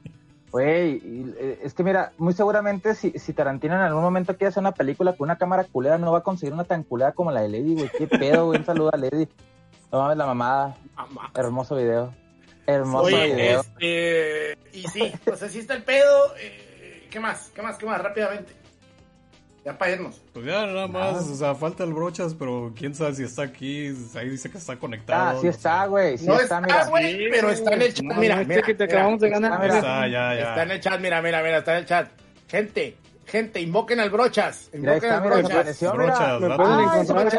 Güey, 0.52 0.92
y, 1.04 1.34
eh, 1.38 1.60
es 1.64 1.74
que 1.74 1.82
mira, 1.82 2.12
muy 2.18 2.32
seguramente 2.32 2.94
si, 2.94 3.10
si 3.18 3.32
Tarantino 3.32 3.74
en 3.74 3.80
algún 3.82 4.02
momento 4.02 4.36
quiere 4.36 4.48
hacer 4.48 4.60
una 4.62 4.72
película 4.72 5.12
con 5.14 5.26
una 5.26 5.36
cámara 5.38 5.64
culera, 5.64 5.98
no 5.98 6.12
va 6.12 6.18
a 6.18 6.22
conseguir 6.22 6.54
una 6.54 6.64
tan 6.64 6.82
culera 6.84 7.12
como 7.12 7.30
la 7.32 7.42
de 7.42 7.48
Lady, 7.48 7.74
güey. 7.74 7.90
Qué 7.98 8.06
pedo, 8.06 8.46
güey. 8.46 8.60
Un 8.60 8.64
saludo 8.64 8.90
a 8.92 8.96
Lady. 8.96 9.28
No 9.92 10.00
mames, 10.00 10.16
la 10.16 10.26
mamada. 10.26 10.76
Mamá. 10.94 11.30
Hermoso 11.34 11.76
video. 11.76 12.14
Hermoso 12.66 13.04
Oye, 13.06 13.34
video. 13.34 13.60
este, 13.60 14.58
y 14.72 14.82
sí, 14.88 15.12
pues 15.24 15.42
así 15.42 15.58
está 15.58 15.74
el 15.74 15.84
pedo. 15.84 16.34
eh, 16.40 17.06
¿Qué 17.10 17.20
más? 17.20 17.50
¿Qué 17.54 17.62
más? 17.62 17.76
¿Qué 17.76 17.86
más? 17.86 18.00
Rápidamente. 18.02 18.52
Ya 19.66 19.76
para 19.76 19.90
irnos. 19.94 20.22
Pues 20.32 20.46
ya 20.46 20.64
nada 20.64 20.86
más, 20.86 21.26
o 21.26 21.34
sea, 21.34 21.56
falta 21.56 21.82
el 21.82 21.92
brochas, 21.92 22.34
pero 22.34 22.72
quién 22.78 22.94
sabe 22.94 23.16
si 23.16 23.24
está 23.24 23.42
aquí. 23.42 23.92
Ahí 24.14 24.28
dice 24.30 24.48
que 24.48 24.58
está 24.58 24.76
conectado. 24.76 25.30
Ah, 25.30 25.40
sí 25.40 25.46
no 25.46 25.50
está, 25.50 25.86
güey. 25.86 26.16
Sí 26.16 26.24
no 26.24 26.34
está, 26.34 26.44
está, 26.44 26.60
mira. 26.60 26.86
güey, 26.86 27.30
pero 27.32 27.50
está 27.50 27.74
en 27.74 27.82
el 27.82 27.92
chat. 27.92 28.04
No, 28.04 28.14
mira, 28.14 28.36
mira, 28.44 28.62
que 28.62 28.74
te 28.74 28.84
mira. 28.86 28.96
acabamos 28.98 29.20
de 29.20 29.28
ganar. 29.28 29.52
Está, 29.52 29.62
Ahí 29.64 29.68
mira. 29.68 29.78
está, 29.78 30.06
ya, 30.06 30.34
ya. 30.40 30.48
Está 30.50 30.62
en 30.62 30.70
el 30.70 30.80
chat, 30.80 31.00
mira, 31.00 31.20
mira, 31.20 31.42
mira, 31.42 31.58
está 31.58 31.72
en 31.72 31.78
el 31.78 31.86
chat. 31.86 32.08
Gente, 32.46 32.96
gente, 33.26 33.60
invoquen 33.60 33.98
al 33.98 34.10
brochas. 34.10 34.70
Mira, 34.72 34.98
Invoquen 34.98 35.10
está, 35.10 35.16
al 35.16 35.22
mira, 35.24 35.34
brochas. 35.36 35.50
apareció, 35.58 35.92
mira. 35.94 36.04
Brochas, 36.04 36.40
Me 36.40 36.56
pueden 36.56 36.80
encontrar 36.80 37.32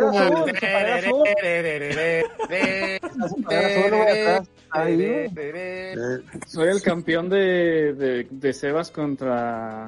Soy 6.48 6.68
el 6.68 6.82
campeón 6.82 7.30
de, 7.30 7.94
de, 7.94 8.28
de 8.30 8.54
Sebas 8.54 8.92
contra. 8.92 9.88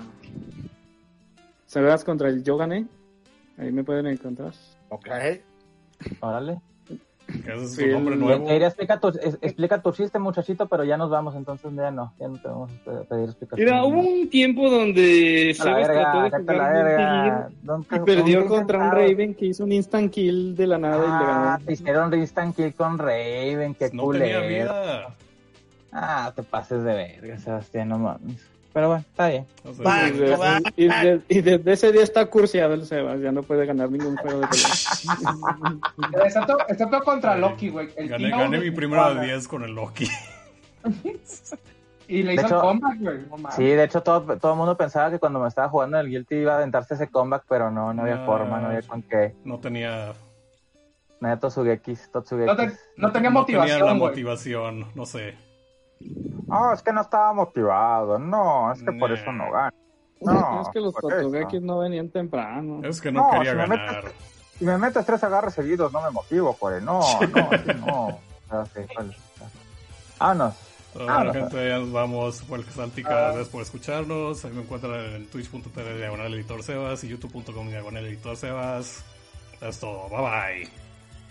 Sebas 1.69 2.03
contra 2.03 2.29
el 2.29 2.43
Yo 2.43 2.57
gané. 2.57 2.87
Ahí 3.59 3.71
me 3.71 3.83
pueden 3.83 4.07
encontrar. 4.07 4.53
Ok. 4.89 5.07
Órale. 6.19 6.59
Ese 7.27 7.53
es 7.63 7.71
Sí, 7.75 7.85
nombre 7.85 8.15
nuevo. 8.15 8.43
Te 8.47 8.55
explica 8.65 8.99
tu, 8.99 9.09
es- 9.09 9.37
explica 9.41 9.79
tu 9.79 9.91
chiste, 9.91 10.17
muchachito, 10.17 10.67
pero 10.67 10.83
ya 10.83 10.97
nos 10.97 11.11
vamos, 11.11 11.35
entonces 11.35 11.71
ya 11.75 11.91
no, 11.91 12.11
ya 12.19 12.27
no 12.27 12.41
te 12.41 12.47
vamos 12.47 12.71
a 12.87 13.03
pedir 13.03 13.25
explicación. 13.25 13.65
Mira, 13.65 13.83
hubo 13.83 13.99
un 13.99 14.27
tiempo 14.31 14.67
donde 14.67 15.53
Sebas 15.55 15.85
trató 15.91 16.21
verga, 16.23 16.39
de 16.39 16.57
la 16.57 16.69
verga. 16.71 17.49
Don- 17.61 17.85
y 17.91 17.99
perdió 17.99 18.47
contra 18.47 18.79
un. 18.79 18.91
Raven 18.91 19.35
que 19.35 19.45
hizo 19.45 19.63
un 19.63 19.71
instant 19.73 20.11
kill 20.11 20.55
de 20.55 20.65
la 20.65 20.79
nada 20.79 20.97
y 20.97 21.01
le 21.01 21.07
Ah, 21.13 21.43
ganó. 21.53 21.65
te 21.67 21.73
hicieron 21.73 22.13
instant 22.15 22.55
kill 22.55 22.73
con 22.73 22.97
Raven, 22.97 23.75
qué 23.75 23.91
No 23.93 24.09
tenía 24.09 24.39
culero. 24.39 24.47
vida. 24.47 25.15
Ah, 25.91 26.33
te 26.35 26.41
pases 26.41 26.83
de 26.83 26.93
verga, 26.95 27.37
Sebastián, 27.37 27.89
no 27.89 27.99
mames. 27.99 28.43
Pero 28.71 28.87
bueno, 28.87 29.03
está 29.09 29.27
bien. 29.29 29.47
O 29.65 29.73
sea, 29.73 29.83
Va. 29.85 30.07
Y, 30.07 30.11
de- 30.11 30.73
y 30.77 30.87
de- 30.87 31.21
y 31.27 31.41
desde 31.41 31.71
ese 31.71 31.91
día 31.91 32.03
está 32.03 32.25
curseado 32.27 32.75
el 32.75 32.85
Sebas, 32.85 33.19
ya 33.19 33.31
no 33.31 33.41
puede 33.43 33.65
ganar 33.65 33.89
ningún 33.89 34.15
juego 34.17 34.41
de 34.41 34.47
pelea. 34.47 36.25
Excepto, 36.25 36.57
excepto 36.67 36.99
contra 37.01 37.35
Loki, 37.35 37.69
güey. 37.69 37.89
Gané, 37.95 38.29
gané 38.29 38.59
mi 38.59 38.69
jugaba. 38.75 39.15
de 39.15 39.25
10 39.27 39.47
con 39.47 39.63
el 39.63 39.71
Loki. 39.73 40.07
Y 42.07 42.23
le 42.23 42.29
De 42.29 42.33
hizo 42.37 42.45
hecho- 42.47 42.55
el 42.55 42.61
comeback, 42.61 42.99
güey. 43.01 43.17
No. 43.43 43.51
Sí, 43.51 43.63
de 43.65 43.83
hecho, 43.83 44.01
todo, 44.01 44.37
todo 44.39 44.53
el 44.53 44.57
mundo 44.57 44.75
pensaba 44.75 45.11
que 45.11 45.19
cuando 45.19 45.39
me 45.39 45.47
estaba 45.47 45.69
jugando 45.69 45.99
en 45.99 46.05
el 46.05 46.11
Guilty 46.11 46.37
iba 46.37 46.53
a 46.53 46.57
aventarse 46.57 46.95
ese 46.95 47.07
comeback, 47.07 47.43
pero 47.47 47.69
no, 47.69 47.93
no 47.93 48.01
había 48.01 48.25
forma, 48.25 48.59
no 48.59 48.67
había 48.69 48.81
con 48.81 49.03
qué. 49.03 49.35
No 49.43 49.59
tenía, 49.59 50.13
No 51.19 51.27
había 51.27 51.39
Totsugekis, 51.39 52.09
Totsugekis. 52.11 52.47
No, 52.47 52.55
te- 52.55 52.71
no 52.97 53.11
tenía 53.11 53.29
no 53.29 53.45
tenía 53.45 53.67
la 53.77 53.93
motivación, 53.93 53.97
motivación, 53.99 54.85
no 54.95 55.05
sé. 55.05 55.35
No, 56.47 56.73
es 56.73 56.81
que 56.81 56.91
no 56.93 57.01
estaba 57.01 57.33
motivado. 57.33 58.17
No, 58.19 58.71
es 58.73 58.81
que 58.81 58.91
por 58.93 59.11
eso 59.11 59.31
no 59.31 59.51
gana. 59.51 59.73
No, 60.21 60.33
No, 60.33 60.61
es 60.61 60.69
que 60.69 60.79
los. 60.79 60.93
Totogekis 60.93 61.61
no 61.61 61.79
venían 61.79 62.09
temprano. 62.09 62.81
Es 62.83 62.99
que 63.01 63.11
no, 63.11 63.21
No, 63.21 63.31
quería 63.39 63.51
si 63.51 63.57
me 63.57 63.67
ganar. 63.67 64.03
metes- 64.03 64.13
Si 64.59 64.65
me 64.65 64.77
metes 64.77 65.05
tres 65.05 65.23
agarres 65.23 65.53
seguidos, 65.53 65.91
no 65.93 66.01
me 66.01 66.09
motivo, 66.11 66.53
por 66.57 66.81
No, 66.81 66.99
no, 66.99 67.19
sí, 67.19 67.25
no. 67.85 68.19
Ah, 68.51 68.65
vale. 68.95 69.15
Vámonos. 70.19 70.53
Bueno, 70.95 71.13
Ah, 71.13 71.23
no. 71.23 71.33
gente, 71.33 71.69
ya 71.69 71.77
nos 71.77 71.91
vamos. 71.91 72.41
Fue 72.43 72.57
el 72.57 72.65
Saltica, 72.65 73.09
Ah. 73.11 73.21
gracias 73.27 73.47
por 73.49 73.61
escucharnos. 73.61 74.43
Ahí 74.43 74.51
me 74.51 74.61
encuentran 74.63 74.93
en 74.95 75.27
twitch.tv 75.29 75.97
diagonal 75.97 76.33
editor 76.33 76.63
Sebas 76.63 77.03
y 77.03 77.09
youtube.com 77.09 77.67
diagonal 77.69 78.05
editor 78.07 78.35
Sebas. 78.35 79.03
Es 79.61 79.79
todo. 79.79 80.09
Bye 80.09 80.19
bye. 80.19 80.69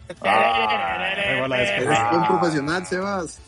Despedida. 1.58 2.10
un 2.14 2.26
profesional, 2.28 2.86
Sebas. 2.86 3.40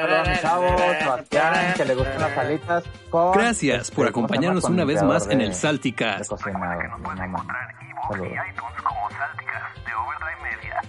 Saludos 0.00 0.28
a 0.28 0.30
mi 0.30 0.38
chavo, 0.38 0.78
Sebastián, 0.78 1.74
que 1.76 1.84
le 1.84 1.94
gustan 1.94 2.20
las 2.20 2.38
alitas 2.38 2.84
con... 3.10 3.32
Gracias 3.32 3.90
por 3.90 4.06
este, 4.06 4.12
¿cómo 4.12 4.28
se 4.28 4.34
acompañarnos 4.34 4.64
una 4.64 4.84
vez 4.84 5.02
más 5.02 5.28
en 5.28 5.40
el 5.40 5.54
Salticast. 5.54 6.32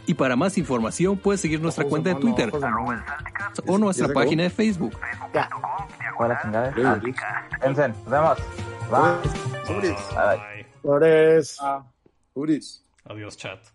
Y 0.06 0.14
para 0.16 0.36
más 0.36 0.58
información 0.58 1.18
puedes 1.18 1.42
seguir 1.42 1.62
nuestra 1.62 1.86
cuenta 1.86 2.10
de 2.10 2.16
Twitter 2.16 2.52
o 3.66 3.78
nuestra 3.78 4.10
página 4.10 4.44
de 4.44 4.50
Facebook. 4.50 4.98
Nos 7.64 8.06
vemos. 8.06 8.38
Adiós, 13.06 13.38
chat. 13.38 13.73